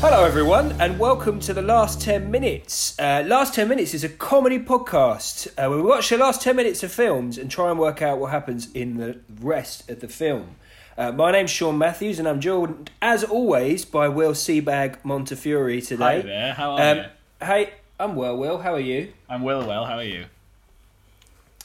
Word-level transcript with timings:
Hello, 0.00 0.24
everyone, 0.24 0.72
and 0.80 0.98
welcome 0.98 1.40
to 1.40 1.52
the 1.54 1.62
last 1.62 2.00
10 2.00 2.30
minutes. 2.30 2.96
Uh, 2.98 3.24
last 3.26 3.54
10 3.54 3.66
minutes 3.66 3.94
is 3.94 4.04
a 4.04 4.08
comedy 4.08 4.58
podcast 4.58 5.48
uh, 5.58 5.68
where 5.68 5.78
we 5.78 5.82
watch 5.82 6.10
the 6.10 6.18
last 6.18 6.42
10 6.42 6.54
minutes 6.54 6.82
of 6.82 6.92
films 6.92 7.38
and 7.38 7.50
try 7.50 7.70
and 7.70 7.78
work 7.78 8.02
out 8.02 8.18
what 8.18 8.30
happens 8.30 8.70
in 8.72 8.98
the 8.98 9.18
rest 9.40 9.88
of 9.90 10.00
the 10.00 10.08
film. 10.08 10.56
Uh, 10.98 11.12
my 11.12 11.32
name's 11.32 11.50
Sean 11.50 11.76
Matthews, 11.78 12.18
and 12.18 12.28
I'm 12.28 12.40
joined, 12.40 12.90
as 13.02 13.24
always, 13.24 13.84
by 13.84 14.08
Will 14.08 14.32
Seabag 14.32 14.96
Montefiore 15.02 15.80
today. 15.80 16.04
Hi 16.04 16.20
there, 16.20 16.52
how 16.54 16.70
are 16.72 16.80
Um, 16.92 16.96
you? 16.98 17.04
hey, 17.46 17.70
I'm 17.98 18.14
well, 18.16 18.36
Will. 18.36 18.58
How 18.58 18.74
are 18.74 18.80
you? 18.80 19.12
I'm 19.28 19.42
Will 19.42 19.66
Well, 19.66 19.86
how 19.86 19.96
are 19.96 20.04
you? 20.04 20.26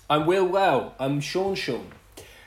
I'm 0.10 0.26
Will 0.26 0.46
Well. 0.48 0.96
I'm 1.00 1.20
Sean 1.22 1.56
Sean. 1.56 1.92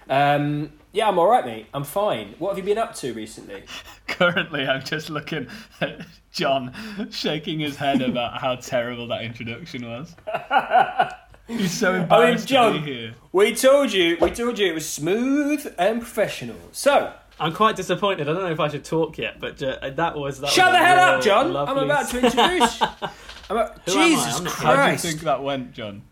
Um, 0.08 0.72
yeah, 0.94 1.08
I'm 1.08 1.18
all 1.18 1.26
right, 1.28 1.44
mate. 1.44 1.66
I'm 1.74 1.82
fine. 1.82 2.36
What 2.38 2.50
have 2.50 2.58
you 2.58 2.62
been 2.64 2.78
up 2.78 2.94
to 2.96 3.12
recently? 3.12 3.64
Currently, 4.06 4.66
I'm 4.66 4.82
just 4.84 5.10
looking 5.10 5.48
at 5.80 6.06
Jon 6.30 6.72
shaking 7.10 7.58
his 7.58 7.76
head 7.76 8.00
about 8.00 8.40
how 8.40 8.54
terrible 8.54 9.08
that 9.08 9.22
introduction 9.22 9.86
was. 9.88 10.14
He's 11.48 11.72
so 11.72 11.94
embarrassed 11.94 12.46
Jon- 12.46 12.74
to 12.74 12.78
be 12.80 12.92
here. 12.92 13.14
We 13.32 13.54
told 13.54 13.92
you, 13.92 14.16
we 14.20 14.30
told 14.30 14.56
you 14.58 14.68
it 14.68 14.74
was 14.74 14.88
smooth 14.88 15.74
and 15.78 16.00
professional. 16.00 16.56
So, 16.70 17.12
I'm 17.40 17.52
quite 17.52 17.74
disappointed. 17.74 18.28
I 18.28 18.32
don't 18.32 18.44
know 18.44 18.52
if 18.52 18.60
I 18.60 18.68
should 18.68 18.84
talk 18.84 19.18
yet, 19.18 19.40
but 19.40 19.60
uh, 19.60 19.90
that 19.90 20.16
was 20.16 20.40
that. 20.40 20.50
Shut 20.50 20.66
was 20.66 20.74
the 20.78 20.82
a 20.82 20.86
hell 20.86 20.98
up, 21.00 21.14
real 21.16 21.22
Jon! 21.22 21.56
I'm 21.56 21.78
about 21.78 22.08
to 22.10 22.16
introduce. 22.24 22.80
I'm 22.80 22.90
a- 23.56 23.74
Who 23.84 23.92
am 23.92 23.98
I? 23.98 24.08
Jesus 24.08 24.38
I'm 24.38 24.44
not- 24.44 24.52
How 24.54 24.86
do 24.86 24.92
you 24.92 24.98
think 24.98 25.20
that 25.22 25.42
went, 25.42 25.72
Jon? 25.72 26.02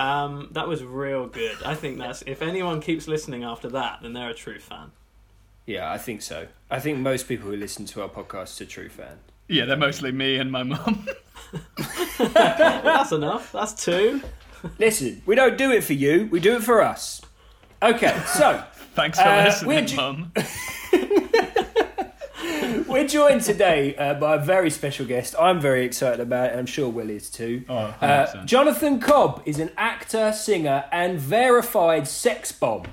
Um, 0.00 0.48
that 0.52 0.66
was 0.68 0.82
real 0.82 1.26
good. 1.26 1.56
I 1.64 1.74
think 1.74 1.98
that's 1.98 2.22
if 2.26 2.42
anyone 2.42 2.80
keeps 2.80 3.06
listening 3.08 3.44
after 3.44 3.68
that, 3.70 3.98
then 4.02 4.12
they're 4.12 4.30
a 4.30 4.34
true 4.34 4.58
fan. 4.58 4.92
Yeah, 5.66 5.90
I 5.92 5.98
think 5.98 6.22
so. 6.22 6.46
I 6.70 6.80
think 6.80 6.98
most 6.98 7.28
people 7.28 7.50
who 7.50 7.56
listen 7.56 7.84
to 7.86 8.02
our 8.02 8.08
podcast 8.08 8.60
are 8.60 8.64
true 8.64 8.88
fans. 8.88 9.20
Yeah, 9.48 9.64
they're 9.66 9.76
mostly 9.76 10.10
me 10.12 10.36
and 10.36 10.50
my 10.50 10.62
mum. 10.62 11.06
Well, 12.18 12.28
that's 12.34 13.12
enough. 13.12 13.50
That's 13.52 13.72
two. 13.72 14.20
Listen, 14.78 15.22
we 15.26 15.34
don't 15.34 15.56
do 15.56 15.72
it 15.72 15.82
for 15.82 15.94
you. 15.94 16.28
We 16.30 16.38
do 16.38 16.54
it 16.56 16.62
for 16.62 16.82
us. 16.82 17.20
Okay, 17.82 18.14
so 18.26 18.62
Thanks 18.94 19.18
for 19.18 19.26
Uh, 19.28 19.44
listening, 19.44 19.68
we're 19.68 19.84
ju- 19.86 19.96
mum. 19.96 20.32
we're 22.90 23.06
joined 23.06 23.42
today 23.42 23.94
uh, 23.96 24.14
by 24.14 24.34
a 24.34 24.38
very 24.38 24.68
special 24.70 25.06
guest. 25.06 25.34
I'm 25.38 25.60
very 25.60 25.84
excited 25.84 26.20
about 26.20 26.46
it. 26.46 26.50
and 26.50 26.60
I'm 26.60 26.66
sure 26.66 26.88
Will 26.88 27.08
is 27.08 27.30
too. 27.30 27.64
Oh, 27.68 27.94
Uh, 28.00 28.44
Jonathan 28.44 28.98
Cobb 29.00 29.42
is 29.46 29.58
an 29.60 29.70
actor, 29.76 30.32
singer, 30.32 30.84
and 30.90 31.18
verified 31.18 32.08
sex 32.08 32.50
bomb. 32.52 32.86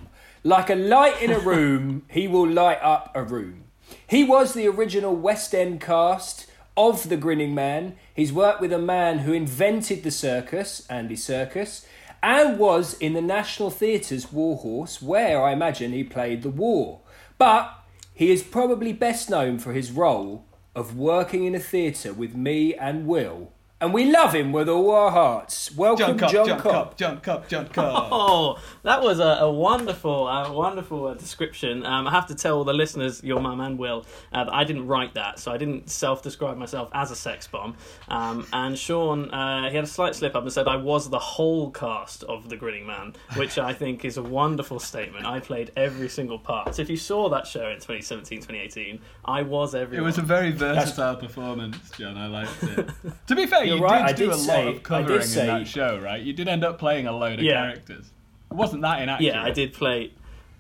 Like 0.44 0.70
a 0.70 0.76
light 0.76 1.22
in 1.22 1.32
a 1.32 1.40
room, 1.40 2.04
he 2.10 2.28
will 2.28 2.48
light 2.48 2.80
up 2.82 3.12
a 3.16 3.24
room. 3.24 3.64
He 4.06 4.24
was 4.24 4.54
the 4.54 4.68
original 4.68 5.16
West 5.16 5.56
End 5.56 5.82
cast 5.82 6.46
of 6.76 7.10
The 7.10 7.18
Grinning 7.18 7.56
Man. 7.56 7.96
He's 8.14 8.32
worked 8.32 8.62
with 8.62 8.72
a 8.72 8.80
man 8.80 9.20
who 9.20 9.34
invented 9.34 10.04
the 10.04 10.12
circus, 10.12 10.86
Andy 10.90 11.16
Serkis, 11.16 11.86
and 12.22 12.60
was 12.60 12.94
in 13.00 13.14
the 13.14 13.22
National 13.22 13.72
Theatre's 13.72 14.32
War 14.32 14.58
Horse, 14.58 15.02
where 15.02 15.42
I 15.42 15.54
imagine 15.54 15.92
he 15.92 16.04
played 16.04 16.44
the 16.44 16.50
war. 16.50 17.00
But 17.38 17.74
he 18.18 18.32
is 18.32 18.42
probably 18.42 18.92
best 18.92 19.30
known 19.30 19.60
for 19.60 19.74
his 19.74 19.92
role 19.92 20.44
of 20.76 20.98
working 20.98 21.44
in 21.44 21.54
a 21.54 21.60
theatre 21.60 22.12
with 22.12 22.34
me 22.34 22.74
and 22.74 23.06
Will. 23.06 23.52
And 23.80 23.94
we 23.94 24.12
love 24.12 24.34
him 24.34 24.54
with 24.54 24.68
all 24.68 24.90
our 24.90 25.12
hearts. 25.12 25.76
Welcome, 25.76 26.18
Jon 26.18 26.18
Cobb, 26.18 26.32
Jon, 26.32 26.48
Jon 26.48 26.60
Cobb. 26.60 26.74
Cobb, 26.74 26.98
Jon 26.98 27.20
Cobb, 27.20 27.48
Jon 27.48 27.68
Cobb. 27.68 28.10
Oh, 28.12 28.60
that 28.82 29.04
was 29.04 29.20
a, 29.20 29.38
a 29.42 29.52
wonderful, 29.52 30.26
uh, 30.26 30.52
wonderful 30.52 31.06
uh, 31.06 31.14
description. 31.14 31.86
Um, 31.86 32.08
I 32.08 32.12
have 32.12 32.26
to 32.28 32.36
tell 32.36 32.64
the 32.64 32.74
listeners, 32.74 33.24
your 33.24 33.40
mum 33.40 33.62
and 33.62 33.78
Will, 33.78 34.04
uh, 34.34 34.46
that 34.46 34.54
I 34.54 34.64
didn't 34.64 34.88
write 34.88 35.14
that, 35.14 35.38
so 35.38 35.52
I 35.52 35.58
didn't 35.58 35.92
self-describe 35.92 36.58
myself 36.58 36.90
as 36.92 37.12
a 37.12 37.16
sex 37.16 37.46
bomb. 37.46 37.76
Um, 38.08 38.48
and 38.52 38.76
Sean, 38.76 39.30
uh, 39.30 39.70
he 39.70 39.76
had 39.76 39.84
a 39.84 39.88
slight 39.88 40.16
slip 40.16 40.36
up 40.36 40.42
and 40.42 40.52
said 40.52 40.68
I 40.68 40.78
was 40.78 41.12
the 41.12 41.20
whole 41.20 41.70
cast 41.70 42.24
of 42.24 42.50
The 42.50 42.58
Grinning 42.58 42.88
Man, 42.88 43.14
which 43.36 43.60
I 43.60 43.74
think 43.74 44.06
is 44.06 44.18
a 44.18 44.24
wonderful 44.24 44.80
statement. 44.80 45.28
I 45.28 45.40
played 45.40 45.72
every 45.76 46.10
single 46.10 46.40
part. 46.40 46.74
So 46.74 46.82
if 46.82 46.90
you 46.90 46.98
saw 46.98 47.30
that 47.30 47.46
show 47.46 47.68
in 47.68 47.76
2017, 47.76 48.40
2018, 48.40 49.00
I 49.26 49.44
was 49.44 49.76
every. 49.76 49.98
It 49.98 50.02
was 50.02 50.18
a 50.18 50.24
very 50.24 50.50
versatile 50.50 51.18
performance, 51.18 51.92
Jon. 51.92 52.18
I 52.18 52.26
liked 52.26 52.64
it. 52.64 52.90
to 53.28 53.36
be 53.36 53.46
fair, 53.46 53.67
You're 53.68 53.78
you 53.78 53.84
right, 53.84 54.02
I 54.04 54.08
did 54.14 54.26
do 54.26 54.32
a 54.32 54.36
say- 54.36 54.48
lot 54.48 54.58
I 54.58 54.68
of 54.70 54.74
did 54.76 54.84
covering 54.84 55.22
say- 55.22 55.42
in 55.42 55.48
that 55.48 55.68
show, 55.68 55.98
right? 56.00 56.22
You 56.22 56.34
did 56.34 56.48
end 56.48 56.64
up 56.64 56.80
playing 56.80 57.08
a 57.08 57.12
load 57.12 57.40
of 57.40 57.46
Yeah. 57.46 57.54
characters. 57.72 58.12
It 58.52 58.54
wasn't 58.56 58.82
that 58.84 59.02
inaccurate. 59.02 59.28
yeah, 59.34 59.44
I 59.44 59.52
did 59.52 59.74
play. 59.74 60.12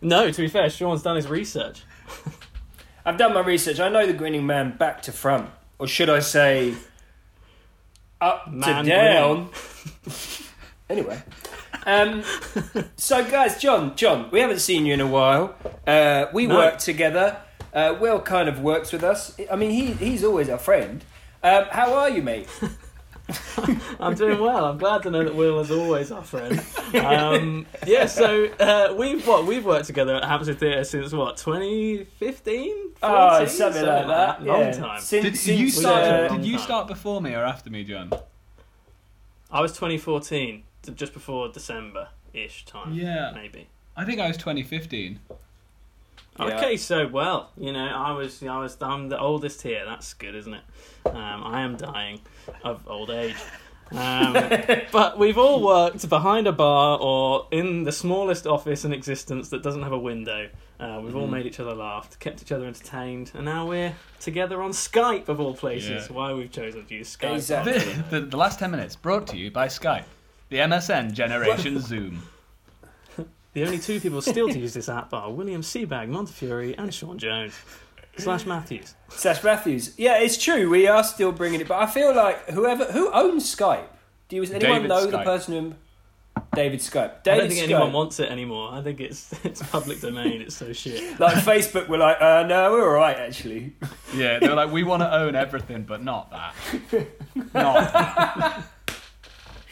No, 0.01 0.29
to 0.29 0.41
be 0.41 0.47
fair, 0.47 0.69
Sean's 0.69 1.01
done 1.01 1.15
his 1.15 1.27
research. 1.27 1.81
I've 3.05 3.17
done 3.17 3.33
my 3.33 3.39
research. 3.41 3.79
I 3.79 3.89
know 3.89 4.05
the 4.05 4.13
grinning 4.13 4.45
man 4.45 4.75
back 4.77 5.01
to 5.03 5.11
front. 5.11 5.49
Or 5.79 5.87
should 5.87 6.09
I 6.09 6.19
say 6.19 6.73
up 8.19 8.51
Man 8.51 8.83
to 8.83 8.89
down? 8.89 9.49
anyway. 10.89 11.21
Um, 11.85 12.23
so 12.97 13.23
guys, 13.29 13.61
Jon, 13.61 13.95
Jon, 13.95 14.29
we 14.31 14.39
haven't 14.41 14.59
seen 14.59 14.85
you 14.85 14.93
in 14.93 15.01
a 15.01 15.07
while. 15.07 15.55
Uh, 15.85 16.25
we 16.33 16.47
No. 16.47 16.55
work 16.57 16.79
together. 16.79 17.37
Uh, 17.73 17.95
Will 17.99 18.19
kind 18.19 18.49
of 18.49 18.59
works 18.61 18.91
with 18.91 19.03
us. 19.03 19.37
I 19.51 19.55
mean, 19.55 19.69
he 19.71 19.93
he's 19.93 20.23
always 20.23 20.49
our 20.49 20.57
friend. 20.57 21.03
Um, 21.43 21.65
how 21.71 21.93
are 21.93 22.09
you, 22.09 22.21
mate? 22.21 22.47
I'm 23.99 24.15
doing 24.15 24.39
well. 24.39 24.65
I'm 24.65 24.77
glad 24.77 25.03
to 25.03 25.11
know 25.11 25.23
that 25.23 25.35
Will 25.35 25.59
is 25.59 25.71
always 25.71 26.11
our 26.11 26.23
friend. 26.23 26.61
Um, 26.87 27.65
yeah, 27.85 28.05
so 28.05 28.45
uh, 28.61 28.95
we've 28.97 29.27
what 29.27 29.45
we've 29.45 29.65
worked 29.65 29.87
together 29.87 30.15
at 30.15 30.23
Hampstead 30.23 30.57
Theatre 30.57 30.85
since 30.85 31.11
what 31.11 31.35
2015? 31.35 32.91
Oh, 33.03 33.29
14? 33.39 33.47
something 33.49 33.85
like 33.85 34.07
that. 34.07 34.43
Long 34.43 34.59
yeah. 34.61 34.71
time. 34.71 35.01
Since, 35.01 35.25
Did 35.25 35.37
since, 35.37 35.59
you 35.59 35.69
start? 35.69 36.03
uh, 36.05 36.27
did 36.37 36.45
you 36.45 36.57
start 36.57 36.87
before 36.87 37.21
me 37.21 37.33
or 37.33 37.43
after 37.43 37.69
me, 37.69 37.83
Jon? 37.83 38.11
I 39.51 39.59
was 39.59 39.73
2014, 39.73 40.63
just 40.95 41.11
before 41.11 41.49
December 41.49 42.07
ish 42.33 42.65
time. 42.65 42.93
Yeah. 42.93 43.31
maybe. 43.35 43.67
I 43.97 44.05
think 44.05 44.21
I 44.21 44.27
was 44.29 44.37
2015. 44.37 45.19
Yeah. 46.39 46.45
Okay, 46.57 46.77
so 46.77 47.07
well, 47.07 47.49
you 47.57 47.71
know, 47.73 47.85
I 47.87 48.11
was 48.11 48.43
I 48.43 48.57
was 48.59 48.77
I'm 48.81 49.09
the 49.09 49.19
oldest 49.19 49.61
here. 49.61 49.83
That's 49.85 50.13
good, 50.13 50.35
isn't 50.35 50.53
it? 50.53 50.63
Um, 51.05 51.43
I 51.43 51.61
am 51.61 51.75
dying 51.77 52.21
of 52.63 52.87
old 52.87 53.09
age. 53.09 53.35
Um, 53.91 54.33
but 54.91 55.17
we've 55.17 55.37
all 55.37 55.63
worked 55.63 56.07
behind 56.09 56.45
a 56.45 56.51
bar 56.51 56.99
or 56.99 57.47
in 57.51 57.83
the 57.83 57.91
smallest 57.93 58.45
office 58.45 58.83
in 58.83 58.91
existence 58.91 59.47
that 59.49 59.63
doesn't 59.63 59.81
have 59.83 59.93
a 59.93 59.97
window. 59.97 60.49
Uh, 60.79 60.99
we've 61.01 61.15
all 61.15 61.25
Mhm. 61.27 61.31
made 61.31 61.45
each 61.45 61.59
other 61.61 61.73
laugh, 61.73 62.19
kept 62.19 62.41
each 62.41 62.51
other 62.51 62.65
entertained, 62.67 63.31
and 63.33 63.45
now 63.45 63.65
we're 63.65 63.95
together 64.19 64.61
on 64.61 64.71
Skype 64.71 65.29
of 65.29 65.39
all 65.39 65.55
places. 65.55 66.07
Yeah. 66.09 66.13
Why 66.15 66.33
we've 66.33 66.51
chosen 66.51 66.85
to 66.85 66.93
use 66.93 67.15
Skype? 67.17 67.35
Exactly. 67.35 67.79
The, 67.79 68.19
the, 68.19 68.25
the 68.27 68.37
last 68.37 68.59
10 68.59 68.69
minutes 68.71 68.95
brought 68.95 69.25
to 69.27 69.37
you 69.37 69.49
by 69.49 69.67
Skype, 69.67 70.03
the 70.49 70.57
MSN 70.57 71.13
generation 71.13 71.79
Zoom. 71.79 72.23
The 73.57 73.65
only 73.65 73.79
two 73.79 73.99
people 73.99 74.21
still 74.21 74.47
to 74.49 74.59
use 74.59 74.75
this 74.75 74.87
app 74.87 75.11
are 75.15 75.31
William 75.31 75.63
Seabag 75.63 76.09
Montefiore 76.09 76.75
and 76.77 76.93
Sean 76.93 77.17
Jones 77.17 77.59
slash 78.15 78.45
Matthews. 78.45 78.93
Sash 79.09 79.43
Matthews. 79.43 79.95
Yeah, 79.97 80.19
it's 80.19 80.37
true. 80.37 80.69
We 80.69 80.85
are 80.87 81.03
still 81.03 81.31
bringing 81.31 81.61
it, 81.61 81.67
but 81.67 81.81
I 81.81 81.87
feel 81.87 82.15
like 82.15 82.49
whoever 82.49 82.85
who 82.85 83.11
owns 83.11 83.55
Skype. 83.55 83.87
Do 84.29 84.35
you, 84.35 84.43
does 84.43 84.51
anyone 84.51 84.83
David 84.83 84.89
know 84.89 85.07
the 85.07 85.17
Skype. 85.17 85.23
person 85.23 85.53
who? 85.55 85.75
David 86.53 86.81
Skype. 86.81 87.23
David 87.23 87.33
I 87.33 87.37
don't 87.39 87.47
think 87.49 87.59
Skype. 87.59 87.63
anyone 87.63 87.93
wants 87.93 88.19
it 88.19 88.29
anymore. 88.29 88.73
I 88.73 88.83
think 88.83 88.99
it's 88.99 89.33
it's 89.43 89.63
public 89.63 90.01
domain. 90.01 90.43
It's 90.43 90.55
so 90.55 90.71
shit. 90.71 91.19
like 91.19 91.37
Facebook 91.37 91.87
were 91.87 91.97
like, 91.97 92.21
uh, 92.21 92.43
no, 92.43 92.73
we're 92.73 92.87
all 92.87 92.93
right 92.93 93.17
actually. 93.17 93.73
Yeah, 94.13 94.37
they 94.37 94.49
were 94.49 94.53
like, 94.53 94.71
we 94.71 94.83
want 94.83 95.01
to 95.01 95.11
own 95.11 95.33
everything, 95.33 95.81
but 95.81 96.03
not 96.03 96.29
that. 96.29 96.53
Not 97.55 97.91
that. 97.91 98.63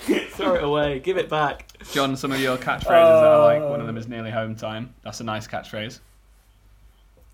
Throw 0.30 0.56
it 0.56 0.64
away. 0.64 1.00
Give 1.00 1.18
it 1.18 1.30
back. 1.30 1.68
Jon, 1.92 2.16
some 2.16 2.32
of 2.32 2.40
your 2.40 2.58
catchphrases 2.58 2.82
that 2.84 2.92
I 3.32 3.38
like. 3.44 3.62
One 3.64 3.80
Uh. 3.80 3.82
of 3.82 3.88
them 3.88 3.98
is 3.98 4.08
nearly 4.08 4.32
home 4.32 4.56
time. 4.56 4.94
That's 5.04 5.20
a 5.20 5.24
nice 5.24 5.48
catchphrase. 5.48 6.00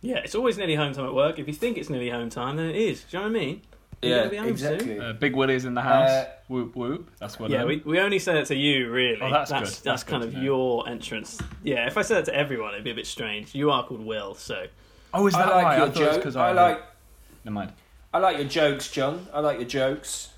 Yeah, 0.02 0.18
it's 0.18 0.34
always 0.36 0.58
nearly 0.58 0.76
home 0.76 0.94
time 0.94 1.06
at 1.06 1.14
work. 1.14 1.38
If 1.38 1.48
you 1.48 1.54
think 1.54 1.78
it's 1.78 1.90
nearly 1.90 2.10
home 2.10 2.30
time, 2.30 2.58
then 2.58 2.68
it 2.70 2.76
is. 2.76 3.04
Do 3.04 3.18
you 3.18 3.24
know 3.24 3.30
what 3.30 3.38
I 3.38 3.40
mean? 3.40 3.62
You're 4.02 4.12
Yeah, 4.12 4.18
gonna 4.18 4.30
be 4.32 4.38
home 4.38 4.48
exactly. 4.48 5.00
Uh, 5.00 5.14
Big 5.14 5.36
Willie's 5.36 5.66
in 5.66 5.76
the 5.76 5.82
house. 5.82 6.10
Uh, 6.10 6.26
whoop 6.48 6.76
whoop. 6.76 7.12
That's 7.20 7.38
what. 7.40 7.52
Yeah, 7.52 7.62
um, 7.62 7.68
we, 7.68 7.78
we 7.86 8.00
only 8.00 8.18
say 8.18 8.40
it 8.40 8.46
to 8.46 8.56
you, 8.56 8.90
really. 8.90 9.22
Oh, 9.22 9.30
that's 9.30 9.52
that's, 9.52 9.62
good. 9.62 9.68
That's 9.70 9.82
That's 9.82 10.04
kind 10.04 10.24
good 10.24 10.36
of 10.36 10.42
your 10.44 10.90
entrance. 10.90 11.40
Yeah, 11.64 11.86
if 11.86 11.98
I 11.98 12.02
said 12.02 12.18
it 12.18 12.26
to 12.26 12.36
everyone, 12.36 12.74
it'd 12.74 12.84
be 12.84 12.90
a 12.90 12.96
bit 12.96 13.06
strange. 13.06 13.54
You 13.54 13.70
are 13.70 13.86
called 13.86 14.04
Will, 14.04 14.34
so 14.34 14.66
Oh, 15.14 15.28
is 15.28 15.36
I 15.36 15.46
that 15.46 15.52
like 15.56 15.64
why? 15.66 15.78
your 15.78 15.86
I 15.86 15.90
thought 15.92 16.18
it 16.18 16.26
was 16.26 16.36
I 16.36 16.52
like 16.52 16.82
Never 17.44 17.54
mind. 17.54 17.74
I 18.14 18.18
like 18.18 18.38
your 18.38 18.48
jokes, 18.48 18.90
Jon. 18.92 19.28
I 19.34 19.40
like 19.40 19.60
your 19.60 19.68
jokes 19.68 20.30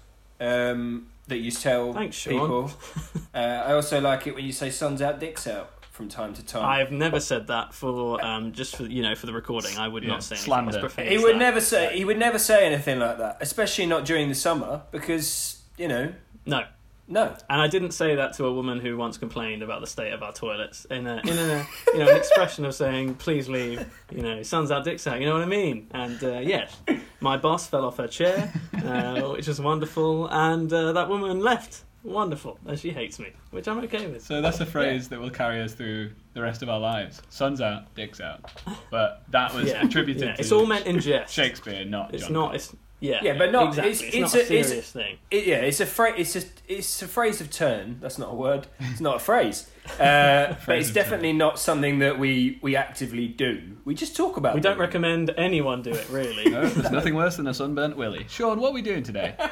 um, 0.42 1.08
that 1.28 1.38
you 1.38 1.52
tell 1.52 1.94
Thanks, 1.94 2.16
Sean. 2.16 2.34
people. 2.34 2.72
uh, 3.34 3.38
I 3.38 3.74
also 3.74 4.00
like 4.02 4.28
it 4.28 4.36
when 4.36 4.46
you 4.46 4.52
say 4.52 4.70
"suns 4.70 5.02
out, 5.02 5.20
dicks 5.20 5.48
out" 5.48 5.72
from 5.92 6.10
time 6.10 6.34
to 6.34 6.44
time. 6.44 6.66
I've 6.66 6.92
never 6.92 7.20
said 7.20 7.48
that 7.48 7.72
for 7.74 8.24
um 8.26 8.52
just 8.52 8.76
for 8.76 8.84
you 8.86 9.02
know 9.04 9.14
for 9.16 9.28
the 9.28 9.34
recording. 9.34 9.78
I 9.78 9.88
would 9.88 10.04
Yeah, 10.04 10.10
not 10.10 10.24
say 10.24 10.36
anything 10.36 10.46
slander. 10.46 10.86
as 10.86 10.96
he 11.10 11.18
would 11.20 11.36
that. 11.36 11.40
never 11.40 11.62
say 11.62 11.96
he 11.96 12.04
would 12.04 12.18
never 12.18 12.40
say 12.40 12.66
anything 12.66 13.00
like 13.00 13.20
that, 13.20 13.38
especially 13.42 13.86
not 13.86 14.04
during 14.06 14.28
the 14.28 14.36
summer 14.36 14.82
because 14.92 15.62
you 15.78 15.88
know 15.88 16.12
No, 16.46 16.64
No. 17.08 17.36
And 17.50 17.62
I 17.62 17.68
didn't 17.68 17.92
say 17.92 18.16
that 18.16 18.34
to 18.34 18.46
a 18.46 18.54
woman 18.54 18.80
who 18.80 18.98
once 18.98 19.18
complained 19.18 19.62
about 19.62 19.82
the 19.82 19.88
state 19.88 20.14
of 20.14 20.24
our 20.24 20.32
toilets 20.32 20.86
in 20.86 21.06
a 21.06 21.18
in 21.18 21.38
a 21.38 21.68
you 21.94 22.00
know 22.00 22.08
an 22.10 22.16
expression 22.16 22.64
of 22.66 22.74
saying 22.74 23.16
please 23.16 23.50
leave 23.50 23.86
you 24.12 24.22
know 24.22 24.42
sun's 24.42 24.72
out 24.72 24.86
dicks 24.86 25.06
out 25.06 25.20
you 25.20 25.26
know 25.26 25.34
what 25.34 25.42
I 25.42 25.46
mean 25.48 25.88
and 25.92 26.24
uh, 26.24 26.40
yes 26.40 26.76
my 27.20 27.36
boss 27.38 27.68
fell 27.68 27.86
off 27.86 27.98
her 27.98 28.08
chair 28.08 28.52
uh, 28.86 29.22
which 29.32 29.48
was 29.48 29.60
wonderful 29.60 30.28
and 30.30 30.72
uh, 30.72 30.94
that 30.94 31.10
woman 31.10 31.42
left 31.42 31.84
wonderful 32.04 32.58
and 32.66 32.80
she 32.80 32.90
hates 32.92 33.20
me 33.20 33.32
which 33.52 33.68
I'm 33.68 33.80
okay 33.80 34.08
with 34.08 34.24
So 34.24 34.42
that's 34.42 34.60
a 34.62 34.66
phrase 34.66 35.10
that 35.10 35.20
will 35.20 35.30
carry 35.30 35.62
us 35.62 35.74
through 35.74 36.12
the 36.34 36.42
rest 36.42 36.64
of 36.64 36.70
our 36.70 36.80
lives. 36.80 37.22
Sun's 37.30 37.62
out, 37.62 37.94
dick's 37.94 38.20
out. 38.20 38.52
But 38.90 39.22
that 39.30 39.54
was 39.54 39.66
yeah, 39.70 39.86
attributed 39.86 40.24
yeah. 40.24 40.34
to 40.34 40.42
it's 40.42 40.52
all 40.52 40.66
meant 40.66 40.88
in 40.88 41.00
jest 41.00 41.32
Shakespeare, 41.34 41.86
not 41.86 42.14
it's 42.14 42.24
Jon 42.24 42.34
not 42.34 42.46
Cole. 42.48 42.56
it's 42.56 42.76
yeah 43.10 43.20
Yeah, 43.22 43.38
but 43.38 43.52
not- 43.52 43.68
exactly. 43.70 43.92
it's- 43.92 44.02
it's, 44.02 44.16
it's 44.16 44.34
not 44.34 44.36
a 44.36 44.38
a- 44.40 44.42
it's- 44.60 44.68
serious 44.68 44.92
thing 44.92 45.18
It, 45.30 45.46
yeah, 45.48 45.58
it's 45.70 45.80
a 45.80 45.86
phrase. 45.86 46.16
It's 46.18 46.36
a 46.46 46.50
it's 46.76 47.02
a 47.02 47.08
phrase 47.08 47.42
of 47.42 47.50
turn. 47.52 47.98
That's 48.02 48.18
not 48.18 48.30
a 48.32 48.36
word. 48.36 48.68
It's 48.92 49.02
not 49.02 49.16
a 49.18 49.20
phrase. 49.20 49.70
Uh, 50.00 50.48
but 50.48 50.62
Phrase 50.62 50.80
it's 50.82 50.90
of 50.90 50.96
turn. 50.96 51.04
definitely 51.04 51.34
not 51.34 51.60
something 51.60 52.00
that 52.00 52.18
we 52.18 52.58
we 52.62 52.76
actively 52.78 53.28
do. 53.28 53.54
We 53.86 53.94
just 53.96 54.16
talk 54.16 54.38
about. 54.38 54.56
we 54.56 54.62
don't 54.62 54.74
them. 54.78 54.88
recommend 54.88 55.32
anyone 55.38 55.82
do 55.82 55.92
it 55.92 56.08
really 56.10 56.46
No, 56.50 56.66
there's 56.68 56.92
nothing 56.92 57.16
worse 57.16 57.36
than 57.38 57.48
a 57.48 57.54
sunburnt 57.54 57.98
willy. 57.98 58.26
Sean, 58.30 58.60
what 58.62 58.70
are 58.72 58.74
we 58.80 58.82
doing 58.82 59.04
today? 59.04 59.36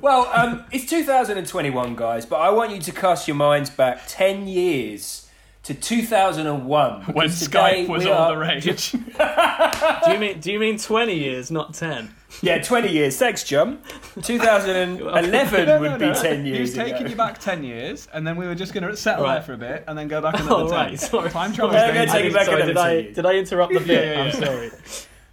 Well, 0.00 0.26
um, 0.32 0.64
it's 0.72 0.86
2021, 0.88 1.94
guys, 1.96 2.24
but 2.24 2.36
I 2.36 2.48
want 2.50 2.70
you 2.72 2.80
to 2.80 2.92
cast 2.92 3.28
your 3.28 3.34
minds 3.36 3.68
back 3.68 4.00
10 4.06 4.46
years 4.48 5.28
to 5.64 5.74
2001. 5.74 7.02
When 7.12 7.28
Skype 7.28 7.88
was 7.88 8.04
we 8.04 8.10
all 8.10 8.30
the 8.30 8.38
rage. 8.38 8.92
do 8.92 10.12
you 10.12 10.18
mean 10.18 10.40
do 10.40 10.52
you 10.52 10.58
mean 10.58 10.78
20 10.78 11.14
years 11.14 11.50
not 11.50 11.74
10 11.74 12.14
Yeah, 12.42 12.62
20 12.62 12.90
years. 12.90 13.16
Thanks, 13.16 13.44
Jon. 13.44 13.80
2011 14.22 14.96
No, 15.66 15.78
no, 15.78 15.80
would 15.80 15.98
be 16.00 16.06
no. 16.06 16.14
10 16.14 16.44
He 16.44 16.50
years 16.50 16.60
was 16.60 16.74
taking 16.74 16.94
ago. 17.02 17.08
you 17.10 17.16
back 17.16 17.38
10 17.38 17.64
years, 17.64 18.08
and 18.12 18.26
then 18.26 18.36
we 18.36 18.46
were 18.46 18.54
just 18.54 18.72
going 18.72 18.84
to 18.84 18.96
settle 18.96 19.24
Right. 19.24 19.34
there 19.34 19.42
for 19.42 19.52
a 19.54 19.58
bit, 19.58 19.84
and 19.88 19.98
then 19.98 20.08
go 20.08 20.20
back 20.20 20.34
another 20.40 20.54
Oh, 20.64 20.68
10. 20.68 20.70
right, 20.70 21.00
sorry. 21.00 21.30
Time 21.30 21.52
travel 21.52 21.74
Yeah, 21.74 21.84
is 21.84 21.88
I'm 21.90 21.94
gonna 21.94 22.12
take 22.12 22.24
it 22.26 22.34
back 22.34 22.46
sorry, 22.46 22.62
another 22.62 22.72
did 22.72 22.76
I 22.78 22.94
10 22.94 23.04
years. 23.04 23.16
did 23.16 23.26
I 23.26 23.32
interrupt 23.34 23.72
the 23.74 23.80
bit? 23.80 23.88
Yeah, 24.06 24.12
yeah, 24.12 24.22
I'm 24.24 24.32
sorry. 24.32 24.70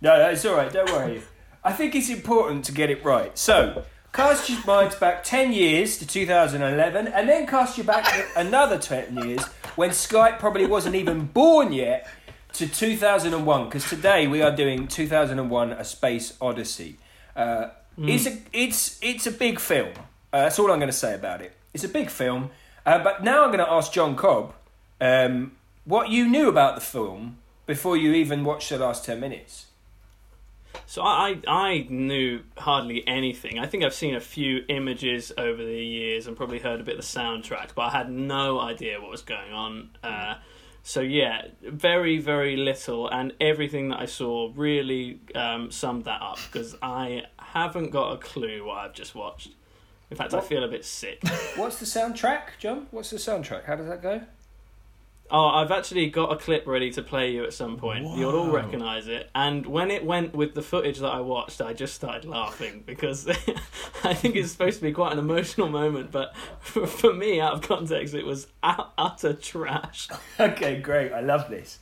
No, 0.02 0.18
no, 0.18 0.30
it's 0.30 0.46
all 0.46 0.56
right. 0.56 0.72
Don't 0.72 0.92
worry. 0.92 1.22
I 1.64 1.72
think 1.74 1.96
it's 1.96 2.10
important 2.10 2.66
to 2.66 2.72
get 2.72 2.90
it 2.90 3.04
right. 3.04 3.38
So, 3.38 3.84
cast 4.14 4.50
your 4.50 4.60
minds 4.66 4.96
back 4.96 5.24
10 5.24 5.52
years 5.54 5.98
to 6.00 6.08
2011, 6.08 7.08
and 7.08 7.30
then 7.30 7.46
cast 7.48 7.78
you 7.78 7.84
back 7.84 8.08
another 8.36 8.78
10 8.78 9.16
years 9.18 9.44
when 9.76 9.92
Skype 9.92 10.40
probably 10.40 10.66
wasn't 10.66 10.96
even 10.96 11.26
born 11.28 11.72
yet 11.74 12.08
to 12.57 12.68
2001, 12.68 13.65
because 13.65 13.88
today 13.89 14.27
we 14.27 14.42
are 14.42 14.51
doing 14.56 14.88
2001: 14.88 15.71
A 15.74 15.83
Space 15.83 16.36
Odyssey. 16.42 16.98
Uh, 17.36 17.69
It's 18.00 18.25
a 18.27 18.38
it's 18.54 19.00
it's 19.01 19.25
a 19.27 19.31
big 19.31 19.59
film. 19.59 19.94
Uh, 20.31 20.44
that's 20.44 20.59
all 20.59 20.71
I'm 20.71 20.80
going 20.80 20.89
to 20.89 20.94
say 20.98 21.13
about 21.13 21.42
it. 21.42 21.54
It's 21.74 21.83
a 21.83 21.89
big 21.89 22.09
film. 22.09 22.50
Uh, 22.86 23.04
but 23.04 23.24
now 23.24 23.44
I'm 23.44 23.50
going 23.50 23.65
to 23.65 23.71
ask 23.71 23.92
Jon 23.92 24.15
Cobb 24.15 24.54
um, 25.01 25.51
what 25.86 26.09
you 26.09 26.27
knew 26.27 26.48
about 26.48 26.75
the 26.75 26.81
film 26.81 27.38
before 27.65 27.98
you 27.98 28.13
even 28.13 28.44
watched 28.44 28.69
the 28.69 28.77
last 28.77 29.03
10 29.06 29.19
minutes. 29.19 29.65
So 30.86 31.01
I, 31.01 31.39
I 31.48 31.53
I 31.68 31.88
knew 31.89 32.42
hardly 32.57 33.06
anything. 33.07 33.60
I 33.60 33.65
think 33.68 33.83
I've 33.83 33.94
seen 33.94 34.15
a 34.15 34.21
few 34.21 34.63
images 34.69 35.31
over 35.38 35.63
the 35.63 35.83
years 35.83 36.27
and 36.27 36.38
probably 36.38 36.60
heard 36.60 36.80
a 36.80 36.83
bit 36.83 36.98
of 36.98 37.01
the 37.01 37.19
soundtrack, 37.19 37.69
but 37.75 37.81
I 37.83 37.89
had 37.89 38.10
no 38.12 38.60
idea 38.60 39.01
what 39.01 39.12
was 39.12 39.21
going 39.21 39.51
on. 39.51 39.89
Uh, 40.03 40.36
so 40.88 41.01
yeah, 41.01 41.48
very 41.62 42.18
very 42.18 42.56
little, 42.56 43.10
and 43.10 43.34
everything 43.42 43.89
that 43.89 44.00
I 44.00 44.06
saw 44.06 44.54
really 44.56 45.19
um, 45.36 45.69
summed 45.69 46.06
that 46.06 46.22
up 46.22 46.39
because 46.50 46.78
I 46.81 47.24
haven't 47.38 47.92
got 47.92 48.13
a 48.13 48.18
clue 48.18 48.66
what 48.66 48.78
I've 48.78 48.94
just 48.94 49.13
watched. 49.13 49.50
In 50.10 50.16
fact, 50.16 50.34
I 50.34 50.39
feel 50.39 50.63
a 50.63 50.69
bit 50.69 50.86
sick. 50.86 51.22
What's 51.57 51.80
the 51.81 51.86
soundtrack, 51.86 52.57
Jon? 52.57 52.88
What's 52.92 53.10
the 53.10 53.18
soundtrack? 53.18 53.66
How 53.66 53.75
does 53.75 53.88
that 53.88 54.01
go? 54.01 54.22
Oh, 55.29 55.47
I've 55.47 55.71
actually 55.71 56.09
got 56.09 56.31
a 56.31 56.38
clip 56.38 56.65
ready 56.65 56.89
to 56.91 57.01
play 57.01 57.31
you 57.31 57.44
at 57.44 57.53
some 57.53 57.75
point. 57.77 58.06
You'll 58.18 58.35
all 58.35 58.50
recognise 58.50 59.07
it. 59.07 59.29
And 59.35 59.65
when 59.65 59.91
it 59.91 60.06
went 60.06 60.33
with 60.33 60.53
the 60.53 60.62
footage 60.62 61.00
that 61.00 61.09
I 61.09 61.19
watched, 61.19 61.62
I 61.62 61.74
just 61.74 61.95
started 61.95 62.24
laughing 62.25 62.83
because 62.85 63.27
I 64.03 64.13
think 64.13 64.38
it's 64.38 64.51
supposed 64.51 64.77
to 64.77 64.83
be 64.83 64.94
quite 64.94 65.12
an 65.12 65.19
emotional 65.19 65.68
moment, 65.68 66.12
but 66.12 66.33
for, 66.62 66.88
for 66.88 67.13
me, 67.13 67.41
out 67.41 67.53
of 67.53 67.62
context, 67.62 68.13
it 68.13 68.25
was 68.25 68.47
utter 68.63 69.33
trash. 69.33 70.07
Okay, 70.39 70.79
great. 70.79 71.12
I 71.12 71.21
love 71.21 71.50
this. 71.50 71.79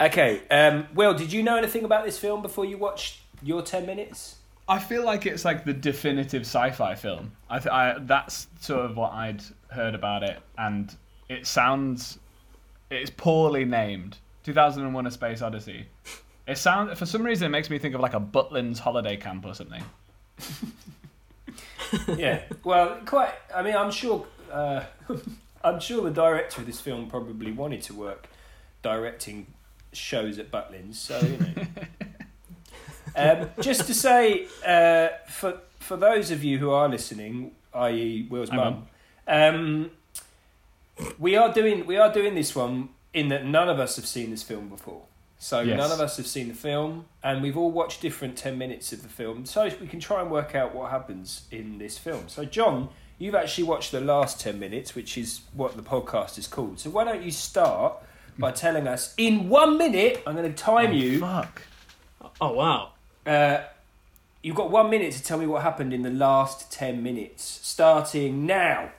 Okay, 0.00 0.40
um, 0.50 0.86
Will, 0.94 1.14
did 1.14 1.32
you 1.32 1.42
know 1.42 1.56
anything 1.56 1.84
about 1.84 2.04
this 2.04 2.16
film 2.16 2.42
before 2.42 2.64
you 2.64 2.78
watched 2.78 3.20
your 3.42 3.60
10 3.60 3.86
minutes? 3.86 4.36
I 4.68 4.78
feel 4.78 5.04
like 5.04 5.26
it's 5.26 5.44
like 5.44 5.64
the 5.64 5.72
definitive 5.72 6.42
sci-fi 6.42 6.94
film. 6.94 7.32
I, 7.50 7.58
th- 7.58 7.72
I 7.72 7.98
that's 8.00 8.46
sort 8.60 8.84
of 8.84 8.96
what 8.96 9.12
I'd 9.12 9.42
heard 9.70 9.94
about 9.94 10.22
it, 10.22 10.38
and 10.58 10.94
it 11.28 11.46
sounds 11.46 12.18
it's 12.90 13.10
poorly 13.10 13.64
named. 13.64 14.18
2001: 14.44 15.06
A 15.06 15.10
Space 15.10 15.42
Odyssey. 15.42 15.86
It 16.46 16.56
sounds 16.56 16.98
for 16.98 17.06
some 17.06 17.22
reason 17.22 17.46
it 17.46 17.50
makes 17.50 17.68
me 17.68 17.78
think 17.78 17.94
of 17.94 18.00
like 18.00 18.14
a 18.14 18.20
Butlins 18.20 18.78
holiday 18.78 19.16
camp 19.16 19.44
or 19.44 19.54
something. 19.54 19.82
yeah. 22.16 22.42
Well, 22.64 22.98
quite. 23.04 23.34
I 23.54 23.62
mean, 23.62 23.76
I'm 23.76 23.90
sure. 23.90 24.26
Uh, 24.50 24.84
I'm 25.64 25.80
sure 25.80 26.02
the 26.02 26.10
director 26.10 26.60
of 26.60 26.66
this 26.66 26.80
film 26.80 27.10
probably 27.10 27.52
wanted 27.52 27.82
to 27.82 27.94
work 27.94 28.28
directing 28.82 29.48
shows 29.92 30.38
at 30.38 30.50
Butlins. 30.50 30.94
So 30.94 31.18
you 31.18 31.38
know. 31.38 31.66
um, 33.42 33.50
just 33.60 33.86
to 33.86 33.94
say, 33.94 34.46
uh, 34.66 35.08
for 35.28 35.60
for 35.80 35.96
those 35.96 36.30
of 36.30 36.42
you 36.42 36.58
who 36.58 36.70
are 36.70 36.88
listening, 36.88 37.52
i.e., 37.74 38.26
Will's 38.30 38.52
mum, 38.52 38.86
um, 39.26 39.90
we 41.18 41.36
are 41.36 41.52
doing 41.52 41.86
we 41.86 41.96
are 41.96 42.12
doing 42.12 42.34
this 42.34 42.54
one 42.54 42.90
in 43.14 43.28
that 43.28 43.44
none 43.44 43.68
of 43.68 43.78
us 43.78 43.96
have 43.96 44.06
seen 44.06 44.30
this 44.30 44.42
film 44.42 44.68
before. 44.68 45.02
So 45.40 45.60
Yes. 45.60 45.76
none 45.78 45.92
of 45.92 46.00
us 46.00 46.16
have 46.16 46.26
seen 46.26 46.48
the 46.48 46.54
film, 46.54 47.06
and 47.22 47.42
we've 47.42 47.56
all 47.56 47.70
watched 47.70 48.02
different 48.02 48.36
ten 48.36 48.58
minutes 48.58 48.92
of 48.92 49.02
the 49.02 49.08
film, 49.08 49.46
so 49.46 49.70
we 49.80 49.86
can 49.86 50.00
try 50.00 50.20
and 50.20 50.30
work 50.30 50.54
out 50.54 50.74
what 50.74 50.90
happens 50.90 51.42
in 51.50 51.78
this 51.78 51.96
film. 51.96 52.24
So 52.28 52.44
Jon, 52.44 52.88
you've 53.18 53.36
actually 53.36 53.64
watched 53.64 53.92
the 53.92 54.00
last 54.00 54.40
ten 54.40 54.58
minutes, 54.58 54.94
which 54.96 55.16
is 55.16 55.42
what 55.54 55.76
the 55.76 55.82
podcast 55.82 56.38
is 56.38 56.46
called. 56.48 56.80
So 56.80 56.90
why 56.90 57.04
don't 57.04 57.22
you 57.22 57.30
start 57.30 57.94
by 58.36 58.50
telling 58.50 58.86
us 58.88 59.14
in 59.16 59.48
one 59.48 59.78
minute? 59.78 60.22
I'm 60.26 60.34
going 60.34 60.52
to 60.52 60.56
time 60.62 60.92
you. 60.92 61.20
Fuck. 61.20 61.62
Oh, 62.40 62.52
wow. 62.52 62.90
Uh, 63.26 63.62
you've 64.42 64.56
got 64.56 64.70
one 64.70 64.90
minute 64.90 65.12
to 65.12 65.22
tell 65.22 65.38
me 65.38 65.46
what 65.46 65.62
happened 65.62 65.92
in 65.92 66.02
the 66.02 66.10
last 66.10 66.70
ten 66.72 67.02
minutes, 67.02 67.60
starting 67.62 68.44
now. 68.46 68.90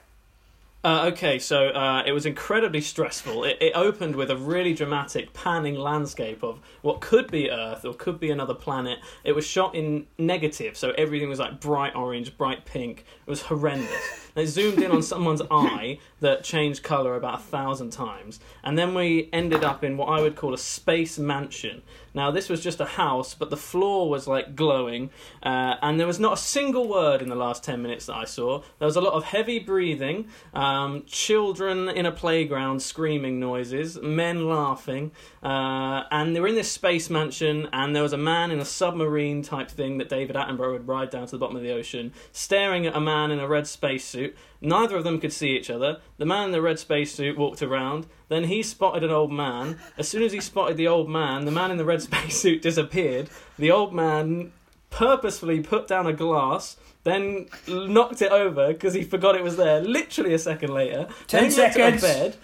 Uh, 0.82 1.10
okay, 1.12 1.38
so 1.40 1.68
uh, 1.70 2.04
it 2.06 2.14
was 2.14 2.26
incredibly 2.26 2.80
stressful. 2.80 3.44
It, 3.44 3.58
it 3.60 3.74
opened 3.76 4.16
with 4.16 4.32
a 4.32 4.38
really 4.38 4.74
dramatic 4.74 5.34
panning 5.34 5.76
landscape 5.76 6.42
of 6.42 6.62
what 6.82 7.02
could 7.02 7.30
be 7.30 7.52
Earth 7.52 7.84
or 7.84 7.94
could 7.94 8.18
be 8.18 8.32
another 8.32 8.54
planet. 8.54 9.00
It 9.26 9.34
was 9.34 9.46
shot 9.46 9.76
in 9.76 10.08
negative, 10.18 10.78
so 10.78 10.92
everything 10.92 11.28
was 11.28 11.40
like 11.40 11.60
bright 11.60 11.96
orange, 11.96 12.38
bright 12.38 12.66
pink. 12.66 13.04
It 13.28 13.30
was 13.30 13.42
horrendous. 13.42 14.29
They 14.34 14.46
zoomed 14.46 14.82
in 14.82 14.92
on 14.92 15.02
someone's 15.02 15.42
eye 15.52 16.00
that 16.20 16.44
changed 16.44 16.84
colour 16.84 17.16
about 17.16 17.40
a 17.40 17.44
thousand 17.44 17.92
times, 17.92 18.40
and 18.64 18.78
then 18.78 18.94
we 18.94 19.30
ended 19.32 19.64
up 19.64 19.84
in 19.84 19.98
what 19.98 20.08
I 20.08 20.22
would 20.22 20.36
call 20.36 20.54
a 20.54 20.58
space 20.58 21.18
mansion. 21.18 21.82
Now, 22.14 22.32
this 22.32 22.50
was 22.50 22.62
just 22.62 22.80
a 22.80 22.86
house, 22.86 23.34
but 23.34 23.50
the 23.50 23.58
floor 23.58 24.10
was 24.10 24.28
like 24.28 24.56
glowing, 24.56 25.12
uh, 25.44 25.76
and 25.82 26.00
there 26.00 26.08
was 26.08 26.20
not 26.20 26.34
a 26.34 26.38
single 26.38 26.88
word 26.88 27.22
in 27.22 27.30
the 27.30 27.36
last 27.36 27.64
10 27.64 27.82
minutes 27.82 28.08
that 28.08 28.16
I 28.16 28.26
saw. 28.26 28.62
There 28.80 28.86
was 28.86 28.96
a 28.96 29.02
lot 29.02 29.14
of 29.14 29.24
heavy 29.26 29.60
breathing, 29.60 30.28
um, 30.54 31.04
children 31.06 31.88
in 31.88 32.06
a 32.06 32.12
playground 32.12 32.82
screaming 32.82 33.40
noises, 33.40 34.02
men 34.02 34.50
laughing, 34.50 35.12
uh, 35.44 36.04
and 36.12 36.36
they 36.36 36.40
were 36.40 36.48
in 36.48 36.56
this 36.56 36.72
space 36.72 37.10
mansion, 37.10 37.70
and 37.72 37.96
there 37.96 38.04
was 38.04 38.14
a 38.14 38.18
man 38.18 38.52
in 38.52 38.60
a 38.60 38.66
submarine 38.66 39.42
type 39.44 39.70
thing 39.70 39.98
that 40.00 40.10
David 40.10 40.36
Attenborough 40.36 40.74
would 40.74 40.88
ride 40.88 41.10
down 41.10 41.26
to 41.28 41.32
the 41.32 41.38
bottom 41.38 41.56
of 41.56 41.62
the 41.62 41.72
ocean, 41.72 42.12
staring 42.32 42.86
at 42.88 42.96
a 42.96 43.00
man 43.00 43.32
in 43.32 43.40
a 43.40 43.48
red 43.48 43.68
spacesuit. 43.68 44.19
Neither 44.62 44.98
of 44.98 45.04
them 45.04 45.20
could 45.20 45.34
see 45.34 45.56
each 45.58 45.70
other. 45.70 46.00
The 46.18 46.26
man 46.26 46.46
in 46.46 46.52
the 46.52 46.62
red 46.62 46.80
spacesuit 46.80 47.38
walked 47.38 47.62
around. 47.62 48.08
Then 48.28 48.46
he 48.46 48.62
spotted 48.64 49.04
an 49.04 49.12
old 49.12 49.32
man. 49.32 49.80
As 49.98 50.08
soon 50.08 50.24
as 50.24 50.32
he 50.32 50.40
spotted 50.40 50.78
the 50.78 50.88
old 50.88 51.10
man, 51.10 51.46
the 51.46 51.52
man 51.52 51.72
in 51.72 51.78
the 51.78 51.86
red 51.86 52.02
spacesuit 52.10 52.62
disappeared. 52.62 53.30
The 53.58 53.72
old 53.72 53.94
man 53.94 54.52
purposefully 54.90 55.62
put 55.62 55.88
down 55.88 56.08
a 56.08 56.14
glass, 56.14 56.78
then 57.04 57.48
knocked 57.68 58.22
it 58.22 58.32
over 58.32 58.70
because 58.74 58.94
he 58.94 59.04
forgot 59.04 59.36
it 59.36 59.44
was 59.44 59.58
there. 59.58 59.82
Literally 59.82 60.34
a 60.34 60.40
second 60.40 60.74
later. 60.74 61.08
Ten 61.28 61.44
then 61.44 61.52
he 61.52 61.60
went 61.60 61.74
to 61.74 61.82
a 61.82 62.00
seconds. 62.00 62.02
bed. 62.02 62.36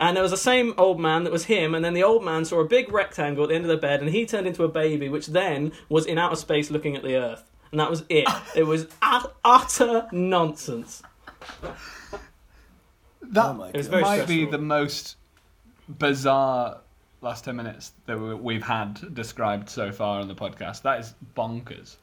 And 0.00 0.16
there 0.16 0.22
was 0.22 0.32
the 0.32 0.36
same 0.36 0.74
old 0.78 0.98
man 0.98 1.24
that 1.24 1.32
was 1.32 1.44
him, 1.44 1.74
and 1.74 1.84
then 1.84 1.94
the 1.94 2.02
old 2.02 2.24
man 2.24 2.44
saw 2.44 2.60
a 2.60 2.64
big 2.64 2.92
rectangle 2.92 3.44
at 3.44 3.50
the 3.50 3.54
end 3.54 3.64
of 3.64 3.68
the 3.68 3.76
bed, 3.76 4.00
and 4.00 4.10
he 4.10 4.26
turned 4.26 4.46
into 4.46 4.64
a 4.64 4.68
baby, 4.68 5.08
which 5.08 5.28
then 5.28 5.72
was 5.88 6.06
in 6.06 6.18
outer 6.18 6.34
space 6.34 6.70
looking 6.70 6.96
at 6.96 7.04
the 7.04 7.14
Earth. 7.14 7.48
And 7.70 7.78
that 7.78 7.88
was 7.88 8.04
it. 8.08 8.28
it 8.56 8.64
was 8.64 8.88
utter 9.00 10.08
nonsense. 10.10 11.02
That 13.22 13.46
Oh 13.46 13.52
my 13.54 13.68
It 13.68 13.76
was 13.76 13.88
God. 13.88 13.90
very 13.92 14.02
might 14.02 14.26
be 14.26 14.46
the 14.46 14.58
most 14.58 15.16
bizarre 15.88 16.78
last 17.20 17.44
10 17.44 17.54
minutes 17.56 17.92
that 18.06 18.18
we- 18.18 18.34
we've 18.34 18.64
had 18.64 19.14
described 19.14 19.68
so 19.70 19.92
far 19.92 20.20
on 20.20 20.28
the 20.28 20.34
podcast. 20.34 20.82
That 20.82 21.00
is 21.00 21.14
bonkers. 21.36 21.96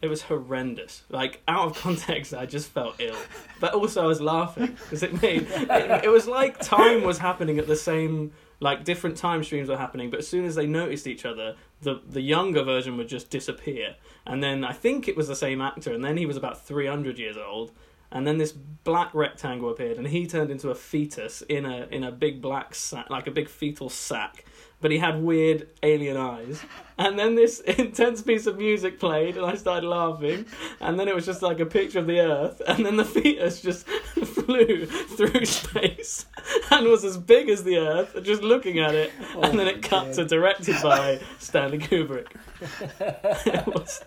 It 0.00 0.08
was 0.08 0.22
horrendous. 0.22 1.02
Like 1.08 1.42
out 1.48 1.66
of 1.70 1.76
context, 1.82 2.32
I 2.34 2.46
just 2.46 2.68
felt 2.68 3.00
ill, 3.00 3.16
but 3.58 3.74
also 3.74 4.02
I 4.02 4.06
was 4.06 4.20
laughing 4.20 4.76
because 4.82 5.02
it 5.02 5.20
made 5.22 5.48
it, 5.50 6.04
it 6.04 6.08
was 6.10 6.28
like 6.28 6.60
time 6.60 7.02
was 7.02 7.18
happening 7.18 7.58
at 7.58 7.66
the 7.66 7.74
same 7.74 8.32
like 8.60 8.84
different 8.84 9.16
time 9.16 9.42
streams 9.42 9.68
were 9.68 9.76
happening. 9.76 10.08
But 10.10 10.20
as 10.20 10.28
soon 10.28 10.44
as 10.44 10.54
they 10.54 10.66
noticed 10.66 11.06
each 11.08 11.24
other, 11.24 11.56
the 11.82 12.00
the 12.08 12.20
younger 12.20 12.62
version 12.62 12.96
would 12.98 13.08
just 13.08 13.28
disappear, 13.30 13.96
and 14.24 14.40
then 14.42 14.62
I 14.62 14.72
think 14.72 15.08
it 15.08 15.16
was 15.16 15.26
the 15.26 15.34
same 15.36 15.60
actor, 15.60 15.92
and 15.92 16.04
then 16.04 16.16
he 16.16 16.26
was 16.26 16.36
about 16.36 16.64
three 16.64 16.86
hundred 16.86 17.18
years 17.18 17.36
old, 17.36 17.72
and 18.10 18.26
then 18.26 18.38
this 18.38 18.52
black 18.52 19.14
rectangle 19.14 19.70
appeared, 19.70 19.98
and 19.98 20.06
he 20.06 20.26
turned 20.26 20.50
into 20.50 20.70
a 20.70 20.74
fetus 20.74 21.42
in 21.42 21.66
a 21.66 21.86
in 21.90 22.04
a 22.04 22.12
big 22.12 22.40
black 22.40 22.74
sack, 22.74 23.10
like 23.10 23.26
a 23.26 23.30
big 23.30 23.48
fetal 23.48 23.88
sack. 23.88 24.44
But 24.80 24.92
he 24.92 24.98
had 24.98 25.20
weird 25.22 25.68
alien 25.82 26.16
eyes, 26.16 26.62
and 26.98 27.18
then 27.18 27.34
this 27.34 27.58
intense 27.78 28.22
piece 28.22 28.46
of 28.46 28.58
music 28.58 29.00
played, 29.00 29.36
and 29.36 29.44
I 29.44 29.56
started 29.56 29.88
laughing. 29.88 30.46
And 30.80 30.98
then 31.00 31.08
it 31.08 31.14
was 31.16 31.26
just 31.26 31.42
like 31.42 31.58
a 31.58 31.66
picture 31.66 31.98
of 31.98 32.06
the 32.06 32.20
Earth, 32.20 32.62
and 32.66 32.86
then 32.86 32.96
the 32.96 33.04
fetus 33.04 33.60
just 33.60 33.86
flew 33.88 34.86
through 34.86 35.44
space 35.46 36.26
and 36.70 36.86
was 36.86 37.04
as 37.04 37.16
big 37.16 37.48
as 37.48 37.64
the 37.64 37.78
Earth, 37.78 38.16
just 38.22 38.42
looking 38.42 38.78
at 38.78 38.94
it. 38.94 39.10
and 39.42 39.58
then 39.58 39.66
it 39.66 39.82
cut 39.82 40.12
to 40.14 40.24
directed 40.24 40.76
by 40.82 41.20
Stanley 41.40 41.78
Kubrick. 41.78 42.28
it 43.00 43.66
was 43.66 44.04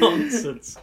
nonsense. 0.00 0.76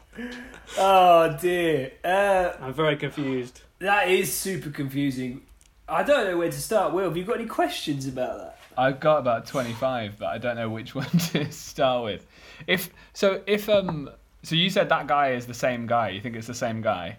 Oh 0.78 1.38
dear. 1.40 1.94
Uh, 2.04 2.52
I'm 2.60 2.74
very 2.74 2.98
confused. 2.98 3.62
that 3.80 4.10
is 4.10 4.34
super 4.34 4.70
confusing. 4.70 5.44
I 5.88 6.04
don't 6.04 6.26
know 6.26 6.38
where 6.38 6.50
to 6.52 6.62
start. 6.62 6.94
Will, 6.94 7.04
have 7.06 7.16
you 7.16 7.24
got 7.24 7.40
any 7.40 7.48
questions 7.48 8.08
about 8.08 8.38
that? 8.40 8.58
I've 8.78 9.00
got 9.00 9.20
about 9.20 9.46
25, 9.46 10.18
but 10.20 10.28
I 10.28 10.38
don't 10.38 10.56
know 10.56 10.70
which 10.70 10.96
one 10.96 11.10
to 11.10 11.52
start 11.52 12.04
with. 12.04 12.26
If 12.68 12.90
so, 13.14 13.42
if 13.48 13.70
um, 13.70 14.10
so 14.44 14.56
you 14.56 14.70
said 14.70 14.90
that 14.90 15.08
guy 15.08 15.32
is 15.32 15.48
the 15.48 15.54
same 15.54 15.88
guy. 15.88 16.10
You 16.10 16.22
think 16.22 16.36
it's 16.36 16.48
the 16.48 16.54
same 16.54 16.82
guy? 16.82 17.18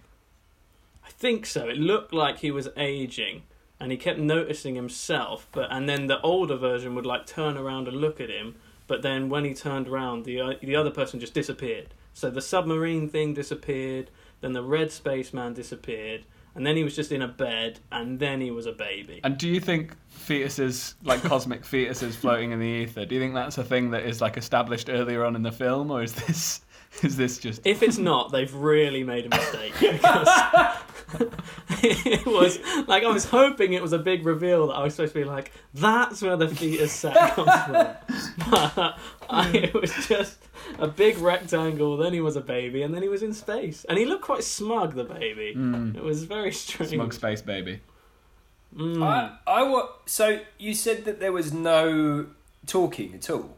I 1.05 1.11
think 1.11 1.47
so. 1.47 1.69
It 1.69 1.77
looked 1.77 2.13
like 2.13 2.39
he 2.39 2.51
was 2.51 2.69
aging, 2.77 3.43
and 3.79 3.91
he 3.91 3.99
kept 3.99 4.19
noticing 4.19 4.75
himself. 4.75 5.49
But 5.53 5.69
and 5.71 5.89
then 5.89 6.07
the 6.07 6.21
older 6.21 6.57
version 6.57 6.95
would 6.95 7.07
like 7.07 7.27
turn 7.27 7.57
around 7.57 7.89
and 7.89 7.97
look 7.97 8.21
at 8.21 8.31
him. 8.31 8.57
But 8.87 9.03
then 9.03 9.29
when 9.29 9.45
he 9.45 9.55
turned 9.55 9.89
around, 9.89 10.25
the 10.25 10.41
uh, 10.41 10.55
the 10.63 10.77
other 10.77 10.91
person 10.91 11.21
just 11.21 11.35
disappeared. 11.35 11.89
So 12.15 12.31
the 12.31 12.41
submarine 12.41 13.09
thing 13.09 13.35
disappeared. 13.35 14.11
Then 14.41 14.53
the 14.53 14.63
red 14.63 14.93
spaceman 14.93 15.55
disappeared. 15.55 16.25
And 16.57 16.67
then 16.67 16.77
he 16.77 16.85
was 16.85 16.97
just 16.97 17.13
in 17.13 17.23
a 17.23 17.29
bed, 17.29 17.81
and 17.93 18.19
then 18.19 18.41
he 18.41 18.51
was 18.51 18.67
a 18.67 18.73
baby. 18.73 19.21
And 19.25 19.37
do 19.37 19.49
you 19.49 19.61
think 19.61 19.95
fetuses, 20.11 20.95
like 21.03 21.23
cosmic 21.23 21.63
fetuses 21.65 22.15
floating 22.15 22.53
in 22.53 22.59
the 22.59 22.67
ether, 22.67 23.05
do 23.05 23.15
you 23.15 23.21
think 23.21 23.35
that's 23.35 23.59
a 23.59 23.65
thing 23.65 23.91
that 23.91 24.05
is 24.05 24.21
like 24.21 24.37
established 24.37 24.89
earlier 24.89 25.25
on 25.25 25.37
in 25.37 25.43
the 25.43 25.53
film, 25.53 25.91
or 25.91 26.03
is 26.03 26.15
this 26.15 26.63
is 27.03 27.17
this 27.17 27.38
just 27.38 27.61
If 27.67 27.83
it's 27.83 27.99
not, 27.99 28.33
they've 28.33 28.53
really 28.55 29.05
made 29.05 29.26
a 29.26 29.29
mistake 29.29 29.73
it 31.83 32.26
was 32.26 32.59
like 32.88 33.05
I 33.05 33.09
was 33.09 33.25
hoping 33.25 33.73
it 33.75 33.83
was 33.83 33.93
a 33.93 33.99
big 33.99 34.25
reveal 34.26 34.69
that 34.69 34.75
I 34.75 34.83
was 34.83 34.95
supposed 34.95 35.12
to 35.15 35.21
be 35.21 35.25
like, 35.25 35.53
that's 35.75 36.21
where 36.23 36.37
the 36.37 36.49
fetus 36.49 36.93
sack 36.93 37.35
comes 37.35 37.53
from. 37.65 37.87
But 38.50 38.99
I, 39.29 39.50
it 39.50 39.75
was 39.75 39.93
just 40.07 40.38
a 40.79 40.87
big 40.87 41.19
rectangle. 41.19 41.97
Then 41.97 42.12
he 42.12 42.21
was 42.21 42.37
a 42.37 42.41
baby, 42.41 42.83
and 42.83 42.95
then 42.95 43.03
he 43.03 43.09
was 43.09 43.23
in 43.25 43.33
space, 43.35 43.85
and 43.88 43.99
he 43.99 44.05
looked 44.05 44.23
quite 44.23 44.45
smug. 44.45 44.95
The 44.95 45.03
baby. 45.05 45.53
It 45.97 46.03
was 46.03 46.23
very 46.25 46.53
strange. 46.53 46.93
smug 46.93 47.12
space 47.12 47.43
baby? 47.43 47.81
Mm. 48.76 49.03
I, 49.03 49.37
I 49.47 49.62
wa- 49.65 49.88
So 50.07 50.41
you 50.59 50.75
said 50.75 51.05
that 51.07 51.19
there 51.19 51.33
was 51.33 51.53
no 51.53 52.26
talking 52.67 53.15
at 53.15 53.29
all. 53.31 53.56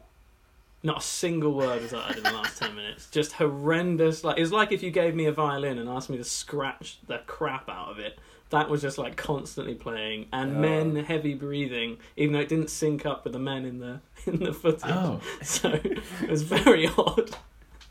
Not 0.81 0.99
a 0.99 1.01
single 1.01 1.53
word 1.53 1.81
was 1.81 1.93
uttered 1.93 2.17
in 2.17 2.23
the 2.23 2.31
last 2.31 2.57
ten 2.57 2.73
minutes. 2.75 3.09
Just 3.11 3.33
horrendous. 3.33 4.23
Like 4.23 4.37
it 4.37 4.41
was 4.41 4.51
like 4.53 4.71
if 4.71 4.81
you 4.81 4.91
gave 4.91 5.13
me 5.15 5.25
a 5.25 5.31
violin 5.31 5.77
and 5.77 5.89
asked 5.89 6.09
me 6.09 6.17
to 6.17 6.23
scratch 6.23 6.99
the 7.07 7.19
crap 7.27 7.69
out 7.69 7.89
of 7.89 7.99
it. 7.99 8.17
That 8.51 8.67
was 8.69 8.81
just 8.81 8.97
like 8.97 9.15
constantly 9.15 9.75
playing, 9.75 10.25
and 10.33 10.57
Oh. 10.57 10.59
men 10.59 10.95
heavy 11.03 11.35
breathing, 11.35 11.97
even 12.17 12.33
though 12.33 12.39
it 12.39 12.49
didn't 12.49 12.69
sync 12.71 13.05
up 13.05 13.23
with 13.23 13.33
the 13.33 13.39
men 13.39 13.63
in 13.65 13.79
the 13.79 13.99
in 14.25 14.39
the 14.39 14.53
footage. 14.53 14.81
Oh, 14.85 15.21
So 15.43 15.69
it 15.71 16.29
was 16.29 16.41
very 16.43 16.87
odd. 16.97 17.29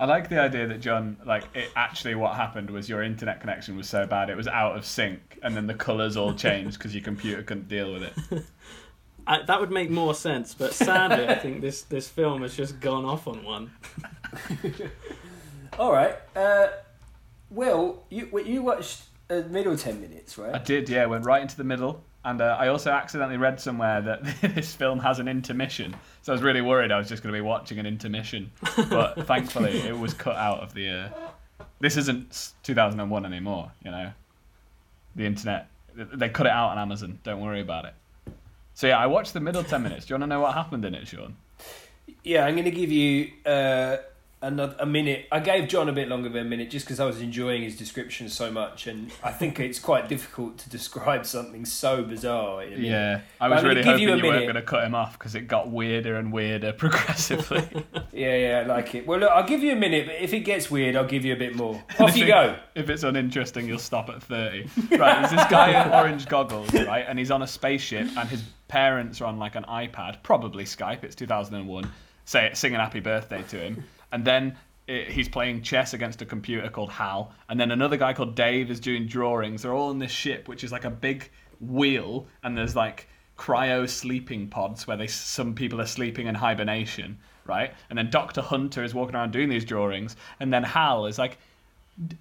I 0.00 0.04
like 0.06 0.28
the 0.28 0.40
idea 0.40 0.66
that 0.68 0.80
John, 0.80 1.16
like, 1.26 1.44
it 1.56 1.70
actually 1.74 2.14
what 2.14 2.34
happened 2.36 2.70
was 2.70 2.88
your 2.88 3.02
internet 3.02 3.40
connection 3.40 3.76
was 3.76 3.88
so 3.88 4.06
bad 4.06 4.30
it 4.30 4.36
was 4.36 4.46
out 4.48 4.76
of 4.76 4.84
sync, 4.84 5.38
and 5.42 5.56
then 5.56 5.66
the 5.66 5.74
colours 5.74 6.16
all 6.16 6.32
changed 6.34 6.78
because 6.78 6.94
your 6.94 7.02
computer 7.04 7.42
couldn't 7.42 7.68
deal 7.68 7.92
with 7.92 8.02
it. 8.04 8.44
I, 9.28 9.42
that 9.42 9.60
would 9.60 9.70
make 9.70 9.90
more 9.90 10.14
sense, 10.14 10.54
but 10.54 10.72
sadly, 10.72 11.28
I 11.28 11.34
think 11.34 11.60
this 11.60 11.82
this 11.82 12.08
film 12.08 12.40
has 12.42 12.56
just 12.56 12.80
gone 12.80 13.04
off 13.04 13.28
on 13.28 13.44
one. 13.44 13.70
All 15.78 15.92
right. 15.92 16.16
Uh, 16.34 16.68
Will, 17.50 18.02
you 18.08 18.28
well, 18.32 18.44
you 18.44 18.62
watched 18.62 19.02
uh, 19.28 19.42
middle 19.50 19.76
ten 19.76 20.00
minutes, 20.00 20.38
right? 20.38 20.54
I 20.54 20.58
did, 20.58 20.88
yeah, 20.88 21.04
went 21.04 21.26
right 21.26 21.42
into 21.42 21.56
the 21.56 21.64
middle. 21.64 22.02
And 22.24 22.40
uh, 22.40 22.56
I 22.58 22.68
also 22.68 22.90
accidentally 22.90 23.36
read 23.36 23.60
somewhere 23.60 24.00
that 24.02 24.24
this 24.54 24.74
film 24.74 24.98
has 25.00 25.18
an 25.18 25.28
intermission. 25.28 25.94
So 26.22 26.32
I 26.32 26.34
was 26.34 26.42
really 26.42 26.60
worried 26.60 26.90
I 26.90 26.98
was 26.98 27.08
just 27.08 27.22
going 27.22 27.32
to 27.32 27.36
be 27.36 27.42
watching 27.42 27.78
an 27.78 27.86
intermission. 27.86 28.50
But 28.90 29.26
thankfully, 29.26 29.78
it 29.78 29.96
was 29.96 30.14
cut 30.14 30.36
out 30.36 30.60
of 30.60 30.74
the. 30.74 30.88
Uh... 30.88 31.08
This 31.80 31.96
isn't 31.96 32.52
2001 32.64 33.24
anymore, 33.24 33.70
you 33.84 33.90
know? 33.90 34.10
The 35.14 35.26
internet. 35.26 35.68
They 35.94 36.28
cut 36.28 36.46
it 36.46 36.52
out 36.52 36.70
on 36.70 36.78
Amazon. 36.78 37.20
Don't 37.22 37.40
worry 37.40 37.60
about 37.60 37.84
it. 37.84 37.94
So 38.78 38.86
yeah, 38.86 38.96
I 38.96 39.08
watched 39.08 39.32
the 39.32 39.40
middle 39.40 39.64
10 39.64 39.82
minutes. 39.82 40.06
Do 40.06 40.14
you 40.14 40.20
want 40.20 40.22
to 40.22 40.26
know 40.28 40.40
what 40.42 40.54
happened 40.54 40.84
in 40.84 40.94
it, 40.94 41.08
Sean? 41.08 41.34
Yeah, 42.22 42.44
I'm 42.44 42.54
going 42.54 42.64
to 42.64 42.70
give 42.70 42.92
you 42.92 43.32
uh, 43.44 43.96
another 44.42 44.76
a 44.78 44.86
minute. 44.86 45.26
I 45.32 45.40
gave 45.40 45.68
Jon 45.68 45.88
a 45.88 45.92
bit 45.92 46.08
longer 46.08 46.28
than 46.28 46.46
a 46.46 46.48
minute 46.48 46.70
just 46.70 46.86
because 46.86 47.00
I 47.00 47.04
was 47.04 47.20
enjoying 47.20 47.62
his 47.62 47.76
description 47.76 48.28
so 48.28 48.50
much, 48.50 48.86
and 48.86 49.10
I 49.22 49.32
think 49.32 49.58
it's 49.60 49.78
quite 49.78 50.08
difficult 50.08 50.58
to 50.58 50.70
describe 50.70 51.26
something 51.26 51.64
so 51.64 52.02
bizarre. 52.02 52.64
Yeah, 52.64 53.22
I 53.40 53.48
was 53.48 53.64
really 53.64 53.82
hoping 53.82 54.02
you 54.02 54.16
you, 54.16 54.22
weren't 54.22 54.44
going 54.44 54.54
to 54.54 54.62
cut 54.62 54.84
him 54.84 54.94
off 54.94 55.18
because 55.18 55.34
it 55.34 55.42
got 55.42 55.70
weirder 55.70 56.16
and 56.16 56.32
weirder 56.32 56.72
progressively. 56.78 57.66
yeah, 58.12 58.36
yeah, 58.36 58.62
I 58.64 58.66
like 58.66 58.94
it. 58.94 59.06
Well, 59.06 59.20
look, 59.20 59.30
I'll 59.30 59.46
give 59.46 59.62
you 59.62 59.72
a 59.72 59.76
minute, 59.76 60.06
but 60.06 60.16
if 60.16 60.32
it 60.32 60.40
gets 60.40 60.70
weird, 60.70 60.96
I'll 60.96 61.06
give 61.06 61.24
you 61.24 61.32
a 61.32 61.38
bit 61.38 61.56
more. 61.56 61.82
Off 61.98 62.16
you 62.16 62.26
go. 62.26 62.56
If 62.74 62.90
it's 62.90 63.02
uninteresting, 63.02 63.66
you'll 63.66 63.78
stop 63.78 64.08
at 64.08 64.22
30. 64.22 64.68
Right, 64.96 65.20
there's 65.20 65.30
this 65.30 65.46
guy 65.50 65.84
in 65.84 65.92
orange 65.92 66.28
goggles, 66.28 66.72
right? 66.72 67.04
And 67.08 67.18
he's 67.18 67.30
on 67.30 67.42
a 67.42 67.46
spaceship, 67.46 68.08
and 68.16 68.28
his 68.28 68.42
parents 68.68 69.20
are 69.20 69.24
on 69.24 69.38
like 69.38 69.56
an 69.56 69.64
iPad, 69.64 70.22
probably 70.22 70.64
Skype, 70.64 71.02
it's 71.02 71.14
2001, 71.14 71.90
say, 72.24 72.50
singing 72.54 72.78
happy 72.78 73.00
birthday 73.00 73.42
to 73.48 73.58
him. 73.58 73.84
And 74.12 74.24
then 74.24 74.56
eh, 74.88 75.04
he's 75.04 75.28
playing 75.28 75.62
chess 75.62 75.94
against 75.94 76.22
a 76.22 76.26
computer 76.26 76.68
called 76.68 76.90
Hal. 76.90 77.32
And 77.48 77.58
then 77.58 77.70
another 77.70 77.96
guy 77.96 78.12
called 78.12 78.34
Dave 78.34 78.70
is 78.70 78.80
doing 78.80 79.06
drawings. 79.06 79.62
They're 79.62 79.74
all 79.74 79.90
in 79.90 79.98
this 79.98 80.12
ship, 80.12 80.48
which 80.48 80.64
is 80.64 80.72
like 80.72 80.84
a 80.84 80.90
big 80.90 81.30
wheel, 81.60 82.26
and 82.42 82.56
there's 82.56 82.76
like 82.76 83.08
cryo 83.36 83.88
sleeping 83.88 84.48
pods 84.48 84.86
where 84.86 84.96
they 84.96 85.06
some 85.06 85.54
people 85.54 85.80
are 85.80 85.86
sleeping 85.86 86.26
in 86.26 86.34
hibernation, 86.34 87.18
right? 87.46 87.72
And 87.88 87.98
then 87.98 88.10
Doctor 88.10 88.40
Hunter 88.40 88.84
is 88.84 88.94
walking 88.94 89.14
around 89.14 89.32
doing 89.32 89.48
these 89.48 89.64
drawings, 89.64 90.16
and 90.40 90.52
then 90.52 90.62
Hal 90.62 91.06
is 91.06 91.18
like, 91.18 91.38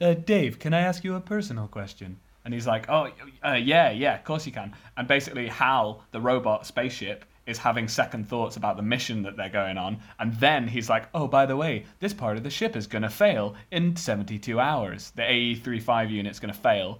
uh, 0.01 0.13
Dave, 0.13 0.59
can 0.59 0.73
I 0.73 0.81
ask 0.81 1.03
you 1.03 1.15
a 1.15 1.21
personal 1.21 1.67
question? 1.67 2.19
And 2.45 2.53
he's 2.53 2.65
like, 2.65 2.89
oh, 2.89 3.09
uh, 3.45 3.53
yeah, 3.53 3.91
yeah, 3.91 4.15
of 4.15 4.23
course 4.23 4.45
you 4.45 4.53
can. 4.53 4.73
And 4.95 5.05
basically, 5.07 5.47
Hal, 5.49 6.01
the 6.11 6.21
robot 6.21 6.65
spaceship, 6.65 7.25
is 7.47 7.57
having 7.57 7.87
second 7.87 8.27
thoughts 8.27 8.57
about 8.57 8.75
the 8.75 8.83
mission 8.83 9.23
that 9.23 9.37
they're 9.37 9.49
going 9.49 9.77
on. 9.77 9.97
And 10.19 10.33
then 10.35 10.67
he's 10.67 10.89
like, 10.89 11.07
oh, 11.13 11.27
by 11.27 11.45
the 11.45 11.55
way, 11.55 11.85
this 11.99 12.13
part 12.13 12.37
of 12.37 12.43
the 12.43 12.49
ship 12.49 12.75
is 12.75 12.85
going 12.85 13.01
to 13.01 13.09
fail 13.09 13.55
in 13.71 13.95
72 13.95 14.59
hours. 14.59 15.11
The 15.15 15.23
AE-35 15.23 16.11
unit's 16.11 16.39
going 16.39 16.53
to 16.53 16.59
fail. 16.59 16.99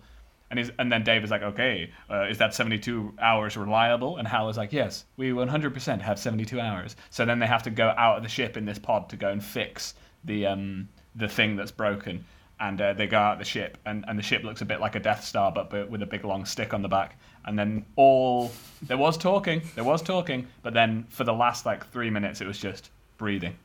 And, 0.50 0.58
he's, 0.58 0.72
and 0.80 0.90
then 0.90 1.04
Dave 1.04 1.26
is 1.26 1.30
like, 1.30 1.42
okay, 1.42 1.92
uh, 2.10 2.28
is 2.30 2.38
that 2.38 2.54
72 2.54 3.14
hours 3.20 3.58
reliable? 3.58 4.18
And 4.18 4.28
Hal 4.28 4.48
is 4.50 4.56
like, 4.56 4.72
yes, 4.72 5.04
we 5.18 5.32
100% 5.32 6.02
have 6.02 6.18
72 6.18 6.60
hours. 6.60 6.96
So 7.10 7.26
then 7.26 7.40
they 7.40 7.48
have 7.48 7.64
to 7.64 7.70
go 7.70 7.94
out 7.98 8.18
of 8.18 8.24
the 8.24 8.30
ship 8.30 8.56
in 8.56 8.66
this 8.66 8.80
pod 8.80 9.10
to 9.10 9.18
go 9.18 9.30
and 9.30 9.44
fix 9.44 9.96
the, 10.24 10.48
um, 10.48 10.88
the 11.16 11.28
thing 11.28 11.58
that's 11.58 11.72
broken. 11.72 12.24
And 12.60 12.82
uh, 12.82 12.94
they 12.94 13.06
go 13.06 13.20
out 13.20 13.38
the 13.38 13.46
ship, 13.46 13.78
and, 13.86 14.04
and 14.08 14.18
the 14.18 14.24
ship 14.24 14.44
looks 14.44 14.62
a 14.62 14.66
bit 14.66 14.80
like 14.80 14.96
a 14.96 15.00
Death 15.00 15.24
Star, 15.24 15.52
but, 15.52 15.70
but 15.70 15.92
with 15.92 16.02
a 16.02 16.08
big 16.08 16.26
long 16.26 16.44
stick 16.44 16.74
on 16.74 16.82
the 16.82 16.88
back. 16.88 17.20
And 17.46 17.58
then 17.58 17.86
all 17.96 18.52
there 18.82 18.98
was 18.98 19.16
talking, 19.18 19.62
there 19.76 19.84
was 19.84 20.02
talking, 20.02 20.48
but 20.64 20.74
then 20.74 21.06
for 21.10 21.24
the 21.24 21.34
last 21.34 21.66
like 21.68 21.88
three 21.92 22.10
minutes, 22.10 22.42
it 22.42 22.48
was 22.48 22.58
just 22.58 22.90
breathing. 23.18 23.56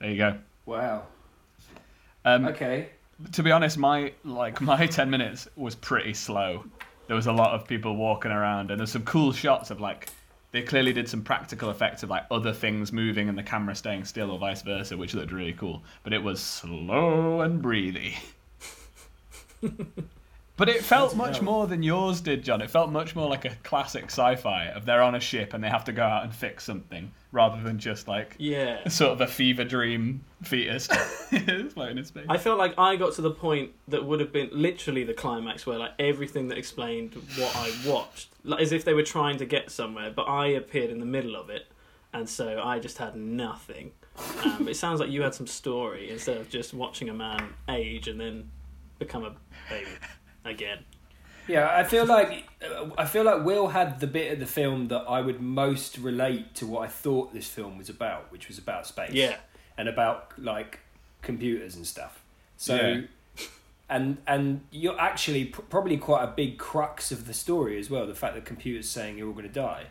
There 0.00 0.10
you 0.10 0.16
go. 0.18 0.38
Wow. 0.66 1.04
Um, 2.24 2.46
Okay. 2.46 2.90
to 3.32 3.42
be 3.42 3.50
honest, 3.50 3.78
my 3.78 4.12
like 4.24 4.60
my 4.60 4.86
ten 4.98 5.10
minutes 5.10 5.48
was 5.56 5.74
pretty 5.74 6.14
slow. 6.14 6.64
There 7.06 7.16
was 7.16 7.26
a 7.26 7.32
lot 7.32 7.52
of 7.54 7.66
people 7.66 7.96
walking 7.96 8.30
around, 8.30 8.70
and 8.70 8.78
there's 8.78 8.92
some 8.92 9.04
cool 9.04 9.32
shots 9.32 9.70
of 9.70 9.80
like 9.80 10.08
they 10.50 10.62
clearly 10.62 10.92
did 10.92 11.08
some 11.08 11.22
practical 11.22 11.70
effects 11.70 12.02
of 12.02 12.10
like 12.10 12.24
other 12.30 12.52
things 12.52 12.92
moving 12.92 13.28
and 13.28 13.36
the 13.36 13.42
camera 13.42 13.74
staying 13.74 14.04
still, 14.04 14.30
or 14.30 14.38
vice 14.38 14.62
versa, 14.62 14.96
which 14.96 15.14
looked 15.14 15.32
really 15.32 15.52
cool. 15.52 15.82
But 16.02 16.12
it 16.12 16.22
was 16.22 16.40
slow 16.40 17.40
and 17.42 17.60
breathy. 17.60 18.16
But 20.58 20.68
it 20.68 20.82
felt 20.82 21.14
much 21.14 21.40
more 21.40 21.68
than 21.68 21.84
yours 21.84 22.20
did, 22.20 22.42
Jon. 22.42 22.60
It 22.60 22.68
felt 22.68 22.90
much 22.90 23.14
more 23.14 23.28
like 23.28 23.44
a 23.44 23.50
classic 23.62 24.06
sci-fi 24.06 24.66
of 24.66 24.84
they're 24.84 25.02
on 25.02 25.14
a 25.14 25.20
ship 25.20 25.54
and 25.54 25.62
they 25.62 25.68
have 25.68 25.84
to 25.84 25.92
go 25.92 26.02
out 26.02 26.24
and 26.24 26.34
fix 26.34 26.64
something, 26.64 27.12
rather 27.30 27.62
than 27.62 27.78
just 27.78 28.08
like 28.08 28.34
Yeah. 28.38 28.86
sort 28.88 29.12
of 29.12 29.20
a 29.20 29.28
fever 29.28 29.62
dream 29.62 30.24
fetus 30.42 30.86
floating 31.72 31.98
in 31.98 32.04
space. 32.04 32.26
I 32.28 32.38
felt 32.38 32.58
like 32.58 32.74
I 32.76 32.96
got 32.96 33.14
to 33.14 33.22
the 33.22 33.30
point 33.30 33.70
that 33.86 34.04
would 34.04 34.18
have 34.18 34.32
been 34.32 34.50
literally 34.52 35.04
the 35.04 35.14
climax 35.14 35.64
where 35.64 35.78
like 35.78 35.92
everything 36.00 36.48
that 36.48 36.58
explained 36.58 37.14
what 37.36 37.54
I 37.54 37.72
watched, 37.86 38.28
like, 38.42 38.60
as 38.60 38.72
if 38.72 38.84
they 38.84 38.94
were 38.94 39.04
trying 39.04 39.38
to 39.38 39.46
get 39.46 39.70
somewhere, 39.70 40.10
but 40.10 40.24
I 40.24 40.48
appeared 40.48 40.90
in 40.90 40.98
the 40.98 41.06
middle 41.06 41.36
of 41.36 41.50
it, 41.50 41.66
and 42.12 42.28
so 42.28 42.60
I 42.64 42.80
just 42.80 42.98
had 42.98 43.14
nothing. 43.14 43.92
Um, 44.44 44.66
it 44.66 44.74
sounds 44.74 44.98
like 44.98 45.10
you 45.10 45.22
had 45.22 45.34
some 45.36 45.46
story 45.46 46.10
instead 46.10 46.36
of 46.36 46.48
just 46.48 46.74
watching 46.74 47.08
a 47.08 47.14
man 47.14 47.54
age 47.68 48.08
and 48.08 48.20
then 48.20 48.50
become 48.98 49.22
a 49.24 49.36
baby 49.70 49.86
again. 50.48 50.84
Yeah, 51.46 51.68
I 51.74 51.82
feel 51.84 52.04
like 52.04 52.44
I 52.98 53.06
feel 53.06 53.24
like 53.24 53.42
Will 53.44 53.68
had 53.68 54.00
the 54.00 54.06
bit 54.06 54.32
of 54.32 54.38
the 54.38 54.46
film 54.46 54.88
that 54.88 55.04
I 55.08 55.20
would 55.22 55.40
most 55.40 55.96
relate 55.96 56.54
to 56.56 56.66
what 56.66 56.82
I 56.82 56.88
thought 56.88 57.32
this 57.32 57.48
film 57.48 57.78
was 57.78 57.88
about, 57.88 58.30
which 58.30 58.48
was 58.48 58.58
about 58.58 58.86
space. 58.86 59.12
Yeah. 59.12 59.36
and 59.78 59.88
about 59.88 60.32
like 60.38 60.80
computers 61.22 61.76
and 61.76 61.86
stuff. 61.86 62.22
So, 62.56 62.74
Yeah. 62.76 63.44
and 63.88 64.18
and 64.26 64.60
you're 64.70 65.00
actually 65.00 65.46
pr- 65.46 65.62
probably 65.62 65.96
quite 65.96 66.24
a 66.24 66.26
big 66.26 66.58
crux 66.58 67.10
of 67.12 67.26
the 67.26 67.32
story 67.34 67.78
as 67.78 67.88
well. 67.88 68.06
The 68.06 68.14
fact 68.14 68.34
that 68.34 68.44
computers 68.44 68.88
saying 68.88 69.16
you're 69.16 69.28
all 69.28 69.32
going 69.32 69.46
to 69.48 69.52
die. 69.52 69.86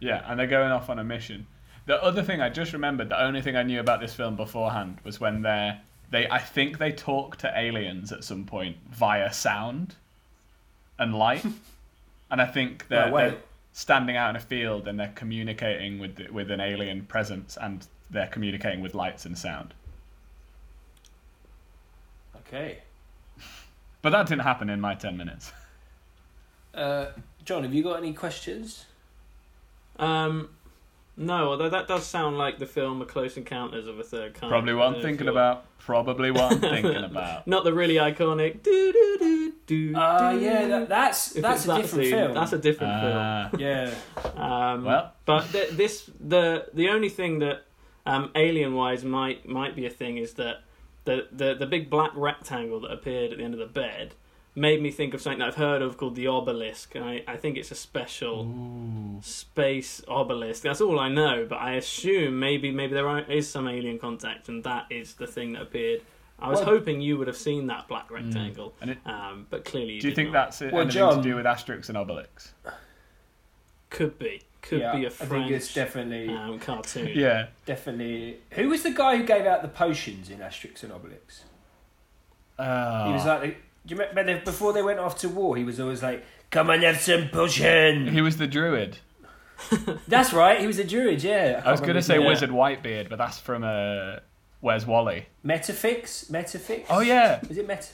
Yeah, 0.00 0.22
and 0.26 0.38
they're 0.38 0.46
going 0.46 0.70
off 0.72 0.88
on 0.88 0.98
a 0.98 1.04
mission. 1.04 1.46
The 1.86 2.02
other 2.02 2.22
thing 2.22 2.40
I 2.40 2.48
just 2.48 2.72
remembered, 2.72 3.08
the 3.10 3.20
only 3.20 3.42
thing 3.42 3.54
I 3.56 3.62
knew 3.62 3.80
about 3.80 4.00
this 4.00 4.14
film 4.14 4.34
beforehand 4.36 4.98
was 5.04 5.20
when 5.20 5.42
they're 5.42 5.80
they 6.10 6.28
I 6.28 6.38
think 6.38 6.78
they 6.78 6.92
talk 6.92 7.36
to 7.38 7.52
aliens 7.56 8.12
at 8.12 8.24
some 8.24 8.44
point 8.44 8.76
via 8.90 9.32
sound 9.32 9.94
and 10.98 11.14
light. 11.14 11.44
and 12.30 12.40
I 12.40 12.46
think 12.46 12.88
they're, 12.88 13.04
Right, 13.04 13.12
wait. 13.12 13.28
they're 13.30 13.40
standing 13.72 14.16
out 14.16 14.30
in 14.30 14.36
a 14.36 14.40
field 14.40 14.88
and 14.88 14.98
they're 14.98 15.12
communicating 15.14 15.98
with 15.98 16.16
the, 16.16 16.28
with 16.30 16.50
an 16.50 16.60
alien 16.60 17.04
presence 17.06 17.56
and 17.60 17.86
they're 18.10 18.26
communicating 18.28 18.80
with 18.80 18.94
lights 18.94 19.26
and 19.26 19.36
sound. 19.36 19.74
Okay. 22.36 22.78
But 24.02 24.10
that 24.10 24.28
didn't 24.28 24.42
happen 24.42 24.70
in 24.70 24.80
my 24.80 24.94
10 24.94 25.16
minutes. 25.16 25.50
Uh, 26.72 27.06
Jon, 27.44 27.64
have 27.64 27.74
you 27.74 27.82
got 27.82 27.98
any 27.98 28.12
questions? 28.12 28.84
Um, 29.98 30.50
no, 31.16 31.50
although 31.50 31.68
that 31.70 31.88
does 31.88 32.04
sound 32.06 32.36
like 32.38 32.58
the 32.58 32.66
film 32.66 33.00
A 33.02 33.06
Close 33.06 33.36
Encounters 33.36 33.86
of 33.86 33.98
a 33.98 34.02
Third 34.04 34.34
Kind. 34.34 34.50
Probably 34.50 34.72
I 34.72 34.76
what 34.76 34.82
don't 34.82 34.86
I'm 34.86 34.92
know 34.92 34.98
if 34.98 35.04
thinking 35.04 35.26
you're- 35.26 35.36
about. 35.36 35.64
Probably 35.78 36.30
what 36.32 36.42
I'm 36.52 36.60
thinking 36.60 37.04
about. 37.04 37.46
Not 37.46 37.62
the 37.64 37.72
really 37.72 37.94
iconic. 37.94 38.62
Do 38.64 38.92
do 38.92 39.16
do 39.20 39.52
do. 39.66 39.92
Ah, 39.96 40.32
do. 40.32 40.40
yeah, 40.40 40.66
that, 40.66 40.88
that's 40.88 41.36
If 41.36 41.42
that's 41.42 41.58
it's 41.60 41.64
a 41.64 41.68
that 41.68 41.82
different 41.82 42.04
scene, 42.04 42.12
film. 42.12 42.34
That's 42.34 42.52
a 42.52 42.58
different 42.58 42.92
Ah, 42.92 43.50
yeah. 43.56 43.86
film. 43.90 44.38
Um, 44.38 44.84
well, 44.84 45.12
but 45.24 45.52
th- 45.52 45.70
this 45.70 46.10
the 46.18 46.66
the 46.74 46.88
only 46.88 47.08
thing 47.08 47.38
that 47.38 47.64
um, 48.04 48.30
alien 48.34 48.74
wise 48.74 49.04
might 49.04 49.46
might 49.48 49.76
be 49.76 49.86
a 49.86 49.90
thing 49.90 50.16
is 50.18 50.34
that 50.34 50.62
the, 51.04 51.28
the 51.30 51.54
the 51.54 51.66
big 51.66 51.88
black 51.88 52.10
rectangle 52.16 52.80
that 52.80 52.90
appeared 52.90 53.30
at 53.30 53.38
the 53.38 53.44
end 53.44 53.54
of 53.54 53.60
the 53.60 53.66
bed 53.66 54.14
made 54.56 54.82
me 54.82 54.90
think 54.90 55.12
of 55.14 55.20
something 55.20 55.38
that 55.40 55.48
I've 55.48 55.54
heard 55.56 55.82
of 55.82 55.96
called 55.98 56.16
the 56.16 56.26
obelisk, 56.26 56.94
and 56.94 57.04
I, 57.04 57.22
I 57.28 57.36
think 57.36 57.56
it's 57.58 57.70
a 57.70 57.74
special 57.76 58.50
space 59.22 60.02
obelisk. 60.08 60.62
That's 60.62 60.80
all 60.80 60.98
I 60.98 61.08
know, 61.10 61.46
but 61.48 61.56
I 61.56 61.74
assume 61.74 62.40
maybe 62.40 62.70
maybe 62.72 62.94
there 62.94 63.06
are, 63.06 63.20
is 63.20 63.48
some 63.48 63.68
alien 63.68 63.98
contact, 63.98 64.48
and 64.48 64.64
that 64.64 64.86
is 64.90 65.14
the 65.14 65.26
thing 65.26 65.52
that 65.52 65.62
appeared. 65.62 66.00
I 66.38 66.48
was 66.48 66.58
Well- 66.60 66.66
hoping 66.70 67.00
you 67.00 67.16
would 67.18 67.28
have 67.28 67.36
seen 67.36 67.66
that 67.68 67.86
black 67.86 68.10
rectangle, 68.10 68.74
and 68.80 68.90
it, 68.90 68.98
um, 69.06 69.46
but 69.50 69.64
clearly 69.64 69.94
you 69.94 70.00
do 70.00 70.08
you 70.08 70.14
did 70.14 70.16
think 70.16 70.32
not. 70.32 70.46
that's 70.46 70.60
Well, 70.62 70.80
anything 70.82 70.90
Jon- 70.90 71.16
to 71.18 71.22
do 71.22 71.36
with 71.36 71.44
Asterix 71.46 71.88
and 71.90 71.96
Obelix? 71.98 72.50
could 73.90 74.18
be 74.18 74.42
could 74.62 74.80
yeah, 74.80 74.96
be 74.96 75.04
a 75.04 75.08
I 75.08 75.10
think 75.10 75.50
it's 75.50 75.72
definitely 75.72 76.28
um, 76.34 76.58
cartoon? 76.58 77.10
Yeah. 77.14 77.46
definitely. 77.66 78.38
Who 78.50 78.68
was 78.68 78.82
the 78.82 78.90
guy 78.90 79.16
who 79.16 79.22
gave 79.24 79.46
out 79.46 79.62
the 79.62 79.68
potions 79.68 80.28
in 80.28 80.38
Asterix 80.40 80.82
and 80.82 80.92
Obelix? 80.92 81.42
Uh, 82.58 83.06
He 83.06 83.12
was 83.12 83.24
like, 83.24 83.58
do 83.86 83.94
you 83.94 84.00
remember 84.02 84.44
before 84.44 84.72
they 84.72 84.82
went 84.82 84.98
off 84.98 85.18
to 85.18 85.28
war? 85.28 85.56
He 85.56 85.64
was 85.64 85.78
always 85.80 86.02
like, 86.02 86.24
"Come 86.50 86.70
and 86.70 86.82
have 86.82 87.00
some 87.00 87.28
potion." 87.28 88.08
he 88.08 88.20
was 88.20 88.36
the 88.36 88.46
druid. 88.46 88.98
That's 90.08 90.32
right. 90.32 90.60
He 90.60 90.66
was 90.66 90.78
a 90.78 90.84
druid. 90.84 91.22
Yeah. 91.22 91.62
I 91.64 91.70
was 91.70 91.80
going 91.80 91.94
to 91.94 92.02
say 92.02 92.18
name. 92.18 92.26
Wizard 92.26 92.50
Whitebeard, 92.50 93.08
but 93.08 93.16
that's 93.16 93.38
from 93.38 93.64
uh, 93.64 94.16
Where's 94.60 94.84
Wally? 94.86 95.26
Metafix. 95.44 96.30
Metafix. 96.30 96.84
Oh 96.90 97.00
yeah, 97.00 97.40
Is 97.48 97.56
it 97.56 97.66
Met? 97.66 97.92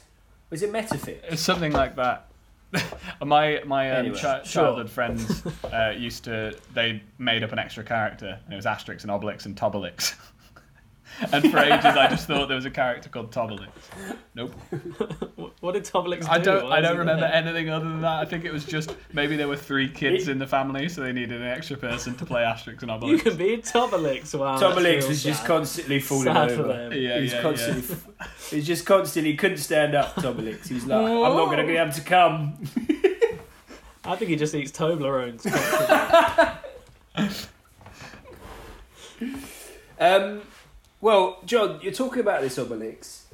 Was 0.51 0.63
it 0.63 0.73
Metafix? 0.73 1.19
it's 1.29 1.43
something 1.43 1.73
like 1.73 1.97
that. 1.97 2.27
my 3.25 3.61
my 3.67 3.91
um, 3.91 3.97
Anyway, 4.07 4.19
chi- 4.19 4.43
sure. 4.43 4.65
childhood 4.65 4.91
friends 4.91 5.43
uh, 5.73 5.93
used 5.97 6.25
to 6.25 6.57
they 6.75 7.03
made 7.19 7.43
up 7.43 7.53
an 7.53 7.59
extra 7.59 7.85
character 7.85 8.39
and 8.45 8.53
it 8.53 8.57
was 8.57 8.65
Asterix 8.65 9.03
and 9.03 9.11
Obelix 9.11 9.45
and 9.45 9.55
Tobelix. 9.55 10.15
And 11.33 11.51
for 11.51 11.59
ages 11.59 11.85
I 11.85 12.09
just 12.09 12.27
thought 12.27 12.47
there 12.49 12.57
was 12.57 12.65
a 12.65 12.71
character 12.71 13.09
called 13.09 13.31
Tobelix. 13.33 13.69
Nope. 14.35 14.53
What- 15.37 15.53
What 15.61 15.75
did 15.75 15.85
Tobelix 15.85 16.23
do? 16.23 16.27
I 16.29 16.39
don't 16.39 16.65
Why 16.69 16.79
I 16.79 16.81
don't 16.81 16.99
remember 16.99 17.21
there? 17.23 17.35
anything 17.35 17.71
other 17.71 17.85
than 17.89 18.01
that. 18.01 18.19
I 18.21 18.25
think 18.25 18.45
it 18.45 18.53
was 18.53 18.65
just 18.65 18.95
maybe 19.13 19.37
there 19.37 19.47
were 19.49 19.57
three 19.57 19.89
kids 19.89 20.27
in 20.29 20.39
the 20.39 20.47
family, 20.47 20.89
so 20.89 21.03
they 21.03 21.13
needed 21.13 21.41
an 21.41 21.47
extra 21.47 21.77
person 21.77 22.15
to 22.17 22.27
play 22.27 22.43
Asterix 22.43 22.83
and 22.83 22.91
Obelix. 22.91 23.09
You 23.09 23.19
can 23.19 23.37
be 23.37 23.57
Tobelix. 23.59 24.35
Wow, 24.39 24.59
that's 24.59 24.75
Tobelix 24.77 24.99
real 25.01 25.09
was 25.09 25.23
just 25.23 25.45
constantly 25.45 26.01
falling 26.01 26.25
Sad 26.25 26.51
for 26.53 26.63
over. 26.63 26.69
them. 26.73 26.93
Yeah, 26.95 27.17
he 27.17 27.23
was 27.23 27.33
yeah, 27.33 27.43
constantly. 27.43 27.97
He 28.51 28.57
was 28.57 28.67
just 28.67 28.87
constantly 28.87 29.35
couldn't 29.37 29.59
stand 29.59 29.95
up. 29.95 30.15
Tobelix. 30.17 30.63
He's 30.69 30.83
was 30.83 30.87
like, 30.87 30.99
"I'm 31.07 31.37
not 31.37 31.45
going 31.47 31.59
to 31.59 31.67
be 31.67 31.77
able 31.77 31.93
to 31.93 32.01
come." 32.01 32.55
I 34.05 34.17
think 34.17 34.31
he 34.31 34.37
just 34.37 34.55
eats 34.55 34.73
Toblerones. 34.73 35.47
Um, 40.01 40.43
well, 41.03 41.39
Jon, 41.45 41.79
you're 41.83 41.93
talking 41.93 42.21
about 42.21 42.41
this 42.41 42.57
Obelix. 42.57 43.25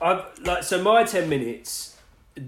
I've 0.00 0.24
like 0.42 0.62
so 0.62 0.80
my 0.82 1.04
ten 1.04 1.28
minutes 1.28 1.96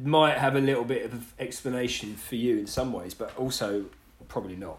might 0.04 0.38
have 0.38 0.54
a 0.56 0.60
little 0.60 0.84
bit 0.84 1.04
of 1.04 1.34
explanation 1.38 2.14
for 2.14 2.36
you 2.36 2.58
in 2.58 2.66
some 2.66 2.92
ways, 2.92 3.12
but 3.12 3.36
also 3.36 3.84
probably 4.28 4.56
not. 4.56 4.78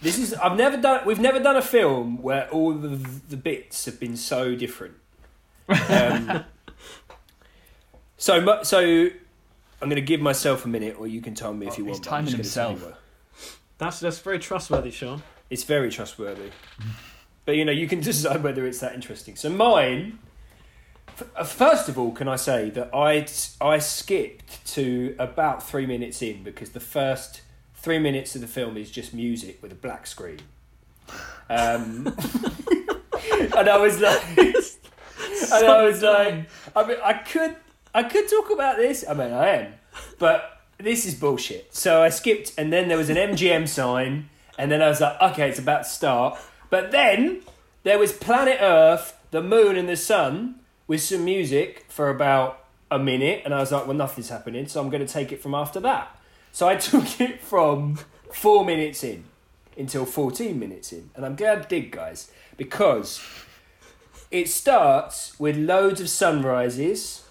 This 0.00 0.18
is 0.18 0.32
I've 0.34 0.56
never 0.56 0.78
done. 0.78 1.04
We've 1.06 1.20
never 1.20 1.38
done 1.40 1.56
a 1.56 1.62
film 1.62 2.22
where 2.22 2.48
all 2.50 2.72
the 2.72 2.88
the 3.28 3.36
bits 3.36 3.84
have 3.84 4.00
been 4.00 4.16
so 4.16 4.54
different. 4.54 4.94
Um, 5.90 6.44
so 8.16 8.62
so 8.62 8.78
I'm 8.80 9.88
going 9.90 9.96
to 9.96 10.00
give 10.00 10.20
myself 10.20 10.64
a 10.64 10.68
minute, 10.68 10.96
or 10.98 11.06
you 11.06 11.20
can 11.20 11.34
tell 11.34 11.52
me 11.52 11.66
if 11.66 11.74
Oh, 11.74 11.78
you 11.78 11.84
he's 11.84 11.92
want. 11.92 12.04
but 12.04 12.10
I'm 12.12 12.16
timing 12.24 12.30
gonna 12.32 12.36
himself. 12.42 12.78
tell 12.78 12.88
you 12.88 12.92
what. 12.94 13.00
That's 13.76 14.00
that's 14.00 14.18
very 14.20 14.38
trustworthy, 14.38 14.90
Sean. 14.90 15.22
It's 15.50 15.64
very 15.64 15.90
trustworthy. 15.90 16.50
But 17.44 17.56
you 17.56 17.64
know, 17.64 17.72
you 17.72 17.86
can 17.86 18.00
decide 18.10 18.42
whether 18.42 18.66
it's 18.66 18.80
that 18.80 18.94
interesting. 18.94 19.36
So 19.36 19.50
mine, 19.50 20.18
uh, 21.36 21.44
first 21.44 21.88
of 21.88 21.98
all, 21.98 22.12
can 22.12 22.28
I 22.28 22.36
say 22.36 22.70
that 22.70 22.90
I 22.94 23.26
I 23.60 23.78
skipped 23.78 24.64
to 24.74 25.14
about 25.18 25.62
three 25.62 25.86
minutes 25.86 26.22
in 26.22 26.42
because 26.42 26.70
the 26.70 26.80
first 26.80 27.42
three 27.74 27.98
minutes 27.98 28.34
of 28.34 28.40
the 28.40 28.46
film 28.46 28.76
is 28.76 28.90
just 28.90 29.12
music 29.12 29.62
with 29.62 29.70
a 29.70 29.74
black 29.76 30.06
screen. 30.06 30.40
Um, 31.50 32.06
and 33.32 33.68
I 33.68 33.76
was 33.76 34.00
like, 34.00 34.22
and 34.38 35.66
I 35.66 35.82
was 35.82 36.02
like, 36.02 36.48
I 36.74 36.86
mean, 36.86 36.96
I 37.04 37.12
could 37.12 37.56
I 37.94 38.02
could 38.04 38.28
talk 38.28 38.50
about 38.50 38.76
this. 38.78 39.04
I 39.08 39.14
mean, 39.14 39.32
I 39.32 39.48
am, 39.48 39.74
but 40.18 40.62
this 40.78 41.06
is 41.06 41.14
bullshit. 41.14 41.74
So 41.74 42.02
I 42.02 42.08
skipped, 42.08 42.52
and 42.58 42.72
then 42.72 42.88
there 42.88 42.96
was 42.96 43.10
an 43.10 43.16
MGM 43.16 43.68
sign, 43.68 44.30
and 44.58 44.70
then 44.70 44.82
I 44.82 44.88
was 44.88 45.00
like, 45.00 45.20
okay, 45.20 45.48
it's 45.48 45.58
about 45.58 45.84
to 45.84 45.88
start. 45.88 46.38
But 46.74 46.90
then 46.90 47.42
there 47.84 48.00
was 48.00 48.12
planet 48.12 48.58
Earth, 48.60 49.16
the 49.30 49.40
moon, 49.40 49.76
and 49.76 49.88
the 49.88 49.96
sun 49.96 50.56
with 50.88 51.02
some 51.02 51.24
music 51.24 51.84
for 51.88 52.10
about 52.10 52.64
a 52.90 52.98
minute, 52.98 53.42
and 53.44 53.54
I 53.54 53.60
was 53.60 53.70
like, 53.70 53.86
well, 53.86 53.96
nothing's 53.96 54.28
happening, 54.28 54.66
so 54.66 54.80
I'm 54.80 54.90
going 54.90 55.06
to 55.06 55.12
take 55.12 55.30
it 55.30 55.40
from 55.40 55.54
after 55.54 55.78
that. 55.78 56.18
So 56.50 56.66
I 56.66 56.74
took 56.90 57.20
it 57.20 57.40
from 57.40 58.00
four 58.32 58.64
minutes 58.64 59.04
in 59.04 59.22
until 59.78 60.04
14 60.04 60.58
minutes 60.58 60.92
in, 60.92 61.10
and 61.14 61.24
I'm 61.24 61.36
glad 61.36 61.58
I 61.60 61.64
did, 61.66 61.92
guys, 61.92 62.32
because 62.56 63.22
it 64.32 64.48
starts 64.48 65.38
with 65.38 65.56
loads 65.56 66.00
of 66.00 66.08
sunrises. 66.08 67.22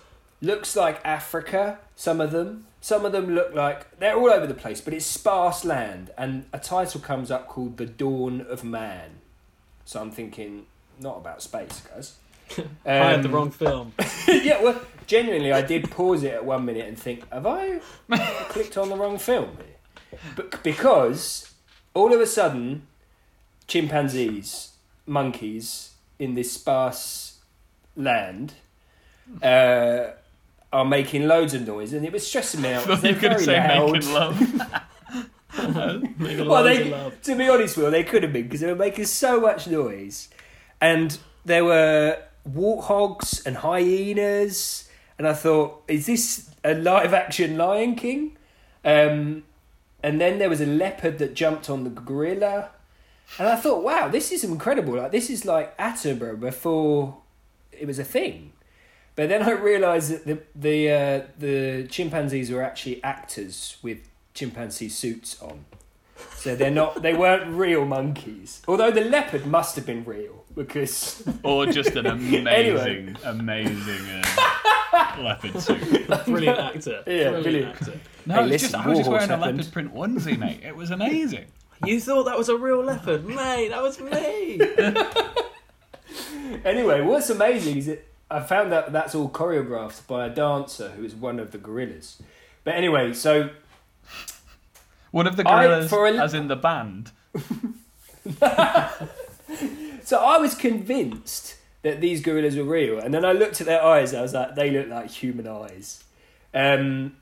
Looks 0.41 0.77
like 0.77 1.01
Africa, 1.03 1.79
some 1.97 2.21
of 2.21 2.31
them. 2.31 2.67
Some 2.79 3.03
of 3.03 3.11
them 3.11 3.35
look 3.35 3.53
like 3.53 3.99
they're 3.99 4.15
all 4.15 4.29
over 4.29 4.47
the 4.47 4.53
place, 4.53 4.79
but 4.79 4.93
it's 4.93 5.05
sparse 5.05 5.65
land. 5.65 6.11
And 6.17 6.45
a 6.53 6.59
title 6.59 7.01
comes 7.01 7.29
up 7.29 7.49
called 7.49 7.75
The 7.75 7.85
Dawn 7.85 8.39
of 8.39 8.63
Man. 8.63 9.19
So 9.85 9.99
I'm 10.01 10.11
thinking, 10.11 10.65
not 10.99 11.17
about 11.17 11.41
space, 11.41 11.81
guys. 11.93 12.15
I 12.85 12.91
had 12.91 13.23
the 13.23 13.29
Um, 13.29 13.35
wrong 13.35 13.51
film. 13.51 13.93
yeah, 14.27 14.61
well, 14.61 14.79
genuinely, 15.07 15.51
I 15.51 15.61
did 15.61 15.89
pause 15.91 16.23
it 16.23 16.33
at 16.33 16.45
one 16.45 16.65
minute 16.65 16.87
and 16.87 16.97
think, 16.97 17.27
have 17.31 17.45
I 17.47 17.79
clicked 18.49 18.77
on 18.77 18.89
the 18.89 18.95
wrong 18.95 19.17
film? 19.17 19.57
But 20.35 20.61
because 20.63 21.51
all 21.93 22.13
of 22.13 22.21
a 22.21 22.27
sudden, 22.27 22.87
chimpanzees, 23.67 24.73
monkeys 25.05 25.91
in 26.19 26.35
this 26.35 26.51
sparse 26.51 27.39
land 27.95 28.53
uh, 29.41 30.11
are 30.71 30.85
making 30.85 31.27
loads 31.27 31.53
of 31.53 31.65
noise, 31.67 31.93
and 31.93 32.05
it 32.05 32.11
was 32.13 32.25
stressing 32.27 32.61
me 32.61 32.73
out. 32.73 32.85
They're 33.01 33.11
you 33.11 33.15
were 33.15 33.21
going 33.21 33.37
to 33.39 33.45
very 33.45 33.99
loud. 34.01 34.81
Making 35.57 35.73
love. 35.73 36.19
Making 36.19 36.47
Well, 36.47 36.63
they, 36.63 37.11
to 37.23 37.35
be 37.35 37.49
honest, 37.49 37.77
Will, 37.77 37.91
they 37.91 38.03
could 38.03 38.23
have 38.23 38.33
been 38.33 38.43
because 38.43 38.61
they 38.61 38.67
were 38.67 38.75
making 38.75 39.05
so 39.05 39.39
much 39.39 39.67
noise, 39.67 40.29
and 40.81 41.17
there 41.45 41.65
were 41.65 42.19
warthogs 42.49 43.45
and 43.45 43.57
hyenas, 43.57 44.89
and 45.17 45.27
I 45.27 45.33
thought, 45.33 45.83
is 45.87 46.05
this 46.05 46.49
a 46.63 46.73
live 46.73 47.13
action 47.13 47.57
Lion 47.57 47.95
King? 47.95 48.37
Um, 48.83 49.43
and 50.01 50.19
then 50.19 50.39
there 50.39 50.49
was 50.49 50.59
a 50.59 50.65
leopard 50.65 51.17
that 51.19 51.33
jumped 51.33 51.69
on 51.69 51.83
the 51.83 51.89
gorilla, 51.89 52.69
and 53.39 53.47
I 53.47 53.55
thought, 53.55 53.83
wow, 53.83 54.09
this 54.09 54.31
is 54.31 54.43
incredible. 54.43 54.95
Like 54.95 55.11
this 55.11 55.29
is 55.29 55.45
like 55.45 55.77
Attenborough 55.77 56.39
before 56.39 57.17
it 57.71 57.87
was 57.87 57.99
a 57.99 58.03
thing. 58.03 58.53
But 59.15 59.29
then 59.29 59.43
I 59.43 59.51
realised 59.51 60.11
that 60.11 60.25
the 60.25 60.39
the 60.55 60.91
uh, 60.91 61.21
the 61.37 61.87
chimpanzees 61.89 62.51
were 62.51 62.63
actually 62.63 63.03
actors 63.03 63.77
with 63.81 63.99
chimpanzee 64.33 64.89
suits 64.89 65.41
on. 65.41 65.65
So 66.35 66.55
they're 66.55 66.71
not 66.71 67.01
they 67.01 67.13
weren't 67.13 67.53
real 67.53 67.85
monkeys. 67.85 68.61
Although 68.67 68.91
the 68.91 69.01
leopard 69.01 69.45
must 69.45 69.75
have 69.75 69.85
been 69.85 70.03
real 70.05 70.43
because 70.55 71.23
or 71.43 71.65
just 71.65 71.95
an 71.95 72.05
amazing, 72.07 72.47
Anyway. 72.47 73.13
amazing 73.23 74.09
uh, 74.09 75.15
leopard 75.19 75.59
suit. 75.59 76.07
Brilliant 76.25 76.59
actor. 76.59 77.03
Yeah, 77.07 77.29
brilliant, 77.29 77.43
brilliant. 77.43 77.75
actor. 77.75 77.99
No, 78.25 78.35
Hey, 78.35 78.39
it 78.39 78.43
was 78.43 78.51
listen, 78.51 78.71
just, 78.71 78.75
I 78.85 78.87
was 78.89 78.97
just 78.99 79.09
Warhorse 79.09 79.27
wearing 79.29 79.43
a 79.43 79.45
leopard 79.45 79.71
print 79.73 79.93
onesie, 79.95 80.37
mate. 80.37 80.59
It 80.63 80.75
was 80.75 80.91
amazing. 80.91 81.45
You 81.85 81.99
thought 81.99 82.23
that 82.23 82.37
was 82.37 82.47
a 82.49 82.55
real 82.57 82.81
leopard, 82.83 83.25
mate? 83.25 83.69
That 83.69 83.81
was 83.81 83.99
me. 83.99 84.61
anyway, 86.63 87.01
what's 87.01 87.29
amazing 87.29 87.77
is 87.77 87.85
that 87.87 88.05
I 88.29 88.39
found 88.41 88.71
that 88.71 88.91
that's 88.91 89.15
all 89.15 89.29
choreographed 89.29 90.07
by 90.07 90.25
a 90.25 90.29
dancer 90.29 90.89
who 90.91 91.03
is 91.03 91.15
one 91.15 91.39
of 91.39 91.51
the 91.51 91.57
gorillas. 91.57 92.21
But 92.63 92.75
anyway, 92.75 93.13
so 93.13 93.49
One 95.13 95.27
of 95.27 95.37
the 95.37 95.47
I- 95.47 95.65
gorillas, 95.67 95.89
for 95.89 96.07
a- 96.07 96.17
as 96.17 96.33
in 96.33 96.47
the 96.47 96.55
band. 96.55 97.11
so 100.03 100.19
I 100.19 100.37
was 100.37 100.55
convinced 100.55 101.55
that 101.83 102.01
these 102.01 102.21
gorillas 102.21 102.55
were 102.55 102.63
real, 102.63 102.99
and 102.99 103.13
then 103.13 103.25
I 103.25 103.33
looked 103.33 103.61
at 103.61 103.67
their 103.67 103.83
eyes. 103.83 104.11
And 104.11 104.19
I 104.19 104.21
was 104.23 104.33
like, 104.33 104.55
they 104.55 104.71
look 104.71 104.87
like 104.89 105.09
human 105.09 105.47
eyes. 105.47 106.03
Um, 106.53 107.15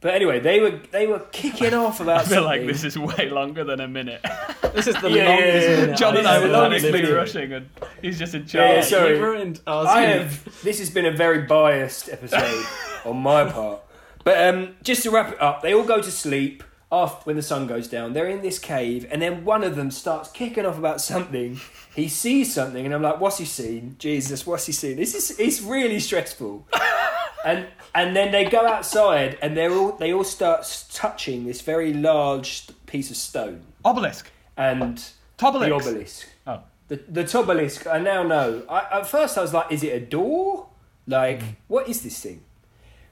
but 0.00 0.14
anyway, 0.14 0.40
they 0.40 0.60
were 0.60 0.80
they 0.90 1.06
were 1.06 1.20
kicking 1.32 1.74
off 1.74 2.00
about. 2.00 2.20
I 2.20 2.24
feel 2.24 2.42
like 2.44 2.66
this 2.66 2.84
is 2.84 2.98
way 2.98 3.28
longer 3.28 3.64
than 3.64 3.80
a 3.80 3.88
minute. 3.88 4.24
This 4.72 4.86
is 4.86 4.94
the 5.02 5.10
Yeah, 5.10 5.24
yeah, 5.24 5.28
longest 5.28 5.68
yeah. 5.68 5.76
minute. 5.82 5.96
Jon 5.98 6.16
and 6.16 6.26
I 6.26 6.38
This 6.38 6.40
were 6.40 6.46
is 6.46 6.52
the 6.52 6.56
ever 6.56 6.62
longest 6.62 6.84
panicking 6.86 6.92
lived 6.92 6.94
and 6.94 7.04
video. 7.04 7.16
rushing, 7.16 7.52
and 7.52 7.68
he's 8.00 8.18
just 8.18 8.34
in 8.34 8.40
Yeah, 8.42 8.46
charge. 8.46 8.68
yeah, 8.70 8.74
Yeah, 8.76 8.80
sorry. 8.82 9.16
you 9.18 9.22
ruined 9.22 9.60
our 9.66 9.86
I 9.86 10.00
have. 10.02 10.62
This 10.62 10.78
has 10.78 10.88
been 10.88 11.04
a 11.04 11.10
very 11.10 11.42
biased 11.42 12.08
episode 12.08 12.64
on 13.04 13.18
my 13.18 13.44
part. 13.50 13.80
But 14.24 14.48
um, 14.54 14.76
just 14.82 15.02
to 15.02 15.10
wrap 15.10 15.32
it 15.32 15.42
up, 15.42 15.60
they 15.60 15.74
all 15.74 15.84
go 15.84 16.00
to 16.00 16.10
sleep 16.10 16.64
after 16.92 17.24
when 17.24 17.36
the 17.36 17.42
sun 17.42 17.66
goes 17.66 17.88
down. 17.88 18.12
They're 18.12 18.28
in 18.28 18.42
this 18.42 18.58
cave, 18.58 19.06
and 19.10 19.20
then 19.22 19.44
one 19.44 19.64
of 19.64 19.74
them 19.76 19.90
starts 19.90 20.30
kicking 20.30 20.66
off 20.66 20.78
about 20.78 21.00
something. 21.00 21.58
He 21.96 22.06
sees 22.08 22.52
something, 22.54 22.84
and 22.84 22.94
I'm 22.94 23.02
like, 23.02 23.18
"What's 23.18 23.38
he 23.38 23.46
seen? 23.46 23.96
Jesus, 23.98 24.46
what's 24.46 24.66
he 24.66 24.72
seen? 24.72 24.96
This 24.96 25.14
is 25.14 25.38
it's 25.40 25.62
really 25.62 25.98
stressful." 25.98 26.66
and 27.44 27.66
and 27.94 28.14
then 28.14 28.30
they 28.30 28.44
go 28.44 28.66
outside, 28.66 29.38
and 29.42 29.56
they're 29.56 29.72
all 29.72 29.92
they 29.92 30.12
all 30.12 30.24
start 30.24 30.86
touching 30.92 31.46
this 31.46 31.62
very 31.62 31.94
large 31.94 32.66
piece 32.86 33.10
of 33.10 33.16
stone 33.16 33.62
Obelisk. 33.84 34.30
and 34.56 34.98
the 35.38 35.72
obelisk. 35.72 36.28
Oh. 36.46 36.60
The 36.88 36.96
the 37.08 37.38
obelisk. 37.38 37.86
I 37.86 37.98
now 37.98 38.22
know. 38.22 38.62
I, 38.68 38.98
at 39.00 39.06
first, 39.06 39.38
I 39.38 39.40
was 39.40 39.54
like, 39.54 39.72
"Is 39.72 39.82
it 39.82 39.94
a 39.94 40.00
door? 40.00 40.68
Like, 41.06 41.40
Mm. 41.40 41.56
what 41.68 41.88
is 41.88 42.02
this 42.02 42.20
thing?" 42.20 42.42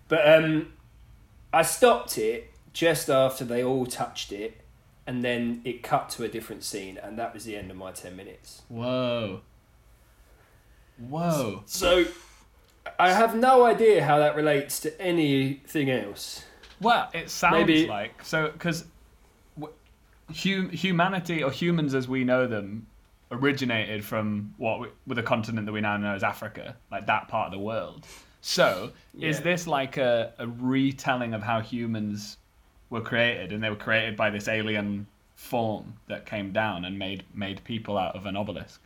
But 0.09 0.21
um, 0.29 0.73
I 1.53 1.63
stopped 1.63 2.19
it 2.19 2.51
just 2.73 3.09
after 3.11 3.45
they 3.45 3.63
all 3.63 3.87
touched 3.87 4.33
it, 4.33 4.61
and 5.07 5.25
then 5.25 5.61
it 5.65 5.83
cut 5.83 6.09
to 6.11 6.25
a 6.25 6.29
different 6.29 6.63
scene, 6.65 6.99
and 6.99 7.19
that 7.19 7.35
was 7.35 7.45
the 7.45 7.57
end 7.57 7.71
of 7.71 7.77
my 7.77 7.91
ten 7.93 8.17
minutes. 8.17 8.63
Whoa. 8.69 9.41
Whoa. 11.09 11.63
So, 11.67 12.05
I 12.99 13.13
have 13.13 13.35
no 13.35 13.65
idea 13.65 14.05
how 14.05 14.19
that 14.19 14.37
relates 14.37 14.81
to 14.81 15.01
anything 15.01 15.91
else. 15.91 16.45
Well, 16.81 17.09
it 17.13 17.31
sounds 17.31 17.55
Maybe- 17.55 17.87
like 17.87 18.25
so 18.25 18.51
because 18.51 18.85
hum- 20.35 20.71
humanity 20.71 21.43
or 21.43 21.51
humans 21.51 21.95
as 21.95 22.09
we 22.09 22.25
know 22.25 22.47
them 22.47 22.87
originated 23.33 24.05
from 24.05 24.55
what 24.59 24.81
we, 24.81 24.89
with 25.07 25.19
a 25.19 25.23
continent 25.23 25.67
that 25.67 25.73
we 25.73 25.81
now 25.81 25.97
know 25.97 26.15
as 26.15 26.23
Africa, 26.23 26.77
like 26.91 27.07
that 27.07 27.29
part 27.29 27.47
of 27.47 27.53
the 27.53 27.59
world. 27.59 28.07
So, 28.43 28.93
is 29.21 29.41
this 29.41 29.67
like 29.67 29.99
a, 29.99 30.33
a 30.39 30.47
retelling 30.47 31.35
of 31.35 31.43
how 31.43 31.61
humans 31.61 32.39
were 32.91 33.01
created, 33.01 33.53
and 33.53 33.63
they 33.63 33.71
were 33.71 33.77
created 33.77 34.17
by 34.17 34.31
this 34.31 34.49
alien 34.49 35.07
form 35.37 35.95
that 36.09 36.27
came 36.27 36.53
down 36.53 36.85
and 36.85 36.99
made 36.99 37.25
made 37.35 37.65
people 37.65 37.97
out 37.97 38.15
of 38.15 38.27
an 38.27 38.37
obelisk? 38.37 38.81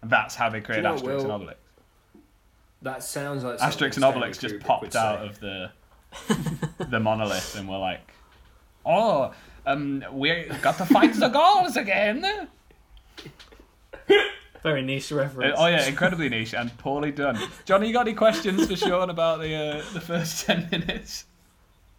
And 0.00 0.10
that's 0.10 0.34
how 0.34 0.48
they 0.48 0.60
created 0.60 0.84
know, 0.84 0.94
Asterix 0.94 1.20
and 1.20 1.28
Will, 1.28 1.40
Obelix. 1.40 1.54
That 2.82 3.02
sounds 3.02 3.44
like 3.44 3.58
something 3.58 3.78
Asterix 3.78 3.84
and 3.84 3.94
Stanley 3.94 4.28
Obelix 4.28 4.40
just 4.40 4.60
popped 4.60 4.96
out 4.96 5.20
say. 5.20 5.26
of 5.26 5.40
the 5.40 5.70
the 6.90 7.00
monolith 7.00 7.56
and 7.56 7.68
were 7.68 7.78
like, 7.78 8.12
"Oh, 8.84 9.32
um, 9.66 10.04
we 10.12 10.44
got 10.62 10.78
to 10.78 10.86
fight 10.86 11.14
the 11.14 11.28
Gauls 11.28 11.76
again." 11.76 12.48
Very 14.62 14.82
niche 14.82 15.10
reference. 15.10 15.56
oh 15.58 15.66
yeah, 15.66 15.86
incredibly 15.86 16.28
niche 16.28 16.54
and 16.54 16.76
poorly 16.78 17.10
done. 17.10 17.38
Johnny, 17.64 17.88
you 17.88 17.92
got 17.92 18.06
any 18.06 18.14
questions 18.14 18.66
for 18.66 18.76
Sean 18.76 19.10
about 19.10 19.40
the 19.40 19.54
uh, 19.54 19.82
the 19.92 20.00
first 20.00 20.46
ten 20.46 20.68
minutes? 20.70 21.24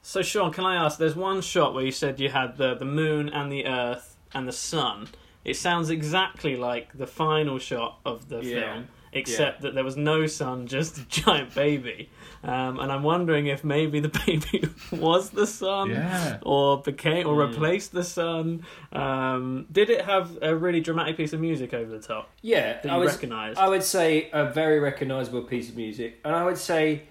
So, 0.06 0.22
Sean, 0.22 0.52
can 0.52 0.66
I 0.66 0.76
ask? 0.76 1.00
There's 1.00 1.16
one 1.16 1.40
shot 1.42 1.74
where 1.74 1.86
you 1.86 1.92
said 1.92 2.20
you 2.20 2.30
had 2.30 2.58
the 2.58 2.76
the 2.76 2.86
moon 2.86 3.30
and 3.30 3.50
the 3.52 3.66
Earth 3.66 4.18
and 4.34 4.46
the 4.48 4.52
sun. 4.52 5.08
It 5.46 5.56
sounds 5.56 5.90
exactly 5.90 6.56
like 6.58 6.98
the 6.98 7.08
final 7.08 7.58
shot 7.58 8.00
of 8.06 8.28
the 8.28 8.42
Yeah. 8.44 8.60
film, 8.74 8.88
except 9.14 9.62
that 9.62 9.76
there 9.76 9.84
was 9.84 9.96
no 9.96 10.26
sun, 10.28 10.68
just 10.78 10.98
a 10.98 11.06
giant 11.08 11.56
baby. 11.56 12.10
Um, 12.44 12.80
and 12.82 12.92
I'm 12.92 13.04
wondering 13.04 13.48
if 13.48 13.64
maybe 13.64 14.02
the 14.02 14.10
baby 14.26 14.68
was 14.92 15.30
the 15.30 15.48
sun, 15.48 15.92
Yeah. 15.92 16.38
or 16.42 16.82
became 16.82 17.26
or 17.26 17.36
Mm. 17.36 17.50
replaced 17.54 17.94
the 17.94 18.04
sun. 18.04 18.66
Um, 18.92 19.68
did 19.72 19.90
it 19.90 20.04
have 20.04 20.38
a 20.42 20.54
really 20.54 20.82
dramatic 20.82 21.16
piece 21.16 21.32
of 21.32 21.40
music 21.40 21.74
over 21.74 21.90
the 21.90 22.06
top 22.06 22.30
Yeah, 22.42 22.82
that 22.82 22.90
I 22.92 22.96
you 22.96 23.00
was, 23.04 23.14
recognised? 23.14 23.58
I 23.58 23.70
would 23.70 23.84
say 23.84 24.30
a 24.34 24.46
very 24.52 24.80
recognisable 24.80 25.44
piece 25.44 25.70
of 25.70 25.78
music, 25.78 26.20
and 26.26 26.36
I 26.36 26.44
would 26.44 26.58
say 26.58 27.04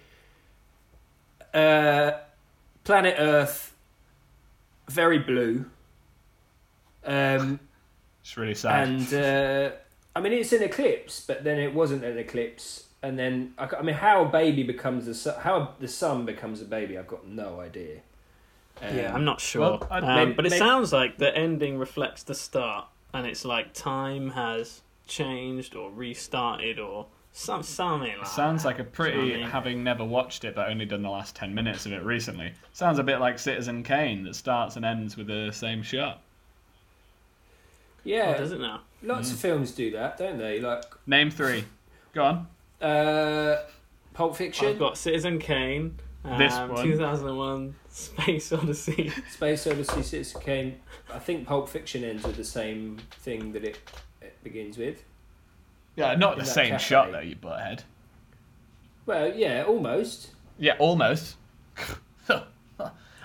uh, 1.55 2.13
Planet 2.85 3.15
Earth, 3.19 3.75
very 4.89 5.19
blue, 5.19 5.65
um, 7.05 7.61
It's 8.23 8.37
really 8.37 8.55
sad. 8.55 8.89
and 8.89 9.15
uh, 9.15 9.71
I 10.17 10.21
mean 10.21 10.33
it's 10.33 10.53
an 10.53 10.63
eclipse, 10.63 11.25
but 11.27 11.45
then 11.45 11.59
it 11.59 11.73
wasn't 11.75 12.05
an 12.05 12.19
eclipse, 12.19 12.85
and 13.03 13.19
then 13.19 13.55
I, 13.59 13.69
I 13.79 13.83
mean 13.83 13.95
how 13.95 14.23
a 14.25 14.29
baby 14.29 14.63
becomes 14.63 15.07
a 15.09 15.15
su- 15.15 15.33
how 15.39 15.75
the 15.81 15.89
sun 15.89 16.25
becomes 16.27 16.61
a 16.61 16.65
baby, 16.65 16.99
I've 16.99 17.07
got 17.09 17.27
no 17.27 17.61
idea. 17.61 18.01
Um, 18.81 18.97
Yeah, 18.97 19.15
I'm 19.15 19.25
not 19.25 19.41
sure. 19.41 19.61
well, 19.61 19.87
um, 19.91 20.05
maybe- 20.07 20.33
but 20.33 20.47
it 20.47 20.51
maybe- 20.51 20.59
sounds 20.59 20.93
like 20.93 21.19
the 21.19 21.35
ending 21.37 21.79
reflects 21.79 22.23
the 22.25 22.35
start, 22.35 22.87
and 23.15 23.27
it's 23.27 23.45
like 23.45 23.73
time 23.75 24.31
has 24.31 24.81
changed 25.07 25.75
or 25.77 25.91
restarted 25.91 26.79
or 26.79 27.07
some 27.35 27.63
something 27.63 28.17
like 28.19 28.27
sounds 28.27 28.63
that. 28.63 28.69
like 28.69 28.79
a 28.79 28.85
pretty, 28.85 29.17
Something. 29.33 29.51
having 29.51 29.83
never 29.85 30.05
watched 30.05 30.45
it 30.45 30.55
but 30.55 30.69
only 30.69 30.85
done 30.85 31.03
the 31.03 31.09
last 31.11 31.35
10 31.35 31.55
minutes 31.55 31.87
of 31.87 31.93
it 31.93 32.03
recently, 32.03 32.53
sounds 32.73 32.99
a 32.99 33.03
bit 33.03 33.21
like 33.21 33.39
Citizen 33.39 33.83
Kane 33.83 34.23
that 34.25 34.37
starts 34.37 34.77
and 34.77 34.85
ends 34.85 35.17
with 35.17 35.27
the 35.29 35.51
same 35.53 35.83
shot. 35.83 36.21
Yeah, 38.05 38.35
Oh, 38.37 38.39
does 38.41 38.53
it 38.53 38.61
now? 38.61 38.81
lots 39.03 39.29
Mm. 39.31 39.33
of 39.35 39.39
films 39.41 39.73
do 39.73 39.91
that, 39.93 40.19
don't 40.19 40.39
they? 40.39 40.61
Like 40.61 40.85
Name 41.07 41.31
three. 41.31 41.65
Go 42.13 42.25
on. 42.25 42.47
uh, 42.87 43.63
Pulp 44.13 44.37
Fiction, 44.37 44.67
I've 44.69 44.79
got 44.79 44.99
Citizen 44.99 45.39
Kane, 45.39 45.99
um, 46.25 46.39
This 46.39 46.53
one. 46.53 46.77
2001 46.85 47.75
Space 47.89 48.53
Odyssey. 48.53 49.11
Space 49.31 49.67
Odyssey, 49.67 50.03
Citizen 50.03 50.41
Kane. 50.43 50.81
I 51.13 51.19
think 51.19 51.47
Pulp 51.47 51.69
Fiction 51.69 52.05
ends 52.05 52.25
with 52.25 52.37
the 52.37 52.45
same 52.45 52.99
thing 53.13 53.53
that 53.53 53.65
it, 53.65 53.79
it 54.21 54.37
begins 54.45 54.77
with. 54.77 55.03
Yeah, 55.97 56.15
not 56.15 56.37
the 56.39 56.45
same 56.45 56.71
cafe. 56.73 56.85
shot 56.85 57.13
though, 57.13 57.21
you 57.21 57.37
butthead. 57.37 57.81
Well, 59.07 59.35
yeah, 59.35 59.65
almost. 59.67 60.31
Yeah, 60.59 60.75
almost. 60.79 61.37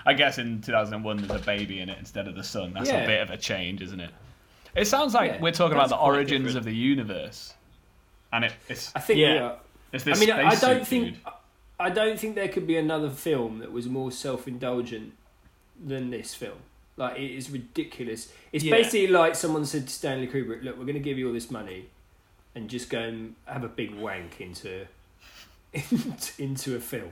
I 0.06 0.14
guess 0.14 0.38
in 0.38 0.60
2001 0.62 1.16
there's 1.18 1.42
a 1.42 1.44
baby 1.44 1.80
in 1.80 1.88
it 1.88 1.98
instead 1.98 2.28
of 2.28 2.34
the 2.34 2.42
sun. 2.44 2.72
That's 2.72 2.88
Yeah. 2.88 2.98
a 3.00 3.06
bit 3.06 3.20
of 3.20 3.30
a 3.30 3.36
change, 3.36 3.82
isn't 3.82 4.00
it? 4.00 4.10
It 4.74 4.86
sounds 4.86 5.12
like 5.14 5.32
Yeah, 5.32 5.40
we're 5.40 5.52
talking 5.52 5.74
about 5.74 5.88
the 5.88 5.96
origins 5.98 6.46
different. 6.46 6.56
of 6.58 6.64
the 6.64 6.74
universe, 6.74 7.54
and 8.32 8.44
it, 8.44 8.52
it's 8.68 8.92
I 8.94 9.00
think. 9.00 9.18
Yeah. 9.20 9.34
Yeah. 9.34 9.54
it's 9.92 10.06
I 10.06 10.14
mean, 10.14 10.30
I 10.30 10.54
don't 10.54 10.86
think. 10.86 11.04
dude. 11.14 11.16
I 11.80 11.90
don't 11.90 12.18
think 12.18 12.34
there 12.34 12.48
could 12.48 12.66
be 12.66 12.76
another 12.76 13.08
film 13.10 13.58
that 13.60 13.70
was 13.70 13.86
more 13.86 14.10
self-indulgent 14.10 15.12
than 15.84 16.10
this 16.10 16.34
film. 16.34 16.58
Like 16.96 17.18
it 17.18 17.30
is 17.30 17.50
ridiculous. 17.50 18.32
It's 18.52 18.64
Yeah. 18.64 18.72
basically 18.76 19.06
like 19.08 19.34
someone 19.36 19.64
said 19.64 19.86
to 19.86 19.92
Stanley 19.92 20.26
Kubrick, 20.26 20.64
"Look, 20.64 20.76
we're 20.76 20.84
going 20.84 20.94
to 20.94 21.00
give 21.00 21.18
you 21.18 21.28
all 21.28 21.32
this 21.34 21.50
money, 21.50 21.86
and 22.58 22.68
just 22.68 22.90
go 22.90 22.98
and 22.98 23.34
have 23.46 23.64
a 23.64 23.68
big 23.68 23.94
wank 23.94 24.40
into 24.40 24.86
into 26.38 26.76
a 26.76 26.80
film." 26.80 27.10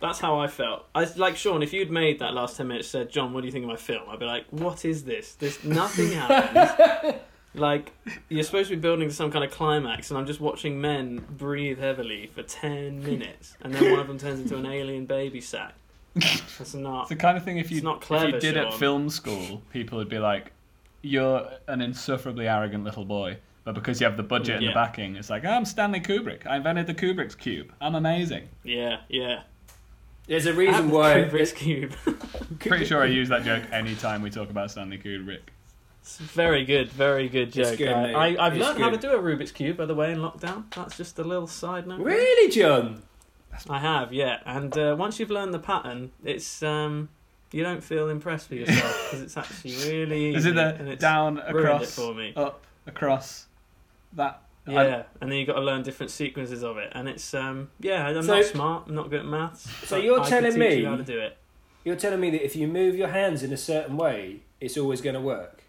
That's 0.00 0.18
how 0.18 0.40
I 0.40 0.48
felt. 0.48 0.84
I 0.96 1.06
like 1.16 1.36
Sean. 1.36 1.62
If 1.62 1.72
you'd 1.72 1.90
made 1.90 2.18
that 2.18 2.34
last 2.34 2.56
ten 2.56 2.68
minutes, 2.68 2.88
said, 2.88 3.10
"Jon, 3.10 3.32
what 3.32 3.42
do 3.42 3.46
you 3.46 3.52
think 3.52 3.64
of 3.64 3.68
my 3.68 3.76
film?" 3.76 4.02
I'd 4.08 4.18
be 4.18 4.26
like, 4.26 4.46
"What 4.50 4.84
is 4.84 5.04
this? 5.04 5.34
This 5.34 5.62
nothing 5.62 6.10
happens." 6.22 7.20
like 7.54 7.92
you're 8.28 8.42
supposed 8.42 8.70
to 8.70 8.76
be 8.76 8.80
building 8.80 9.08
to 9.08 9.14
some 9.14 9.30
kind 9.30 9.44
of 9.44 9.50
climax, 9.50 10.10
and 10.10 10.18
I'm 10.18 10.26
just 10.26 10.40
watching 10.40 10.80
men 10.80 11.24
breathe 11.30 11.78
heavily 11.78 12.26
for 12.26 12.42
ten 12.42 13.02
minutes, 13.02 13.56
and 13.60 13.74
then 13.74 13.90
one 13.90 14.00
of 14.00 14.08
them 14.08 14.18
turns 14.18 14.40
into 14.40 14.56
an 14.56 14.66
alien 14.66 15.06
baby 15.06 15.40
sack. 15.40 15.74
That's 16.14 16.74
not. 16.74 17.02
It's 17.02 17.08
the 17.10 17.16
kind 17.16 17.36
of 17.36 17.44
thing 17.44 17.58
if 17.58 17.70
you 17.70 17.78
It's 17.78 17.84
not 17.84 18.02
if 18.02 18.02
clever, 18.02 18.30
you 18.30 18.40
did 18.40 18.56
at 18.56 18.74
film 18.74 19.08
school, 19.08 19.62
people 19.72 19.98
would 19.98 20.08
be 20.08 20.18
like, 20.18 20.52
"You're 21.02 21.48
an 21.68 21.80
insufferably 21.80 22.48
arrogant 22.48 22.84
little 22.84 23.04
boy." 23.04 23.38
But 23.64 23.74
because 23.74 24.00
you 24.00 24.06
have 24.06 24.16
the 24.16 24.22
budget 24.24 24.56
and 24.56 24.64
Yeah. 24.64 24.70
the 24.70 24.74
backing, 24.74 25.16
it's 25.16 25.30
like, 25.30 25.44
I'm 25.44 25.64
Stanley 25.64 26.00
Kubrick. 26.00 26.46
I 26.46 26.56
invented 26.56 26.86
the 26.88 26.94
Kubrick's 26.94 27.34
cube. 27.36 27.72
I'm 27.80 27.94
amazing. 27.94 28.48
Yeah, 28.64 28.98
yeah. 29.08 29.42
There's 30.26 30.46
a 30.46 30.52
reason 30.52 30.88
the 30.88 30.94
why. 30.94 31.14
Kubrick's 31.14 31.52
cube. 31.52 31.92
Pretty 32.58 32.84
sure 32.84 33.02
I 33.02 33.06
use 33.06 33.28
that 33.28 33.44
joke 33.44 33.62
anytime 33.72 34.22
we 34.22 34.30
talk 34.30 34.50
about 34.50 34.70
Stanley 34.70 34.98
Kubrick. 34.98 35.40
It's 36.00 36.18
very 36.18 36.64
good, 36.64 36.90
very 36.90 37.28
good 37.28 37.52
joke. 37.52 37.78
good, 37.78 37.88
I, 37.92 38.34
I, 38.34 38.46
I've 38.46 38.56
It's 38.56 38.64
learned 38.64 38.80
how 38.80 38.90
to 38.90 38.96
do 38.96 39.12
a 39.12 39.18
Rubik's 39.22 39.52
cube, 39.52 39.76
by 39.76 39.86
the 39.86 39.94
way, 39.94 40.10
in 40.12 40.18
lockdown. 40.18 40.64
That's 40.74 40.96
just 40.96 41.16
a 41.20 41.24
little 41.24 41.46
side 41.46 41.86
note. 41.86 42.00
Really, 42.00 42.50
Jon? 42.50 43.02
I 43.68 43.78
have, 43.78 44.12
yeah. 44.12 44.40
And 44.44 44.76
uh, 44.76 44.96
once 44.98 45.20
you've 45.20 45.30
learned 45.30 45.54
the 45.54 45.60
pattern, 45.60 46.10
it's 46.24 46.60
um, 46.64 47.08
you 47.52 47.62
don't 47.62 47.84
feel 47.84 48.08
impressed 48.08 48.50
with 48.50 48.60
yourself 48.60 49.10
because 49.10 49.22
it's 49.22 49.36
actually 49.36 49.74
really 49.92 50.30
easy. 50.30 50.36
Is 50.38 50.46
it 50.46 50.56
and 50.56 50.88
the 50.88 50.92
it's 50.92 51.00
down, 51.00 51.36
ruined 51.36 51.48
it 51.58 51.64
across, 51.64 51.94
for 51.94 52.14
me. 52.14 52.32
up, 52.34 52.64
across, 52.86 53.46
that? 54.14 54.42
I- 54.66 54.72
Yeah, 54.72 55.02
and 55.20 55.30
then 55.30 55.38
you've 55.38 55.48
got 55.48 55.54
to 55.54 55.60
learn 55.60 55.82
different 55.82 56.10
sequences 56.12 56.62
of 56.62 56.76
it, 56.78 56.92
and 56.94 57.08
it's 57.08 57.34
um, 57.34 57.70
yeah. 57.80 58.06
I'm 58.06 58.22
So- 58.22 58.36
not 58.36 58.44
smart. 58.44 58.84
I'm 58.88 58.94
not 58.94 59.10
good 59.10 59.20
at 59.20 59.26
maths. 59.26 59.68
So 59.88 59.96
you're 59.96 60.20
I 60.20 60.28
telling 60.28 60.58
me- 60.58 60.76
you 60.76 60.86
how 60.86 60.96
to 60.96 61.02
do 61.02 61.18
it. 61.18 61.36
You're 61.84 61.96
telling 61.96 62.20
me 62.20 62.30
that 62.30 62.44
if 62.44 62.54
you 62.54 62.68
move 62.68 62.94
your 62.94 63.08
hands 63.08 63.42
in 63.42 63.52
a 63.52 63.56
certain 63.56 63.96
way, 63.96 64.42
it's 64.60 64.76
always 64.78 65.00
going 65.00 65.14
to 65.14 65.20
work. 65.20 65.64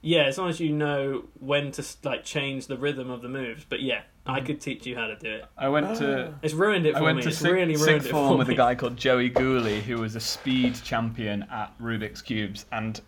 Yeah, 0.00 0.24
as 0.24 0.36
long 0.38 0.48
as 0.48 0.58
you 0.60 0.70
know 0.70 1.24
when 1.40 1.70
to 1.72 1.84
like 2.04 2.24
change 2.24 2.66
the 2.68 2.76
rhythm 2.76 3.10
of 3.10 3.22
the 3.22 3.28
moves. 3.28 3.64
But 3.68 3.80
yeah, 3.82 4.02
I 4.26 4.40
Mhm. 4.40 4.46
could 4.46 4.60
teach 4.60 4.86
you 4.86 4.94
how 4.96 5.06
to 5.08 5.16
do 5.16 5.28
it. 5.30 5.44
I 5.56 5.68
went 5.68 5.96
to 5.98 6.28
Ah. 6.28 6.34
It's 6.42 6.54
ruined 6.54 6.86
it 6.86 6.94
I 6.94 6.98
for 6.98 7.04
went 7.04 7.16
me. 7.18 7.22
to 7.22 7.28
It's 7.30 7.38
six, 7.38 7.50
really 7.52 7.74
ruined 7.74 7.80
sixth 7.84 8.06
it 8.08 8.10
form 8.10 8.32
for 8.34 8.36
with 8.38 8.48
a 8.48 8.54
guy 8.54 8.74
called 8.76 8.96
Joey 8.96 9.28
Gooley, 9.28 9.80
who 9.80 9.98
was 9.98 10.14
a 10.16 10.20
speed 10.20 10.76
champion 10.84 11.44
at 11.50 11.76
Rubik's 11.80 12.20
cubes, 12.22 12.66
and 12.72 13.00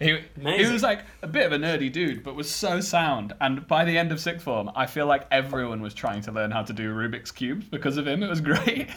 he 0.00 0.18
he 0.40 0.66
was 0.72 0.82
like 0.82 1.00
a 1.22 1.26
bit 1.26 1.46
of 1.46 1.52
a 1.52 1.56
nerdy 1.58 1.90
dude, 1.90 2.22
but 2.22 2.34
was 2.34 2.50
so 2.50 2.80
sound. 2.80 3.32
And 3.40 3.66
by 3.66 3.84
the 3.84 3.96
end 3.98 4.12
of 4.12 4.20
sixth 4.20 4.44
form, 4.44 4.70
I 4.76 4.86
feel 4.86 5.06
like 5.06 5.26
everyone 5.30 5.80
was 5.80 5.94
trying 5.94 6.20
to 6.22 6.32
learn 6.32 6.50
how 6.50 6.62
to 6.62 6.72
do 6.72 6.94
Rubik's 6.94 7.30
cubes 7.32 7.66
because 7.66 7.96
of 7.96 8.06
him. 8.06 8.22
It 8.22 8.28
was 8.28 8.40
great. 8.52 8.88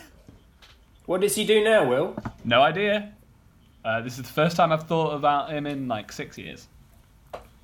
What 1.06 1.22
does 1.22 1.36
he 1.36 1.46
do 1.46 1.64
now, 1.64 1.88
Will? 1.88 2.16
no 2.46 2.62
idea. 2.62 3.12
Uh, 3.84 4.02
this 4.02 4.18
is 4.20 4.24
the 4.26 4.32
first 4.34 4.56
time 4.56 4.72
I've 4.72 4.84
thought 4.88 5.16
about 5.16 5.50
him 5.52 5.66
in 5.66 5.88
like 5.88 6.12
six 6.12 6.38
years. 6.38 6.68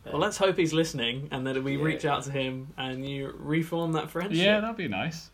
Well, 0.06 0.18
let's 0.20 0.38
hope 0.38 0.58
he's 0.58 0.74
listening, 0.74 1.28
and 1.32 1.46
that 1.46 1.62
we 1.64 1.78
Yeah. 1.78 1.84
reach 1.84 2.06
out 2.06 2.24
to 2.24 2.32
him 2.32 2.70
and 2.78 3.08
you 3.08 3.36
reform 3.38 3.92
that 3.94 4.10
friendship. 4.10 4.38
Yeah, 4.44 4.60
that'd 4.62 4.78
be 4.78 4.88
nice. 4.88 5.30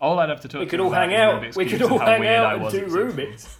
All 0.00 0.18
I'd 0.18 0.28
have 0.28 0.40
to 0.42 0.48
talk 0.48 0.60
We 0.60 0.66
could 0.66 0.80
all 0.80 0.90
hang 0.90 1.14
out. 1.14 1.56
We 1.56 1.64
could 1.66 1.82
all 1.82 1.98
hang 1.98 2.26
out 2.26 2.52
and 2.54 2.60
do 2.62 2.66
at 2.66 2.72
sixth 2.72 2.92
form. 2.94 3.12
Rubik's. 3.12 3.58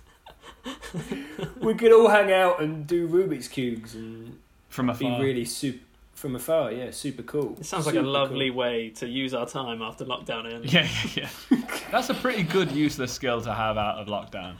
We 1.61 1.75
could 1.75 1.93
all 1.93 2.09
hang 2.09 2.33
out 2.33 2.61
and 2.63 2.87
do 2.87 3.09
Rubik's 3.09 3.49
cubes 3.49 3.95
and 3.95 4.39
from 4.69 4.87
be 4.87 4.93
afar. 4.93 5.21
really 5.21 5.45
super 5.45 5.85
from 6.15 6.35
afar. 6.35 6.73
Yeah, 6.73 6.91
super 6.91 7.23
cool. 7.23 7.57
It 7.61 7.67
sounds 7.67 7.87
like 7.87 7.95
a 7.95 8.03
lovely 8.03 8.49
cool. 8.49 8.59
way 8.59 8.91
to 8.97 9.07
use 9.09 9.35
our 9.35 9.47
time 9.47 9.83
after 9.83 10.05
lockdown 10.05 10.53
ends. 10.53 10.73
Yeah, 10.73 10.89
yeah, 11.15 11.29
yeah. 11.51 11.59
That's 11.93 12.11
a 12.11 12.15
pretty 12.15 12.43
good 12.43 12.73
useless 12.73 13.13
skill 13.13 13.41
to 13.43 13.55
have 13.55 13.79
out 13.79 13.99
of 13.99 14.09
lockdown. 14.09 14.55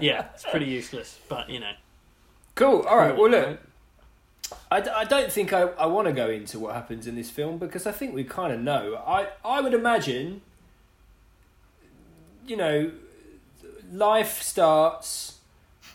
yeah, 0.00 0.26
it's 0.34 0.44
pretty 0.44 0.66
useless, 0.66 1.18
but 1.28 1.48
you 1.48 1.60
know. 1.60 1.72
Cool. 2.54 2.82
All 2.82 2.96
right. 2.98 3.16
Well, 3.16 3.30
look, 3.30 3.46
Right? 3.46 3.60
I, 4.70 4.80
d- 4.80 4.90
I 4.90 5.04
don't 5.04 5.30
think 5.32 5.52
I, 5.52 5.62
I 5.62 5.86
want 5.86 6.06
to 6.06 6.12
go 6.12 6.28
into 6.30 6.58
what 6.58 6.74
happens 6.74 7.06
in 7.06 7.16
this 7.16 7.30
film 7.30 7.58
because 7.58 7.86
I 7.86 7.92
think 7.92 8.14
we 8.14 8.22
kind 8.24 8.52
of 8.52 8.60
know. 8.60 9.02
I, 9.06 9.28
I 9.44 9.60
would 9.60 9.74
imagine, 9.74 10.40
you 12.46 12.56
know, 12.56 12.92
life 13.90 14.42
starts, 14.42 15.38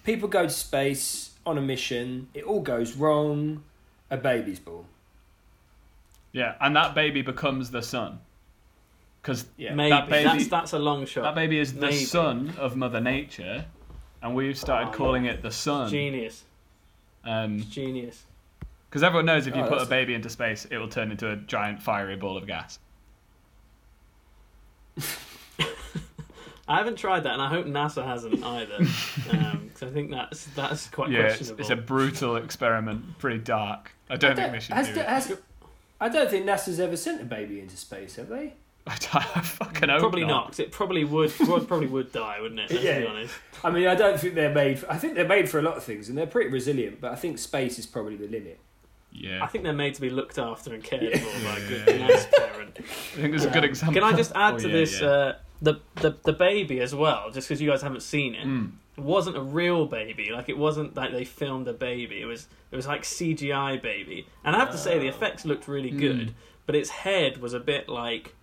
people 0.04 0.28
go 0.30 0.44
to 0.44 0.50
space 0.50 1.32
on 1.46 1.58
a 1.58 1.62
mission, 1.62 2.28
it 2.34 2.44
all 2.44 2.62
goes 2.62 2.94
wrong, 2.96 3.64
a 4.10 4.18
baby's 4.18 4.60
born. 4.60 4.86
Yeah, 6.32 6.56
and 6.62 6.76
that 6.76 6.96
baby 6.96 7.22
becomes 7.22 7.72
the 7.72 7.82
sun. 7.82 8.20
Because 9.22 9.46
Yeah. 9.58 9.76
That 9.76 10.10
baby, 10.10 10.24
that's 10.24 10.48
that's 10.48 10.74
a 10.74 10.80
long 10.80 11.06
shot. 11.06 11.24
that 11.24 11.36
baby 11.36 11.60
is 11.60 11.74
the 11.74 11.82
Maybe. 11.88 11.96
son 12.06 12.54
of 12.58 12.76
Mother 12.76 13.00
Nature, 13.02 13.66
and 14.22 14.34
we've 14.36 14.58
started 14.58 14.90
Oh, 14.90 14.94
calling 14.94 15.26
it 15.26 15.42
the 15.42 15.52
sun. 15.52 15.90
Genius, 15.90 16.44
Um, 17.24 17.60
genius. 17.70 18.24
because 18.90 19.04
everyone 19.04 19.26
knows 19.26 19.46
if 19.48 19.56
you 19.56 19.62
Oh, 19.64 19.70
put 19.70 19.82
a 19.82 19.86
baby 19.86 20.14
into 20.16 20.30
space, 20.30 20.66
it 20.66 20.78
will 20.78 20.88
turn 20.90 21.12
into 21.12 21.30
a 21.32 21.36
giant 21.36 21.82
fiery 21.84 22.16
ball 22.16 22.36
of 22.38 22.48
gas. 22.48 22.80
I 26.72 26.78
haven't 26.78 26.96
tried 26.98 27.22
that, 27.24 27.34
and 27.34 27.42
I 27.42 27.48
hope 27.50 27.66
NASA 27.66 28.06
hasn't 28.06 28.44
either, 28.44 28.78
because 28.80 29.84
I 29.84 29.90
think 29.92 30.12
that's 30.12 30.46
that's 30.56 30.88
quite 30.90 31.10
yeah, 31.10 31.22
it's, 31.22 31.36
questionable. 31.38 31.62
it's 31.62 31.70
a 31.70 31.76
brutal 31.76 32.36
experiment, 32.38 33.18
pretty 33.20 33.40
dark. 33.40 33.92
I 34.10 34.16
don't 34.16 34.36
think 34.36 34.52
they 34.52 34.60
should 34.60 34.76
has, 34.76 34.88
do 34.88 34.94
the- 34.94 35.00
it. 35.02 35.08
has- 35.08 35.38
I 36.00 36.10
don't 36.10 36.30
think 36.32 36.46
NASA's 36.48 36.80
ever 36.80 36.98
sent 36.98 37.22
a 37.22 37.26
baby 37.26 37.60
into 37.60 37.78
space, 37.78 38.16
have 38.16 38.28
they? 38.30 38.54
I, 38.88 38.94
I 39.14 39.42
fucking 39.42 39.90
hope 39.90 40.00
probably 40.00 40.22
not. 40.22 40.28
not, 40.30 40.48
'cause 40.48 40.60
it 40.60 40.72
probably 40.72 41.04
would 41.04 41.32
would- 41.48 41.68
probably 41.68 41.88
would 41.88 42.12
die, 42.12 42.40
wouldn't 42.42 42.60
it? 42.60 42.72
Let's 42.72 42.82
be 42.84 42.88
Yeah. 42.88 43.06
honest. 43.10 43.34
I 43.64 43.70
mean, 43.70 43.88
I 43.88 43.94
don't 43.96 44.20
think 44.20 44.34
they're 44.34 44.54
made. 44.54 44.80
For, 44.80 44.92
I 44.92 44.98
think 44.98 45.14
they're 45.16 45.28
made 45.28 45.50
for 45.50 45.60
a 45.60 45.62
lot 45.62 45.78
of 45.78 45.84
things, 45.84 46.10
and 46.10 46.18
they're 46.18 46.26
pretty 46.26 46.50
resilient. 46.50 47.00
But 47.02 47.12
I 47.12 47.16
think 47.16 47.38
space 47.38 47.78
is 47.78 47.86
probably 47.86 48.16
the 48.16 48.28
limit. 48.28 48.60
Yeah, 49.14 49.44
I 49.44 49.48
think 49.48 49.66
they're 49.66 49.74
made 49.74 49.94
to 49.96 50.02
be 50.02 50.10
looked 50.10 50.38
after 50.40 50.74
and 50.74 50.82
cared 50.84 51.04
Yeah. 51.04 51.18
for 51.18 51.44
by 51.46 51.58
a 51.58 51.68
good, 51.68 51.84
Yeah, 51.88 51.94
yeah, 51.96 52.08
nice 52.08 52.26
parent. 52.34 52.78
I 52.80 52.82
think 52.84 53.32
there's 53.32 53.44
a 53.46 53.50
good 53.50 53.66
example. 53.66 53.94
Can 54.02 54.04
I 54.04 54.16
just 54.16 54.32
add 54.34 54.54
Oh, 54.54 54.58
to 54.60 54.68
yeah, 54.70 54.74
this 54.74 55.02
yeah. 55.02 55.08
Uh, 55.08 55.36
the, 55.62 55.76
the 55.95 56.15
the 56.24 56.34
baby 56.34 56.80
as 56.80 56.93
well? 56.95 57.30
Just 57.32 57.47
because 57.47 57.62
you 57.62 57.69
guys 57.69 57.82
haven't 57.82 58.02
seen 58.04 58.36
it, 58.36 58.45
Mm. 58.47 58.71
it 58.97 59.02
wasn't 59.04 59.38
a 59.38 59.41
real 59.41 59.86
baby. 59.86 60.30
Like 60.32 60.50
it 60.50 60.58
wasn't 60.58 60.95
like 60.95 61.12
they 61.12 61.26
filmed 61.26 61.67
a 61.67 61.74
baby. 61.74 62.21
It 62.21 62.26
was 62.26 62.47
it 62.71 62.76
was 62.76 62.88
like 62.88 63.04
CGI 63.04 63.82
baby. 63.82 64.26
And 64.43 64.56
I 64.56 64.60
have 64.60 64.71
to 64.71 64.78
say 64.78 64.97
the 65.00 65.06
Oh. 65.08 65.10
effects 65.10 65.45
looked 65.45 65.67
really 65.67 65.91
Mm. 65.91 66.00
good, 66.00 66.34
but 66.65 66.76
its 66.76 66.89
head 66.89 67.38
was 67.41 67.54
a 67.54 67.60
bit 67.60 67.88
like 67.89 68.34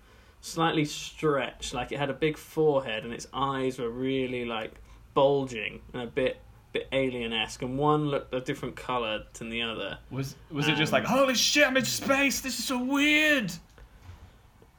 slightly 0.40 0.85
stretched. 0.85 1.74
Like 1.74 1.90
it 1.92 1.98
had 1.98 2.11
a 2.11 2.14
big 2.14 2.37
forehead 2.37 3.04
and 3.04 3.12
its 3.12 3.26
eyes 3.33 3.78
were 3.78 3.90
really 3.90 4.44
like 4.44 4.74
bulging 5.14 5.81
and 5.92 6.02
a 6.02 6.07
bit 6.07 6.40
bit 6.72 6.87
alien 6.92 7.33
esque. 7.33 7.62
And 7.62 7.78
one 7.78 8.09
looked 8.09 8.33
a 8.35 8.40
different 8.40 8.76
color 8.76 9.24
than 9.38 9.48
the 9.50 9.62
other. 9.62 9.98
Was 10.11 10.37
was 10.50 10.68
it 10.68 10.76
just 10.76 10.92
Um, 10.92 11.00
like 11.02 11.09
holy 11.09 11.35
shit? 11.35 11.66
I'm 11.66 11.76
in 11.76 11.85
space. 11.85 12.40
This 12.40 12.59
is 12.59 12.64
so 12.64 12.78
weird. 12.83 13.50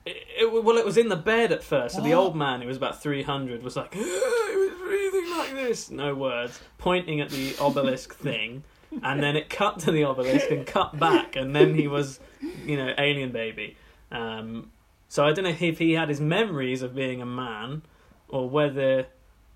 It, 0.09 0.17
it, 0.41 0.63
well, 0.63 0.77
it 0.77 0.85
was 0.85 0.97
in 0.97 1.09
the 1.09 1.15
bed 1.15 1.51
at 1.51 1.63
first. 1.63 1.95
So 1.95 2.01
the 2.01 2.09
What? 2.11 2.17
old 2.17 2.35
man, 2.35 2.61
who 2.61 2.67
was 2.67 2.77
about 2.77 3.01
300, 3.01 3.61
was 3.63 3.75
like, 3.75 3.89
it 3.95 3.99
was 3.99 4.79
breathing 4.79 5.29
like 5.37 5.53
this. 5.53 5.89
No 5.91 6.15
words. 6.15 6.59
Pointing 6.77 7.21
at 7.21 7.29
the 7.29 7.55
obelisk 7.59 8.15
thing. 8.27 8.63
And 9.03 9.21
then 9.21 9.35
it 9.35 9.49
cut 9.49 9.79
to 9.81 9.91
the 9.91 10.03
obelisk 10.05 10.49
and 10.49 10.65
cut 10.65 10.97
back. 10.99 11.35
And 11.35 11.55
then 11.55 11.75
he 11.75 11.87
was, 11.87 12.19
you 12.65 12.75
know, 12.77 12.93
alien 12.97 13.31
baby. 13.31 13.77
Um, 14.11 14.71
so 15.07 15.25
I 15.27 15.33
don't 15.33 15.43
know 15.45 15.55
if 15.59 15.77
he 15.77 15.93
had 15.93 16.09
his 16.09 16.19
memories 16.19 16.81
of 16.81 16.95
being 16.95 17.21
a 17.21 17.25
man 17.25 17.83
or 18.29 18.49
whether 18.49 19.05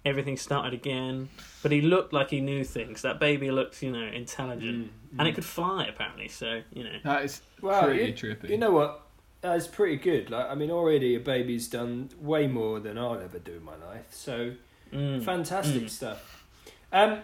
everything 0.05 0.37
started 0.37 0.73
again. 0.73 1.29
But 1.63 1.71
he 1.71 1.81
looked 1.81 2.13
like 2.13 2.29
he 2.29 2.41
knew 2.41 2.63
things. 2.63 3.01
That 3.01 3.19
baby 3.19 3.49
looked, 3.49 3.81
you 3.81 3.91
know, 3.91 4.05
intelligent. 4.05 4.91
And 5.17 5.27
it 5.27 5.33
could 5.33 5.45
fly, 5.45 5.85
apparently. 5.85 6.27
So, 6.27 6.61
you 6.73 6.83
know. 6.83 6.97
That 7.03 7.23
is 7.23 7.41
Well, 7.61 7.83
pretty 7.85 8.05
you, 8.05 8.13
trippy. 8.13 8.49
you 8.49 8.57
know 8.57 8.71
what? 8.71 9.02
That's 9.43 9.67
pretty 9.67 9.97
good. 9.97 10.29
Like, 10.32 10.49
I 10.49 10.56
mean, 10.56 10.71
already 10.71 11.13
a 11.15 11.19
baby's 11.19 11.67
done 11.67 12.10
way 12.19 12.47
more 12.47 12.79
than 12.79 12.97
I'll 12.97 13.19
ever 13.19 13.38
do 13.39 13.51
in 13.53 13.63
my 13.63 13.75
life. 13.75 14.08
So 14.10 14.53
Mm. 14.91 15.23
fantastic 15.23 15.84
Mm. 15.84 15.89
stuff. 15.89 16.45
Um, 16.91 17.19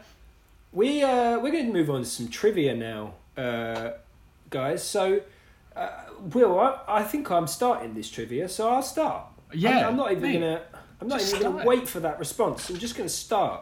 we 0.74 1.02
uh, 1.02 1.40
we're 1.40 1.52
going 1.52 1.68
to 1.68 1.74
move 1.74 1.90
on 1.90 2.02
to 2.02 2.06
some 2.08 2.28
trivia 2.28 2.76
now, 2.76 3.14
uh, 3.38 3.92
guys. 4.50 4.84
So, 4.84 5.22
uh, 5.76 5.90
Will, 6.34 6.60
I, 6.60 6.80
I 6.88 7.04
think 7.04 7.32
I'm 7.32 7.48
starting 7.48 7.94
this 7.94 8.10
trivia, 8.12 8.50
so 8.50 8.70
I'll 8.70 8.82
start. 8.84 9.26
yeah, 9.54 9.80
I'm, 9.80 9.86
I'm 9.88 9.96
not 9.98 10.12
even 10.12 10.24
mate. 10.24 10.34
gonna. 10.34 10.62
I'm 11.02 11.08
not 11.08 11.22
even 11.22 11.42
gonna 11.42 11.66
wait 11.66 11.88
for 11.88 12.02
that 12.02 12.20
response. 12.20 12.70
I'm 12.70 12.78
just 12.78 12.98
gonna 12.98 13.08
start. 13.08 13.62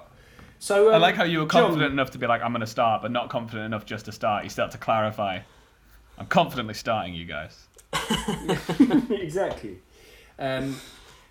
So 0.59 0.89
um, 0.89 0.95
I 0.95 0.97
like 0.97 1.13
how 1.15 1.23
you 1.23 1.39
were 1.39 1.45
Jon- 1.45 1.65
confident 1.65 1.91
enough 1.93 2.09
to 2.11 2.17
be 2.17 2.25
like, 2.25 2.41
I'm 2.41 2.51
going 2.51 2.61
to 2.61 2.65
start, 2.65 3.03
but 3.03 3.11
not 3.11 3.29
confident 3.29 3.65
enough 3.67 3.85
just 3.85 4.05
to 4.05 4.11
start. 4.11 4.43
You 4.43 4.49
start 4.49 4.71
to 4.71 4.79
clarify. 4.79 5.41
I'm 6.17 6.25
confidently 6.25 6.73
starting, 6.73 7.13
you 7.13 7.25
guys. 7.25 7.66
exactly. 9.09 9.79
Um, 10.39 10.79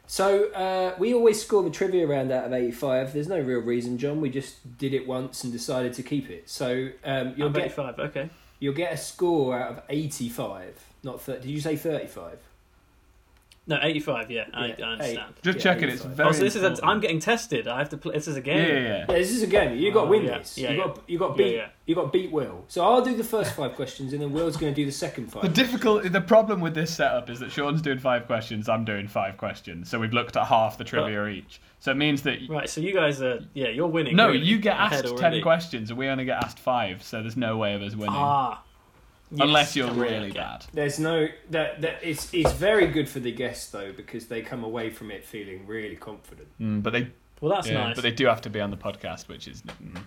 so 0.07 0.51
uh, 0.53 0.95
we 0.99 1.15
always 1.15 1.43
score 1.43 1.63
the 1.63 1.71
trivia 1.71 2.07
round 2.07 2.31
out 2.31 2.45
of 2.45 2.53
eighty-five. 2.53 3.13
There's 3.13 3.29
no 3.29 3.41
real 3.41 3.61
reason, 3.61 3.99
Jon. 3.99 4.21
We 4.21 4.31
just 4.31 4.79
did 4.79 4.95
it 4.95 5.07
once 5.07 5.43
and 5.45 5.53
decided 5.53 5.95
to 5.95 6.03
keep 6.03 6.31
it. 6.31 6.49
So 6.49 6.91
um, 7.05 7.35
you'll 7.37 7.51
get 7.51 7.67
85, 7.67 7.99
okay. 7.99 8.31
you'll 8.61 8.75
get 8.75 8.93
a 8.93 8.97
score 8.97 9.59
out 9.59 9.71
of 9.73 9.83
eighty-five. 9.89 10.85
Not 11.03 11.21
30. 11.21 11.41
Did 11.41 11.51
you 11.51 11.61
say 11.61 11.77
thirty-five? 11.77 12.39
No, 13.69 13.79
85. 13.83 14.31
Yeah, 14.31 14.45
I, 14.55 14.67
Yeah, 14.67 14.75
I 14.79 14.83
understand. 14.93 15.35
Just 15.43 15.59
Yeah, 15.59 15.63
checking. 15.65 15.89
It's 15.89 16.03
very. 16.03 16.29
Oh, 16.29 16.33
so 16.33 16.45
this 16.45 16.55
is 16.55 16.63
a, 16.63 16.67
important. 16.67 16.89
I'm 16.89 17.01
getting 17.01 17.19
tested. 17.19 17.67
I 17.67 17.79
have 17.79 17.89
to. 17.89 17.97
Play, 17.97 18.15
this 18.15 18.29
is 18.29 18.37
a 18.37 18.41
game. 18.41 18.59
yeah, 18.59 18.75
yeah. 18.75 18.99
Yeah, 19.09 19.17
this 19.19 19.31
is 19.33 19.43
a 19.43 19.47
game. 19.49 19.77
You 19.77 19.93
got 19.93 20.03
to 20.03 20.07
Oh, 20.07 20.11
win 20.11 20.23
yeah, 20.25 20.39
this. 20.39 20.57
yeah, 20.57 20.71
you 20.71 20.79
yeah. 20.79 20.85
got 20.85 21.01
you 21.11 21.19
got 21.19 21.37
beat. 21.37 21.57
yeah. 21.57 21.69
You 21.87 21.95
got 21.97 22.13
beat 22.13 22.31
Will. 22.33 22.65
So 22.69 22.85
I'll 22.85 23.03
do 23.05 23.17
the 23.17 23.25
first 23.25 23.55
five 23.55 23.75
questions, 23.75 24.13
and 24.13 24.23
then 24.23 24.33
Will's 24.33 24.57
going 24.57 24.73
to 24.73 24.77
do 24.77 24.85
the 24.87 24.93
second 24.93 25.33
five. 25.33 25.43
The 25.43 25.49
five. 25.49 25.55
difficult, 25.55 26.13
the 26.13 26.21
problem 26.21 26.61
with 26.61 26.75
this 26.75 26.95
setup 26.95 27.29
is 27.31 27.39
that 27.41 27.51
Sean's 27.53 27.81
doing 27.83 27.99
five 27.99 28.27
questions, 28.27 28.69
I'm 28.69 28.85
doing 28.85 29.07
five 29.07 29.37
questions, 29.37 29.89
so 29.89 29.99
we've 30.01 30.13
looked 30.13 30.37
at 30.37 30.47
half 30.47 30.79
the 30.79 30.85
trivia 30.85 31.27
each. 31.29 31.61
So 31.79 31.93
it 31.93 31.97
means 31.97 32.23
that 32.23 32.39
Right. 32.49 32.69
So 32.69 32.81
you 32.81 32.93
guys 32.93 33.21
are. 33.23 33.39
Yeah, 33.55 33.69
you're 33.69 33.87
winning. 33.87 34.17
no, 34.17 34.29
really, 34.29 34.45
you 34.45 34.59
get 34.59 34.75
ahead 34.75 35.05
asked 35.05 35.07
already. 35.07 35.37
ten 35.37 35.43
questions, 35.43 35.91
and 35.91 35.99
we 35.99 36.09
only 36.09 36.25
get 36.25 36.43
asked 36.43 36.59
five. 36.59 37.03
So 37.03 37.21
there's 37.21 37.37
no 37.37 37.57
way 37.57 37.75
of 37.75 37.83
us 37.83 37.95
winning, 37.95 38.15
Ah. 38.17 38.63
Yes, 39.31 39.41
unless 39.45 39.75
you're 39.77 39.89
come 39.89 39.99
really 39.99 40.29
okay. 40.31 40.39
bad. 40.39 40.65
There's 40.73 40.99
no 41.01 41.27
that 41.51 41.81
that 41.81 41.99
it's 42.03 42.33
it's 42.33 42.53
very 42.53 42.87
good 42.87 43.09
for 43.09 43.19
the 43.19 43.33
guests 43.33 43.71
though 43.71 43.93
because 43.93 44.27
they 44.27 44.41
come 44.43 44.63
away 44.63 44.91
from 44.91 45.11
it 45.11 45.25
feeling 45.25 45.67
really 45.67 45.97
confident. 45.97 46.49
Mm, 46.61 46.83
but 46.83 46.93
they, 46.93 47.09
Well, 47.41 47.53
that's 47.55 47.69
yeah, 47.69 47.85
nice. 47.89 47.97
but 47.97 48.03
they 48.03 48.13
do 48.13 48.27
have 48.27 48.41
to 48.43 48.51
be 48.51 48.61
on 48.61 48.71
the 48.71 48.77
podcast, 48.77 49.27
which 49.29 49.49
is 49.49 49.63
mm, 49.63 50.01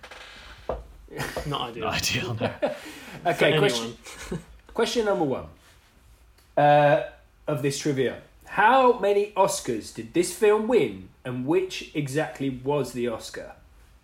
Not 1.46 1.70
ideal. 1.70 1.84
not 1.84 1.94
ideal. 1.94 2.34
No. 2.40 2.50
Okay, 3.26 3.58
question 3.58 3.96
question 4.74 5.04
number 5.04 5.24
one 5.24 5.46
uh, 6.56 7.02
of 7.46 7.60
this 7.60 7.78
trivia: 7.78 8.22
How 8.46 8.98
many 8.98 9.32
Oscars 9.36 9.92
did 9.94 10.14
this 10.14 10.32
film 10.32 10.66
win, 10.68 11.10
and 11.24 11.46
which 11.46 11.90
exactly 11.94 12.48
was 12.48 12.92
the 12.92 13.08
Oscar? 13.08 13.52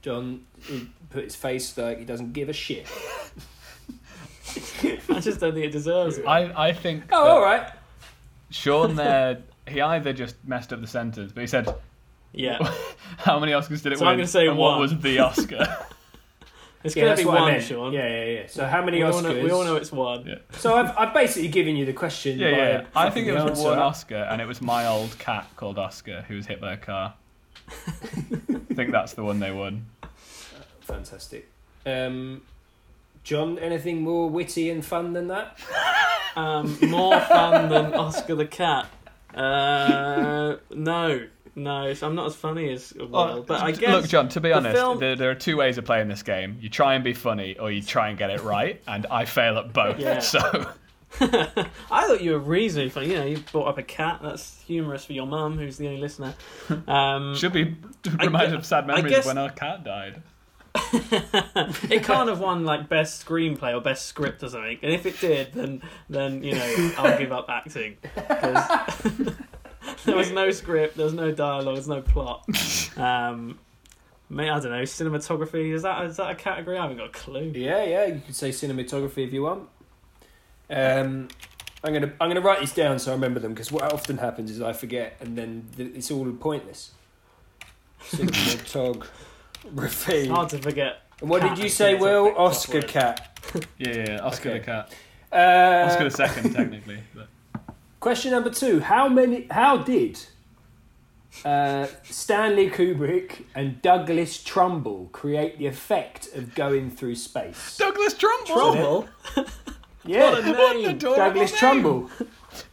Jon 0.02 0.44
put 1.10 1.24
his 1.24 1.34
face 1.36 1.76
like 1.78 1.98
he 2.00 2.04
doesn't 2.04 2.32
give 2.34 2.48
a 2.48 2.52
shit. 2.52 2.86
I 5.10 5.20
just 5.20 5.40
don't 5.40 5.52
think 5.54 5.66
it 5.66 5.72
deserves 5.72 6.18
it. 6.18 6.26
I, 6.26 6.68
I 6.68 6.72
think. 6.72 7.04
Oh, 7.12 7.28
all 7.28 7.42
right. 7.42 7.70
Sean 8.50 8.94
there, 8.96 9.38
he 9.66 9.80
either 9.80 10.12
just 10.12 10.36
messed 10.44 10.72
up 10.72 10.80
the 10.80 10.86
sentence, 10.86 11.32
but 11.32 11.40
he 11.40 11.46
said, 11.46 11.74
Yeah. 12.32 12.58
"How 13.18 13.38
many 13.38 13.52
Oscars 13.52 13.82
did 13.82 13.92
it 13.92 13.98
So 13.98 14.04
win?" 14.04 14.12
I'm 14.12 14.18
gonna 14.18 14.26
say 14.26 14.46
and 14.46 14.56
what 14.58 14.78
was 14.78 14.96
the 14.98 15.18
Oscar? 15.20 15.66
It's 16.84 16.94
Yeah, 16.94 17.04
gonna 17.06 17.16
be 17.16 17.24
what 17.24 17.38
I 17.38 17.40
one, 17.42 17.52
meant. 17.52 17.64
Sean. 17.64 17.92
Yeah, 17.92 18.06
yeah, 18.08 18.24
yeah. 18.24 18.46
So 18.46 18.64
how 18.66 18.84
many 18.84 18.98
We 18.98 19.02
all, 19.04 19.12
Oscars? 19.14 19.22
know, 19.24 19.42
we 19.44 19.50
all 19.50 19.64
know 19.64 19.74
it's 19.76 19.90
one. 19.90 20.24
Yeah. 20.26 20.34
So 20.52 20.76
I've, 20.76 20.96
I've 20.96 21.12
basically 21.14 21.48
given 21.48 21.74
you 21.74 21.84
the 21.84 21.92
question. 21.92 22.38
yeah, 22.38 22.50
by 22.50 22.56
yeah. 22.58 22.84
I 22.94 23.10
think 23.10 23.26
it 23.26 23.32
was 23.32 23.42
answer. 23.42 23.62
one 23.64 23.78
Oscar, 23.80 24.28
and 24.30 24.40
it 24.40 24.46
was 24.46 24.62
my 24.62 24.86
old 24.86 25.18
cat 25.18 25.48
called 25.56 25.78
Oscar 25.78 26.24
who 26.28 26.36
was 26.36 26.46
hit 26.46 26.60
by 26.60 26.74
a 26.74 26.76
car. 26.76 27.14
I 27.68 27.72
think 28.74 28.92
that's 28.92 29.14
the 29.14 29.24
one 29.24 29.40
they 29.40 29.50
won. 29.50 29.86
Fantastic. 30.82 31.48
Um, 31.84 32.42
Jon, 33.26 33.58
anything 33.58 34.02
more 34.02 34.30
witty 34.30 34.70
and 34.70 34.84
fun 34.84 35.12
than 35.12 35.26
that? 35.28 35.58
Um, 36.36 36.76
more 36.90 37.18
fun 37.18 37.70
than 37.70 37.94
Oscar 37.94 38.34
the 38.34 38.44
cat. 38.44 38.90
Uh, 39.34 40.56
no, 40.70 41.26
no. 41.54 41.94
So 41.94 42.06
I'm 42.06 42.14
not 42.14 42.26
as 42.26 42.36
funny 42.36 42.70
as 42.74 42.92
Will, 42.92 43.08
Oh, 43.16 43.42
but 43.42 43.62
I 43.62 43.70
guess. 43.72 43.90
Look, 43.90 44.08
Jon. 44.10 44.28
To 44.28 44.40
be 44.42 44.50
the 44.50 44.56
honest, 44.56 44.76
film- 44.76 44.98
there, 45.00 45.16
there 45.16 45.30
are 45.30 45.34
two 45.34 45.56
ways 45.56 45.78
of 45.78 45.86
playing 45.86 46.08
this 46.08 46.22
game. 46.22 46.58
You 46.60 46.68
try 46.68 46.94
and 46.94 47.02
be 47.02 47.14
funny, 47.14 47.56
or 47.58 47.70
you 47.72 47.80
try 47.82 48.10
and 48.10 48.18
get 48.18 48.28
it 48.28 48.42
right, 48.42 48.82
and 48.86 49.06
I 49.10 49.24
fail 49.24 49.56
at 49.56 49.72
both. 49.72 49.98
Yeah. 49.98 50.18
So 50.18 50.40
I 51.20 52.06
thought 52.06 52.20
you 52.20 52.32
were 52.32 52.38
reasonably 52.38 52.90
funny. 52.90 53.06
You 53.12 53.14
know, 53.14 53.24
you 53.24 53.38
brought 53.50 53.68
up 53.68 53.78
a 53.78 53.82
cat. 53.82 54.20
That's 54.22 54.60
humorous 54.66 55.06
for 55.06 55.14
your 55.14 55.26
mum, 55.26 55.56
who's 55.56 55.78
the 55.78 55.86
only 55.88 56.00
listener. 56.00 56.34
Um, 56.86 57.34
should 57.34 57.54
be 57.54 57.76
reminded 58.18 58.50
gue- 58.50 58.58
of 58.58 58.66
sad 58.66 58.86
memories 58.86 59.10
guess- 59.10 59.20
of 59.20 59.26
when 59.28 59.38
our 59.38 59.48
cat 59.50 59.84
died. 59.84 60.22
it 61.90 62.04
can't 62.04 62.28
have 62.28 62.40
won 62.40 62.64
like 62.64 62.88
best 62.88 63.24
screenplay 63.24 63.74
or 63.74 63.80
best 63.80 64.06
script 64.06 64.42
or 64.42 64.48
something. 64.48 64.78
And 64.82 64.92
if 64.92 65.06
it 65.06 65.18
did, 65.20 65.52
then 65.52 65.82
then 66.08 66.42
you 66.42 66.54
know 66.54 66.92
I'll 66.98 67.18
give 67.18 67.32
up 67.32 67.48
acting 67.48 67.96
because 68.02 68.94
there 70.04 70.16
was 70.16 70.30
no 70.30 70.50
script, 70.50 70.96
there 70.96 71.04
was 71.04 71.14
no 71.14 71.32
dialogue, 71.32 71.76
there's 71.76 71.88
no 71.88 72.02
plot. 72.02 72.46
Um, 72.96 73.58
may 74.28 74.50
I 74.50 74.58
don't 74.58 74.72
know 74.72 74.82
cinematography 74.82 75.72
is 75.72 75.82
that 75.82 76.04
is 76.04 76.16
that 76.16 76.30
a 76.30 76.34
category? 76.34 76.78
I 76.78 76.82
haven't 76.82 76.98
got 76.98 77.08
a 77.08 77.12
clue. 77.12 77.52
Yeah, 77.54 77.84
yeah. 77.84 78.06
You 78.06 78.22
could 78.24 78.36
say 78.36 78.50
cinematography 78.50 79.26
if 79.26 79.32
you 79.32 79.42
want. 79.42 79.68
Um, 80.68 81.28
I'm 81.84 81.92
gonna 81.92 82.12
I'm 82.20 82.28
gonna 82.28 82.40
write 82.40 82.60
these 82.60 82.74
down 82.74 82.98
so 82.98 83.12
I 83.12 83.14
remember 83.14 83.40
them 83.40 83.54
because 83.54 83.70
what 83.70 83.92
often 83.92 84.18
happens 84.18 84.50
is 84.50 84.60
I 84.60 84.72
forget 84.72 85.16
and 85.20 85.38
then 85.38 85.68
th- 85.76 85.94
it's 85.94 86.10
all 86.10 86.30
pointless. 86.32 86.92
Cinematography. 88.02 89.06
It's 89.76 90.28
hard 90.28 90.48
to 90.50 90.58
forget. 90.58 91.02
And 91.20 91.30
what 91.30 91.42
Cat 91.42 91.56
did 91.56 91.64
you 91.64 91.70
say, 91.70 91.94
Will? 91.94 92.34
Oscar 92.36 92.74
word. 92.74 92.88
cat. 92.88 93.32
Yeah, 93.78 93.88
yeah, 93.88 94.04
yeah. 94.08 94.18
Oscar 94.20 94.50
Okay. 94.50 94.58
the 94.58 94.64
cat. 94.64 94.94
Uh, 95.32 95.86
Oscar 95.88 96.04
the 96.04 96.10
second, 96.10 96.52
technically. 96.54 96.98
But. 97.14 97.28
Question 98.00 98.32
number 98.32 98.50
two: 98.50 98.80
How 98.80 99.08
many? 99.08 99.46
How 99.50 99.78
did 99.78 100.18
uh, 101.44 101.86
Stanley 102.02 102.70
Kubrick 102.70 103.44
and 103.54 103.80
Douglas 103.82 104.42
Trumbull 104.42 105.08
create 105.12 105.58
the 105.58 105.66
effect 105.66 106.28
of 106.34 106.54
going 106.54 106.90
through 106.90 107.14
space? 107.16 107.76
Douglas 107.76 108.14
Trumbull. 108.14 108.54
Trumbull. 108.56 109.08
Yeah, 110.08 110.30
What 110.30 110.44
a 110.46 110.52
What 110.52 110.76
an 110.76 110.82
name. 110.82 110.90
adorable 110.90 111.16
Douglas 111.24 111.50
name. 111.50 111.58
Trumbull. 111.58 112.10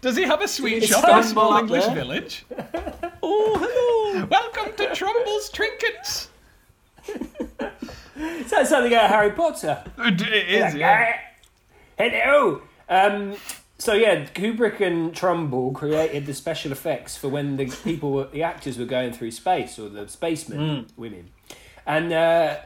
Does 0.01 0.15
he 0.15 0.21
have 0.23 0.41
a 0.41 0.47
sweet 0.47 0.83
It's 0.83 0.87
shop 0.87 1.03
in 1.09 1.17
a 1.17 1.23
small 1.23 1.57
English 1.57 1.83
there. 1.85 1.95
village? 1.95 2.45
Oh, 3.23 3.57
hello. 4.13 4.25
Welcome 4.29 4.75
to 4.77 4.93
Trumbull's 4.95 5.49
Trinkets. 5.49 6.29
Is 7.07 8.49
that 8.51 8.67
something 8.67 8.93
out 8.93 9.05
of 9.05 9.09
Harry 9.11 9.31
Potter? 9.31 9.83
It 9.97 10.21
it 10.21 10.49
is, 10.49 10.61
Like, 10.73 10.75
yeah. 10.75 11.13
"Ah, 11.15 11.19
Hello. 11.97 12.61
Um, 12.89 13.35
so 13.77 13.93
yeah, 13.93 14.25
Kubrick 14.25 14.79
and 14.81 15.15
Trumbull 15.15 15.71
created 15.71 16.25
the 16.25 16.33
special 16.33 16.71
effects 16.71 17.17
for 17.17 17.27
when 17.29 17.57
the 17.57 17.65
people, 17.83 18.11
were, 18.11 18.25
the 18.27 18.43
actors, 18.43 18.77
were 18.77 18.85
going 18.85 19.11
through 19.13 19.31
space, 19.31 19.77
or 19.79 19.89
the 19.89 20.07
spacemen, 20.07 20.59
Mm. 20.59 20.85
women, 20.97 21.29
and 21.85 22.13
uh, 22.13 22.57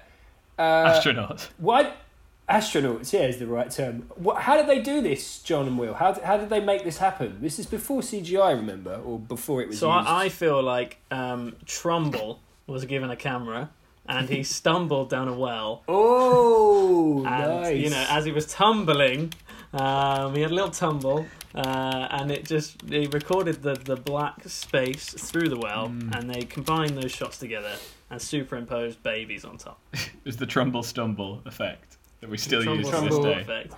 uh, 0.60 0.62
Astronaut. 0.62 1.50
Why 1.58 1.94
astronauts? 2.50 3.12
Yeah, 3.14 3.22
is 3.28 3.40
the 3.40 3.48
right 3.48 3.70
term. 3.72 4.10
What, 4.16 4.42
how 4.44 4.58
did 4.58 4.68
they 4.68 4.80
do 4.82 5.02
this, 5.02 5.40
Jon 5.44 5.68
and 5.68 5.78
Will? 5.78 5.94
How, 5.94 6.14
how 6.22 6.38
did 6.38 6.50
they 6.50 6.60
make 6.62 6.84
this 6.84 6.98
happen? 6.98 7.38
This 7.42 7.58
is 7.60 7.66
before 7.66 8.02
CGI, 8.02 8.56
remember, 8.56 8.96
or 9.06 9.18
before 9.20 9.62
it 9.62 9.70
was 9.70 9.80
So 9.80 9.94
used. 9.96 10.08
I, 10.08 10.26
I 10.26 10.30
feel 10.30 10.62
like 10.62 10.98
um, 11.12 11.56
Trumbull 11.66 12.40
was 12.68 12.86
given 12.86 13.10
a 13.12 13.16
camera 13.16 13.70
and 14.08 14.30
he 14.30 14.44
stumbled 14.44 15.10
down 15.10 15.28
a 15.28 15.34
well. 15.34 15.84
oh, 15.88 17.26
And 17.26 17.62
nice. 17.62 17.78
you 17.78 17.90
know, 17.90 18.06
as 18.10 18.26
he 18.26 18.32
was 18.32 18.46
tumbling, 18.48 19.34
um, 19.74 20.34
he 20.36 20.42
had 20.42 20.52
a 20.52 20.54
little 20.54 20.72
tumble, 20.72 21.26
uh, 21.56 22.08
and 22.12 22.32
it 22.32 22.46
just 22.46 22.82
he 22.90 23.08
recorded 23.08 23.62
the, 23.64 23.74
the 23.74 23.96
black 23.96 24.48
space 24.48 25.10
through 25.10 25.50
the 25.50 25.58
well, 25.58 25.88
Mm. 25.90 26.16
and 26.18 26.30
they 26.30 26.42
combined 26.44 26.92
those 26.98 27.12
shots 27.12 27.38
together 27.38 27.74
and 28.10 28.22
superimposed 28.22 29.02
babies 29.04 29.44
on 29.46 29.58
top. 29.58 29.80
It 29.94 30.26
was 30.26 30.38
the 30.38 30.46
Trumbull 30.46 30.84
Stumble 30.84 31.42
effect 31.46 31.98
that 32.22 32.30
we 32.30 32.38
still 32.38 32.62
Trumbull 32.64 32.86
use 32.86 32.90
to 32.96 33.02
this 33.02 33.10
Trumbull 33.10 33.34
day. 33.34 33.42
effect. 33.42 33.74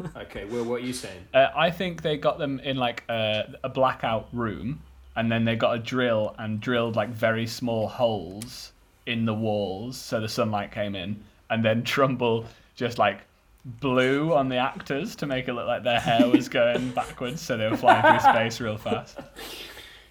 okay, 0.16 0.44
Will, 0.44 0.64
what 0.64 0.76
are 0.82 0.86
you 0.86 0.92
saying? 0.92 1.24
Uh, 1.34 1.48
I 1.56 1.70
think 1.70 2.02
they 2.02 2.16
got 2.16 2.38
them 2.38 2.60
in 2.60 2.76
like 2.76 3.04
a, 3.10 3.54
a 3.64 3.68
blackout 3.68 4.28
room, 4.32 4.80
and 5.16 5.30
then 5.30 5.44
they 5.44 5.56
got 5.56 5.74
a 5.74 5.78
drill 5.78 6.34
and 6.38 6.60
drilled 6.60 6.96
like 6.96 7.10
very 7.10 7.46
small 7.46 7.88
holes 7.88 8.72
in 9.08 9.24
the 9.24 9.34
walls 9.34 9.96
so 9.96 10.20
the 10.20 10.28
sunlight 10.28 10.70
came 10.72 10.94
in, 10.94 11.22
and 11.50 11.64
then 11.64 11.82
Trumbull 11.82 12.44
just 12.76 12.98
like 12.98 13.20
blew 13.64 14.32
on 14.34 14.48
the 14.48 14.56
actors 14.56 15.16
to 15.16 15.26
make 15.26 15.48
it 15.48 15.52
look 15.54 15.66
like 15.66 15.82
their 15.82 15.98
hair 16.00 16.28
was 16.28 16.48
going 16.48 16.90
backwards, 16.94 17.40
so 17.42 17.56
they 17.56 17.68
were 17.68 17.76
flying 17.76 18.02
through 18.02 18.32
space 18.32 18.60
real 18.60 18.76
fast. 18.78 19.18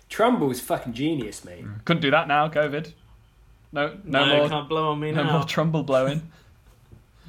Trumbull's 0.09 0.59
fucking 0.59 0.93
genius, 0.93 1.43
mate. 1.45 1.65
Couldn't 1.85 2.01
do 2.01 2.11
that 2.11 2.27
now, 2.27 2.47
COVID. 2.49 2.91
No, 3.71 3.97
no, 4.05 4.25
No, 4.25 4.37
more, 4.37 4.49
can't 4.49 4.69
blow 4.69 4.91
on 4.91 4.99
me 4.99 5.11
no 5.11 5.23
now. 5.23 5.37
more 5.39 5.43
Trumbull 5.45 5.83
blowing. 5.83 6.31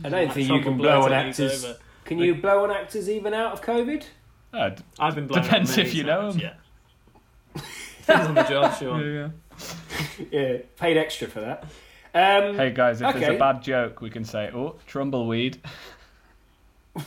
I 0.05 0.09
don't 0.09 0.33
think 0.33 0.49
you 0.49 0.61
can 0.61 0.77
blow 0.77 0.99
blow 1.01 1.07
on 1.07 1.13
actors. 1.13 1.65
over. 1.65 1.77
Can 2.05 2.19
you 2.19 2.35
blow 2.37 2.63
on 2.65 2.71
actors 2.71 3.09
even 3.11 3.35
out 3.35 3.53
of 3.53 3.61
COVID? 3.63 4.05
Uh, 4.53 4.69
d- 4.71 4.83
I've 4.99 5.15
been 5.15 5.27
blown 5.27 5.43
Depends 5.43 5.77
if 5.77 5.93
you 5.95 6.05
know 6.05 6.23
times, 6.31 6.35
'em. 6.37 6.41
Yeah. 6.41 7.63
Depends 8.07 8.29
on 8.29 8.35
the 8.35 8.43
job, 8.45 8.79
sure. 8.79 9.01
yeah. 9.05 9.21
Yeah, 9.23 9.29
paid 10.77 10.97
extra 10.97 11.29
for 11.29 11.41
that. 11.41 11.65
Um, 12.15 12.57
Hey 12.57 12.71
guys, 12.71 13.01
if 13.03 13.15
there's 13.15 13.37
a 13.37 13.39
bad 13.39 13.63
joke, 13.63 14.01
we 14.01 14.11
can 14.11 14.25
say, 14.25 14.51
"Oh, 14.55 14.77
Trumbleweed." 14.89 15.59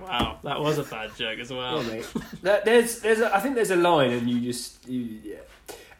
Wow, 0.00 0.38
that 0.42 0.58
was 0.58 0.78
a 0.78 0.84
bad 0.84 1.14
joke 1.16 1.38
as 1.38 1.52
well. 1.52 1.82
Yeah, 1.82 1.88
mate. 1.90 2.06
That- 2.42 2.64
there's, 2.64 3.00
there's, 3.00 3.20
a, 3.20 3.34
I 3.34 3.40
think 3.40 3.56
there's 3.56 3.70
a 3.70 3.76
line, 3.76 4.10
and 4.10 4.28
you 4.28 4.40
just, 4.40 4.88
you, 4.88 5.18
yeah. 5.22 5.36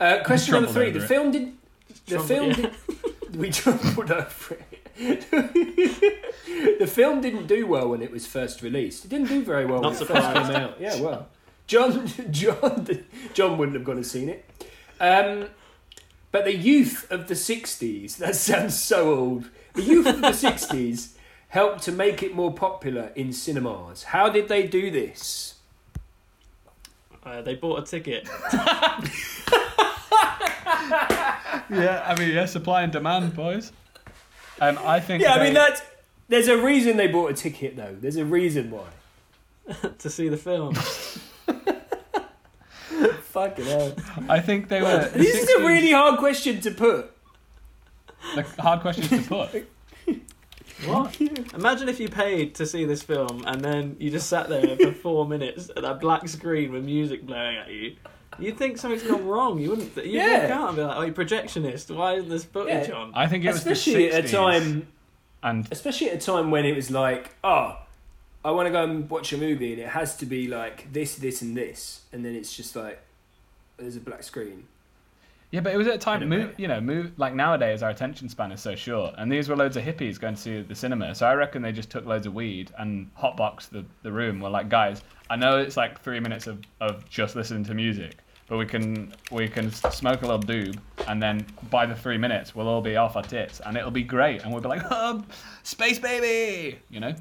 Uh, 0.01 0.24
question 0.24 0.55
number 0.55 0.70
three: 0.72 0.91
The 0.91 1.05
it. 1.05 1.09
film 1.09 1.31
did, 1.31 1.53
the 2.07 2.16
Trumbull- 2.16 2.26
film 2.26 2.49
yeah. 2.49 2.55
did, 2.55 3.37
we 3.37 3.51
trumbled 3.51 4.11
over 4.11 4.59
it. 4.97 5.31
the 6.79 6.87
film 6.87 7.20
didn't 7.20 7.47
do 7.47 7.66
well 7.66 7.91
when 7.91 8.01
it 8.01 8.11
was 8.11 8.26
first 8.26 8.62
released. 8.62 9.05
It 9.05 9.09
didn't 9.09 9.29
do 9.29 9.45
very 9.45 9.66
well 9.66 9.83
Not 9.83 9.93
when 9.93 10.03
it 10.03 10.07
first 10.07 10.26
came 10.33 10.57
out. 10.57 10.81
Yeah, 10.81 11.01
well, 11.01 11.29
Jon, 11.66 12.07
Jon, 12.31 13.05
Jon 13.35 13.59
wouldn't 13.59 13.76
have 13.76 13.85
gone 13.85 13.97
and 13.97 14.07
seen 14.07 14.31
it. 14.31 14.45
Um, 15.01 15.49
but 16.30 16.44
the 16.44 16.55
youth 16.55 17.11
of 17.11 17.28
the 17.28 17.34
'60s, 17.34 18.16
that 18.16 18.36
sounds 18.49 18.80
so 18.80 19.14
old. 19.14 19.51
The 19.74 19.82
youth 19.82 20.07
of 20.07 20.20
the 20.20 20.28
'60s 20.28 21.14
helped 21.49 21.82
to 21.84 21.92
make 21.92 22.22
it 22.22 22.34
more 22.34 22.53
popular 22.53 23.12
in 23.14 23.32
cinemas. 23.32 24.05
How 24.05 24.28
did 24.28 24.49
they 24.49 24.66
do 24.66 24.90
this? 24.90 25.55
Uh, 27.24 27.42
they 27.42 27.55
bought 27.55 27.80
a 27.80 27.82
ticket. 27.82 28.28
yeah, 31.70 32.05
I 32.07 32.14
mean, 32.18 32.30
yeah, 32.34 32.46
supply 32.46 32.82
and 32.82 32.92
demand, 32.92 33.34
boys. 33.34 33.72
Um, 34.61 34.78
I 34.82 35.01
think. 35.01 35.22
Yeah, 35.22 35.34
I 35.34 35.44
mean 35.44 35.55
that's. 35.55 35.82
There's 36.28 36.49
a 36.49 36.59
reason 36.59 36.96
they 36.96 37.09
bought 37.09 37.30
a 37.30 37.34
ticket 37.34 37.76
though. 37.76 37.96
There's 37.99 38.16
a 38.16 38.24
reason 38.24 38.70
why. 38.70 38.86
to 39.99 40.11
see 40.11 40.28
the 40.28 40.36
film. 40.36 40.74
Fucking 43.22 43.64
hell. 43.64 43.94
I 44.28 44.40
think 44.40 44.68
they 44.68 44.80
were. 44.82 45.09
the 45.09 45.18
This 45.18 45.42
is 45.42 45.51
a 45.51 45.66
really 45.66 45.92
hard 45.92 46.18
question 46.18 46.61
to 46.62 46.70
put. 46.70 47.11
the 48.34 48.42
hard 48.61 48.80
questions 48.80 49.09
to 49.09 49.22
put. 49.28 49.68
What? 50.86 51.20
Imagine 51.55 51.88
if 51.88 51.99
you 51.99 52.09
paid 52.09 52.55
to 52.55 52.64
see 52.66 52.84
this 52.84 53.03
film 53.03 53.42
and 53.49 53.61
then 53.61 53.96
you 53.99 54.11
just 54.11 54.28
sat 54.28 54.49
there 54.49 54.76
for 54.76 54.92
four 54.92 55.26
minutes 55.26 55.70
at 55.70 55.82
that 55.82 55.99
black 56.01 56.28
screen 56.28 56.70
with 56.70 56.84
music 56.84 57.26
blaring 57.26 57.57
at 57.57 57.68
you. 57.68 57.96
You'd 58.38 58.57
think 58.57 58.78
something's 58.78 59.03
gone 59.03 59.26
wrong. 59.26 59.59
You 59.59 59.70
wouldn't. 59.70 59.96
You'd 59.96 60.07
Yeah. 60.07 60.38
look 60.42 60.51
out 60.53 60.68
and 60.68 60.76
be 60.76 60.82
like, 60.84 60.96
"Oh, 60.96 61.03
you 61.03 61.12
projectionist! 61.12 61.92
Why 61.92 62.14
isn't 62.14 62.28
this 62.28 62.44
footage 62.44 62.88
Yeah. 62.90 62.94
on?" 62.94 63.11
I 63.12 63.26
think 63.26 63.44
it 63.44 63.49
was 63.49 63.57
Especially 63.57 64.12
at 64.12 64.24
a 64.24 64.28
time 64.28 64.86
and 65.42 65.66
especially 65.72 66.11
at 66.11 66.22
a 66.22 66.24
time 66.24 66.53
when 66.53 66.64
it 66.64 66.76
was 66.76 66.92
like, 66.92 67.34
oh, 67.42 67.76
I 68.45 68.51
want 68.53 68.66
to 68.66 68.70
go 68.70 68.84
and 68.84 69.09
watch 69.11 69.32
a 69.32 69.36
movie 69.36 69.72
and 69.72 69.82
it 69.82 69.89
has 69.89 70.16
to 70.18 70.26
be 70.26 70.47
like 70.47 70.93
this, 70.93 71.16
this, 71.16 71.43
and 71.43 71.57
this, 71.57 72.03
and 72.12 72.24
then 72.24 72.34
it's 72.34 72.57
just 72.57 72.76
like 72.76 73.01
there's 73.76 73.97
a 73.97 74.01
black 74.01 74.22
screen. 74.22 74.64
yeah, 75.51 75.61
but 75.61 75.72
it 75.72 75.76
was 75.76 75.86
at 75.86 75.95
a 75.95 75.99
time. 75.99 76.22
In 76.22 76.28
Move, 76.28 76.55
you 76.57 76.68
know, 76.68 76.80
move 76.80 77.12
like 77.18 77.34
nowadays 77.34 77.82
our 77.82 77.91
attention 77.91 78.28
span 78.28 78.53
is 78.53 78.61
so 78.61 78.74
short, 78.74 79.14
and 79.18 79.30
these 79.30 79.49
were 79.49 79.57
loads 79.57 79.76
of 79.76 79.82
hippies 79.84 80.20
going 80.20 80.34
to 80.34 80.41
see 80.41 80.62
the 80.62 80.74
cinema. 80.74 81.14
So 81.14 81.26
I 81.26 81.34
reckon 81.34 81.62
they 81.62 81.72
just 81.72 81.91
took 81.91 82.05
loads 82.07 82.26
of 82.26 82.34
weed 82.34 82.70
and 82.78 83.11
hotboxed 83.16 83.70
the 83.70 83.84
the 84.03 84.12
room. 84.12 84.41
We're 84.41 84.51
like, 84.51 84.68
guys, 84.68 85.03
I 85.30 85.36
know 85.36 85.59
it's 85.59 85.76
like 85.76 86.01
three 86.03 86.20
minutes 86.20 86.47
of, 86.47 86.61
of 86.80 87.09
just 87.09 87.34
listening 87.34 87.64
to 87.64 87.74
music, 87.74 88.18
but 88.47 88.57
we 88.59 88.66
can 88.66 89.12
we 89.30 89.49
can 89.49 89.72
smoke 89.72 90.22
a 90.22 90.26
little 90.26 90.41
doob, 90.43 90.78
and 91.07 91.22
then 91.22 91.45
by 91.70 91.86
the 91.86 91.95
three 91.95 92.18
minutes 92.18 92.55
we'll 92.55 92.68
all 92.68 92.82
be 92.82 92.97
off 92.97 93.16
our 93.16 93.22
tits, 93.22 93.61
and 93.61 93.76
it'll 93.76 93.91
be 93.91 94.03
great, 94.05 94.43
and 94.43 94.53
we'll 94.53 94.62
be 94.62 94.68
like, 94.68 94.82
oh, 94.91 95.24
space 95.62 95.99
baby, 95.99 96.78
you 96.91 97.01
know? 97.01 97.14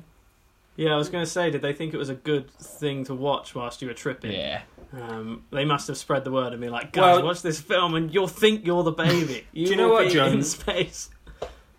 Yeah, 0.78 0.94
I 0.94 0.96
was 0.98 1.10
going 1.10 1.26
to 1.26 1.30
say, 1.30 1.50
did 1.52 1.62
they 1.62 1.74
think 1.74 1.94
it 1.94 1.98
was 1.98 2.10
a 2.10 2.16
good 2.16 2.50
thing 2.52 3.04
to 3.06 3.14
watch 3.16 3.54
whilst 3.56 3.82
you 3.82 3.88
were 3.90 3.94
tripping? 3.96 4.32
Yeah. 4.32 4.62
Um, 4.94 5.44
they 5.52 5.66
must 5.66 5.88
have 5.88 5.98
spread 5.98 6.24
the 6.24 6.32
word 6.32 6.54
and 6.54 6.62
be 6.62 6.70
like, 6.70 6.94
"Guys, 6.94 7.18
Well- 7.18 7.26
watch 7.26 7.42
this 7.42 7.60
film, 7.60 7.96
and 7.96 8.14
you'll 8.14 8.28
think 8.30 8.66
you're 8.66 8.84
the 8.84 8.92
baby. 8.92 9.46
You, 9.54 9.68
you 9.72 9.76
know 9.76 9.90
what, 9.90 10.08
be 10.08 10.14
Jon? 10.14 10.32
In 10.32 10.44
space. 10.44 11.10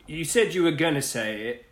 You 0.07 0.24
said 0.24 0.53
you 0.53 0.62
were 0.64 0.72
gonna 0.72 1.01
say 1.03 1.40
it. 1.49 1.66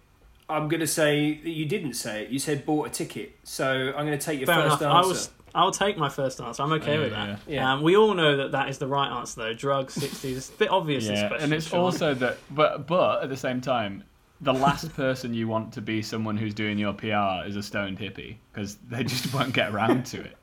I'm 0.49 0.69
gonna 0.69 0.87
say 0.87 1.41
that 1.43 1.51
you 1.51 1.67
didn't 1.67 1.95
say 1.95 2.23
it. 2.23 2.31
You 2.31 2.39
said 2.39 2.65
bought 2.65 2.87
a 2.87 2.91
ticket, 2.91 3.35
so 3.43 3.67
I'm 3.97 4.05
gonna 4.07 4.17
take 4.19 4.39
your 4.41 4.47
Fair 4.47 4.63
first 4.71 4.81
enough. 4.81 4.95
I 4.95 4.99
answer. 4.99 5.09
was. 5.09 5.31
I'll 5.55 5.71
take 5.73 5.97
my 5.99 6.09
first 6.11 6.41
answer. 6.41 6.63
I'm 6.63 6.73
okay 6.73 6.95
Yeah, 6.95 7.01
with 7.01 7.13
yeah, 7.13 7.27
that. 7.27 7.41
yeah. 7.49 7.73
Um, 7.73 7.83
we 7.83 7.97
all 7.97 8.13
know 8.15 8.37
that 8.37 8.53
that 8.53 8.69
is 8.69 8.77
the 8.79 8.87
right 8.87 9.09
answer, 9.11 9.41
though. 9.41 9.55
Drugs, 9.55 9.95
60s. 9.97 10.37
It's 10.37 10.49
a 10.51 10.53
bit 10.53 10.71
obvious. 10.71 11.05
Yeah, 11.07 11.33
and 11.41 11.53
it's 11.53 11.67
Sean. 11.69 11.81
also 11.81 12.13
that, 12.15 12.39
but 12.51 12.87
but 12.87 13.23
at 13.23 13.31
the 13.31 13.37
same 13.39 13.61
time, 13.63 14.05
the 14.41 14.53
last 14.53 14.93
person 14.95 15.33
you 15.35 15.49
want 15.49 15.73
to 15.75 15.81
be 15.81 16.03
someone 16.03 16.37
who's 16.37 16.55
doing 16.55 16.79
your 16.79 16.93
PR 16.93 17.47
is 17.47 17.57
a 17.57 17.63
stoned 17.63 17.99
hippie 17.99 18.37
because 18.53 18.77
they 18.89 19.03
just 19.05 19.33
won't 19.35 19.53
get 19.55 19.73
around 19.73 20.07
to 20.07 20.21
it. 20.21 20.37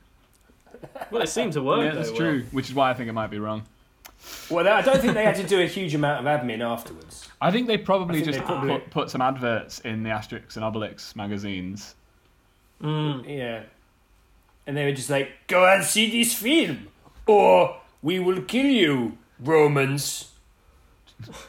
Well, 1.11 1.21
it 1.21 1.29
seemed 1.29 1.53
to 1.53 1.61
work. 1.61 1.83
yeah, 1.83 1.91
that's 1.93 2.09
Will. 2.09 2.17
true. 2.17 2.45
Which 2.51 2.69
is 2.69 2.75
why 2.75 2.89
I 2.89 2.93
think 2.93 3.07
it 3.09 3.13
might 3.13 3.29
be 3.31 3.39
wrong. 3.39 3.63
Well, 4.49 4.67
I 4.67 4.81
don't 4.81 5.01
think 5.01 5.13
they 5.13 5.23
had 5.25 5.35
to 5.35 5.43
do 5.43 5.61
a 5.61 5.65
huge 5.65 5.93
amount 5.95 6.25
of 6.25 6.41
admin 6.41 6.61
afterwards. 6.61 7.27
I 7.41 7.51
think 7.51 7.67
they 7.67 7.77
probably 7.77 8.15
think 8.21 8.27
just 8.27 8.39
they 8.39 8.45
probably- 8.45 8.79
Put, 8.79 8.89
put 8.89 9.09
some 9.09 9.21
adverts 9.21 9.79
in 9.81 10.03
the 10.03 10.09
Asterix 10.09 10.55
and 10.55 10.63
Obelix 10.65 11.15
magazines. 11.15 11.95
Mm. 12.81 13.27
Yeah, 13.27 13.63
and 14.67 14.75
they 14.75 14.85
were 14.85 14.91
just 14.93 15.09
like, 15.09 15.29
"Go 15.47 15.65
and 15.65 15.83
see 15.83 16.09
this 16.09 16.33
film, 16.33 16.87
or 17.27 17.77
we 18.01 18.19
will 18.19 18.41
kill 18.41 18.65
you, 18.65 19.17
Romans." 19.39 20.31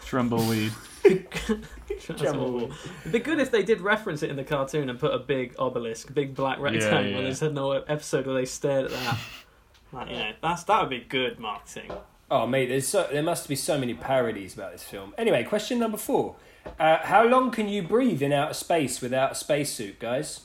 Trumbleweed. 0.06 0.72
That's 2.08 2.22
awful. 2.22 2.70
It'd 3.00 3.12
be 3.12 3.18
good 3.18 3.40
if 3.40 3.50
they 3.50 3.62
did 3.62 3.80
reference 3.80 4.22
it 4.22 4.30
in 4.30 4.36
the 4.36 4.44
cartoon 4.44 4.90
and 4.90 4.98
put 4.98 5.14
a 5.14 5.18
big 5.18 5.54
obelisk, 5.58 6.12
big 6.14 6.34
black 6.34 6.58
rectangle. 6.58 7.12
yeah. 7.12 7.20
There's 7.22 7.42
no 7.42 7.72
episode 7.72 8.26
where 8.26 8.34
they 8.34 8.44
stared 8.44 8.86
at 8.86 8.90
that. 8.90 9.18
like, 9.92 10.10
you 10.10 10.16
know, 10.16 10.32
that's 10.42 10.64
that 10.64 10.80
would 10.80 10.90
be 10.90 11.00
good 11.00 11.38
marketing. 11.38 11.92
Oh, 12.30 12.46
mate, 12.46 12.68
there's 12.68 12.88
so, 12.88 13.08
there 13.12 13.22
must 13.22 13.48
be 13.48 13.56
so 13.56 13.78
many 13.78 13.94
parodies 13.94 14.54
about 14.54 14.72
this 14.72 14.82
film. 14.82 15.14
Anyway, 15.18 15.44
question 15.44 15.78
number 15.78 15.98
four: 15.98 16.36
uh, 16.78 16.98
How 17.02 17.24
long 17.26 17.50
can 17.50 17.68
you 17.68 17.82
breathe 17.82 18.22
in 18.22 18.32
outer 18.32 18.54
space 18.54 19.00
without 19.00 19.32
a 19.32 19.34
spacesuit, 19.34 19.98
guys? 19.98 20.40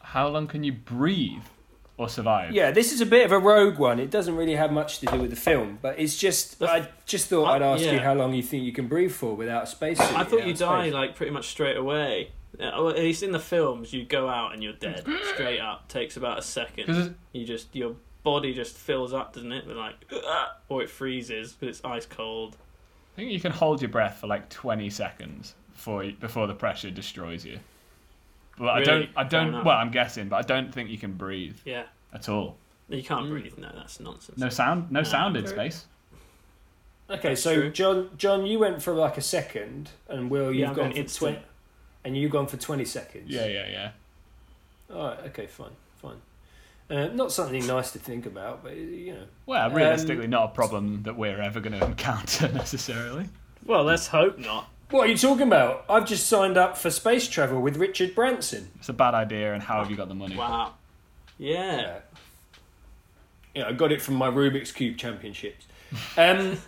How 0.00 0.28
long 0.28 0.46
can 0.46 0.62
you 0.62 0.72
breathe 0.72 1.44
or 1.98 2.08
survive? 2.08 2.52
Yeah, 2.52 2.70
this 2.70 2.92
is 2.92 3.00
a 3.00 3.06
bit 3.06 3.24
of 3.26 3.32
a 3.32 3.38
rogue 3.38 3.78
one. 3.78 3.98
It 4.00 4.10
doesn't 4.10 4.34
really 4.36 4.54
have 4.56 4.72
much 4.72 4.98
to 5.00 5.06
do 5.06 5.18
with 5.18 5.30
the 5.30 5.36
film, 5.36 5.78
but 5.82 5.98
it's 5.98 6.16
just 6.16 6.58
The- 6.58 6.70
I 6.70 6.88
just 7.06 7.28
thought 7.28 7.44
I- 7.44 7.56
I'd 7.56 7.62
ask 7.62 7.84
you 7.84 7.98
how 7.98 8.14
long 8.14 8.32
you 8.34 8.42
think 8.42 8.64
you 8.64 8.72
can 8.72 8.88
breathe 8.88 9.12
for 9.12 9.34
without 9.34 9.64
a 9.64 9.66
spacesuit. 9.66 10.16
I 10.16 10.24
thought 10.24 10.46
you 10.46 10.54
die 10.54 10.84
space. 10.86 10.94
like 10.94 11.14
pretty 11.16 11.32
much 11.32 11.48
straight 11.48 11.76
away. 11.76 12.30
Yeah, 12.58 12.76
well, 12.78 12.90
at 12.90 12.96
least 12.98 13.22
in 13.22 13.32
the 13.32 13.38
films, 13.40 13.92
you 13.94 14.04
go 14.04 14.28
out 14.28 14.52
and 14.52 14.62
you're 14.62 14.74
dead 14.74 15.06
straight 15.34 15.60
up. 15.60 15.88
Takes 15.88 16.16
about 16.16 16.38
a 16.38 16.42
second. 16.42 17.16
You 17.32 17.46
just 17.46 17.74
your 17.74 17.94
body 18.22 18.52
just 18.54 18.76
fills 18.76 19.12
up, 19.12 19.32
doesn't 19.34 19.52
it? 19.52 19.66
With 19.66 19.76
like, 19.76 19.94
or 20.68 20.82
it 20.82 20.90
freezes 20.90 21.52
because 21.52 21.76
it's 21.78 21.84
ice 21.84 22.06
cold. 22.06 22.56
I 23.14 23.16
think 23.16 23.30
you 23.32 23.40
can 23.40 23.52
hold 23.52 23.80
your 23.82 23.90
breath 23.90 24.18
for 24.20 24.26
like 24.26 24.48
20 24.48 24.88
seconds 24.90 25.54
before 25.74 26.04
before 26.20 26.46
the 26.46 26.54
pressure 26.54 26.90
destroys 26.90 27.44
you. 27.44 27.58
But 28.58 28.68
I 28.70 28.82
don't. 28.82 29.10
I 29.16 29.24
don't. 29.24 29.64
Well, 29.64 29.76
I'm 29.76 29.90
guessing, 29.90 30.28
but 30.28 30.36
I 30.36 30.42
don't 30.42 30.72
think 30.72 30.90
you 30.90 30.98
can 30.98 31.12
breathe 31.12 31.56
Yeah, 31.64 31.84
at 32.12 32.28
all. 32.28 32.56
you 32.88 33.02
can't 33.02 33.28
breathe. 33.28 33.56
No, 33.58 33.70
that's 33.74 33.98
nonsense. 34.00 34.38
No 34.38 34.48
sound. 34.48 34.90
No 34.90 35.00
No, 35.00 35.04
sound 35.04 35.36
in 35.36 35.46
space. 35.46 35.86
Okay, 37.10 37.34
so 37.34 37.54
True. 37.54 37.70
Jon, 37.70 38.10
Jon, 38.16 38.46
you 38.46 38.58
went 38.58 38.82
for 38.82 38.94
like 38.94 39.16
a 39.18 39.22
second, 39.22 39.90
and 40.08 40.30
Will, 40.30 40.52
Yeah, 40.52 40.60
you've 40.60 40.68
I'm 40.70 40.74
gone 40.76 40.90
going 40.92 41.06
for 41.06 41.14
twenty, 41.18 41.38
and 42.04 42.16
you've 42.16 42.30
gone 42.30 42.46
for 42.46 42.56
twenty 42.56 42.84
seconds. 42.84 43.28
Yeah, 43.28 43.46
yeah, 43.46 43.68
yeah. 43.70 43.90
All 44.94 45.08
right. 45.08 45.18
Okay. 45.26 45.46
Fine. 45.46 45.72
Fine. 45.96 46.20
Uh, 46.90 47.06
not 47.08 47.32
something 47.32 47.66
nice 47.66 47.90
to 47.92 47.98
think 47.98 48.26
about, 48.26 48.62
but 48.62 48.76
you 48.76 49.14
know. 49.14 49.24
Well, 49.46 49.66
Um, 49.66 49.74
realistically, 49.74 50.26
not 50.26 50.44
a 50.50 50.54
problem 50.54 51.02
that 51.04 51.16
we're 51.16 51.40
ever 51.40 51.60
going 51.60 51.72
to 51.80 51.84
encounter 51.86 52.50
necessarily. 52.52 53.26
Well, 53.64 53.84
let's 53.84 54.06
hope 54.08 54.38
not. 54.38 54.68
What 54.92 55.06
are 55.06 55.10
you 55.10 55.16
talking 55.16 55.46
about? 55.46 55.86
I've 55.88 56.06
just 56.06 56.26
signed 56.26 56.58
up 56.58 56.76
for 56.76 56.90
space 56.90 57.26
travel 57.26 57.62
with 57.62 57.78
Richard 57.78 58.14
Branson. 58.14 58.70
It's 58.78 58.90
a 58.90 58.92
bad 58.92 59.14
idea, 59.14 59.54
and 59.54 59.62
how 59.62 59.78
have 59.78 59.90
you 59.90 59.96
got 59.96 60.08
the 60.08 60.14
money? 60.14 60.36
Wow. 60.36 60.74
Yeah. 61.38 61.80
Yeah. 61.80 61.98
Yeah, 63.54 63.68
I 63.68 63.72
got 63.72 63.90
it 63.90 64.02
from 64.02 64.16
my 64.16 64.28
Rubik's 64.30 64.70
Cube 64.70 64.98
championships. 64.98 65.64
Um, 66.18 66.58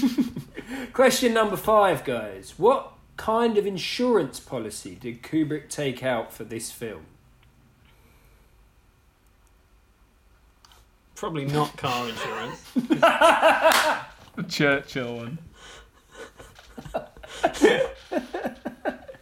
question 0.94 1.34
number 1.34 1.56
five, 1.58 2.04
guys. 2.04 2.54
What 2.56 2.92
kind 3.18 3.58
of 3.58 3.66
insurance 3.66 4.40
policy 4.40 4.94
did 4.94 5.22
Kubrick 5.22 5.68
take 5.68 6.02
out 6.02 6.32
for 6.32 6.44
this 6.44 6.72
film? 6.72 7.04
Probably 11.14 11.44
not 11.44 11.76
car 11.76 12.08
insurance. 12.08 12.62
The 14.36 14.42
Churchill 14.42 15.16
one. 15.16 15.38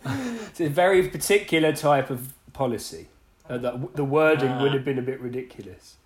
It's 0.06 0.60
a 0.60 0.68
very 0.68 1.08
particular 1.08 1.72
type 1.72 2.10
of 2.10 2.32
policy. 2.52 3.08
Uh, 3.48 3.58
the, 3.58 3.88
the 3.94 4.04
wording 4.04 4.50
Ah. 4.50 4.62
would 4.62 4.72
have 4.72 4.84
been 4.84 4.98
a 4.98 5.02
bit 5.02 5.20
ridiculous. 5.20 5.96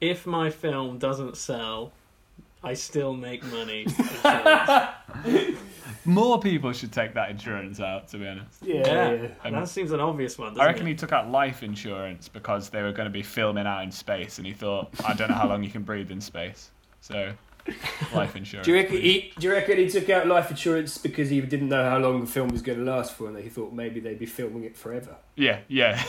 if 0.00 0.26
my 0.26 0.50
film 0.50 0.98
doesn't 0.98 1.36
sell, 1.36 1.92
I 2.64 2.74
still 2.74 3.12
make 3.14 3.42
money. 3.44 3.86
More 6.04 6.40
people 6.40 6.72
should 6.72 6.92
take 6.92 7.14
that 7.14 7.30
insurance 7.30 7.78
out, 7.80 8.08
to 8.08 8.18
be 8.18 8.26
honest. 8.26 8.62
Yeah, 8.62 9.12
yeah. 9.12 9.28
Um, 9.44 9.52
that 9.54 9.68
seems 9.68 9.92
an 9.92 10.00
obvious 10.00 10.38
one. 10.38 10.48
I 10.48 10.54
Doesn't 10.54 10.66
reckon 10.66 10.86
it? 10.86 10.90
he 10.90 10.96
took 10.96 11.12
out 11.12 11.30
life 11.30 11.62
insurance 11.62 12.28
because 12.28 12.68
they 12.70 12.82
were 12.82 12.92
going 12.92 13.06
to 13.06 13.12
be 13.12 13.22
filming 13.22 13.66
out 13.66 13.82
in 13.84 13.90
space, 13.92 14.38
and 14.38 14.46
he 14.46 14.52
thought, 14.52 14.90
I 15.04 15.14
don't 15.14 15.28
know 15.28 15.36
how 15.36 15.48
long 15.48 15.62
you 15.62 15.70
can 15.70 15.82
breathe 15.82 16.10
in 16.10 16.20
space. 16.20 16.70
So, 17.00 17.32
life 18.14 18.36
insurance. 18.36 18.66
Do 18.66 18.72
you, 18.72 18.78
reckon 18.78 18.96
he, 18.96 19.32
do 19.38 19.46
you 19.46 19.52
reckon 19.52 19.78
he 19.78 19.88
took 19.88 20.08
out 20.10 20.26
life 20.26 20.50
insurance 20.50 20.98
because 20.98 21.30
he 21.30 21.40
didn't 21.40 21.68
know 21.68 21.88
how 21.88 21.98
long 21.98 22.20
the 22.20 22.26
film 22.26 22.48
was 22.48 22.62
going 22.62 22.78
to 22.78 22.84
last 22.84 23.12
for 23.12 23.28
and 23.28 23.38
he 23.38 23.48
thought 23.48 23.72
maybe 23.72 24.00
they'd 24.00 24.18
be 24.18 24.26
filming 24.26 24.64
it 24.64 24.76
forever? 24.76 25.16
Yeah, 25.36 25.60
yeah. 25.68 26.02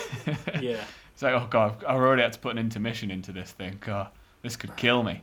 Yeah. 0.59 0.83
It's 1.13 1.21
like, 1.21 1.33
oh 1.33 1.45
god, 1.47 1.83
I've 1.83 1.97
already 1.97 2.23
had 2.23 2.33
to 2.33 2.39
put 2.39 2.53
an 2.53 2.57
intermission 2.57 3.11
into 3.11 3.31
this 3.31 3.51
thing. 3.51 3.77
God, 3.81 4.07
this 4.41 4.55
could 4.55 4.75
kill 4.75 5.03
me. 5.03 5.21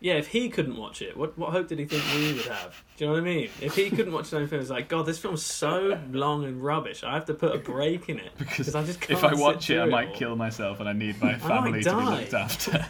Yeah, 0.00 0.14
if 0.16 0.26
he 0.26 0.50
couldn't 0.50 0.76
watch 0.76 1.00
it, 1.00 1.16
what 1.16 1.38
what 1.38 1.52
hope 1.52 1.68
did 1.68 1.78
he 1.78 1.86
think 1.86 2.04
we 2.14 2.34
would 2.34 2.44
have? 2.52 2.84
Do 2.98 3.04
you 3.04 3.06
know 3.06 3.14
what 3.14 3.22
I 3.22 3.24
mean? 3.24 3.48
If 3.62 3.74
he 3.74 3.88
couldn't 3.88 4.12
watch 4.12 4.26
his 4.26 4.34
own 4.34 4.46
film, 4.48 4.60
it's 4.60 4.68
like, 4.68 4.90
God, 4.90 5.06
this 5.06 5.18
film's 5.18 5.42
so 5.42 5.98
long 6.12 6.44
and 6.44 6.62
rubbish. 6.62 7.02
I 7.02 7.14
have 7.14 7.24
to 7.24 7.32
put 7.32 7.54
a 7.54 7.58
break 7.58 8.10
in 8.10 8.18
it 8.18 8.32
Because 8.38 8.74
I 8.74 8.84
just 8.84 9.00
can't. 9.00 9.18
if 9.18 9.24
I 9.24 9.32
watch 9.32 9.70
it, 9.70 9.80
I 9.80 9.86
might 9.86 10.12
kill 10.12 10.36
myself, 10.36 10.80
and 10.80 10.90
I 10.90 10.92
need 10.92 11.18
my 11.22 11.38
family 11.38 11.82
to 11.82 11.96
be 11.96 12.04
looked 12.04 12.34
after. 12.34 12.86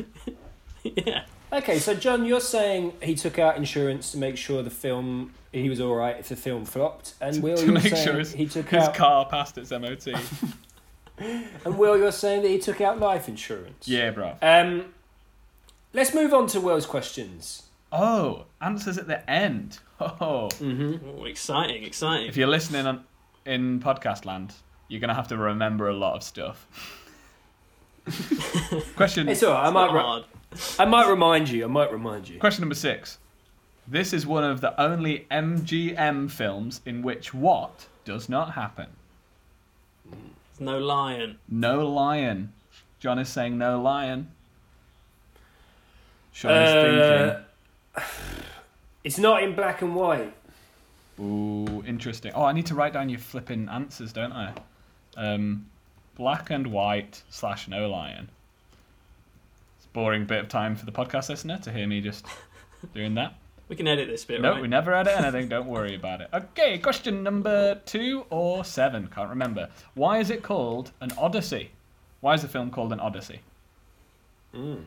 yeah. 0.82 1.22
Okay, 1.54 1.78
so 1.78 1.94
Jon, 1.94 2.24
you're 2.24 2.40
saying 2.40 2.94
he 3.00 3.14
took 3.14 3.38
out 3.38 3.56
insurance 3.56 4.10
to 4.12 4.18
make 4.18 4.36
sure 4.36 4.62
the 4.62 4.70
film 4.70 5.32
he 5.52 5.68
was 5.68 5.80
all 5.80 5.94
right 5.94 6.16
if 6.18 6.28
the 6.28 6.34
film 6.36 6.64
flopped, 6.64 7.14
and 7.20 7.40
Will, 7.42 7.56
to 7.56 7.64
you're 7.64 7.72
make 7.74 7.84
saying 7.94 8.04
sure 8.04 8.18
his, 8.18 8.32
he 8.32 8.46
took 8.46 8.68
his 8.68 8.82
out 8.88 8.94
car 8.94 9.26
passed 9.26 9.56
its 9.58 9.70
MOT. 9.70 10.08
And 11.64 11.78
Will, 11.78 11.96
you're 11.96 12.10
saying 12.10 12.42
that 12.42 12.48
he 12.48 12.58
took 12.58 12.80
out 12.80 12.98
life 12.98 13.28
insurance. 13.28 13.86
Yeah, 13.86 14.10
bro. 14.10 14.34
Um, 14.42 14.86
let's 15.92 16.12
move 16.12 16.34
on 16.34 16.48
to 16.48 16.60
Will's 16.60 16.86
questions. 16.86 17.62
Oh, 17.92 18.46
answers 18.60 18.98
at 18.98 19.06
the 19.06 19.28
end. 19.30 19.78
Oh, 20.00 20.48
Mm-hmm. 20.54 21.20
Ooh, 21.20 21.24
exciting, 21.26 21.84
exciting. 21.84 22.26
if 22.26 22.36
you're 22.36 22.48
listening 22.48 22.84
on 22.84 23.04
in 23.46 23.78
podcast 23.78 24.24
land, 24.24 24.52
you're 24.88 25.00
gonna 25.00 25.14
have 25.14 25.28
to 25.28 25.36
remember 25.36 25.88
a 25.88 25.94
lot 25.94 26.16
of 26.16 26.24
stuff. 26.24 26.66
question 28.96 29.28
It's 29.28 29.42
all 29.44 29.52
right. 29.52 29.62
I 29.62 29.66
It's 29.68 29.74
might. 29.74 29.86
not 29.86 29.94
Re- 29.94 30.00
hard. 30.00 30.24
I 30.78 30.84
might 30.84 31.08
remind 31.08 31.48
you. 31.48 31.64
I 31.64 31.68
might 31.68 31.92
remind 31.92 32.28
you. 32.28 32.38
question 32.38 32.62
number 32.62 32.74
six. 32.74 33.18
This 33.86 34.12
is 34.12 34.26
one 34.26 34.44
of 34.44 34.60
the 34.60 34.78
only 34.80 35.26
MGM 35.30 36.30
films 36.30 36.80
in 36.86 37.02
which 37.02 37.34
what 37.34 37.86
does 38.04 38.28
not 38.28 38.52
happen? 38.54 38.86
There's 40.10 40.60
no 40.60 40.78
lion. 40.78 41.38
No 41.48 41.86
lion. 41.86 42.52
Jon 43.00 43.18
is 43.18 43.28
saying 43.28 43.58
no 43.58 43.80
lion. 43.80 44.30
Sean 46.32 46.50
is 46.52 46.70
Uh, 47.96 48.02
it's 49.04 49.18
not 49.18 49.42
in 49.42 49.54
black 49.54 49.82
and 49.82 49.94
white. 49.94 50.32
thinking. 51.16 51.68
Ooh, 51.78 51.84
interesting. 51.86 52.32
Oh, 52.34 52.44
I 52.44 52.52
need 52.52 52.66
to 52.66 52.74
write 52.74 52.92
down 52.92 53.08
your 53.08 53.20
flipping 53.20 53.68
answers, 53.68 54.12
don't 54.12 54.32
I? 54.32 54.52
Um, 55.16 55.66
black 56.16 56.50
and 56.50 56.68
white 56.68 57.22
slash 57.28 57.68
no 57.68 57.88
lion. 57.88 58.30
Boring 59.94 60.26
bit 60.26 60.40
of 60.40 60.48
time 60.48 60.76
for 60.76 60.84
the 60.84 60.92
podcast 60.92 61.30
listener 61.30 61.56
to 61.62 61.72
hear 61.72 61.86
me 61.86 62.02
just 62.02 62.26
doing 62.94 63.14
that. 63.14 63.34
We 63.66 63.76
can 63.76 63.88
edit 63.88 64.08
this 64.08 64.26
bit, 64.26 64.42
No, 64.42 64.52
right? 64.52 64.60
we 64.60 64.68
never 64.68 64.92
edit 64.92 65.14
anything. 65.16 65.48
Don't 65.48 65.66
worry 65.66 65.94
about 65.94 66.20
it. 66.20 66.28
Okay, 66.34 66.76
question 66.76 67.22
number 67.22 67.80
two 67.86 68.26
or 68.28 68.62
seven. 68.62 69.06
Can't 69.08 69.30
remember. 69.30 69.70
Why 69.94 70.18
is 70.18 70.28
it 70.28 70.42
called 70.42 70.92
an 71.00 71.12
Odyssey? 71.16 71.70
Why 72.20 72.34
is 72.34 72.42
the 72.42 72.48
film 72.48 72.70
called 72.70 72.92
an 72.92 73.00
Odyssey? 73.00 73.40
Mm. 74.54 74.84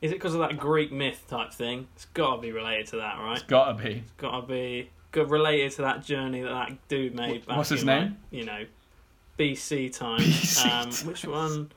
Is 0.00 0.12
it 0.12 0.14
because 0.14 0.34
of 0.34 0.40
that 0.40 0.56
Greek 0.56 0.92
myth 0.92 1.24
type 1.28 1.52
thing? 1.52 1.88
It's 1.96 2.04
got 2.06 2.36
to 2.36 2.42
be 2.42 2.52
related 2.52 2.86
to 2.88 2.96
that, 2.98 3.18
right? 3.18 3.36
It's 3.38 3.42
gotta 3.46 3.74
be. 3.74 3.90
It's 3.90 4.12
got 4.18 4.40
to 4.40 4.46
be 4.46 4.88
related 5.14 5.72
to 5.72 5.82
that 5.82 6.04
journey 6.04 6.42
that 6.42 6.48
that 6.48 6.88
dude 6.88 7.14
made. 7.16 7.46
What's 7.46 7.70
his 7.70 7.82
in, 7.82 7.86
name? 7.88 8.02
Like, 8.02 8.14
you 8.30 8.44
know, 8.44 8.64
BC 9.38 9.92
time. 9.96 10.20
BC 10.20 10.64
um, 10.64 10.90
time. 10.90 11.06
Which 11.08 11.24
one? 11.24 11.72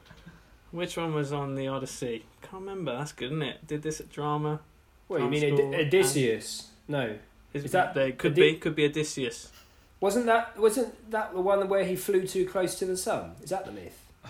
Which 0.73 0.97
one 0.97 1.13
was 1.13 1.31
on 1.31 1.53
the 1.53 1.67
Odyssey? 1.67 2.25
Can't 2.41 2.61
remember. 2.63 2.97
That's 2.97 3.11
good, 3.11 3.25
isn't 3.27 3.43
it? 3.43 3.67
Did 3.67 3.83
this 3.83 3.99
at 4.01 4.09
drama? 4.11 4.59
What 5.07 5.21
you 5.21 5.27
mean, 5.29 5.53
Od- 5.53 5.75
Odysseus? 5.75 6.69
No, 6.87 7.15
Is, 7.53 7.65
Is 7.65 7.71
that 7.73 7.93
they 7.93 8.11
could 8.11 8.31
Odi- 8.31 8.53
be? 8.53 8.57
Could 8.57 8.75
be 8.75 8.85
Odysseus. 8.85 9.51
wasn't 9.99 10.25
that 10.25 10.57
wasn't 10.59 11.11
that 11.11 11.31
the 11.33 11.41
one 11.41 11.69
where 11.69 11.83
he 11.85 11.95
flew 11.95 12.25
too 12.25 12.47
close 12.47 12.73
to 12.79 12.85
the 12.85 12.97
sun? 12.97 13.35
Is 13.43 13.51
that 13.51 13.65
the 13.65 13.71
myth? 13.71 13.99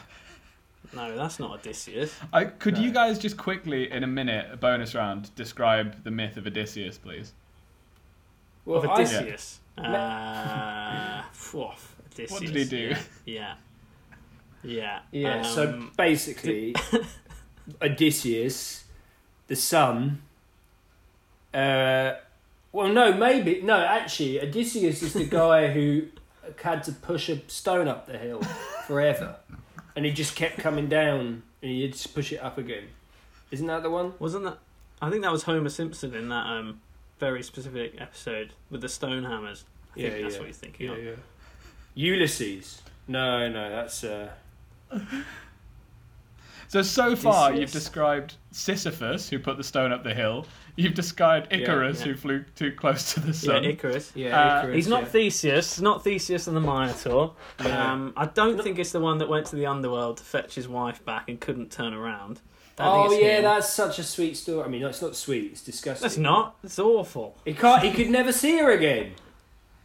No, 0.93 1.15
that's 1.15 1.39
not 1.39 1.51
Odysseus. 1.51 2.13
I, 2.33 2.43
could 2.45 2.77
you 2.77 2.91
guys 2.91 3.17
just 3.17 3.35
quickly, 3.37 3.89
in 3.89 4.03
a 4.03 4.07
minute, 4.07 4.47
a 4.51 4.57
bonus 4.57 4.93
round, 4.93 5.33
describe 5.35 6.03
the 6.03 6.11
myth 6.11 6.35
of 6.37 6.45
Odysseus, 6.45 6.97
please? 6.99 7.31
Well, 8.65 8.79
of 8.83 8.89
I- 8.89 8.93
Odysseus. 8.95 9.59
Uh, 9.77 11.23
phew, 11.33 11.69
Odysseus. 12.11 12.31
What 12.31 12.41
did 12.41 12.55
he 12.55 12.65
do? 12.65 12.77
Yeah. 12.89 12.97
Yeah. 13.25 13.55
Yeah. 14.63 14.99
Um, 15.39 15.43
so 15.43 15.83
basically, 15.97 16.75
Odysseus, 17.81 18.85
the 19.47 19.55
son. 19.55 20.21
Uh, 21.53 22.13
well, 22.71 22.89
no, 22.89 23.13
maybe 23.13 23.61
no. 23.61 23.77
Actually, 23.77 24.41
Odysseus 24.41 25.03
is 25.03 25.13
the 25.13 25.25
guy 25.25 25.67
who 25.73 26.07
had 26.61 26.83
to 26.83 26.91
push 26.91 27.29
a 27.29 27.41
stone 27.47 27.87
up 27.87 28.07
the 28.07 28.17
hill 28.17 28.41
forever, 28.87 29.35
and 29.95 30.05
he 30.05 30.11
just 30.11 30.35
kept 30.35 30.57
coming 30.57 30.87
down, 30.87 31.43
and 31.61 31.71
he 31.71 31.83
had 31.83 31.93
to 31.93 32.09
push 32.09 32.31
it 32.31 32.37
up 32.37 32.57
again. 32.57 32.85
Isn't 33.51 33.67
that 33.67 33.83
the 33.83 33.89
one? 33.89 34.13
Wasn't 34.19 34.43
that? 34.45 34.57
I 35.01 35.09
think 35.09 35.21
that 35.23 35.31
was 35.31 35.43
Homer 35.43 35.69
Simpson 35.69 36.15
in 36.15 36.29
that 36.29 36.47
um, 36.47 36.81
very 37.19 37.43
specific 37.43 37.95
episode 37.99 38.53
with 38.71 38.81
the 38.81 38.89
stone 38.89 39.23
hammers. 39.23 39.65
I 39.95 39.99
think 39.99 40.23
that's 40.23 40.37
what 40.37 40.45
you're 40.45 40.53
thinking 40.53 40.89
of. 40.89 41.03
yeah. 41.03 41.11
Ulysses. 41.93 42.81
No, 43.07 43.47
no, 43.49 43.69
that's 43.69 44.03
uh. 44.03 44.29
So, 46.69 46.81
so 46.81 47.15
far, 47.15 47.49
Odysseus. 47.49 47.59
you've 47.61 47.71
described 47.83 48.35
Sisyphus, 48.51 49.29
who 49.29 49.37
put 49.37 49.57
the 49.57 49.63
stone 49.63 49.91
up 49.91 50.03
the 50.03 50.13
hill. 50.15 50.47
You've 50.75 50.95
described 50.95 51.53
Icarus, 51.53 51.99
yeah. 51.99 52.05
who 52.05 52.15
flew 52.15 52.43
too 52.55 52.71
close 52.71 53.13
to 53.13 53.19
the 53.19 53.31
sun. 53.31 53.55
Yeah, 53.55 53.61
sun. 53.61 53.69
Icarus. 53.69 54.11
Yeah, 54.15 54.39
Uh, 54.41 54.57
Icarus, 54.59 54.75
He's 54.75 54.87
not 54.87 55.03
yeah. 55.03 55.07
Theseus. 55.09 55.79
Not 55.79 56.03
Theseus 56.03 56.47
and 56.47 56.57
the 56.57 56.61
Minotaur. 56.61 57.35
Yeah. 57.63 57.91
Um, 57.93 58.13
I 58.17 58.25
don't 58.25 58.59
think 58.63 58.79
it's 58.79 58.91
the 58.91 58.99
one 58.99 59.19
that 59.19 59.29
went 59.29 59.45
to 59.47 59.55
the 59.55 59.67
underworld 59.67 60.17
to 60.17 60.23
fetch 60.23 60.55
his 60.55 60.67
wife 60.67 61.05
back 61.05 61.29
and 61.29 61.39
couldn't 61.39 61.71
turn 61.71 61.93
around. 61.93 62.41
Don't 62.75 62.87
Oh 62.87 63.11
yeah, 63.19 63.37
him. 63.37 63.43
that's 63.43 63.69
such 63.71 63.99
a 63.99 64.03
sweet 64.03 64.35
story. 64.35 64.63
I 64.65 64.67
mean, 64.67 64.81
it's 64.83 64.99
not 65.01 65.15
sweet; 65.15 65.51
it's 65.51 65.61
disgusting. 65.61 66.07
It's 66.07 66.17
not. 66.17 66.55
It's 66.63 66.79
awful. 66.79 67.37
He 67.45 67.53
can't. 67.53 67.83
He 67.83 67.91
could 67.91 68.09
never 68.09 68.31
see 68.31 68.57
her 68.57 68.71
again. 68.71 69.11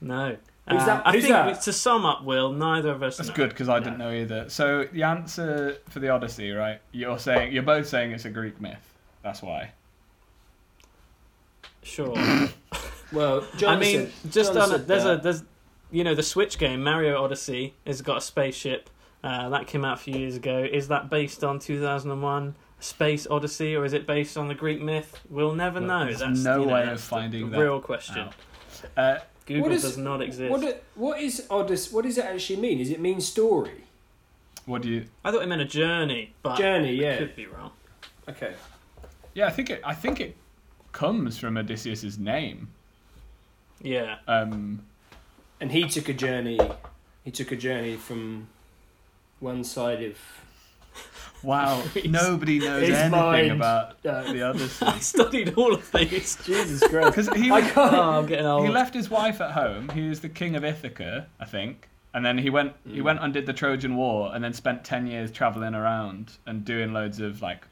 No. 0.00 0.38
Who's 0.70 0.84
that- 0.84 1.06
I 1.06 1.12
who's 1.12 1.22
think 1.22 1.34
that? 1.34 1.60
to 1.62 1.72
sum 1.72 2.04
up, 2.04 2.24
Will, 2.24 2.52
neither 2.52 2.90
of 2.90 3.02
us. 3.02 3.16
That's 3.16 3.28
know. 3.30 3.34
good 3.34 3.50
because 3.50 3.68
I 3.68 3.78
didn't 3.80 3.98
know 3.98 4.10
either. 4.12 4.48
So 4.48 4.84
the 4.92 5.02
answer 5.04 5.78
for 5.88 6.00
the 6.00 6.08
Odyssey, 6.10 6.50
right? 6.52 6.80
You're 6.92 7.18
saying 7.18 7.52
you're 7.52 7.62
both 7.62 7.86
saying 7.88 8.12
it's 8.12 8.24
a 8.24 8.30
Greek 8.30 8.60
myth. 8.60 8.94
That's 9.22 9.42
why. 9.42 9.72
Sure. 11.82 12.14
Well, 13.10 13.42
Jon 13.56 13.74
I 13.74 13.80
mean, 13.80 14.12
just 14.28 14.52
Jon 14.52 14.64
on 14.64 14.68
a, 14.68 14.72
said 14.72 14.86
there's 14.86 15.06
a 15.06 15.16
there's 15.16 15.42
you 15.90 16.04
know 16.04 16.14
the 16.14 16.22
Switch 16.22 16.58
game 16.58 16.82
Mario 16.84 17.24
Odyssey 17.24 17.72
has 17.86 18.02
got 18.02 18.18
a 18.18 18.20
spaceship 18.20 18.90
uh, 19.24 19.48
that 19.48 19.66
came 19.66 19.82
out 19.82 19.94
a 19.94 20.00
few 20.02 20.14
years 20.14 20.36
ago. 20.36 20.68
Is 20.70 20.88
that 20.88 21.08
based 21.08 21.42
on 21.42 21.58
2001 21.58 22.54
Space 22.80 23.26
Odyssey 23.30 23.74
or 23.74 23.86
is 23.86 23.94
it 23.94 24.06
based 24.06 24.36
on 24.36 24.48
the 24.48 24.54
Greek 24.54 24.82
myth? 24.82 25.20
We'll 25.30 25.54
never 25.54 25.80
Well, 25.80 25.88
know. 26.00 26.04
there's 26.04 26.18
That's 26.18 26.44
no 26.44 26.60
you 26.60 26.66
know, 26.66 26.74
way 26.74 26.80
of 26.82 26.86
that's 26.88 27.02
the- 27.04 27.08
finding 27.08 27.44
the 27.50 27.56
that 27.56 27.62
real 27.62 27.80
question. 27.80 28.18
out. 28.18 28.34
Uh, 28.94 29.18
Google 29.48 29.62
What 29.62 29.72
is- 29.72 29.82
does 29.82 29.96
not 29.96 30.20
exist. 30.20 30.50
What, 30.50 30.84
what 30.94 31.20
is 31.20 31.46
Odyssey? 31.48 31.94
What 31.94 32.04
does 32.04 32.18
it 32.18 32.24
actually 32.26 32.60
mean? 32.60 32.78
Does 32.78 32.90
it 32.90 33.00
mean 33.00 33.20
story? 33.20 33.84
what 34.66 34.82
do 34.82 34.90
you? 34.90 35.06
I 35.24 35.30
thought 35.32 35.42
it 35.42 35.48
meant 35.48 35.62
a 35.62 35.64
journey, 35.64 36.34
but 36.42 36.58
Journey, 36.58 36.90
I 36.90 36.92
yeah. 36.92 37.16
could 37.16 37.34
be 37.34 37.46
wrong. 37.46 37.70
Okay. 38.28 38.52
Yeah, 39.32 39.46
I 39.46 39.50
think 39.50 39.70
it. 39.70 39.80
I 39.82 39.94
think 39.94 40.20
it 40.20 40.36
comes 40.92 41.38
from 41.38 41.56
Odysseus's 41.56 42.18
name. 42.18 42.68
Yeah. 43.80 44.16
Um, 44.28 44.84
And 45.60 45.72
he 45.72 45.88
took 45.88 46.10
a 46.10 46.12
journey. 46.12 46.60
He 47.24 47.30
took 47.30 47.50
a 47.50 47.56
journey 47.56 47.96
from 47.96 48.48
one 49.40 49.64
side 49.64 50.02
of. 50.02 50.18
Wow, 51.42 51.82
nobody 52.04 52.58
knows 52.58 52.82
His 52.88 52.96
anything 52.96 53.10
mind. 53.10 53.52
about 53.52 54.04
Uh, 54.04 54.32
the 54.32 54.42
Odyssey. 54.42 54.86
I 54.86 54.98
studied 54.98 55.54
all 55.54 55.74
of 55.74 55.90
these. 55.92 56.36
Jesus 56.44 56.86
Christ! 56.88 57.16
Because 57.16 57.28
he, 57.36 57.50
I 57.50 57.60
can't. 57.62 57.92
Oh, 57.94 58.18
I'm 58.18 58.26
getting 58.26 58.46
old. 58.46 58.64
he 58.66 58.70
left 58.72 58.94
his 58.94 59.08
wife 59.10 59.40
at 59.40 59.52
home. 59.52 59.88
He 59.90 60.08
was 60.08 60.20
the 60.20 60.28
king 60.28 60.56
of 60.56 60.64
Ithaca, 60.64 61.26
I 61.40 61.44
think. 61.44 61.88
And 62.14 62.24
then 62.24 62.38
he 62.38 62.48
went 62.50 62.72
he 62.86 63.00
Mm. 63.00 63.04
went 63.04 63.18
and 63.22 63.32
did 63.32 63.46
the 63.46 63.52
Trojan 63.52 63.94
War, 63.96 64.30
and 64.34 64.42
then 64.42 64.52
spent 64.52 64.82
ten 64.84 65.06
years 65.06 65.30
traveling 65.30 65.74
around 65.74 66.32
and 66.46 66.64
doing 66.64 66.92
loads 66.92 67.20
of 67.20 67.42
like 67.42 67.66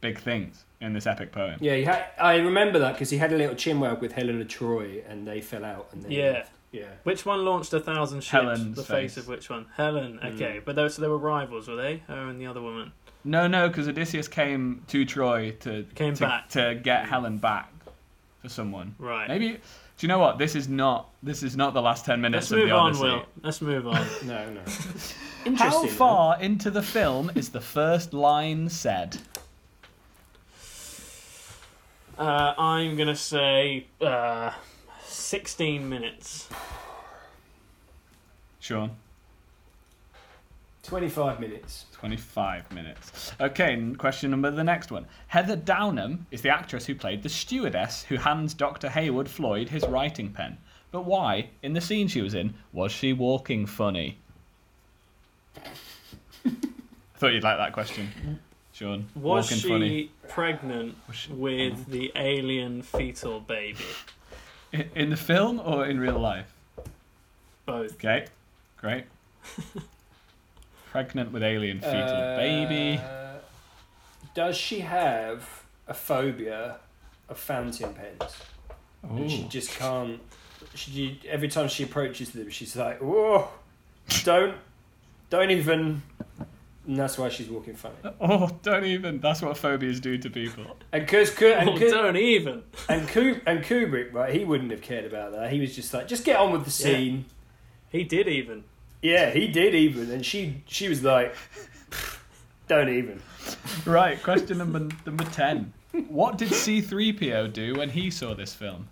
big 0.00 0.18
things 0.18 0.64
in 0.80 0.92
this 0.94 1.06
epic 1.06 1.30
poem. 1.30 1.58
Yeah, 1.60 1.74
he 1.76 1.84
had, 1.84 2.06
I 2.18 2.36
remember 2.36 2.78
that 2.78 2.92
because 2.92 3.10
he 3.10 3.18
had 3.18 3.32
a 3.32 3.36
little 3.36 3.54
chinwag 3.54 4.00
with 4.00 4.12
Helen 4.12 4.40
of 4.40 4.48
Troy, 4.48 5.02
and 5.08 5.28
they 5.28 5.40
fell 5.42 5.64
out. 5.64 5.88
And 5.92 6.02
then 6.02 6.10
Yeah. 6.10 6.44
Yeah. 6.72 6.84
Which 7.02 7.24
one 7.26 7.44
launched 7.44 7.72
a 7.72 7.80
thousand 7.80 8.20
ships? 8.20 8.30
Helen's 8.30 8.76
the 8.76 8.82
face. 8.82 9.14
face. 9.14 9.16
of 9.18 9.28
which 9.28 9.50
one? 9.50 9.66
Helen. 9.76 10.18
Mm. 10.22 10.34
Okay, 10.34 10.60
but 10.64 10.76
those 10.76 10.94
so 10.94 11.02
they 11.02 11.08
were 11.08 11.18
rivals, 11.18 11.68
were 11.68 11.76
they? 11.76 11.98
Her 12.06 12.28
and 12.28 12.40
the 12.40 12.46
other 12.46 12.60
woman. 12.62 12.92
No, 13.24 13.46
no, 13.46 13.68
because 13.68 13.86
Odysseus 13.88 14.28
came 14.28 14.82
to 14.88 15.04
Troy 15.04 15.50
to 15.60 15.84
Came 15.94 16.14
to, 16.14 16.20
back. 16.24 16.48
to 16.50 16.74
get 16.82 17.06
Helen 17.06 17.36
back 17.38 17.70
for 18.40 18.48
someone. 18.48 18.94
Right. 18.98 19.28
Maybe. 19.28 19.48
Do 19.52 20.06
you 20.06 20.08
know 20.08 20.18
what? 20.18 20.38
This 20.38 20.54
is 20.54 20.68
not. 20.68 21.10
This 21.22 21.42
is 21.42 21.54
not 21.56 21.74
the 21.74 21.82
last 21.82 22.06
ten 22.06 22.20
minutes 22.22 22.50
Let's 22.50 22.52
of 22.52 22.58
move 22.60 22.68
the 22.68 22.74
on, 22.74 22.86
Odyssey. 22.90 23.02
Will. 23.04 23.24
Let's 23.42 23.60
move 23.60 23.86
on. 23.86 24.06
No, 24.24 24.50
no. 24.50 24.60
How 24.70 25.46
Interesting. 25.46 25.82
though. 25.82 25.94
far 25.94 26.40
into 26.40 26.70
the 26.70 26.82
film 26.82 27.30
is 27.34 27.48
the 27.50 27.60
first 27.60 28.12
line 28.14 28.68
said? 28.68 29.18
uh, 32.18 32.54
I'm 32.58 32.96
gonna 32.96 33.16
say 33.16 33.86
uh, 34.00 34.52
16 35.30 35.88
minutes. 35.88 36.48
Sean. 38.58 38.90
Twenty-five 40.82 41.38
minutes. 41.38 41.84
25 41.92 42.72
minutes. 42.72 43.30
Okay, 43.40 43.74
n- 43.74 43.94
question 43.94 44.32
number 44.32 44.50
the 44.50 44.64
next 44.64 44.90
one. 44.90 45.06
Heather 45.28 45.54
Downham 45.54 46.26
is 46.32 46.42
the 46.42 46.48
actress 46.48 46.84
who 46.84 46.96
played 46.96 47.22
the 47.22 47.28
stewardess 47.28 48.02
who 48.02 48.16
hands 48.16 48.54
Dr. 48.54 48.88
Heywood 48.88 49.28
Floyd 49.28 49.68
his 49.68 49.86
writing 49.86 50.32
pen. 50.32 50.58
But 50.90 51.04
why, 51.04 51.50
in 51.62 51.74
the 51.74 51.80
scene 51.80 52.08
she 52.08 52.22
was 52.22 52.34
in, 52.34 52.52
was 52.72 52.90
she 52.90 53.12
walking 53.12 53.66
funny? 53.66 54.18
I 55.56 55.60
thought 57.18 57.32
you'd 57.34 57.44
like 57.44 57.58
that 57.58 57.72
question, 57.72 58.40
Sean. 58.72 59.06
Was 59.14 59.44
walking 59.44 59.58
she 59.58 59.68
funny. 59.68 60.10
pregnant 60.28 60.96
Was 61.06 61.16
she- 61.16 61.32
with 61.34 61.86
the 61.86 62.10
alien 62.16 62.82
fetal 62.82 63.38
baby? 63.38 63.84
In, 64.72 64.90
in 64.94 65.10
the 65.10 65.16
film 65.16 65.60
or 65.64 65.86
in 65.86 65.98
real 65.98 66.18
life? 66.18 66.52
Both. 67.66 67.94
Okay, 67.94 68.26
great. 68.76 69.04
Pregnant 70.90 71.32
with 71.32 71.42
alien 71.42 71.80
fetal 71.80 72.36
baby. 72.36 73.00
Uh, 73.02 73.38
Does 74.34 74.56
she 74.56 74.80
have 74.80 75.62
a 75.86 75.94
phobia 75.94 76.76
of 77.28 77.38
fountain 77.38 77.94
pens? 77.94 78.36
And 79.02 79.30
she 79.30 79.44
just 79.48 79.70
can't. 79.70 80.20
She 80.74 81.20
every 81.28 81.48
time 81.48 81.68
she 81.68 81.84
approaches 81.84 82.30
them, 82.30 82.50
she's 82.50 82.76
like, 82.76 83.00
"Whoa, 83.00 83.48
don't, 84.24 84.56
don't 85.30 85.50
even." 85.50 86.02
And 86.90 86.98
that's 86.98 87.16
why 87.16 87.28
she's 87.28 87.48
walking 87.48 87.76
funny. 87.76 87.94
Oh, 88.20 88.50
don't 88.64 88.84
even. 88.84 89.20
That's 89.20 89.40
what 89.42 89.56
phobias 89.56 90.00
do 90.00 90.18
to 90.18 90.28
people. 90.28 90.64
And 90.90 91.06
because 91.06 91.30
and, 91.40 91.68
Oh, 91.70 91.78
Ku- 91.78 91.88
don't 91.88 92.16
even. 92.16 92.64
and, 92.88 93.06
Ku- 93.06 93.40
and 93.46 93.62
Kubrick, 93.62 94.12
right? 94.12 94.34
He 94.34 94.44
wouldn't 94.44 94.72
have 94.72 94.82
cared 94.82 95.04
about 95.04 95.30
that. 95.30 95.52
He 95.52 95.60
was 95.60 95.76
just 95.76 95.94
like, 95.94 96.08
"Just 96.08 96.24
get 96.24 96.36
on 96.40 96.50
with 96.50 96.64
the 96.64 96.70
Yeah. 96.88 96.96
scene." 96.96 97.24
He 97.92 98.02
did 98.02 98.26
even. 98.26 98.64
Yeah, 99.02 99.30
he 99.30 99.46
did 99.46 99.72
even, 99.76 100.10
and 100.10 100.26
she 100.26 100.64
she 100.66 100.88
was 100.88 101.04
like, 101.04 101.32
"Don't 102.66 102.88
even." 102.88 103.22
Right, 103.86 104.20
question 104.20 104.58
number 104.58 104.88
number 105.06 105.24
10. 105.24 105.72
What 106.08 106.38
did 106.38 106.48
C3PO 106.48 107.52
do 107.52 107.74
when 107.76 107.90
he 107.90 108.10
saw 108.10 108.34
this 108.34 108.52
film? 108.52 108.88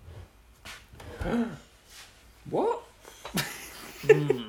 What? 2.49 2.81
Hmm. 4.07 4.43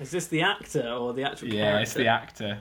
Is 0.00 0.10
this 0.10 0.26
the 0.28 0.42
actor 0.42 0.88
or 0.88 1.12
the 1.12 1.24
actual 1.24 1.48
player? 1.48 1.60
Yeah, 1.60 1.70
character? 1.70 1.82
it's 1.82 1.94
the 1.94 2.08
actor. 2.08 2.58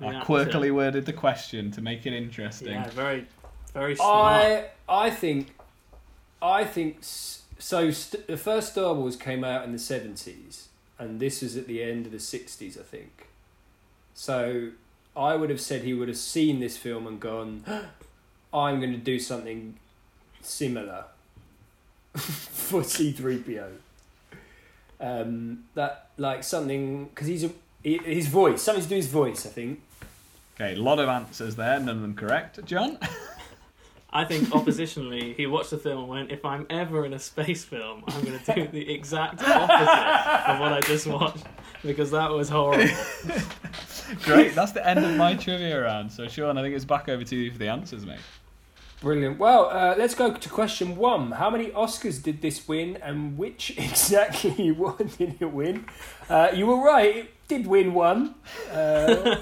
The 0.00 0.06
I 0.06 0.14
actor. 0.14 0.26
quirkily 0.32 0.72
worded 0.72 1.06
the 1.06 1.12
question 1.12 1.70
to 1.72 1.80
make 1.80 2.06
it 2.06 2.12
interesting. 2.12 2.72
Yeah, 2.72 2.88
very, 2.90 3.26
very 3.74 3.96
smart. 3.96 4.44
I 4.44 4.68
I 4.88 5.10
think 5.10 5.54
I 6.40 6.64
think 6.64 6.98
so. 7.02 7.90
St- 7.90 8.26
the 8.26 8.36
first 8.36 8.72
Star 8.72 8.94
Wars 8.94 9.16
came 9.16 9.44
out 9.44 9.64
in 9.64 9.72
the 9.72 9.78
seventies, 9.78 10.68
and 10.98 11.20
this 11.20 11.42
was 11.42 11.56
at 11.56 11.66
the 11.66 11.82
end 11.82 12.06
of 12.06 12.12
the 12.12 12.20
sixties, 12.20 12.78
I 12.78 12.82
think. 12.82 13.28
So 14.14 14.70
I 15.16 15.34
would 15.34 15.50
have 15.50 15.60
said 15.60 15.82
he 15.82 15.94
would 15.94 16.08
have 16.08 16.16
seen 16.18 16.60
this 16.60 16.76
film 16.76 17.06
and 17.06 17.18
gone, 17.20 17.64
"I'm 18.54 18.78
going 18.80 18.92
to 18.92 18.98
do 18.98 19.18
something 19.18 19.78
similar 20.40 21.06
for 22.16 22.84
C 22.84 23.10
three 23.12 23.38
PO." 23.38 23.72
Um, 25.00 25.64
that 25.74 26.10
like 26.16 26.42
something 26.42 27.06
because 27.06 27.28
he's 27.28 27.44
a 27.44 27.50
he- 27.82 27.98
his 27.98 28.26
voice 28.26 28.62
something 28.62 28.82
to 28.82 28.88
do 28.88 28.96
with 28.96 29.04
his 29.04 29.12
voice. 29.12 29.46
I 29.46 29.50
think. 29.50 29.80
Okay, 30.56 30.74
a 30.74 30.82
lot 30.82 30.98
of 30.98 31.08
answers 31.08 31.54
there, 31.54 31.78
none 31.78 31.96
of 31.96 32.02
them 32.02 32.14
correct. 32.16 32.64
Jon? 32.64 32.98
I 34.10 34.24
think 34.24 34.48
oppositionally, 34.48 35.36
he 35.36 35.46
watched 35.46 35.70
the 35.70 35.78
film 35.78 35.98
and 36.00 36.08
went, 36.08 36.32
if 36.32 36.44
I'm 36.44 36.66
ever 36.70 37.04
in 37.04 37.12
a 37.12 37.18
space 37.18 37.62
film, 37.62 38.02
I'm 38.08 38.24
going 38.24 38.38
to 38.38 38.54
do 38.54 38.66
the 38.66 38.90
exact 38.92 39.42
opposite 39.42 40.50
of 40.50 40.60
what 40.60 40.72
I 40.72 40.80
just 40.80 41.06
watched 41.06 41.44
because 41.84 42.10
that 42.10 42.30
was 42.30 42.48
horrible. 42.48 42.88
Great, 44.22 44.54
that's 44.54 44.72
the 44.72 44.84
end 44.84 45.04
of 45.04 45.14
my 45.16 45.34
trivia 45.36 45.82
round. 45.82 46.10
So, 46.10 46.26
Sean, 46.26 46.56
I 46.56 46.62
think 46.62 46.74
it's 46.74 46.86
back 46.86 47.08
over 47.08 47.22
to 47.22 47.36
you 47.36 47.52
for 47.52 47.58
the 47.58 47.68
answers, 47.68 48.06
mate. 48.06 48.18
Brilliant. 49.00 49.38
Well, 49.38 49.70
uh, 49.70 49.94
let's 49.96 50.14
go 50.14 50.32
to 50.34 50.48
question 50.48 50.96
one. 50.96 51.30
How 51.32 51.50
many 51.50 51.66
Oscars 51.70 52.20
did 52.20 52.42
this 52.42 52.66
win, 52.66 52.96
and 52.96 53.38
which 53.38 53.70
exactly 53.78 54.72
one 54.72 55.10
did 55.18 55.36
it 55.40 55.52
win? 55.52 55.86
Uh, 56.28 56.48
you 56.52 56.66
were 56.66 56.82
right; 56.84 57.16
it 57.16 57.30
did 57.46 57.66
win 57.66 57.94
one, 57.94 58.34
uh, 58.72 59.36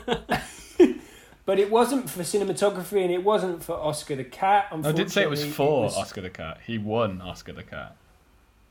but 1.46 1.58
it 1.58 1.70
wasn't 1.70 2.10
for 2.10 2.22
cinematography, 2.22 3.02
and 3.02 3.10
it 3.10 3.24
wasn't 3.24 3.64
for 3.64 3.74
Oscar 3.76 4.16
the 4.16 4.24
Cat. 4.24 4.66
I 4.70 4.92
did 4.92 5.10
say 5.10 5.22
it 5.22 5.30
was 5.30 5.44
for 5.44 5.84
was- 5.84 5.96
Oscar 5.96 6.20
the 6.20 6.30
Cat. 6.30 6.58
He 6.66 6.76
won 6.76 7.22
Oscar 7.22 7.54
the 7.54 7.62
Cat. 7.62 7.96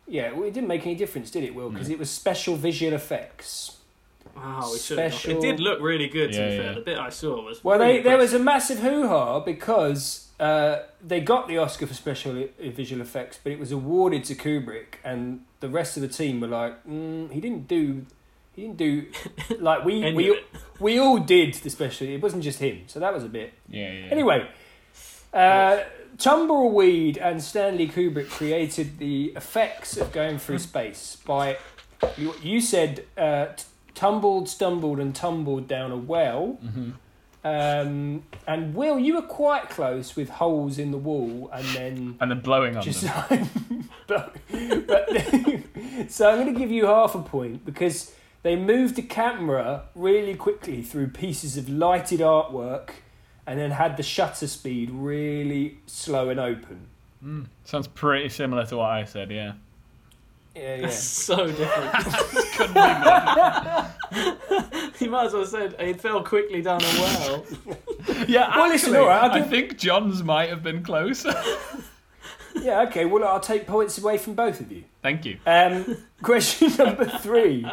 Yeah, 0.08 0.34
well, 0.34 0.44
it 0.44 0.54
didn't 0.54 0.68
make 0.68 0.86
any 0.86 0.94
difference, 0.94 1.32
did 1.32 1.44
it, 1.44 1.56
Will? 1.56 1.72
Because 1.72 1.90
it 1.90 1.98
was 1.98 2.12
special 2.12 2.56
visual 2.56 2.94
effects. 2.94 3.78
Oh, 4.38 4.72
we 4.74 4.80
should 4.80 4.98
have 5.00 5.14
Special- 5.14 5.38
It 5.38 5.42
did 5.42 5.60
look 5.60 5.80
really 5.82 6.08
good, 6.08 6.32
to 6.34 6.38
Yeah, 6.38 6.50
be 6.50 6.58
fair. 6.58 6.66
yeah. 6.66 6.74
The 6.74 6.82
bit 6.82 6.98
I 6.98 7.10
saw 7.10 7.42
was. 7.44 7.64
Well, 7.64 7.80
really 7.80 7.98
they, 7.98 8.04
there 8.04 8.18
was 8.18 8.34
a 8.34 8.40
massive 8.40 8.80
hoo 8.80 9.08
ha 9.08 9.40
because 9.40 10.28
uh, 10.40 10.80
they 11.02 11.22
got 11.22 11.48
the 11.48 11.58
Oscar 11.58 11.88
for 11.88 11.94
special 11.94 12.38
i- 12.38 12.70
visual 12.70 13.02
effects, 13.02 13.40
but 13.42 13.52
it 13.54 13.60
was 13.60 13.72
awarded 13.72 14.24
to 14.26 14.36
Kubrick, 14.36 14.96
and 15.04 15.42
the 15.62 15.70
rest 15.70 15.96
of 15.98 16.02
the 16.02 16.10
team 16.10 16.42
were 16.42 16.48
like, 16.48 16.86
mm, 16.86 17.32
he 17.32 17.40
didn't 17.40 17.68
do, 17.70 18.06
he 18.54 18.64
didn't 18.64 18.78
do, 18.78 19.06
like 19.60 19.86
we 19.86 20.00
Any 20.04 20.10
of 20.10 20.16
we 20.16 20.32
it. 20.32 20.46
we 20.80 21.00
all 21.00 21.18
did 21.20 21.54
the 21.56 21.70
special. 21.70 22.08
It 22.08 22.22
wasn't 22.22 22.44
just 22.44 22.60
him, 22.60 22.82
so 22.88 23.00
that 23.00 23.14
was 23.14 23.24
a 23.24 23.30
bit. 23.30 23.54
Yeah, 23.70 23.92
yeah. 23.92 24.06
Anyway, 24.12 24.50
uh, 25.34 25.80
Tumbleweed 26.18 27.18
and 27.18 27.42
Stanley 27.42 27.88
Kubrick 27.88 28.30
created 28.30 29.00
the 29.00 29.32
effects 29.36 29.96
of 29.98 30.12
going 30.12 30.38
through 30.40 30.60
space 30.72 31.18
by 31.26 31.58
you, 32.18 32.34
you 32.44 32.60
said 32.62 33.06
uh, 33.18 33.46
t- 33.56 33.64
tumbled, 33.96 34.48
stumbled, 34.48 35.00
and 35.00 35.16
tumbled 35.16 35.68
down 35.68 35.92
a 35.92 35.98
well. 35.98 36.60
hmm 36.62 36.92
Um, 37.44 38.24
and 38.48 38.74
Will, 38.74 38.98
you 38.98 39.16
were 39.16 39.22
quite 39.22 39.70
close 39.70 40.16
with 40.16 40.30
holes 40.30 40.78
in 40.80 40.92
the 40.92 40.98
wall, 40.98 41.50
and 41.54 41.66
then 41.68 42.18
And 42.20 42.32
then 42.32 42.42
blowing 42.42 42.76
on 42.76 42.84
just 42.84 43.02
them. 43.02 43.50
but, 44.08 44.36
but 44.88 45.10
so 46.10 46.30
I'm 46.30 46.42
going 46.42 46.54
to 46.54 46.60
give 46.60 46.72
you 46.72 46.86
half 46.88 47.16
a 47.16 47.22
point 47.22 47.64
because 47.64 48.14
they 48.42 48.56
moved 48.56 48.96
the 48.96 49.02
camera 49.02 49.84
really 49.96 50.36
quickly 50.36 50.82
through 50.82 51.08
pieces 51.08 51.56
of 51.58 51.70
lighted 51.70 52.20
artwork, 52.20 52.90
and 53.48 53.60
then 53.60 53.72
had 53.72 53.96
the 53.98 54.04
shutter 54.04 54.48
speed 54.48 54.90
really 54.92 55.78
slow 55.86 56.30
and 56.30 56.40
open. 56.40 56.88
Mm. 57.24 57.46
Sounds 57.64 57.88
pretty 57.88 58.30
similar 58.30 58.66
to 58.66 58.78
what 58.78 58.90
I 58.90 59.04
said, 59.06 59.32
yeah. 59.32 59.54
Yeah, 60.56 60.76
yeah. 60.76 60.82
That's 60.84 60.98
so 60.98 61.48
different. 61.48 61.92
Couldn't 62.56 62.74
be 62.74 62.80
more. 62.80 63.86
you 65.00 65.10
might 65.10 65.26
as 65.26 65.34
well 65.34 65.42
have 65.42 65.50
said 65.50 65.76
it 65.80 66.00
fell 66.00 66.24
quickly 66.24 66.62
down 66.62 66.82
a 66.82 66.86
well. 67.00 67.46
Yeah, 68.28 68.56
Well, 68.56 68.70
listen, 68.70 68.90
actually, 68.92 68.98
all 69.00 69.08
right, 69.08 69.24
I'll 69.32 69.32
I 69.32 69.42
think 69.42 69.78
Jon's 69.78 70.24
might 70.24 70.50
have 70.50 70.62
been 70.64 70.84
closer. 70.84 71.34
yeah. 72.62 72.82
Okay. 72.84 73.06
Well, 73.06 73.24
I'll 73.26 73.40
take 73.40 73.66
points 73.68 73.98
away 73.98 74.18
from 74.18 74.36
both 74.36 74.62
of 74.62 74.72
you. 74.72 74.84
Thank 75.02 75.26
you. 75.26 75.38
Um, 75.46 75.98
question 76.22 76.72
number 76.78 77.06
three. 77.06 77.66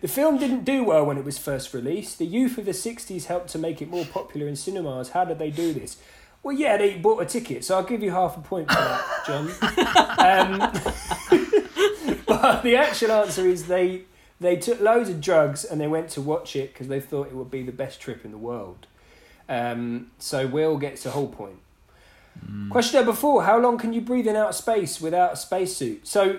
The 0.00 0.08
film 0.08 0.38
didn't 0.38 0.64
do 0.64 0.84
well 0.84 1.04
when 1.04 1.18
it 1.18 1.24
was 1.24 1.36
first 1.38 1.74
released. 1.74 2.18
The 2.18 2.24
youth 2.26 2.56
of 2.56 2.64
the 2.64 2.72
60s 2.72 3.26
helped 3.26 3.50
to 3.50 3.58
make 3.58 3.82
it 3.82 3.90
more 3.90 4.06
popular 4.06 4.48
in 4.48 4.56
cinemas. 4.56 5.10
How 5.10 5.24
did 5.24 5.38
they 5.38 5.50
do 5.50 5.72
this? 5.74 5.98
Well, 6.42 6.56
yeah, 6.56 6.78
they 6.78 6.96
bought 6.96 7.20
a 7.20 7.26
ticket, 7.26 7.64
so 7.64 7.76
I'll 7.76 7.82
give 7.82 8.02
you 8.02 8.12
half 8.12 8.38
a 8.38 8.40
point 8.40 8.70
for 8.70 8.78
that, 8.78 9.04
Jon. 9.26 9.50
Um, 10.18 10.58
but 11.30 11.59
the 12.62 12.76
actual 12.76 13.12
answer 13.12 13.46
is 13.46 13.66
they 13.66 14.02
they 14.40 14.56
took 14.56 14.80
loads 14.80 15.08
of 15.10 15.20
drugs 15.20 15.64
and 15.64 15.80
they 15.80 15.86
went 15.86 16.08
to 16.10 16.20
watch 16.20 16.56
it 16.56 16.72
because 16.72 16.88
they 16.88 17.00
thought 17.00 17.26
it 17.28 17.34
would 17.34 17.50
be 17.50 17.62
the 17.62 17.72
best 17.72 18.00
trip 18.00 18.24
in 18.24 18.30
the 18.30 18.38
world. 18.38 18.86
Um, 19.48 20.10
so 20.18 20.46
Will 20.46 20.76
gets 20.78 21.04
a 21.04 21.10
whole 21.10 21.28
point. 21.28 21.58
Question 22.70 23.00
number 23.00 23.12
four: 23.12 23.42
How 23.44 23.58
long 23.58 23.76
can 23.76 23.92
you 23.92 24.00
breathe 24.00 24.26
in 24.26 24.36
outer 24.36 24.52
space 24.52 25.00
without 25.00 25.32
a 25.34 25.36
spacesuit? 25.36 26.06
So 26.06 26.38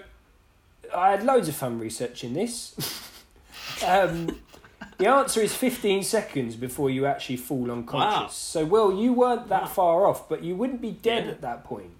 I 0.95 1.11
had 1.11 1.23
loads 1.23 1.47
of 1.47 1.55
fun 1.55 1.77
researching 1.79 2.33
this. 2.33 2.75
um, 3.85 4.39
the 4.97 5.07
answer 5.07 5.41
is 5.41 5.53
15 5.53 6.03
seconds 6.03 6.55
before 6.55 6.89
you 6.89 7.05
actually 7.05 7.37
fall 7.37 7.69
unconscious. 7.71 8.21
Wow. 8.21 8.27
So, 8.29 8.65
Will, 8.65 8.99
you 9.01 9.13
weren't 9.13 9.49
that 9.49 9.63
Wow. 9.63 9.67
far 9.67 10.05
off, 10.07 10.27
but 10.29 10.43
you 10.43 10.55
wouldn't 10.55 10.81
be 10.81 10.91
dead 10.91 11.25
Yeah. 11.25 11.31
at 11.31 11.41
that 11.41 11.63
point. 11.63 11.91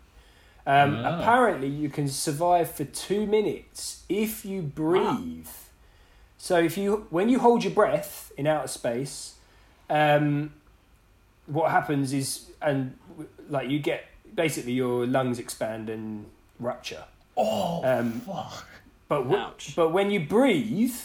Um, 0.66 0.96
Ah. 1.04 1.20
Apparently, 1.20 1.68
you 1.68 1.90
can 1.90 2.08
survive 2.08 2.70
for 2.72 2.84
two 2.86 3.26
minutes 3.26 4.04
if 4.10 4.46
you 4.46 4.62
breathe. 4.62 5.48
So, 6.38 6.58
if 6.60 6.78
you 6.78 7.08
when 7.10 7.30
you 7.30 7.40
hold 7.40 7.64
your 7.64 7.74
breath 7.74 8.32
in 8.38 8.46
outer 8.48 8.68
space, 8.68 9.36
um, 9.90 10.54
what 11.48 11.72
happens 11.72 12.14
is, 12.14 12.50
and 12.62 12.98
like 13.50 13.70
you 13.70 13.80
get 13.80 14.06
basically 14.36 14.74
your 14.74 15.06
lungs 15.08 15.40
expand 15.40 15.90
and 15.90 16.26
rupture. 16.60 17.04
Oh, 17.38 17.82
Um, 17.84 18.22
fuck. 18.22 18.66
but 19.08 19.24
w- 19.24 19.38
Ouch. 19.38 19.74
but 19.76 19.90
when 19.92 20.12
you 20.12 20.20
breathe, 20.20 20.96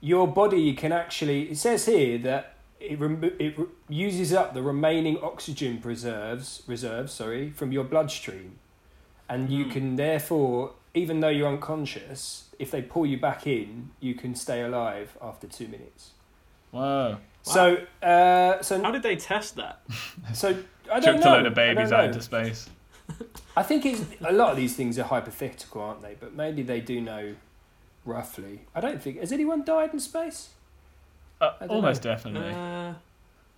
your 0.00 0.26
body 0.26 0.72
can 0.74 0.92
actually. 0.92 1.50
It 1.50 1.58
says 1.58 1.86
here 1.86 2.18
that 2.18 2.54
it 2.80 2.98
remo- 2.98 3.32
it 3.38 3.58
re- 3.58 3.66
uses 3.88 4.32
up 4.32 4.54
the 4.54 4.62
remaining 4.62 5.18
oxygen 5.22 5.78
preserves 5.78 6.62
reserves. 6.66 7.12
Sorry, 7.12 7.50
from 7.50 7.72
your 7.72 7.84
bloodstream, 7.84 8.58
and 9.28 9.50
you 9.50 9.64
Hmm. 9.64 9.70
can 9.70 9.96
therefore, 9.96 10.72
even 10.94 11.20
though 11.20 11.28
you're 11.28 11.48
unconscious, 11.48 12.48
if 12.58 12.70
they 12.70 12.82
pull 12.82 13.06
you 13.06 13.18
back 13.18 13.46
in, 13.46 13.90
you 14.00 14.14
can 14.14 14.34
stay 14.34 14.62
alive 14.62 15.16
after 15.20 15.46
two 15.46 15.68
minutes. 15.68 16.10
Whoa. 16.70 17.18
So, 17.42 17.78
uh, 18.02 18.60
so 18.62 18.82
How 18.82 18.90
did 18.90 19.02
they 19.02 19.16
test 19.16 19.56
that? 19.56 19.80
so 20.34 20.48
I 20.92 21.00
don't 21.00 21.14
Chucked 21.14 21.24
know. 21.24 21.32
a 21.32 21.36
load 21.36 21.46
of 21.46 21.54
babies 21.54 21.92
out 21.92 22.04
into 22.04 22.20
space. 22.20 22.68
I 23.56 23.62
think 23.62 23.86
it's 23.86 24.04
a 24.20 24.32
lot 24.32 24.50
of 24.50 24.56
these 24.56 24.76
things 24.76 24.98
are 24.98 25.04
hypothetical, 25.04 25.80
aren't 25.80 26.02
they? 26.02 26.14
But 26.20 26.34
maybe 26.34 26.62
they 26.62 26.80
do 26.80 27.00
know 27.00 27.34
roughly. 28.04 28.60
I 28.74 28.80
don't 28.80 29.02
think 29.02 29.18
has 29.18 29.32
anyone 29.32 29.64
died 29.64 29.92
in 29.94 30.00
space. 30.00 30.50
Uh, 31.40 31.52
almost 31.68 32.04
know. 32.04 32.10
definitely. 32.10 32.50
Uh, 32.52 32.94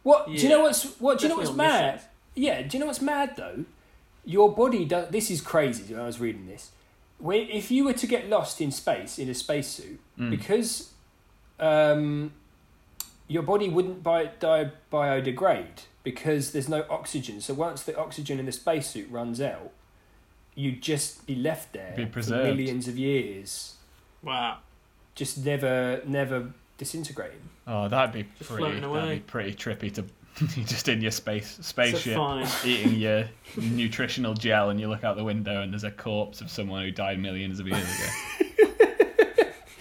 What 0.02 0.26
do 0.26 0.32
you 0.32 0.48
know? 0.48 0.62
What's 0.62 0.84
what? 1.00 1.18
Do 1.18 1.24
you 1.24 1.28
know 1.30 1.36
what's 1.38 1.52
mad? 1.52 1.94
missions. 1.94 2.08
Yeah. 2.34 2.62
Do 2.62 2.76
you 2.76 2.80
know 2.80 2.86
what's 2.86 3.00
mad 3.02 3.36
though? 3.36 3.64
Your 4.24 4.54
body 4.54 4.84
does. 4.84 5.10
This 5.10 5.30
is 5.30 5.40
crazy. 5.40 5.92
When 5.92 6.02
I 6.02 6.06
was 6.06 6.20
reading 6.20 6.46
this, 6.46 6.70
when 7.18 7.48
if 7.50 7.70
you 7.70 7.84
were 7.84 7.92
to 7.94 8.06
get 8.06 8.28
lost 8.28 8.60
in 8.60 8.70
space 8.70 9.18
in 9.18 9.28
a 9.28 9.34
spacesuit, 9.34 9.98
Mm. 10.18 10.30
because 10.30 10.90
um, 11.58 12.32
your 13.28 13.42
body 13.42 13.68
wouldn't 13.68 14.02
bi- 14.02 14.30
di- 14.38 14.70
biodegrade 14.92 15.84
because 16.02 16.52
there's 16.52 16.68
no 16.68 16.84
oxygen. 16.90 17.40
So 17.40 17.54
once 17.54 17.82
the 17.82 17.96
oxygen 17.96 18.38
in 18.38 18.46
the 18.46 18.52
spacesuit 18.52 19.10
runs 19.10 19.40
out, 19.40 19.70
you'd 20.54 20.82
just 20.82 21.26
be 21.26 21.34
left 21.34 21.72
there 21.72 21.92
Be 21.96 22.04
for 22.06 22.10
preserved. 22.12 22.44
millions 22.48 22.88
of 22.88 22.98
years, 22.98 23.74
Wow. 24.22 24.58
just 25.14 25.44
never, 25.44 26.02
never 26.06 26.52
disintegrating. 26.80 27.38
Oh, 27.66 27.86
that'd 27.88 28.12
be 28.12 28.22
Just 28.38 28.50
pretty. 28.50 28.62
floating 28.64 28.80
That'd 28.80 28.96
away. 29.04 29.14
be 29.16 29.20
pretty 29.20 29.54
trippy 29.54 29.92
to 29.94 30.04
you're 30.56 30.66
just 30.66 30.88
in 30.88 31.00
your 31.02 31.10
space 31.10 31.56
So 31.56 31.62
spaceship 31.62 32.18
eating 32.64 32.94
your 32.94 33.24
nutritional 33.56 34.32
gel, 34.34 34.70
and 34.70 34.80
you 34.80 34.88
look 34.88 35.04
out 35.04 35.16
the 35.16 35.24
window 35.24 35.60
and 35.60 35.72
there's 35.72 35.84
a 35.84 35.90
corpse 35.90 36.40
of 36.40 36.50
someone 36.50 36.82
who 36.82 36.90
died 36.90 37.18
millions 37.20 37.60
of 37.60 37.68
years 37.68 37.82
ago. 37.82 38.66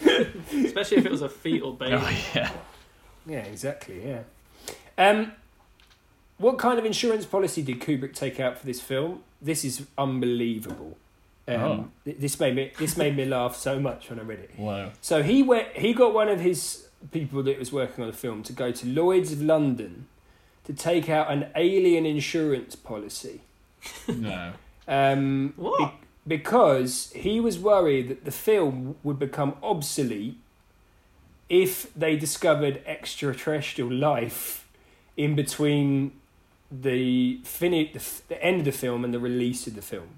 Especially 0.66 0.98
if 0.98 1.06
it 1.06 1.12
was 1.12 1.22
a 1.22 1.30
fetal 1.30 1.74
baby. 1.74 1.96
oh 1.98 2.24
yeah. 2.36 2.52
Yeah, 3.26 3.40
exactly. 3.40 4.02
Yeah. 4.06 4.22
Um, 4.98 5.32
what 6.38 6.58
kind 6.58 6.80
of 6.80 6.86
insurance 6.86 7.26
policy 7.26 7.62
did 7.62 7.80
Kubrick 7.80 8.14
take 8.16 8.40
out 8.40 8.58
for 8.58 8.66
this 8.66 8.82
film? 8.82 9.24
This 9.42 9.64
is 9.64 9.86
unbelievable. 9.98 10.98
Um, 11.48 11.56
Oh. 11.62 11.88
th- 12.06 12.18
This 12.18 12.40
made 12.40 12.56
me 12.56 12.72
this 12.78 12.98
made 12.98 13.16
me 13.16 13.26
laugh 13.26 13.56
so 13.56 13.80
much 13.80 14.10
when 14.10 14.20
I 14.20 14.24
read 14.24 14.40
it. 14.40 14.52
Wow! 14.58 14.92
So 15.02 15.24
he 15.24 15.42
went. 15.44 15.70
He 15.78 15.94
got 15.94 16.14
one 16.14 16.28
of 16.30 16.40
his 16.40 16.88
people 17.12 17.44
that 17.44 17.58
was 17.60 17.72
working 17.72 18.04
on 18.04 18.10
the 18.12 18.16
film 18.18 18.44
to 18.44 18.54
go 18.54 18.72
to 18.72 18.86
Lloyd's 18.88 19.32
of 19.32 19.42
London 19.42 20.08
to 20.66 20.74
take 20.74 21.10
out 21.10 21.32
an 21.32 21.48
alien 21.56 22.06
insurance 22.06 22.76
policy. 22.76 23.42
No. 24.08 24.54
Um, 24.88 25.54
What? 25.56 25.94
because 26.28 27.12
he 27.16 27.40
was 27.40 27.58
worried 27.58 28.10
that 28.10 28.26
the 28.26 28.32
film 28.32 28.96
would 29.04 29.18
become 29.20 29.56
obsolete 29.64 30.38
if 31.48 31.92
they 31.96 32.16
discovered 32.16 32.82
extraterrestrial 32.86 33.92
life 33.92 34.68
in 35.18 35.36
between 35.36 36.12
the, 36.72 37.40
fini- 37.44 37.92
the, 37.92 38.00
f- 38.00 38.22
the 38.28 38.44
end 38.44 38.60
of 38.60 38.66
the 38.66 38.72
film 38.72 39.04
and 39.04 39.14
the 39.14 39.20
release 39.20 39.66
of 39.66 39.76
the 39.76 39.82
film. 39.82 40.10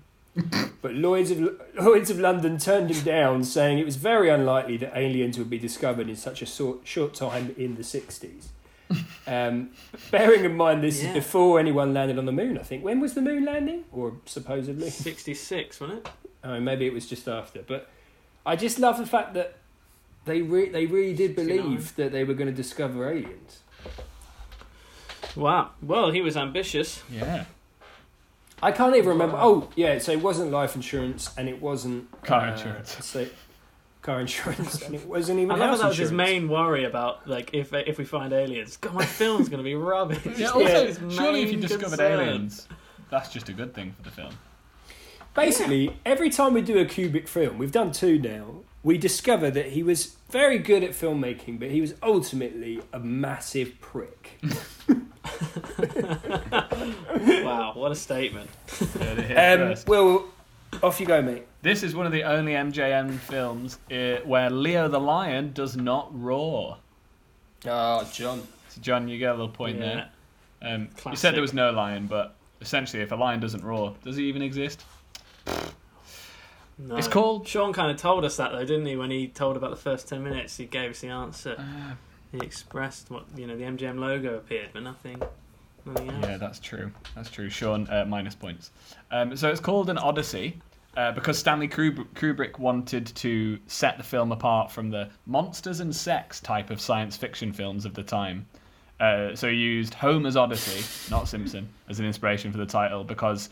But 0.81 0.93
Lloyd's 0.93 1.31
of, 1.31 1.59
Lloyd's 1.79 2.09
of 2.09 2.19
London 2.19 2.57
turned 2.57 2.89
him 2.91 3.03
down, 3.03 3.43
saying 3.43 3.79
it 3.79 3.85
was 3.85 3.97
very 3.97 4.29
unlikely 4.29 4.77
that 4.77 4.95
aliens 4.97 5.37
would 5.37 5.49
be 5.49 5.59
discovered 5.59 6.07
in 6.09 6.15
such 6.15 6.41
a 6.41 6.45
short, 6.45 6.79
short 6.85 7.13
time 7.13 7.53
in 7.57 7.75
the 7.75 7.83
60s. 7.83 8.45
Um, 9.25 9.71
bearing 10.09 10.43
in 10.43 10.55
mind 10.57 10.83
this 10.83 11.01
Yeah. 11.01 11.09
is 11.09 11.13
before 11.15 11.59
anyone 11.59 11.93
landed 11.93 12.17
on 12.17 12.25
the 12.25 12.31
moon, 12.33 12.57
I 12.57 12.63
think. 12.63 12.83
When 12.83 12.99
was 12.99 13.13
the 13.13 13.21
moon 13.21 13.45
landing? 13.45 13.85
Or 13.91 14.13
supposedly? 14.25 14.89
66, 14.89 15.79
wasn't 15.79 15.99
it? 16.05 16.09
Oh, 16.43 16.59
maybe 16.59 16.85
it 16.87 16.93
was 16.93 17.07
just 17.07 17.27
after. 17.27 17.61
But 17.61 17.87
I 18.45 18.55
just 18.55 18.79
love 18.79 18.97
the 18.97 19.05
fact 19.05 19.33
that 19.35 19.55
they 20.25 20.41
re- 20.41 20.69
they 20.69 20.85
really 20.87 21.13
did 21.13 21.35
69. 21.35 21.57
believe 21.63 21.95
that 21.95 22.11
they 22.11 22.23
were 22.23 22.33
going 22.33 22.49
to 22.49 22.55
discover 22.55 23.09
aliens. 23.09 23.59
Wow. 25.35 25.71
Well, 25.81 26.11
he 26.11 26.21
was 26.21 26.35
ambitious. 26.35 27.01
Yeah. 27.09 27.45
I 28.61 28.71
can't 28.71 28.95
even 28.95 29.09
remember. 29.09 29.37
Oh, 29.39 29.69
yeah. 29.75 29.97
So 29.99 30.11
it 30.11 30.21
wasn't 30.21 30.51
life 30.51 30.75
insurance, 30.75 31.33
and 31.37 31.49
it 31.49 31.61
wasn't 31.61 32.09
Car 32.23 32.41
uh, 32.41 32.51
insurance. 32.51 33.03
So 33.03 33.27
car 34.01 34.19
insurance, 34.19 34.81
and 34.81 34.95
it 34.95 35.05
wasn't 35.05 35.39
even 35.39 35.51
I 35.51 35.55
love 35.55 35.69
house 35.69 35.77
that, 35.77 35.83
that 35.83 35.89
was 35.89 35.97
his 35.97 36.11
main 36.11 36.49
worry 36.49 36.85
about, 36.85 37.27
like, 37.27 37.53
if 37.53 37.73
if 37.73 37.97
we 37.97 38.05
find 38.05 38.33
aliens. 38.33 38.77
God, 38.77 38.93
my 38.93 39.05
film's 39.05 39.49
going 39.49 39.59
to 39.59 39.63
be 39.63 39.75
rubbish. 39.75 40.19
Yeah. 40.37 40.49
Also, 40.49 40.87
was 40.87 40.97
his 40.97 41.15
surely 41.15 41.43
if 41.43 41.51
you 41.51 41.59
discovered 41.59 41.97
concern. 41.99 42.19
aliens, 42.19 42.67
that's 43.09 43.29
just 43.29 43.49
a 43.49 43.53
good 43.53 43.73
thing 43.73 43.93
for 43.97 44.03
the 44.03 44.11
film. 44.11 44.33
Basically, 45.33 45.95
every 46.05 46.29
time 46.29 46.53
we 46.53 46.61
do 46.61 46.79
a 46.79 46.85
Kubrick 46.85 47.27
film, 47.27 47.57
we've 47.57 47.71
done 47.71 47.91
two 47.91 48.19
now. 48.19 48.63
We 48.83 48.97
discover 48.97 49.51
that 49.51 49.67
he 49.67 49.83
was 49.83 50.15
very 50.29 50.57
good 50.57 50.83
at 50.83 50.91
filmmaking, 50.91 51.59
but 51.59 51.69
he 51.69 51.79
was 51.79 51.93
ultimately 52.01 52.81
a 52.91 52.99
massive 52.99 53.79
prick. 53.79 54.41
Wow, 57.43 57.73
what 57.75 57.91
a 57.91 57.95
statement. 57.95 58.49
Yeah, 58.99 59.13
they 59.15 59.21
hit 59.23 59.37
Um, 59.37 59.59
first. 59.69 59.87
well, 59.87 60.25
off 60.83 60.99
you 60.99 61.05
go, 61.05 61.21
mate. 61.21 61.45
This 61.61 61.83
is 61.83 61.93
one 61.95 62.05
of 62.05 62.11
the 62.11 62.23
only 62.23 62.53
MGM 62.53 63.17
films 63.19 63.77
uh, 63.91 64.17
where 64.25 64.49
Leo 64.49 64.87
the 64.87 64.99
lion 64.99 65.51
does 65.53 65.75
not 65.77 66.09
roar. 66.19 66.77
Oh, 67.67 68.09
Jon. 68.13 68.41
So 68.69 68.81
Jon, 68.81 69.07
you 69.07 69.19
get 69.19 69.29
a 69.29 69.33
little 69.33 69.49
point 69.49 69.77
Yeah. 69.79 70.07
there. 70.61 70.73
Um, 70.75 70.89
you 71.09 71.15
said 71.15 71.33
there 71.35 71.41
was 71.41 71.53
no 71.53 71.71
lion, 71.71 72.07
but 72.07 72.35
essentially, 72.61 73.01
if 73.03 73.11
a 73.11 73.15
lion 73.15 73.39
doesn't 73.39 73.63
roar, 73.63 73.95
does 74.03 74.15
he 74.15 74.25
even 74.25 74.41
exist? 74.41 74.83
No. 76.77 76.95
It's 76.95 77.07
called- 77.07 77.47
Sean 77.47 77.73
kind 77.73 77.91
of 77.91 77.97
told 77.97 78.25
us 78.25 78.37
that 78.37 78.51
though, 78.51 78.65
didn't 78.65 78.85
he? 78.85 78.95
When 78.95 79.11
he 79.11 79.27
told 79.27 79.55
about 79.57 79.69
the 79.71 79.75
first 79.75 80.07
ten 80.07 80.23
minutes, 80.23 80.57
he 80.57 80.65
gave 80.65 80.91
us 80.91 80.99
the 81.01 81.09
answer. 81.09 81.55
Uh, 81.59 81.95
He 82.31 82.39
expressed 82.39 83.11
what 83.11 83.25
you 83.35 83.45
know. 83.45 83.57
The 83.57 83.63
MGM 83.65 83.99
logo 83.99 84.35
appeared, 84.35 84.69
but 84.73 84.83
nothing, 84.83 85.19
nothing 85.19 85.21
else. 85.21 85.31
Yeah, 85.85 86.37
that's 86.37 86.59
true. 86.59 86.91
That's 87.15 87.29
true. 87.29 87.49
Sean, 87.49 87.87
uh, 87.89 88.05
minus 88.07 88.35
points. 88.35 88.71
Um, 89.11 89.35
so 89.35 89.49
it's 89.49 89.59
called 89.59 89.89
an 89.89 89.97
Odyssey 89.97 90.61
uh, 90.97 91.11
because 91.11 91.37
Stanley 91.37 91.67
Kubrick, 91.67 92.59
wanted 92.59 93.07
to 93.07 93.59
set 93.67 93.97
the 93.97 94.03
film 94.03 94.31
apart 94.31 94.71
from 94.71 94.89
the 94.89 95.09
monsters 95.25 95.79
and 95.79 95.95
sex 95.95 96.39
type 96.39 96.69
of 96.69 96.81
science 96.81 97.15
fiction 97.15 97.53
films 97.53 97.85
of 97.85 97.93
the 97.93 98.03
time. 98.03 98.45
Uh, 98.99 99.35
so 99.35 99.49
he 99.49 99.55
used 99.55 99.95
Homer's 99.95 100.35
Odyssey, 100.35 100.83
not 101.09 101.27
Simpson, 101.27 101.67
as 101.89 101.99
an 101.99 102.05
inspiration 102.05 102.51
for 102.51 102.59
the 102.59 102.65
title 102.65 103.03
because 103.03 103.49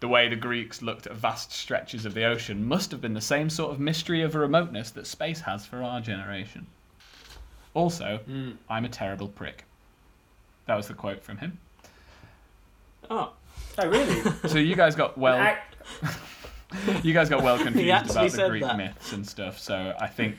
the 0.00 0.08
way 0.08 0.28
the 0.28 0.36
Greeks 0.36 0.82
looked 0.82 1.06
at 1.06 1.14
vast 1.14 1.52
stretches 1.52 2.04
of 2.04 2.14
the 2.14 2.24
ocean 2.24 2.64
must 2.64 2.90
have 2.90 3.00
been 3.00 3.14
the 3.14 3.20
same 3.20 3.50
sort 3.50 3.72
of 3.72 3.80
mystery 3.80 4.22
of 4.22 4.34
remoteness 4.34 4.90
that 4.90 5.06
space 5.06 5.40
has 5.40 5.64
for 5.66 5.82
our 5.82 6.00
generation. 6.00 6.66
Also, 7.74 8.20
I'm 8.68 8.84
a 8.84 8.88
terrible 8.88 9.28
prick. 9.28 9.64
That 10.66 10.76
was 10.76 10.88
the 10.88 10.94
quote 10.94 11.22
from 11.24 11.38
him. 11.38 11.58
Oh, 13.10 13.32
Oh, 13.78 13.88
really? 13.88 14.22
So 14.48 14.58
you 14.58 14.76
guys 14.76 14.94
got 14.94 15.16
well, 15.16 15.38
Act- 15.38 15.76
you 17.02 17.14
guys 17.14 17.28
got 17.28 17.42
well 17.42 17.56
confused 17.62 18.10
about 18.10 18.30
the 18.30 18.48
Greek 18.48 18.62
that. 18.62 18.76
myths 18.76 19.12
and 19.12 19.26
stuff. 19.26 19.58
So 19.58 19.94
I 19.98 20.06
think, 20.08 20.36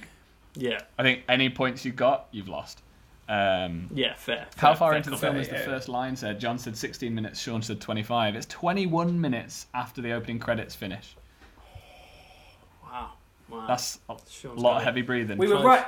yeah, 0.56 0.82
I 1.00 1.04
think 1.04 1.24
any 1.28 1.50
points 1.50 1.84
you 1.84 1.92
got, 1.92 2.28
you've 2.32 2.48
lost. 2.48 2.82
Um, 3.30 3.90
yeah, 3.94 4.16
fair. 4.16 4.48
how 4.58 4.70
fair, 4.70 4.76
far 4.78 4.92
fair 4.92 4.98
into 4.98 5.10
the 5.10 5.16
comment. 5.16 5.22
film 5.34 5.42
is 5.42 5.48
the 5.50 5.56
yeah. 5.56 5.66
first 5.66 5.90
line 5.90 6.16
said? 6.16 6.40
Jon 6.40 6.60
said 6.60 6.76
16 6.78 7.14
minutes. 7.16 7.40
Sean 7.40 7.62
said 7.62 7.80
25. 7.82 8.36
It's 8.36 8.46
21 8.48 9.20
minutes 9.20 9.68
after 9.74 10.02
the 10.02 10.12
opening 10.12 10.40
credits 10.40 10.76
finish. 10.76 11.16
Wow, 12.84 13.12
wow. 13.50 13.66
That's 13.68 14.00
a 14.10 14.16
Sean's 14.30 14.62
lot 14.62 14.78
of 14.78 14.84
heavy 14.84 15.02
breathing. 15.02 15.38
we 15.38 15.48
were 15.48 15.64
right. 15.64 15.86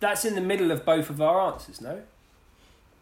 That's 0.00 0.24
in 0.24 0.34
the 0.34 0.40
middle 0.40 0.70
of 0.70 0.84
both 0.84 1.10
of 1.10 1.20
our 1.20 1.40
answers, 1.52 1.80
no? 1.80 2.02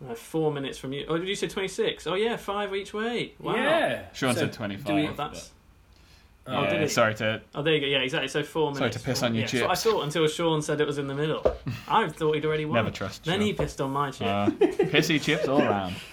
Uh, 0.09 0.14
four 0.14 0.53
minutes 0.53 0.76
from 0.78 0.92
you. 0.92 1.07
Oh, 1.09 1.16
did 1.18 1.28
you 1.28 1.34
say 1.34 1.49
twenty 1.49 1.68
six? 1.68 2.07
Oh 2.07 2.14
yeah, 2.14 2.36
five 2.36 2.74
each 2.74 2.92
way. 2.92 3.32
Wow. 3.38 3.55
Yeah. 3.57 4.05
Sean 4.12 4.34
So, 4.34 4.40
said 4.40 4.53
25. 4.53 4.86
do 4.86 4.95
we- 4.95 5.07
that's. 5.16 5.51
but- 6.45 6.53
oh, 6.55 6.62
yeah, 6.62 6.70
did 6.70 6.80
he? 6.82 6.88
sorry 6.88 7.14
to. 7.16 7.40
Oh, 7.55 7.62
there 7.62 7.74
you 7.74 7.80
go. 7.80 7.86
Yeah, 7.86 7.99
exactly. 7.99 8.28
So 8.28 8.42
four 8.42 8.72
minutes. 8.72 8.78
Sorry 8.78 8.90
to 8.90 8.99
piss 9.01 9.20
Four- 9.20 9.28
on 9.28 9.34
your 9.34 9.42
yeah, 9.42 9.49
so 9.49 9.64
I 9.66 9.68
chips. 9.70 9.82
thought 9.84 10.03
until 10.05 10.26
Sean 10.28 10.61
said 10.62 10.80
it 10.80 10.86
was 10.86 10.99
in 10.99 11.07
the 11.07 11.14
middle. 11.14 11.42
I 11.88 12.09
thought 12.09 12.34
he'd 12.34 12.45
already 12.45 12.64
won. 12.66 12.74
Never 12.76 12.90
trust 12.90 13.24
Then 13.24 13.38
Sean. 13.38 13.47
he 13.47 13.53
pissed 13.55 13.80
on 13.80 13.92
my 13.92 14.11
chip. 14.11 14.26
Uh, 14.26 14.51
pissy 14.51 15.22
chips 15.22 15.49
all 15.49 15.62
around. 15.62 15.95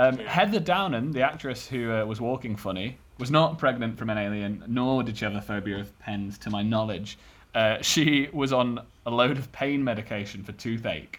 Um, 0.00 0.20
Yeah. 0.20 0.30
Heather 0.30 0.60
Downham, 0.60 1.10
the 1.12 1.22
actress 1.22 1.66
who 1.66 1.90
uh, 1.92 2.04
was 2.04 2.20
walking 2.20 2.54
funny, 2.54 2.98
was 3.18 3.32
not 3.32 3.58
pregnant 3.58 3.98
from 3.98 4.10
an 4.10 4.16
alien, 4.18 4.62
nor 4.68 5.02
did 5.02 5.16
she 5.18 5.24
have 5.24 5.34
a 5.34 5.40
phobia 5.42 5.78
of 5.80 5.98
pens, 5.98 6.38
to 6.38 6.50
my 6.50 6.62
knowledge. 6.62 7.18
Uh, 7.52 7.78
she 7.82 8.28
was 8.32 8.52
on 8.52 8.80
a 9.06 9.10
load 9.10 9.38
of 9.38 9.50
pain 9.50 9.82
medication 9.82 10.44
for 10.44 10.52
toothache, 10.52 11.18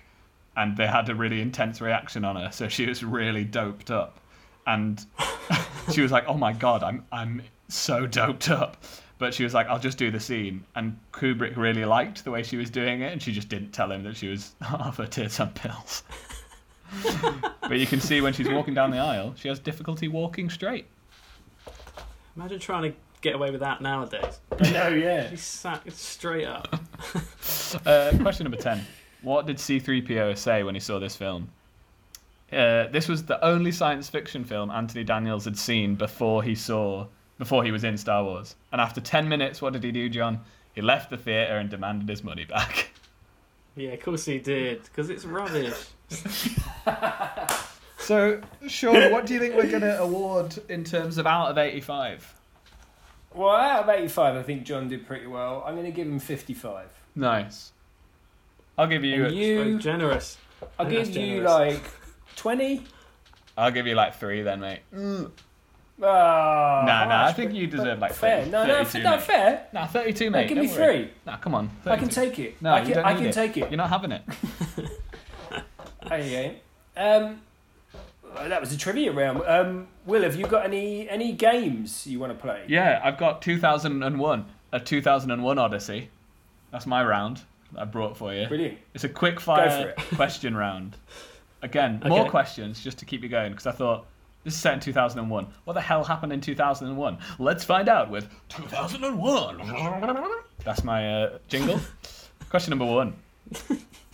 and 0.56 0.76
they 0.76 0.88
had 0.88 1.10
a 1.10 1.16
really 1.16 1.42
intense 1.42 1.82
reaction 1.82 2.26
on 2.26 2.36
her, 2.36 2.52
so 2.52 2.68
she 2.68 2.86
was 2.86 3.04
really 3.04 3.44
doped 3.44 3.92
up. 3.92 4.20
And 4.68 5.04
she 5.94 6.02
was 6.02 6.12
like, 6.12 6.26
"Oh 6.28 6.36
my 6.36 6.54
god, 6.54 6.84
I'm 6.84 7.06
I'm 7.12 7.42
so 7.68 8.06
doped 8.06 8.50
up." 8.50 8.84
But 9.18 9.34
she 9.34 9.44
was 9.44 9.54
like, 9.54 9.68
"I'll 9.68 9.80
just 9.80 9.98
do 9.98 10.12
the 10.12 10.20
scene." 10.20 10.64
And 10.76 11.00
Kubrick 11.12 11.56
really 11.58 11.86
liked 11.86 12.24
the 12.24 12.32
way 12.32 12.44
she 12.44 12.58
was 12.58 12.70
doing 12.70 13.02
it, 13.02 13.12
and 13.12 13.22
she 13.22 13.32
just 13.32 13.50
didn't 13.50 13.72
tell 13.72 13.92
him 13.92 14.04
that 14.04 14.18
she 14.18 14.28
was 14.28 14.54
off 14.62 14.98
her 14.98 15.08
tits 15.08 15.40
on 15.40 15.52
pills. 15.52 16.04
but 17.62 17.78
you 17.78 17.86
can 17.86 18.02
see 18.02 18.22
when 18.22 18.34
she's 18.34 18.50
walking 18.50 18.74
down 18.74 18.92
the 18.92 18.98
aisle, 18.98 19.34
she 19.38 19.48
has 19.48 19.60
difficulty 19.60 20.08
walking 20.08 20.50
straight. 20.50 20.88
Imagine 22.36 22.60
trying 22.60 22.92
to 22.92 22.98
get 23.22 23.36
away 23.36 23.52
with 23.52 23.60
that 23.60 23.82
nowadays. 23.82 24.40
No, 24.72 24.88
yeah. 24.88 25.28
He 25.28 25.36
sat 25.36 25.92
straight 25.92 26.46
up. 26.46 26.74
Uh, 27.86 28.12
question 28.22 28.46
number 28.46 28.58
10. 28.58 28.86
What 29.22 29.46
did 29.46 29.58
C3PO 29.58 30.38
say 30.38 30.64
when 30.64 30.76
he 30.76 30.82
saw 30.82 31.00
this 31.00 31.16
film? 31.16 31.50
Uh, 32.52 32.88
this 32.88 33.08
was 33.08 33.26
the 33.26 33.44
only 33.46 33.72
science 33.72 34.10
fiction 34.10 34.44
film 34.44 34.72
Anthony 34.72 35.04
Daniels 35.04 35.46
had 35.46 35.58
seen 35.58 35.96
before 35.96 36.42
he 36.42 36.56
saw 36.56 37.06
before 37.38 37.64
he 37.64 37.72
was 37.72 37.84
in 37.84 37.98
Star 37.98 38.24
Wars. 38.24 38.56
And 38.72 38.82
after 38.82 39.00
10 39.00 39.30
minutes, 39.30 39.62
what 39.62 39.74
did 39.74 39.84
he 39.84 39.92
do, 39.92 40.10
Jon? 40.10 40.42
He 40.74 40.82
left 40.82 41.10
the 41.10 41.18
theater 41.18 41.58
and 41.58 41.70
demanded 41.70 42.10
his 42.10 42.24
money 42.24 42.46
back. 42.46 42.90
Yeah, 43.76 43.92
of 43.92 44.02
course 44.02 44.26
he 44.26 44.40
did, 44.40 44.84
because 44.84 45.10
it's 45.10 45.24
rubbish. 45.24 45.74
So, 48.10 48.42
Sean, 48.68 49.12
what 49.12 49.28
do 49.28 49.36
you 49.36 49.40
think 49.40 49.54
we're 49.54 49.70
going 49.70 49.84
to 49.84 50.02
award 50.02 50.58
in 50.68 50.84
terms 50.84 51.20
of 51.20 51.28
out 51.28 51.52
of 51.52 51.60
85? 51.60 52.34
Well, 53.36 53.56
out 53.56 53.84
of 53.84 53.90
85, 53.90 54.36
I 54.36 54.42
think 54.42 54.64
Jon 54.64 54.88
did 54.88 55.06
pretty 55.06 55.28
well. 55.28 55.64
I'm 55.64 55.76
going 55.76 55.86
to 55.86 55.92
give 55.92 56.08
him 56.08 56.18
55. 56.18 56.88
Nice. 57.16 57.72
I'll 58.80 58.88
give 58.88 59.04
you. 59.04 59.26
And 59.26 59.34
So 59.34 59.38
you, 59.40 59.80
generous. 59.80 60.38
I'll 60.80 60.86
That's 60.86 61.10
give 61.10 61.18
you 61.18 61.42
generous. 61.44 61.52
like 61.52 61.84
twenty. 62.36 62.84
I'll 63.58 63.72
give 63.72 63.86
you 63.88 63.96
like 63.96 64.16
three 64.16 64.42
then, 64.42 64.62
mate. 64.62 64.80
Ah, 66.02 66.84
Nah, 66.86 67.06
nah, 67.06 67.26
I 67.26 67.34
think 67.34 67.54
you 67.54 67.68
deserve 67.68 68.00
like 68.00 68.14
fair. 68.14 68.40
30, 68.40 68.52
No, 68.52 68.66
no, 68.66 68.84
32, 68.86 69.04
no, 69.04 69.18
fair. 69.20 69.68
Nah, 69.74 69.86
32, 69.86 70.26
No, 70.26 70.32
mate. 70.32 70.48
give 70.48 70.58
me 70.58 70.68
don't 70.68 70.78
worry. 70.80 70.98
three. 71.04 71.12
Nah, 71.26 71.36
come 71.38 71.56
on. 71.56 71.70
I 71.86 71.98
can 71.98 72.08
take 72.08 72.40
it. 72.40 72.62
No, 72.62 72.72
I 72.72 72.80
you 72.80 72.86
can, 72.86 72.94
don't 72.96 73.06
I 73.06 73.14
can 73.16 73.26
it. 73.26 73.34
take 73.34 73.58
it. 73.58 73.70
You're 73.70 73.78
not 73.78 73.90
having 73.90 74.12
it. 74.14 74.22
There 76.08 76.20
you 76.22 76.54
go. 76.96 77.22
Um, 77.26 77.42
that 78.48 78.62
was 78.62 78.72
a 78.74 78.78
trivia 78.78 79.12
round. 79.12 79.42
Um, 79.46 79.88
Will, 80.06 80.24
have 80.24 80.36
you 80.38 80.48
got 80.48 80.64
any 80.66 81.10
any 81.10 81.34
games 81.34 82.08
you 82.08 82.20
want 82.20 82.32
to 82.32 82.40
play? 82.40 82.64
Yeah, 82.68 83.02
I've 83.04 83.18
got 83.18 83.42
2001, 83.42 84.46
a 84.72 84.80
2001 84.80 85.58
Odyssey. 85.60 86.10
That's 86.72 86.88
my 86.88 87.04
round 87.04 87.38
that 87.38 87.44
I 87.78 87.86
brought 87.86 88.18
for 88.18 88.34
you. 88.34 88.48
Brilliant. 88.48 88.78
It's 88.94 89.04
a 89.04 89.10
quick 89.10 89.36
Go 89.36 89.42
fire 89.42 89.94
question 90.16 90.56
round. 90.56 90.96
Again, 91.62 92.02
more 92.06 92.30
questions 92.30 92.82
just 92.84 92.98
to 93.00 93.06
keep 93.06 93.22
you 93.22 93.30
going 93.30 93.52
because 93.52 93.68
I 93.68 93.72
thought 93.72 94.06
this 94.44 94.54
is 94.54 94.60
set 94.60 94.74
in 94.74 94.80
2001. 94.80 95.48
What 95.66 95.74
the 95.74 95.82
hell 95.82 96.04
happened 96.04 96.32
in 96.32 96.40
2001? 96.42 97.18
Let's 97.38 97.64
find 97.64 97.90
out 97.90 98.10
with 98.10 98.30
2001. 98.50 100.42
That's 100.64 100.84
my 100.84 101.24
uh, 101.24 101.38
jingle. 101.48 101.80
Question 102.50 102.72
number 102.72 102.86
one. 102.86 103.16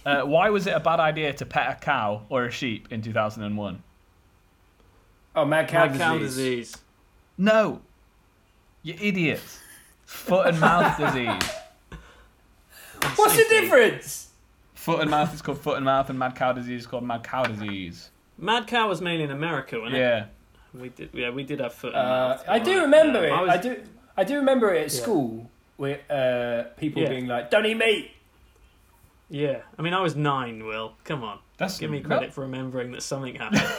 Uh, 0.05 0.21
why 0.23 0.49
was 0.49 0.67
it 0.67 0.71
a 0.71 0.79
bad 0.79 0.99
idea 0.99 1.33
to 1.33 1.45
pet 1.45 1.69
a 1.69 1.75
cow 1.83 2.23
or 2.29 2.45
a 2.45 2.51
sheep 2.51 2.87
in 2.91 3.01
2001? 3.01 3.81
Oh, 5.35 5.45
mad 5.45 5.67
cow, 5.67 5.85
Mad 5.87 5.97
cow 5.97 6.17
disease. 6.17 6.71
disease. 6.71 6.77
No, 7.37 7.81
you 8.83 8.95
idiot. 8.99 9.41
Foot 10.05 10.47
and 10.47 10.59
mouth 10.59 10.97
disease. 10.99 11.41
What's 13.15 13.35
the 13.37 13.45
difference? 13.49 14.29
Foot 14.73 15.01
and 15.01 15.09
mouth 15.09 15.33
is 15.33 15.41
called 15.41 15.59
foot 15.59 15.77
and 15.77 15.85
mouth, 15.85 16.09
and 16.09 16.19
mad 16.19 16.35
cow 16.35 16.51
disease 16.53 16.81
is 16.81 16.87
called 16.87 17.03
mad 17.03 17.23
cow 17.23 17.43
disease. 17.45 18.09
Mad 18.37 18.67
cow 18.67 18.87
was 18.89 19.01
mainly 19.01 19.23
in 19.23 19.31
America, 19.31 19.79
wasn't 19.79 19.95
it? 19.95 19.99
Yeah. 19.99 20.25
We 20.73 20.89
did. 20.89 21.09
Yeah, 21.13 21.29
we 21.29 21.43
did 21.43 21.59
have 21.61 21.73
foot. 21.73 21.93
and 21.95 22.01
Uh, 22.07 22.29
mouth, 22.29 22.43
I 22.47 22.59
do 22.59 22.75
right. 22.75 22.81
remember 22.83 23.19
Um, 23.19 23.25
it. 23.25 23.31
I 23.31 23.41
was- 23.41 23.49
I 23.51 23.57
do. 23.57 23.83
I 24.17 24.23
do 24.23 24.35
remember 24.37 24.73
it 24.73 24.85
at 24.85 24.93
Yeah. 24.93 25.01
school 25.01 25.49
with 25.77 26.11
uh, 26.11 26.63
people 26.77 27.01
Yeah. 27.01 27.09
being 27.09 27.27
like, 27.27 27.49
"Don't 27.49 27.65
eat 27.65 27.75
meat." 27.77 28.11
Yeah, 29.29 29.61
I 29.79 29.81
mean, 29.81 29.93
I 29.93 30.01
was 30.01 30.15
nine. 30.15 30.65
Will, 30.65 30.93
come 31.03 31.23
on, 31.23 31.39
That's 31.57 31.79
give 31.79 31.89
me 31.89 32.01
credit 32.01 32.31
for 32.33 32.41
remembering 32.41 32.91
that 32.91 33.01
something 33.03 33.35
happened. 33.35 33.61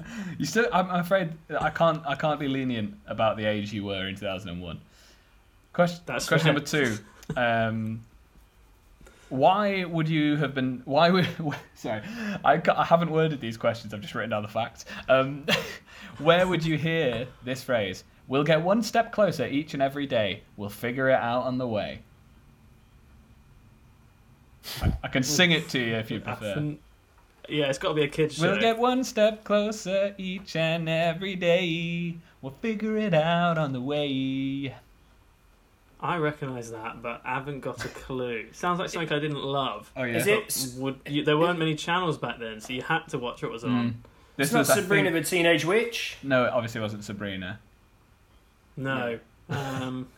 You 0.38 0.46
still, 0.46 0.66
I'm 0.72 0.88
afraid 0.90 1.32
I 1.60 1.70
can't. 1.70 2.02
I 2.06 2.14
can't 2.14 2.40
be 2.40 2.48
lenient 2.48 2.94
about 3.06 3.36
the 3.36 3.44
age 3.44 3.72
you 3.72 3.84
were 3.84 4.08
in 4.08 4.16
2001. 4.16 4.80
Question. 5.72 6.00
That's 6.06 6.26
question 6.28 6.48
right. 6.48 6.54
number 6.54 6.66
two. 6.66 6.98
Um, 7.36 8.00
why 9.30 9.84
would 9.84 10.08
you 10.08 10.36
have 10.36 10.54
been? 10.54 10.82
Why 10.84 11.10
would? 11.10 11.28
Sorry, 11.74 12.02
I, 12.44 12.60
I 12.76 12.84
haven't 12.84 13.10
worded 13.10 13.40
these 13.40 13.56
questions. 13.56 13.94
I've 13.94 14.00
just 14.00 14.14
written 14.14 14.30
down 14.30 14.42
the 14.42 14.48
facts. 14.48 14.84
Um, 15.08 15.46
where 16.18 16.46
would 16.46 16.64
you 16.64 16.76
hear 16.76 17.26
this 17.44 17.62
phrase? 17.62 18.04
We'll 18.28 18.44
get 18.44 18.62
one 18.62 18.82
step 18.82 19.12
closer 19.12 19.46
each 19.46 19.74
and 19.74 19.82
every 19.82 20.06
day. 20.06 20.42
We'll 20.56 20.68
figure 20.68 21.08
it 21.08 21.18
out 21.18 21.44
on 21.44 21.58
the 21.58 21.66
way. 21.66 22.02
I, 24.82 24.92
I 25.04 25.08
can 25.08 25.22
sing 25.22 25.52
it 25.52 25.68
to 25.70 25.78
you 25.78 25.94
if 25.94 26.10
you 26.10 26.20
prefer. 26.20 26.76
Yeah, 27.48 27.66
it's 27.66 27.78
got 27.78 27.88
to 27.88 27.94
be 27.94 28.02
a 28.02 28.08
kids 28.08 28.36
show. 28.36 28.52
We'll 28.52 28.60
get 28.60 28.78
one 28.78 29.02
step 29.02 29.42
closer 29.42 30.14
each 30.18 30.54
and 30.54 30.88
every 30.88 31.34
day. 31.34 32.16
We'll 32.42 32.54
figure 32.60 32.96
it 32.96 33.14
out 33.14 33.58
on 33.58 33.72
the 33.72 33.80
way. 33.80 34.74
I 36.02 36.16
recognise 36.16 36.70
that, 36.70 37.02
but 37.02 37.20
I 37.24 37.34
haven't 37.34 37.60
got 37.60 37.84
a 37.84 37.88
clue. 37.88 38.46
Sounds 38.52 38.78
like 38.78 38.88
something 38.88 39.14
I 39.14 39.20
didn't 39.20 39.42
love. 39.42 39.92
Oh 39.96 40.04
yeah. 40.04 40.16
Is 40.16 40.26
it? 40.26 40.80
Would 40.80 40.98
you, 41.06 41.24
there 41.24 41.36
weren't 41.36 41.58
many 41.58 41.74
channels 41.74 42.16
back 42.18 42.38
then, 42.38 42.60
so 42.60 42.72
you 42.72 42.82
had 42.82 43.06
to 43.08 43.18
watch 43.18 43.42
what 43.42 43.52
was 43.52 43.64
on. 43.64 43.70
Mm. 43.70 43.94
This 44.36 44.46
It's 44.48 44.52
not 44.54 44.58
was 44.60 44.70
I 44.70 44.74
Sabrina 44.76 45.10
think- 45.10 45.24
the 45.24 45.30
Teenage 45.30 45.64
Witch. 45.66 46.16
No, 46.22 46.44
it 46.46 46.52
obviously 46.52 46.80
wasn't 46.80 47.04
Sabrina. 47.04 47.58
No. 48.76 49.18
Um, 49.50 50.08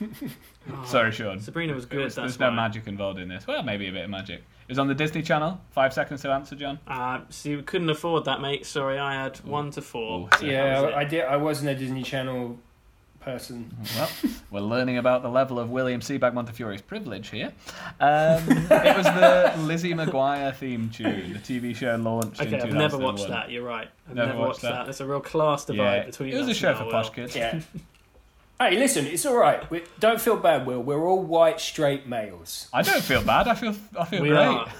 oh, 0.02 0.84
Sorry, 0.84 1.12
Sean. 1.12 1.40
Sabrina 1.40 1.74
was 1.74 1.86
good. 1.86 2.04
was- 2.04 2.14
that's 2.16 2.24
there's 2.32 2.40
no 2.40 2.48
why. 2.48 2.54
magic 2.56 2.86
involved 2.86 3.18
in 3.20 3.28
this. 3.28 3.46
Well, 3.46 3.62
maybe 3.62 3.88
a 3.88 3.92
bit 3.92 4.04
of 4.04 4.10
magic. 4.10 4.38
It 4.40 4.72
was 4.72 4.78
on 4.78 4.88
the 4.88 4.94
Disney 4.94 5.22
Channel. 5.22 5.60
Five 5.72 5.92
seconds 5.92 6.22
to 6.22 6.30
answer, 6.30 6.54
Jon. 6.56 6.78
Uh, 6.86 7.20
so 7.28 7.48
you 7.48 7.62
couldn't 7.62 7.90
afford 7.90 8.24
that, 8.26 8.40
mate. 8.40 8.64
Sorry, 8.66 8.98
I 8.98 9.14
had 9.22 9.36
one 9.44 9.70
to 9.72 9.82
four. 9.82 10.28
Ooh, 10.32 10.38
so 10.38 10.46
Yeah, 10.46 10.80
that. 10.82 10.94
I 10.94 11.04
did. 11.04 11.24
I 11.24 11.36
wasn't 11.36 11.70
a 11.70 11.74
Disney 11.74 12.02
Channel 12.02 12.58
person. 13.20 13.74
Well, 13.96 14.08
we're 14.50 14.60
learning 14.60 14.98
about 14.98 15.22
the 15.22 15.28
level 15.28 15.58
of 15.58 15.70
William 15.70 16.00
Sebag 16.00 16.32
Montefiore's 16.34 16.80
privilege 16.80 17.28
here. 17.30 17.52
Um, 18.00 18.42
it 18.48 18.96
was 18.96 19.06
the 19.06 19.52
Lizzie 19.58 19.94
McGuire 19.94 20.54
theme 20.54 20.90
tune. 20.90 21.32
The 21.34 21.38
TV 21.38 21.74
show 21.76 21.96
launched 21.96 22.40
in 22.40 22.54
Okay, 22.54 22.60
I've 22.60 22.72
never 22.74 22.98
watched 22.98 23.28
that. 23.28 23.50
You're 23.50 23.62
right. 23.64 23.88
I've 24.08 24.14
Never 24.14 24.28
never, 24.28 24.38
watched 24.38 24.48
watched 24.48 24.62
that. 24.62 24.72
that. 24.72 24.84
There's 24.84 25.00
a 25.00 25.06
real 25.06 25.20
class 25.20 25.64
divide 25.64 25.96
Yeah, 25.96 26.04
between 26.06 26.32
it 26.32 26.38
was 26.38 26.48
a 26.48 26.54
show 26.54 26.74
for 26.74 26.84
our 26.84 26.90
posh 26.90 27.10
kids. 27.10 27.36
Yeah. 27.36 27.60
hey, 28.58 28.78
listen, 28.78 29.06
it's 29.06 29.24
all 29.26 29.36
right. 29.36 29.68
We, 29.70 29.82
don't 29.98 30.20
feel 30.20 30.36
bad, 30.36 30.66
Will. 30.66 30.82
We're 30.82 31.06
all 31.06 31.22
white, 31.22 31.60
straight 31.60 32.06
males. 32.06 32.68
I 32.72 32.82
don't 32.82 33.02
feel 33.02 33.22
bad. 33.22 33.46
I 33.48 33.54
feel 33.54 33.74
I 33.98 34.04
feel 34.06 34.22
We 34.22 34.30
great. 34.30 34.38
are. 34.46 34.72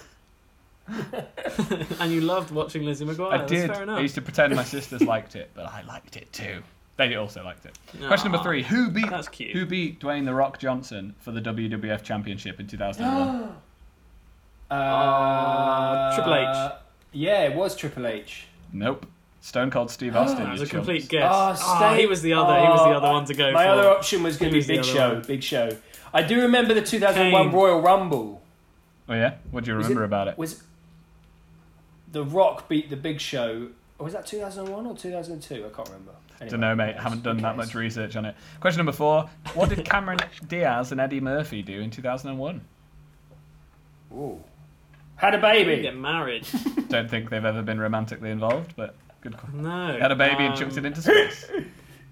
and 2.00 2.10
you 2.12 2.20
loved 2.20 2.50
watching 2.50 2.84
Lizzie 2.84 3.04
McGuire. 3.04 3.32
I 3.32 3.38
That's 3.38 3.52
did. 3.52 3.70
fair 3.72 3.82
enough. 3.84 3.98
I 3.98 4.02
used 4.02 4.16
to 4.16 4.22
pretend 4.22 4.54
my 4.56 4.64
sisters 4.64 5.02
liked 5.02 5.36
it, 5.36 5.50
but 5.54 5.66
I 5.66 5.82
liked 5.82 6.16
it 6.16 6.32
too. 6.32 6.62
They 7.08 7.14
also 7.16 7.42
liked 7.42 7.64
it. 7.64 7.78
Aw, 8.02 8.06
Question 8.08 8.30
number 8.30 8.44
three: 8.44 8.62
Who 8.62 8.90
beat 8.90 9.08
That's 9.08 9.26
cute. 9.28 9.52
Who 9.52 9.64
beat 9.64 10.00
Dwayne 10.00 10.26
the 10.26 10.34
Rock 10.34 10.58
Johnson 10.58 11.14
for 11.18 11.30
the 11.32 11.40
WWF 11.40 12.02
Championship 12.02 12.60
in 12.60 12.66
2001? 12.66 13.54
Uh, 14.70 16.14
Triple 16.14 16.34
H. 16.34 16.72
Yeah, 17.12 17.42
it 17.42 17.56
was 17.56 17.74
Triple 17.74 18.06
H. 18.06 18.46
nope. 18.72 19.04
Stone 19.40 19.70
Cold 19.70 19.90
Steve 19.90 20.14
Austin. 20.14 20.44
That 20.44 20.52
was 20.52 20.60
you 20.60 20.66
a 20.66 20.68
complete 20.68 21.08
guess. 21.08 21.24
Oh, 21.32 21.56
Ah, 21.60 21.78
stay- 21.94 22.02
he 22.02 22.06
was 22.06 22.20
the 22.22 22.34
other. 22.34 22.54
he 22.60 22.68
was 22.68 22.80
the 22.82 22.90
other 22.90 23.08
one 23.10 23.24
to 23.24 23.32
go 23.34 23.50
My 23.52 23.64
for. 23.64 23.70
other 23.70 23.88
option 23.88 24.22
was 24.22 24.36
going 24.36 24.52
to 24.52 24.60
be 24.60 24.64
Big 24.66 24.84
Show. 24.84 25.14
one. 25.14 25.22
Big 25.22 25.42
Show. 25.42 25.76
I 26.12 26.22
do 26.22 26.42
remember 26.42 26.74
the 26.74 26.82
2001 26.82 27.44
Kane. 27.46 27.52
Royal 27.52 27.80
Rumble. 27.80 28.42
Oh 29.08 29.14
yeah. 29.14 29.36
What 29.50 29.64
do 29.64 29.70
you 29.70 29.76
remember 29.78 30.02
it- 30.02 30.06
about 30.06 30.28
it? 30.28 30.36
Was 30.38 30.62
The 32.12 32.22
Rock 32.24 32.68
beat 32.68 32.90
the 32.90 32.96
Big 32.96 33.18
Show? 33.20 33.68
Or 33.98 34.04
was 34.04 34.12
that 34.12 34.26
2001 34.26 34.86
or 34.86 34.94
2002? 34.96 35.54
I 35.54 35.68
can't 35.74 35.88
remember. 35.88 36.12
Anyway, 36.40 36.50
Don't 36.50 36.60
know, 36.60 36.74
mate. 36.74 36.96
who 36.96 37.02
Haven't 37.02 37.22
done 37.22 37.36
that 37.38 37.56
much 37.56 37.74
research 37.74 38.16
on 38.16 38.24
it. 38.24 38.34
Question 38.60 38.78
number 38.78 38.92
four: 38.92 39.28
What 39.54 39.68
did 39.68 39.84
Cameron 39.90 40.18
Diaz 40.48 40.90
and 40.92 41.00
Eddie 41.00 41.20
Murphy 41.20 41.62
do 41.62 41.80
in 41.80 41.90
2001? 41.90 42.60
Ooh. 44.12 44.40
Had 45.16 45.34
a 45.34 45.38
baby. 45.38 45.82
get 45.82 45.96
married. 45.96 46.46
Don't 46.88 47.10
think 47.10 47.28
they've 47.28 47.44
ever 47.44 47.60
been 47.62 47.78
romantically 47.78 48.30
involved, 48.30 48.74
but 48.74 48.94
good. 49.20 49.36
qu- 49.36 49.52
No. 49.54 49.98
Had 50.00 50.12
a 50.12 50.16
baby 50.16 50.44
and 50.44 50.54
um, 50.54 50.58
chucked 50.58 50.78
it 50.78 50.84
into 50.86 51.02
space. 51.02 51.44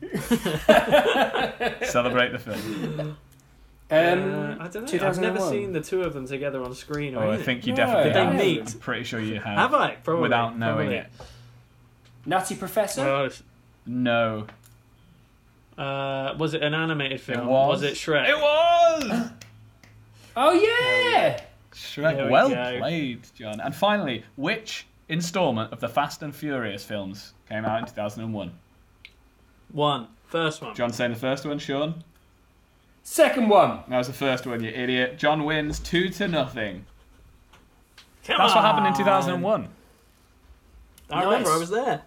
Celebrate 1.91 2.33
the 2.33 2.39
film. 2.39 3.17
uh, 3.91 3.95
Um, 3.95 4.57
I 4.61 4.69
don't 4.69 4.93
know. 4.93 5.09
I've 5.09 5.19
never 5.19 5.41
seen 5.41 5.73
the 5.73 5.81
two 5.81 6.03
of 6.03 6.13
them 6.13 6.27
together 6.27 6.63
on 6.63 6.75
screen. 6.75 7.15
Or 7.15 7.25
Oh, 7.25 7.31
I 7.33 7.39
think 7.39 7.67
you 7.67 7.73
No, 7.73 7.77
definitely 7.77 8.05
Did 8.05 8.15
they 8.15 8.25
have. 8.27 8.35
meet? 8.35 8.75
I'm 8.75 8.81
pretty 8.81 9.05
sure 9.05 9.21
you 9.21 9.37
have. 9.37 9.57
Have 9.59 9.75
I? 9.75 9.93
Probably. 10.05 10.23
Without 10.23 10.59
knowing 10.59 10.91
Probably. 10.91 10.97
it. 10.97 11.07
Nutty 12.27 12.57
Professor? 12.57 13.05
Well, 13.05 13.31
No. 13.89 14.47
uh, 15.79 16.35
was 16.39 16.55
it 16.55 16.63
an 16.63 16.75
animated 16.75 17.21
film? 17.21 17.47
was. 17.47 17.83
it 17.83 17.95
Shrek? 17.95 18.29
It 18.29 18.37
was! 18.37 19.31
oh, 20.37 20.53
yeah! 20.53 21.41
Shrek. 21.73 22.17
There 22.17 22.27
we 22.27 22.31
well 22.31 22.51
go. 22.51 22.79
played, 22.79 23.27
Jon. 23.35 23.61
And 23.61 23.75
finally, 23.75 24.25
which 24.37 24.87
installment 25.09 25.73
of 25.73 25.81
the 25.81 25.89
Fast 25.89 26.23
and 26.23 26.35
Furious 26.35 26.85
films 26.85 27.33
came 27.49 27.65
out 27.65 27.81
in 27.81 27.87
2001? 27.87 28.53
One. 29.73 30.09
First 30.27 30.61
one. 30.61 30.75
Jon 30.75 30.93
saying 30.93 31.13
the 31.13 31.19
first 31.19 31.47
one, 31.47 31.59
Sean? 31.59 32.05
Second 33.03 33.49
one. 33.49 33.81
That 33.89 33.97
was 33.97 34.09
the 34.09 34.13
first 34.13 34.47
one, 34.47 34.63
you 34.63 34.71
idiot. 34.71 35.19
Jon 35.19 35.45
wins 35.45 35.79
two 35.79 36.11
to 36.11 36.29
nothing. 36.29 36.85
Come 38.25 38.37
That's 38.37 38.55
what 38.55 38.63
happened 38.65 38.87
in 38.87 38.93
on. 38.93 38.99
2001. 38.99 39.69
I 41.11 41.23
remember 41.23 41.49
Nice. 41.49 41.57
I 41.57 41.59
was 41.59 41.71
there. 41.71 42.03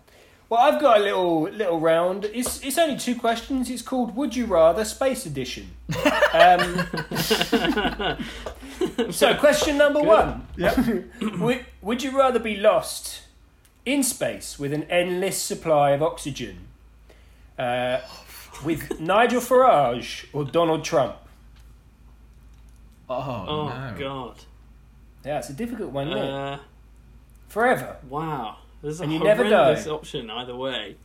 Well, 0.52 0.60
I've 0.60 0.82
got 0.82 1.00
a 1.00 1.04
little 1.04 1.44
little 1.44 1.80
round. 1.80 2.26
It's 2.26 2.62
it's 2.62 2.78
only 2.78 2.98
two 2.98 3.16
questions. 3.16 3.70
It's 3.70 3.82
called 3.82 4.18
Would 4.18 4.36
You 4.36 4.48
Rather 4.48 4.84
Space 4.84 5.26
Edition. 5.26 5.70
um, 6.34 6.88
so, 9.12 9.34
question 9.36 9.78
number 9.78 10.02
one: 10.02 10.46
Yep. 10.58 10.78
would, 11.40 11.66
would 11.82 12.04
you 12.04 12.18
rather 12.18 12.38
be 12.38 12.58
lost 12.58 13.22
in 13.86 14.04
space 14.04 14.60
with 14.60 14.74
an 14.74 14.84
endless 14.90 15.42
supply 15.42 15.92
of 15.92 16.04
oxygen, 16.04 16.68
uh, 17.58 18.02
with 18.66 19.00
Nigel 19.00 19.40
Farage 19.40 20.26
or 20.34 20.44
Donald 20.44 20.84
Trump? 20.84 21.16
Oh, 23.10 23.46
Oh 23.48 23.70
no. 23.70 23.96
God. 23.98 24.36
Yeah, 25.24 25.38
it's 25.38 25.50
a 25.50 25.54
difficult 25.54 25.92
one. 25.92 26.10
isn't 26.10 26.20
it? 26.22 26.30
Uh, 26.30 26.58
Forever. 27.48 27.96
wow. 28.10 28.58
There's 28.82 29.00
a 29.00 29.04
And 29.04 29.14
you 29.14 29.20
never 29.20 29.44
die. 29.50 29.84
option 29.90 30.30
either 30.30 30.56
way. 30.56 30.96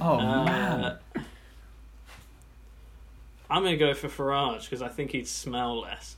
Oh, 0.00 0.18
Uh, 0.18 0.44
man. 0.44 0.98
I'm 3.48 3.62
gonna 3.62 3.76
go 3.76 3.94
for 3.94 4.08
Farage 4.08 4.64
because 4.64 4.82
I 4.82 4.88
think 4.88 5.12
he'd 5.12 5.28
smell 5.28 5.80
less. 5.80 6.16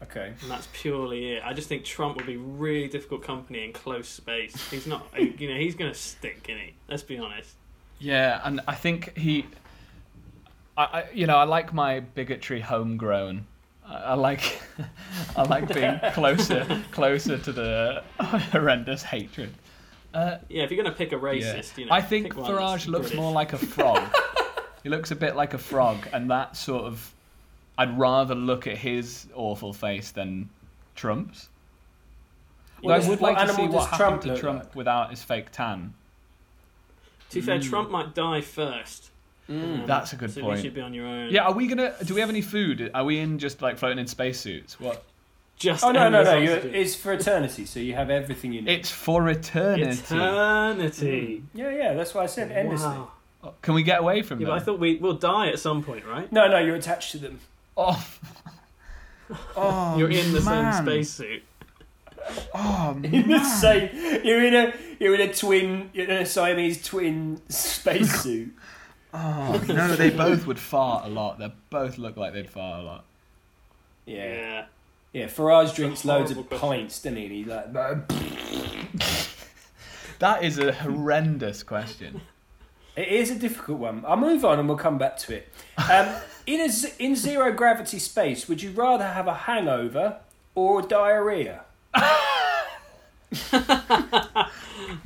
Okay. 0.00 0.32
and 0.42 0.50
that's 0.50 0.68
purely 0.72 1.32
it. 1.32 1.42
I 1.44 1.52
just 1.52 1.68
think 1.68 1.84
Trump 1.84 2.16
would 2.16 2.26
be 2.26 2.36
really 2.36 2.86
difficult 2.86 3.24
company 3.24 3.64
in 3.64 3.72
close 3.72 4.08
space. 4.08 4.54
He's 4.70 4.86
not, 4.86 5.04
you 5.40 5.48
know, 5.52 5.56
he's 5.58 5.74
going 5.74 5.90
to 5.92 5.98
stink, 5.98 6.48
is 6.48 6.56
he? 6.56 6.74
Let's 6.88 7.02
be 7.02 7.18
honest. 7.18 7.54
Yeah, 7.98 8.40
and 8.44 8.60
I 8.68 8.76
think 8.76 9.18
he, 9.18 9.46
I, 10.76 10.84
I 10.84 11.04
you 11.12 11.26
know, 11.26 11.36
I 11.36 11.42
like 11.42 11.74
my 11.74 11.98
bigotry 11.98 12.60
homegrown. 12.60 13.44
I, 13.84 13.94
I 13.96 14.14
like, 14.14 14.62
I 15.36 15.42
like 15.42 15.66
being 15.74 15.98
closer, 16.12 16.64
closer 16.92 17.36
to 17.36 17.52
the 17.52 18.04
horrendous 18.20 19.02
hatred. 19.02 19.52
Uh, 20.14 20.38
Yeah, 20.48 20.62
if 20.64 20.70
you're 20.70 20.82
going 20.82 20.92
to 20.92 20.96
pick 20.96 21.12
a 21.12 21.16
yeah. 21.16 21.22
racist, 21.22 21.76
you 21.78 21.86
know, 21.86 21.92
I 21.92 22.00
think 22.00 22.34
Farage 22.34 22.86
looks 22.86 23.08
British. 23.08 23.16
more 23.16 23.32
like 23.32 23.52
a 23.52 23.58
frog. 23.58 24.02
he 24.82 24.88
looks 24.88 25.10
a 25.10 25.16
bit 25.16 25.36
like 25.36 25.54
a 25.54 25.58
frog, 25.58 26.08
and 26.12 26.30
that 26.30 26.56
sort 26.56 26.84
of, 26.84 27.14
I'd 27.76 27.98
rather 27.98 28.34
look 28.34 28.66
at 28.66 28.78
his 28.78 29.26
awful 29.34 29.72
face 29.72 30.10
than 30.10 30.48
Trump's. 30.94 31.48
What 32.80 33.00
I 33.02 33.08
would 33.08 33.20
like 33.20 33.38
to 33.38 33.52
see 33.52 33.62
what 33.66 33.72
does 33.72 33.86
happened 33.86 34.22
Trump 34.22 34.22
to 34.22 34.40
Trump 34.40 34.64
like? 34.64 34.74
without 34.74 35.10
his 35.10 35.22
fake 35.22 35.50
tan. 35.50 35.94
To 37.30 37.40
be 37.40 37.40
fair, 37.40 37.60
Trump 37.60 37.90
might 37.90 38.14
die 38.14 38.40
first. 38.40 39.10
Um, 39.48 39.84
That's 39.86 40.12
a 40.12 40.16
good 40.16 40.30
so 40.30 40.42
point. 40.42 40.58
You 40.58 40.64
should 40.64 40.74
be 40.74 40.80
on 40.80 40.94
your 40.94 41.06
own. 41.06 41.30
Yeah, 41.30 41.44
are 41.44 41.52
we 41.52 41.66
gonna? 41.66 41.94
Do 42.04 42.14
we 42.14 42.20
have 42.20 42.30
any 42.30 42.42
food? 42.42 42.90
Are 42.94 43.04
we 43.04 43.18
in 43.18 43.38
just 43.38 43.62
like 43.62 43.78
floating 43.78 43.98
in 43.98 44.06
spacesuits? 44.06 44.78
What? 44.78 45.04
Just 45.58 45.82
Oh 45.84 45.90
no 45.90 46.08
no 46.08 46.22
no! 46.22 46.36
You're, 46.36 46.56
it's 46.58 46.94
for 46.94 47.12
eternity, 47.12 47.64
so 47.64 47.80
you 47.80 47.94
have 47.94 48.10
everything 48.10 48.52
you 48.52 48.62
need. 48.62 48.70
It's 48.78 48.90
for 48.90 49.28
eternity. 49.28 49.90
eternity. 49.90 51.42
Mm. 51.42 51.42
yeah 51.54 51.70
yeah, 51.70 51.94
that's 51.94 52.14
why 52.14 52.22
I 52.22 52.26
said 52.26 52.52
endlessly. 52.52 52.86
Wow. 52.88 53.10
Oh, 53.42 53.54
Can 53.62 53.74
we 53.74 53.82
get 53.82 54.00
away 54.00 54.22
from 54.22 54.40
Yeah, 54.40 54.46
them? 54.48 54.54
I 54.56 54.60
thought 54.60 54.78
we 54.78 54.96
will 54.96 55.14
die 55.14 55.48
at 55.48 55.58
some 55.58 55.82
point, 55.82 56.04
right? 56.06 56.30
No 56.32 56.46
no, 56.48 56.58
you're 56.58 56.76
attached 56.76 57.12
to 57.12 57.18
them. 57.18 57.40
Oh. 57.76 58.04
Oh, 59.30 59.36
oh, 59.56 59.98
You're 59.98 60.10
in 60.10 60.32
the 60.32 60.40
man. 60.40 60.72
same 60.72 60.86
spacesuit. 61.04 61.42
Oh, 62.54 62.98
In 63.02 63.28
the 63.28 63.44
same, 63.44 63.90
you're 64.24 64.42
in 64.42 64.54
a 64.54 64.72
you're 64.98 65.14
in 65.14 65.20
a 65.20 65.34
twin, 65.34 65.90
you're 65.92 66.06
in 66.06 66.16
a 66.22 66.24
Siamese 66.24 66.82
twin 66.82 67.40
spacesuit. 67.48 68.54
Oh, 69.12 69.62
no, 69.68 69.96
they 69.96 70.10
both 70.10 70.46
would 70.46 70.58
fart 70.58 71.06
a 71.06 71.08
lot. 71.08 71.38
They 71.38 71.50
both 71.70 71.96
look 71.96 72.16
like 72.18 72.34
they'd 72.34 72.48
fart 72.48 72.80
a 72.80 72.82
lot. 72.84 73.04
Yeah. 74.04 74.66
Yeah. 75.18 75.24
Yeah, 75.24 75.30
Farage 75.30 75.74
drinks 75.74 76.04
loads 76.04 76.30
of 76.30 76.36
question. 76.48 76.68
pints, 76.68 77.02
doesn't 77.02 77.16
he? 77.16 77.24
And 77.24 77.32
he's 77.32 77.46
like, 77.46 77.72
That 80.18 80.42
is 80.44 80.58
a 80.58 80.72
horrendous 80.72 81.62
question. 81.62 82.20
it 82.96 83.08
is 83.08 83.30
a 83.30 83.36
difficult 83.36 83.78
one. 83.78 84.04
I'll 84.06 84.16
move 84.16 84.44
on 84.44 84.58
and 84.58 84.68
we'll 84.68 84.76
come 84.78 84.98
back 84.98 85.16
to 85.18 85.34
it. 85.36 85.48
Um, 85.90 86.08
in, 86.46 86.60
a, 86.60 86.68
z- 86.68 86.92
in 86.98 87.14
zero 87.16 87.52
gravity 87.52 87.98
space, 87.98 88.48
would 88.48 88.62
you 88.62 88.70
rather 88.72 89.06
have 89.06 89.26
a 89.28 89.34
hangover 89.34 90.18
or 90.54 90.82
diarrhea? 90.82 91.62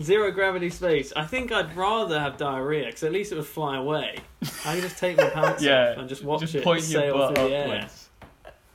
Zero 0.01 0.31
gravity 0.31 0.71
space. 0.71 1.13
I 1.17 1.25
think 1.27 1.51
I'd 1.53 1.77
rather 1.77 2.19
have 2.21 2.37
diarrhea 2.37 2.87
because 2.87 3.03
at 3.03 3.13
least 3.13 3.33
it 3.33 3.37
would 3.37 3.47
fly 3.47 3.77
away. 3.77 4.17
I 4.65 4.75
could 4.75 4.83
just 4.85 4.99
take 4.99 5.17
my 5.17 5.29
pants 5.29 5.63
Yeah, 5.63 5.93
off 5.93 5.99
and 5.99 6.09
just 6.09 6.23
watch 6.25 6.41
just 6.41 6.55
it 6.55 6.65
point 6.65 6.89
your 6.89 7.01
sail 7.03 7.15
butt 7.19 7.35
through 7.37 7.49
the 7.49 7.55
air. 7.55 7.75
upwards. 7.77 8.09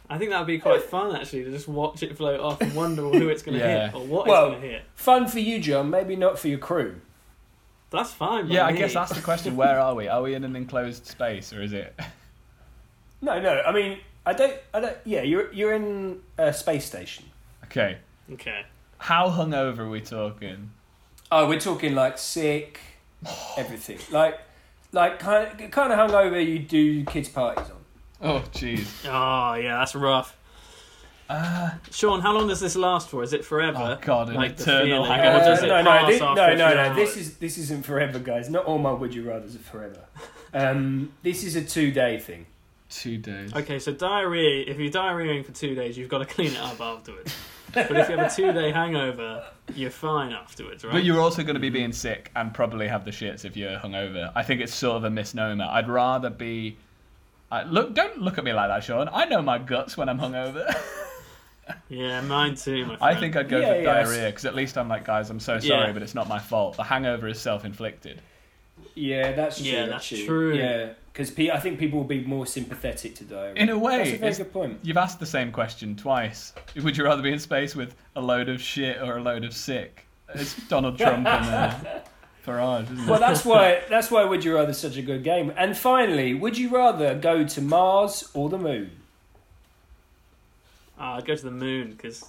I 0.09 0.17
think 0.17 0.31
that 0.31 0.39
would 0.39 0.47
be 0.47 0.57
quite 0.59 0.83
fun 0.83 1.15
actually 1.15 1.43
to 1.43 1.51
just 1.51 1.67
watch 1.67 2.01
it 2.01 2.15
float 2.15 2.39
off 2.39 2.61
and 2.61 2.73
wonder 2.73 3.01
who 3.01 3.27
it's 3.29 3.43
going 3.43 3.57
to 3.59 3.63
Yeah. 3.65 3.87
hit 3.87 3.95
or 3.95 4.05
what 4.05 4.25
Well- 4.27 4.45
it's 4.47 4.51
going 4.51 4.61
to 4.61 4.67
hit. 4.69 4.83
Fun 4.95 5.27
for 5.27 5.39
you, 5.39 5.59
Jon, 5.59 5.89
maybe 5.89 6.15
not 6.15 6.39
for 6.39 6.47
your 6.47 6.59
crew. 6.59 7.01
That's 7.89 8.11
fine. 8.13 8.47
by 8.47 8.53
Yeah, 8.55 8.65
I 8.65 8.71
me. 8.71 8.79
guess 8.79 8.93
that's 8.93 9.13
the 9.13 9.21
question. 9.21 9.55
Where 9.57 9.79
are 9.79 9.95
we? 9.95 10.07
Are 10.07 10.21
we 10.21 10.33
in 10.33 10.43
an 10.43 10.55
enclosed 10.55 11.05
space, 11.05 11.51
or 11.53 11.61
is 11.61 11.73
it? 11.73 11.97
No, 13.21 13.39
no, 13.41 13.61
I 13.65 13.71
mean, 13.71 13.99
I 14.25 14.33
don't, 14.33 14.55
I 14.73 14.79
don't, 14.79 14.97
yeah, 15.05 15.21
you're, 15.23 15.51
you're 15.53 15.73
in 15.73 16.21
a 16.37 16.53
space 16.53 16.85
station. 16.85 17.25
Okay. 17.65 17.97
Okay. 18.33 18.63
How 18.99 19.29
hungover 19.29 19.79
are 19.79 19.89
we 19.89 20.01
talking? 20.01 20.71
Oh, 21.31 21.47
we're 21.47 21.59
talking 21.59 21.95
like 21.95 22.17
sick, 22.17 22.79
everything. 23.57 23.99
Like, 24.11 24.39
like 24.91 25.19
kind 25.19 25.61
of, 25.61 25.71
kind 25.71 25.91
of 25.93 25.99
hungover 25.99 26.45
you 26.45 26.59
do 26.59 27.03
kids' 27.05 27.29
parties 27.29 27.69
on. 27.69 27.77
Oh, 28.21 28.43
jeez. 28.53 28.87
Oh 29.05 29.53
yeah, 29.55 29.77
that's 29.79 29.95
rough. 29.95 30.35
Uh, 31.29 31.71
Sean, 31.91 32.21
how 32.21 32.33
long 32.33 32.47
does 32.47 32.61
this 32.61 32.75
last 32.77 33.09
for? 33.09 33.21
Is 33.21 33.33
it 33.33 33.43
forever? 33.43 33.97
oh 33.99 34.05
God, 34.05 34.29
an 34.29 34.35
Like 34.35 34.59
eternal 34.59 34.85
feeling. 34.85 35.11
hangover. 35.11 35.43
Uh, 35.45 35.53
it 35.55 35.61
no, 35.67 35.81
no, 35.81 35.83
pass 35.83 36.19
no, 36.19 36.55
no, 36.55 36.73
no. 36.73 36.95
This 36.95 37.17
is 37.17 37.37
this 37.37 37.57
isn't 37.57 37.85
forever, 37.85 38.17
guys. 38.19 38.49
Not 38.49 38.65
all 38.65 38.77
my 38.77 38.91
would 38.91 39.13
you 39.13 39.29
rather's 39.29 39.55
are 39.55 39.59
forever. 39.59 39.99
Um, 40.53 41.11
this 41.23 41.43
is 41.43 41.55
a 41.55 41.63
two 41.63 41.91
day 41.91 42.19
thing. 42.19 42.45
Two 42.89 43.17
days. 43.17 43.53
Okay, 43.53 43.79
so 43.79 43.91
diarrhea. 43.91 44.63
If 44.65 44.79
you're 44.79 44.91
diarrheaing 44.91 45.45
for 45.45 45.51
two 45.51 45.75
days, 45.75 45.97
you've 45.97 46.07
got 46.09 46.19
to 46.19 46.25
clean 46.25 46.53
it 46.53 46.59
up 46.59 46.79
afterwards. 46.79 47.35
but 47.73 47.91
if 47.91 48.09
you 48.09 48.15
have 48.15 48.31
a 48.31 48.33
two-day 48.33 48.71
hangover, 48.71 49.43
you're 49.75 49.91
fine 49.91 50.31
afterwards, 50.31 50.85
right? 50.85 50.93
But 50.93 51.03
you're 51.03 51.19
also 51.19 51.43
going 51.43 51.55
to 51.55 51.59
be 51.59 51.69
being 51.69 51.91
sick 51.91 52.31
and 52.33 52.53
probably 52.53 52.87
have 52.87 53.03
the 53.03 53.11
shits 53.11 53.43
if 53.43 53.57
you're 53.57 53.77
hungover. 53.77 54.31
I 54.35 54.43
think 54.43 54.61
it's 54.61 54.73
sort 54.73 54.95
of 54.95 55.03
a 55.03 55.09
misnomer. 55.09 55.65
I'd 55.69 55.89
rather 55.89 56.29
be. 56.29 56.77
I 57.51 57.63
look, 57.63 57.93
don't 57.93 58.21
look 58.21 58.37
at 58.37 58.43
me 58.43 58.53
like 58.53 58.69
that, 58.69 58.83
Sean. 58.83 59.09
I 59.11 59.25
know 59.25 59.41
my 59.41 59.57
guts 59.57 59.95
when 59.97 60.09
I'm 60.09 60.19
hungover. 60.19 60.73
Yeah, 61.89 62.21
mine 62.21 62.55
too, 62.55 62.85
my. 62.85 62.97
I 63.01 63.15
think 63.15 63.35
I'd 63.35 63.49
go 63.49 63.59
Yeah, 63.59 63.73
for 63.73 63.79
yeah, 63.81 63.83
diarrhea 63.83 64.25
because 64.29 64.45
at 64.45 64.55
least 64.55 64.77
I'm 64.77 64.87
like, 64.87 65.03
guys, 65.03 65.29
I'm 65.29 65.39
so 65.41 65.59
sorry, 65.59 65.87
Yeah. 65.87 65.91
but 65.91 66.01
it's 66.01 66.15
not 66.15 66.29
my 66.29 66.39
fault. 66.39 66.77
The 66.77 66.83
hangover 66.83 67.27
is 67.27 67.41
self-inflicted. 67.41 68.21
Yeah, 68.95 69.33
that's 69.33 69.57
true. 69.57 69.65
Yeah, 69.67 69.85
that's 69.87 69.95
actually. 69.95 70.25
true. 70.27 70.55
Yeah, 70.55 70.93
because 71.11 71.29
pe- 71.29 71.49
I 71.49 71.59
think 71.59 71.77
people 71.77 71.99
will 71.99 72.05
be 72.05 72.23
more 72.23 72.45
sympathetic 72.45 73.15
to 73.15 73.25
diarrhea. 73.25 73.55
In 73.55 73.67
a 73.69 73.77
way, 73.77 73.97
that's 73.97 74.11
a 74.11 74.17
very 74.17 74.33
good 74.35 74.53
point. 74.53 74.79
You've 74.81 74.95
asked 74.97 75.19
the 75.19 75.25
same 75.25 75.51
question 75.51 75.95
twice. 75.97 76.53
Would 76.81 76.95
you 76.95 77.03
rather 77.03 77.21
be 77.21 77.33
in 77.33 77.39
space 77.39 77.75
with 77.75 77.95
a 78.15 78.21
load 78.21 78.47
of 78.47 78.61
shit 78.61 79.01
or 79.01 79.17
a 79.17 79.21
load 79.21 79.43
of 79.43 79.53
sick? 79.53 80.05
It's 80.35 80.55
Donald 80.69 80.97
Trump 80.97 81.27
and 81.27 81.27
uh, 81.85 81.99
Farage, 82.47 82.85
isn't 82.85 82.99
it? 83.01 83.07
Well, 83.07 83.19
that's 83.19 83.43
why 83.45 83.81
that's 83.89 84.09
why 84.09 84.23
Would 84.23 84.43
You 84.45 84.55
Rather 84.55 84.69
is 84.71 84.77
such 84.79 84.97
a 84.97 85.01
good 85.01 85.23
game. 85.23 85.51
And 85.57 85.77
finally, 85.77 86.33
would 86.33 86.57
you 86.57 86.69
rather 86.69 87.13
go 87.15 87.45
to 87.45 87.61
Mars 87.61 88.29
or 88.33 88.49
the 88.49 88.57
Moon? 88.57 88.91
Ah, 90.99 91.17
I'd 91.17 91.25
go 91.25 91.35
to 91.35 91.43
the 91.43 91.51
moon 91.51 91.91
because 91.91 92.25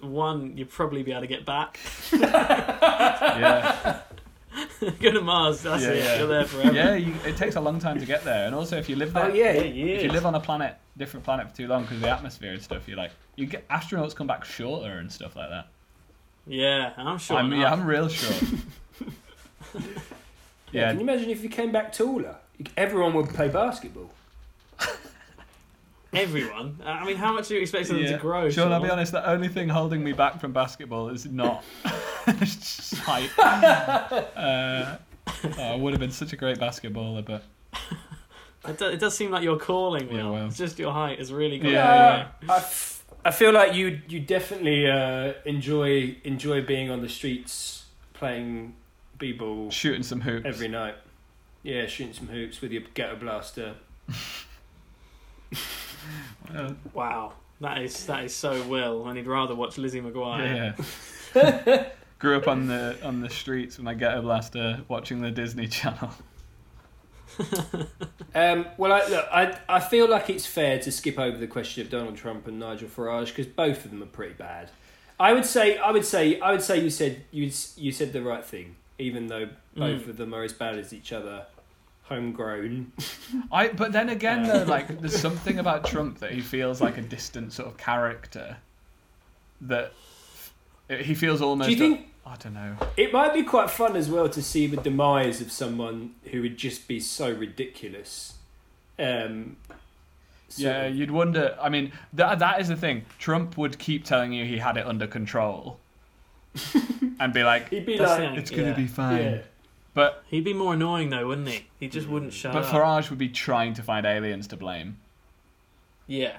one, 0.00 0.56
you'd 0.56 0.70
probably 0.70 1.02
be 1.02 1.12
able 1.12 1.22
to 1.22 1.26
get 1.26 1.46
back. 1.46 1.78
yeah, 2.12 4.00
go 5.00 5.10
to 5.12 5.20
Mars. 5.20 5.62
That's 5.62 5.82
Yeah, 5.82 5.88
it. 5.90 6.04
yeah. 6.04 6.18
You're 6.18 6.26
there 6.28 6.44
forever. 6.44 6.72
yeah. 6.72 6.94
You, 6.94 7.14
it 7.24 7.36
takes 7.36 7.56
a 7.56 7.60
long 7.60 7.78
time 7.78 7.98
to 8.00 8.06
get 8.06 8.24
there, 8.24 8.46
and 8.46 8.54
also 8.54 8.76
if 8.76 8.88
you 8.88 8.96
live 8.96 9.12
there, 9.12 9.26
Oh 9.26 9.28
yeah, 9.34 9.52
Yeah, 9.52 9.60
if 9.62 9.74
years. 9.74 10.02
you 10.02 10.10
live 10.10 10.26
on 10.26 10.34
a 10.34 10.40
planet, 10.40 10.76
different 10.96 11.24
planet 11.24 11.48
for 11.50 11.56
too 11.56 11.66
long 11.68 11.82
because 11.82 11.96
of 11.98 12.02
the 12.02 12.10
atmosphere 12.10 12.52
and 12.52 12.62
stuff, 12.62 12.88
you 12.88 12.96
like 12.96 13.12
you 13.36 13.46
get 13.46 13.66
astronauts 13.68 14.14
come 14.14 14.26
back 14.26 14.44
shorter 14.44 14.98
and 14.98 15.10
stuff 15.10 15.36
like 15.36 15.48
that. 15.50 15.66
Yeah, 16.46 16.92
I'm 16.96 17.18
sure. 17.18 17.36
I'm, 17.36 17.52
yeah, 17.52 17.72
I'm 17.72 17.86
real 17.86 18.08
short. 18.08 18.42
yeah. 19.74 19.80
yeah, 20.72 20.88
Can 20.90 20.96
you 20.96 21.02
imagine 21.02 21.30
if 21.30 21.42
you 21.42 21.48
came 21.48 21.72
back 21.72 21.92
taller? 21.92 22.36
Everyone 22.76 23.14
would 23.14 23.28
play 23.30 23.48
basketball. 23.48 24.10
Everyone. 26.12 26.78
I 26.84 27.04
mean, 27.04 27.16
how 27.16 27.32
much 27.32 27.48
do 27.48 27.54
you 27.54 27.60
expect 27.60 27.88
them 27.88 27.98
yeah. 27.98 28.12
to 28.12 28.18
grow? 28.18 28.50
Sean, 28.50 28.72
I'll 28.72 28.80
be 28.80 28.88
Sean? 28.88 28.98
honest. 28.98 29.12
The 29.12 29.28
only 29.28 29.48
thing 29.48 29.68
holding 29.68 30.02
me 30.02 30.12
back 30.12 30.40
from 30.40 30.52
basketball 30.52 31.08
is 31.08 31.26
not 31.26 31.64
height. 31.84 33.30
Uh, 33.38 34.96
oh, 35.56 35.62
I 35.62 35.76
would 35.76 35.92
have 35.92 36.00
been 36.00 36.10
such 36.10 36.32
a 36.32 36.36
great 36.36 36.58
basketballer, 36.58 37.24
but 37.24 37.44
It 38.68 38.76
does, 38.76 38.94
it 38.94 39.00
does 39.00 39.16
seem 39.16 39.30
like 39.30 39.42
your 39.42 39.56
calling, 39.58 40.10
Yeah, 40.10 40.28
well. 40.30 40.46
It's 40.46 40.58
just 40.58 40.78
your 40.78 40.92
height 40.92 41.18
is 41.18 41.32
really 41.32 41.58
good. 41.58 41.72
Yeah, 41.72 42.28
in. 42.42 42.50
I, 42.50 42.56
f- 42.56 43.04
I 43.24 43.30
feel 43.30 43.52
like 43.52 43.74
you 43.74 44.00
you 44.08 44.20
definitely 44.20 44.90
uh, 44.90 45.34
enjoy 45.44 46.16
enjoy 46.24 46.62
being 46.62 46.90
on 46.90 47.00
the 47.00 47.08
streets 47.08 47.86
playing 48.14 48.74
b-ball 49.20 49.70
shooting 49.70 50.02
some 50.02 50.20
hoops. 50.22 50.44
every 50.44 50.66
night. 50.66 50.96
Yeah, 51.62 51.86
shooting 51.86 52.14
some 52.14 52.26
hoops 52.26 52.60
with 52.60 52.72
your 52.72 52.82
ghetto 52.94 53.16
blaster. 53.16 53.74
Wow, 56.94 57.34
that 57.60 57.78
is 57.82 58.06
that 58.06 58.24
is 58.24 58.34
so 58.34 58.62
Will, 58.64 59.06
and 59.06 59.16
he'd 59.16 59.26
rather 59.26 59.54
watch 59.54 59.78
Lizzie 59.78 60.00
McGuire. 60.00 60.74
yeah. 61.34 61.62
yeah. 61.66 61.88
Grew 62.18 62.36
up 62.36 62.48
on 62.48 62.66
the 62.66 62.96
on 63.02 63.20
the 63.20 63.30
streets 63.30 63.76
with 63.76 63.84
my 63.84 63.94
get 63.94 64.16
a 64.16 64.22
blaster 64.22 64.82
watching 64.88 65.20
the 65.20 65.30
Disney 65.30 65.68
Channel. 65.68 66.10
Um, 68.32 68.66
well, 68.76 68.92
I, 68.92 69.08
look, 69.08 69.28
I 69.32 69.58
I 69.68 69.80
feel 69.80 70.08
like 70.08 70.30
it's 70.30 70.46
fair 70.46 70.78
to 70.80 70.92
skip 70.92 71.18
over 71.18 71.36
the 71.36 71.48
question 71.48 71.82
of 71.82 71.90
Donald 71.90 72.16
Trump 72.16 72.46
and 72.46 72.60
Nigel 72.60 72.88
Farage 72.88 73.28
because 73.28 73.46
both 73.46 73.84
of 73.84 73.90
them 73.90 74.02
are 74.04 74.06
pretty 74.06 74.34
bad. 74.34 74.70
I 75.18 75.32
would 75.32 75.44
say 75.44 75.76
I 75.78 75.90
would 75.90 76.04
say 76.04 76.38
I 76.38 76.52
would 76.52 76.62
say 76.62 76.80
you 76.80 76.90
said 76.90 77.22
you 77.32 77.50
you 77.76 77.90
said 77.90 78.12
the 78.12 78.22
right 78.22 78.44
thing, 78.44 78.76
even 79.00 79.26
though 79.28 79.48
both 79.76 80.02
Mm. 80.02 80.08
of 80.08 80.16
them 80.16 80.34
are 80.34 80.42
as 80.44 80.52
bad 80.52 80.78
as 80.78 80.92
each 80.92 81.12
other, 81.12 81.46
homegrown. 82.04 82.92
I 83.52 83.68
but 83.68 83.92
then 83.92 84.08
again 84.08 84.44
Yeah. 84.44 84.58
though, 84.58 84.64
like 84.70 85.00
there's 85.00 85.18
something 85.18 85.58
about 85.58 85.84
Trump 85.86 86.18
that 86.20 86.32
he 86.32 86.40
feels 86.40 86.80
like 86.80 86.98
a 86.98 87.02
distant 87.02 87.52
sort 87.52 87.68
of 87.68 87.76
character. 87.76 88.58
That 89.62 89.92
he 90.88 91.14
feels 91.14 91.40
almost. 91.42 91.68
Do 91.68 91.72
you 91.72 91.78
think 91.78 92.06
I 92.26 92.36
don't 92.36 92.54
know. 92.54 92.76
it 92.96 93.12
might 93.12 93.32
be 93.34 93.42
quite 93.42 93.70
fun 93.70 93.96
as 93.96 94.08
well 94.08 94.28
to 94.28 94.42
see 94.42 94.66
the 94.66 94.76
demise 94.76 95.40
of 95.40 95.50
someone 95.50 96.14
who 96.30 96.42
would 96.42 96.56
just 96.56 96.86
be 96.86 97.00
so 97.00 97.30
ridiculous? 97.32 98.34
Um, 98.98 99.56
sort 100.48 100.64
Yeah, 100.64 100.86
you'd 100.86 101.10
wonder. 101.10 101.56
I 101.60 101.68
mean, 101.70 101.92
that 102.12 102.38
that 102.38 102.60
is 102.60 102.68
the 102.68 102.76
thing. 102.76 103.04
Trump 103.18 103.56
would 103.56 103.78
keep 103.78 104.04
telling 104.04 104.32
you 104.32 104.44
he 104.44 104.58
had 104.58 104.76
it 104.76 104.86
under 104.86 105.06
control, 105.06 105.79
and 107.20 107.32
be 107.32 107.42
like, 107.44 107.68
he'd 107.70 107.86
be 107.86 107.96
That's 107.98 108.10
like, 108.10 108.18
thing. 108.20 108.34
"It's 108.36 108.50
gonna 108.50 108.62
Yeah. 108.68 108.72
be 108.74 108.86
fine." 108.86 109.22
yeah. 109.22 109.38
But 109.92 110.22
He'd 110.28 110.44
be 110.44 110.52
more 110.54 110.74
annoying 110.74 111.10
though, 111.10 111.26
wouldn't 111.26 111.48
he? 111.48 111.66
He 111.80 111.88
just 111.88 112.06
wouldn't 112.08 112.32
shut 112.32 112.52
but 112.52 112.64
up. 112.64 112.70
Farage 112.72 113.10
would 113.10 113.18
be 113.18 113.28
trying 113.28 113.74
to 113.74 113.82
find 113.82 114.06
aliens 114.06 114.46
to 114.48 114.56
blame. 114.56 114.98
yeah. 116.06 116.38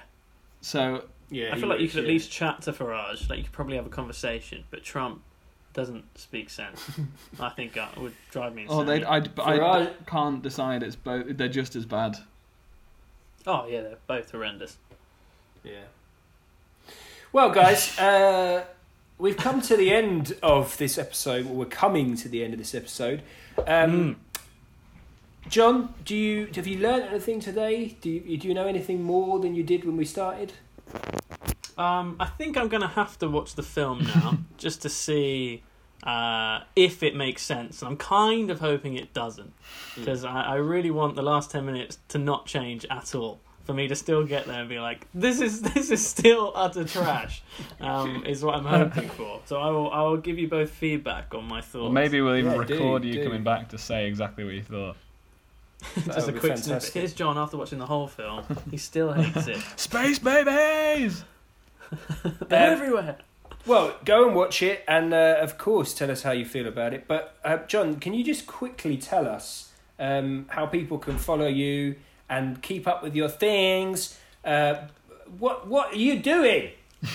So 0.60 1.04
yeah. 1.30 1.50
I 1.52 1.54
he 1.56 1.60
feel 1.60 1.68
like 1.68 1.80
you 1.80 1.84
would, 1.86 1.90
could 1.90 1.98
at 2.00 2.04
yeah. 2.04 2.12
least 2.12 2.30
chat 2.30 2.62
to 2.62 2.72
Farage. 2.72 3.28
Like 3.28 3.38
you 3.38 3.44
could 3.44 3.52
probably 3.52 3.76
have 3.76 3.86
a 3.86 3.90
conversation, 3.90 4.64
but 4.70 4.82
Trump 4.84 5.22
doesn't 5.74 6.04
speak 6.18 6.50
sense. 6.50 6.90
I 7.40 7.48
think 7.50 7.72
that 7.74 7.96
would 7.98 8.14
drive 8.30 8.54
me 8.54 8.62
insane. 8.62 8.78
oh, 8.78 8.84
they 8.84 9.04
I, 9.04 9.16
I 9.16 9.20
Farage- 9.20 10.06
can't 10.06 10.42
decide. 10.42 10.82
It's 10.82 10.96
both. 10.96 11.26
They're 11.36 11.48
just 11.48 11.74
as 11.76 11.84
bad. 11.84 12.16
oh 13.46 13.66
yeah, 13.66 13.80
they're 13.82 13.98
both 14.06 14.30
horrendous. 14.30 14.76
Yeah. 15.64 15.84
Well, 17.32 17.50
guys, 17.50 17.98
uh, 17.98 18.64
we've 19.18 19.36
come 19.36 19.60
to 19.62 19.76
the 19.76 19.92
end 19.92 20.36
of 20.42 20.76
this 20.78 20.98
episode. 20.98 21.46
Well, 21.46 21.54
we're 21.54 21.64
coming 21.66 22.16
to 22.16 22.28
the 22.28 22.44
end 22.44 22.54
of 22.54 22.58
this 22.58 22.74
episode. 22.74 23.22
Um, 23.66 24.16
Jon, 25.48 25.94
do 26.04 26.16
you 26.16 26.48
have 26.54 26.66
you 26.66 26.78
learned 26.78 27.04
anything 27.04 27.40
today? 27.40 27.96
Do 28.00 28.10
you 28.10 28.36
do 28.36 28.48
you 28.48 28.54
know 28.54 28.66
anything 28.66 29.02
more 29.02 29.38
than 29.40 29.54
you 29.54 29.62
did 29.62 29.84
when 29.84 29.96
we 29.96 30.04
started? 30.04 30.52
Um, 31.76 32.16
I 32.20 32.26
think 32.26 32.56
I'm 32.56 32.68
gonna 32.68 32.88
have 32.88 33.18
to 33.18 33.28
watch 33.28 33.54
the 33.54 33.62
film 33.62 34.04
now 34.04 34.38
just 34.56 34.82
to 34.82 34.88
see 34.88 35.62
uh, 36.04 36.60
if 36.76 37.02
it 37.02 37.16
makes 37.16 37.42
sense. 37.42 37.82
And 37.82 37.90
I'm 37.90 37.96
kind 37.96 38.50
of 38.50 38.60
hoping 38.60 38.96
it 38.96 39.12
doesn't 39.12 39.52
because 39.96 40.24
I, 40.24 40.42
I 40.42 40.54
really 40.56 40.90
want 40.90 41.16
the 41.16 41.22
last 41.22 41.50
ten 41.50 41.66
minutes 41.66 41.98
to 42.08 42.18
not 42.18 42.46
change 42.46 42.86
at 42.90 43.14
all. 43.14 43.40
For 43.64 43.72
me 43.72 43.86
to 43.88 43.94
still 43.94 44.24
get 44.24 44.46
there 44.46 44.58
and 44.60 44.68
be 44.68 44.80
like, 44.80 45.06
this 45.14 45.40
is 45.40 45.60
this 45.74 45.90
is 45.90 46.04
still 46.06 46.52
utter 46.54 46.84
trash, 46.84 47.42
um, 47.80 48.24
is 48.26 48.42
what 48.42 48.56
I'm 48.56 48.64
hoping 48.64 49.08
for. 49.10 49.40
So 49.44 49.60
I 49.60 49.70
will 49.70 49.90
I 49.90 50.02
will 50.02 50.16
give 50.16 50.38
you 50.38 50.48
both 50.48 50.70
feedback 50.70 51.32
on 51.34 51.44
my 51.44 51.60
thoughts. 51.60 51.82
Well, 51.84 51.92
maybe 51.92 52.20
we'll 52.20 52.36
even 52.36 52.52
Yeah, 52.52 52.64
do, 52.64 52.74
record 52.74 53.04
you 53.04 53.12
do. 53.14 53.24
coming 53.24 53.44
back 53.44 53.68
to 53.68 53.78
say 53.78 54.06
exactly 54.06 54.44
what 54.44 54.54
you 54.54 54.62
thought. 54.62 54.96
just 56.06 56.28
a 56.28 56.32
quick 56.32 56.56
snippet. 56.58 56.90
Here's 56.92 57.12
Jon 57.12 57.36
after 57.38 57.56
watching 57.56 57.78
the 57.78 57.86
whole 57.86 58.06
film. 58.08 58.44
He 58.70 58.76
still 58.76 59.12
hates 59.12 59.46
it. 59.48 59.58
Space 59.76 60.18
babies. 60.18 61.24
They're 62.48 62.68
Um, 62.68 62.72
everywhere. 62.72 63.16
Well, 63.66 63.94
go 64.04 64.26
and 64.26 64.34
watch 64.34 64.60
it, 64.62 64.84
and 64.88 65.12
uh, 65.14 65.36
of 65.40 65.56
course, 65.58 65.94
tell 65.94 66.10
us 66.10 66.22
how 66.22 66.32
you 66.32 66.44
feel 66.44 66.66
about 66.66 66.94
it. 66.94 67.06
But 67.06 67.36
uh, 67.44 67.58
Jon, 67.68 68.00
can 68.00 68.12
you 68.14 68.24
just 68.24 68.46
quickly 68.46 68.96
tell 68.96 69.26
us 69.28 69.70
um, 70.00 70.46
how 70.48 70.66
people 70.66 70.98
can 70.98 71.16
follow 71.18 71.46
you 71.46 71.94
and 72.32 72.62
keep 72.62 72.88
up 72.88 73.02
with 73.02 73.14
your 73.14 73.28
things? 73.28 74.18
Uh, 74.44 74.74
what 75.38 75.68
What 75.68 75.92
are 75.92 76.02
you 76.08 76.18
doing? 76.18 76.70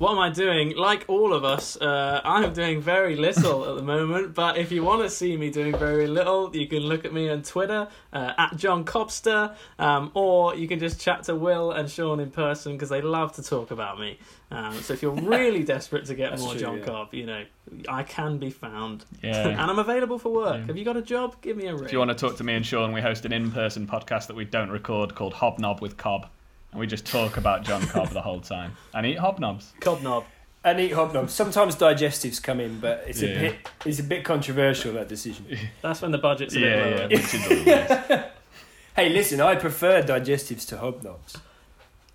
What 0.00 0.12
am 0.12 0.18
I 0.18 0.30
doing? 0.30 0.74
Like 0.76 1.04
all 1.08 1.34
of 1.34 1.44
us, 1.44 1.76
uh, 1.76 2.22
I'm 2.24 2.54
doing 2.54 2.80
very 2.80 3.16
little 3.16 3.68
at 3.68 3.76
the 3.76 3.82
moment. 3.82 4.34
But 4.34 4.56
if 4.56 4.72
you 4.72 4.82
want 4.82 5.02
to 5.02 5.10
see 5.10 5.36
me 5.36 5.50
doing 5.50 5.76
very 5.76 6.06
little, 6.06 6.56
you 6.56 6.66
can 6.66 6.78
look 6.78 7.04
at 7.04 7.12
me 7.12 7.28
on 7.28 7.42
Twitter 7.42 7.86
uh, 8.10 8.32
at 8.38 8.56
Jon 8.56 8.86
Cobster, 8.86 9.54
um, 9.78 10.10
or 10.14 10.54
you 10.54 10.66
can 10.66 10.78
just 10.78 11.02
chat 11.02 11.24
to 11.24 11.34
Will 11.34 11.72
and 11.72 11.90
Sean 11.90 12.18
in 12.18 12.30
person 12.30 12.72
because 12.72 12.88
they 12.88 13.02
love 13.02 13.34
to 13.34 13.42
talk 13.42 13.70
about 13.72 14.00
me. 14.00 14.18
Um, 14.50 14.80
so 14.80 14.94
if 14.94 15.02
you're 15.02 15.12
really 15.14 15.64
desperate 15.64 16.06
to 16.06 16.14
get 16.14 16.38
more 16.38 16.52
true, 16.52 16.60
John 16.60 16.78
yeah. 16.78 16.84
Cobb, 16.84 17.12
you 17.12 17.26
know 17.26 17.44
I 17.86 18.02
can 18.02 18.38
be 18.38 18.48
found, 18.48 19.04
Yeah. 19.22 19.48
and 19.48 19.60
I'm 19.60 19.78
available 19.78 20.18
for 20.18 20.32
work. 20.32 20.60
Yeah. 20.60 20.66
Have 20.68 20.78
you 20.78 20.84
got 20.86 20.96
a 20.96 21.02
job? 21.02 21.36
Give 21.42 21.58
me 21.58 21.66
a 21.66 21.74
ring. 21.74 21.84
If 21.84 21.92
you 21.92 21.98
want 21.98 22.10
to 22.10 22.14
talk 22.14 22.38
to 22.38 22.44
me 22.44 22.54
and 22.54 22.64
Sean, 22.64 22.92
we 22.92 23.02
host 23.02 23.26
an 23.26 23.34
in-person 23.34 23.86
podcast 23.86 24.28
that 24.28 24.36
we 24.36 24.46
don't 24.46 24.70
record 24.70 25.14
called 25.14 25.34
Hobnob 25.34 25.82
with 25.82 25.98
Cobb, 25.98 26.30
and 26.72 26.80
we 26.80 26.86
just 26.86 27.04
talk 27.06 27.36
about 27.36 27.64
Jon 27.64 27.82
Cobb 27.82 28.08
the 28.10 28.22
whole 28.22 28.40
time 28.40 28.76
and 28.94 29.06
eat 29.06 29.18
hobnobs. 29.18 29.72
Cobnob. 29.80 30.24
And 30.62 30.78
eat 30.78 30.92
hobnobs. 30.92 31.30
Sometimes 31.30 31.74
digestives 31.76 32.42
come 32.42 32.60
in, 32.60 32.80
but 32.80 33.04
it's 33.06 33.22
a 33.22 33.28
Yeah. 33.28 33.40
bit 33.40 33.56
it's 33.86 33.98
a 33.98 34.02
bit 34.02 34.24
controversial 34.24 34.92
that 34.92 35.08
decision. 35.08 35.46
That's 35.82 36.02
when 36.02 36.10
the 36.10 36.18
budget's 36.18 36.54
a 36.54 36.58
bit 36.60 36.68
Yeah, 36.76 36.84
lower. 36.84 36.96
yeah, 36.96 37.06
which 37.06 37.34
is 37.34 38.08
always. 38.10 38.24
Hey, 38.96 39.08
listen, 39.08 39.40
I 39.40 39.54
prefer 39.54 40.02
digestives 40.02 40.66
to 40.68 40.76
hobnobs. 40.76 41.36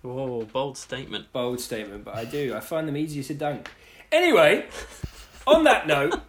Oh, 0.04 0.42
bold 0.44 0.76
statement. 0.78 1.32
Bold 1.32 1.58
statement, 1.58 2.04
but 2.04 2.14
I 2.14 2.24
do. 2.24 2.54
I 2.54 2.60
find 2.60 2.86
them 2.86 2.96
easier 2.96 3.24
to 3.24 3.34
dunk. 3.34 3.68
Anyway, 4.12 4.66
on 5.48 5.64
that 5.64 5.88
note, 5.88 6.20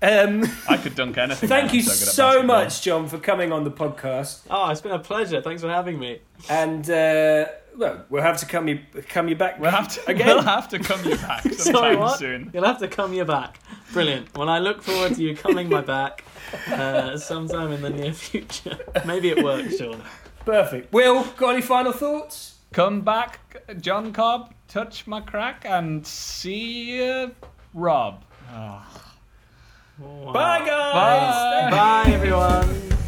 um, 0.00 0.44
I 0.70 0.78
could 0.78 0.94
dunk 0.94 1.18
anything. 1.18 1.48
thank 1.48 1.74
you 1.74 1.80
I'm 1.80 1.84
good 1.86 1.92
at 1.92 1.98
so 1.98 2.24
basketball. 2.28 2.46
much, 2.46 2.82
Jon, 2.82 3.08
for 3.08 3.18
coming 3.18 3.52
on 3.52 3.64
the 3.64 3.70
podcast. 3.70 4.42
Oh, 4.48 4.70
it's 4.70 4.80
been 4.80 4.92
a 4.92 4.98
pleasure. 5.00 5.42
Thanks 5.42 5.60
for 5.60 5.68
having 5.68 5.98
me. 5.98 6.20
And 6.48 6.88
uh, 6.88 7.46
well, 7.76 8.04
we'll 8.08 8.22
have 8.22 8.38
to 8.38 8.46
come 8.46 8.68
you 8.68 8.80
come 9.08 9.28
you 9.28 9.36
back 9.36 9.58
We'll 9.60 9.70
have 9.70 9.88
to 9.88 10.10
Again? 10.10 10.26
We'll 10.26 10.42
have 10.42 10.68
to 10.68 10.78
come 10.78 11.04
you 11.04 11.16
back 11.16 11.42
sometime 11.52 11.56
Sorry, 11.74 11.96
what? 11.96 12.18
soon. 12.18 12.50
You'll 12.52 12.64
have 12.64 12.78
to 12.80 12.88
come 12.88 13.12
you 13.12 13.24
back. 13.24 13.58
Brilliant. 13.92 14.36
Well, 14.36 14.48
I 14.48 14.58
look 14.58 14.82
forward 14.82 15.14
to 15.14 15.22
you 15.22 15.36
coming 15.36 15.68
my 15.68 15.80
back 15.80 16.24
uh, 16.68 17.16
sometime 17.16 17.72
in 17.72 17.82
the 17.82 17.90
near 17.90 18.12
future. 18.12 18.78
Maybe 19.04 19.30
it 19.30 19.42
works, 19.42 19.78
Sean. 19.78 20.02
Perfect. 20.44 20.92
Will, 20.92 21.24
got 21.36 21.54
any 21.54 21.62
final 21.62 21.92
thoughts? 21.92 22.58
Come 22.72 23.02
back, 23.02 23.56
Jon 23.80 24.12
Cobb. 24.12 24.52
Touch 24.68 25.06
my 25.06 25.20
crack 25.20 25.64
and 25.64 26.06
see 26.06 26.96
you, 26.96 27.34
Rob. 27.72 28.24
Oh. 28.52 28.84
Wow. 29.98 30.32
Bye, 30.32 30.58
guys. 30.58 31.70
Bye. 31.70 31.70
Bye, 31.70 32.12
everyone. 32.12 32.98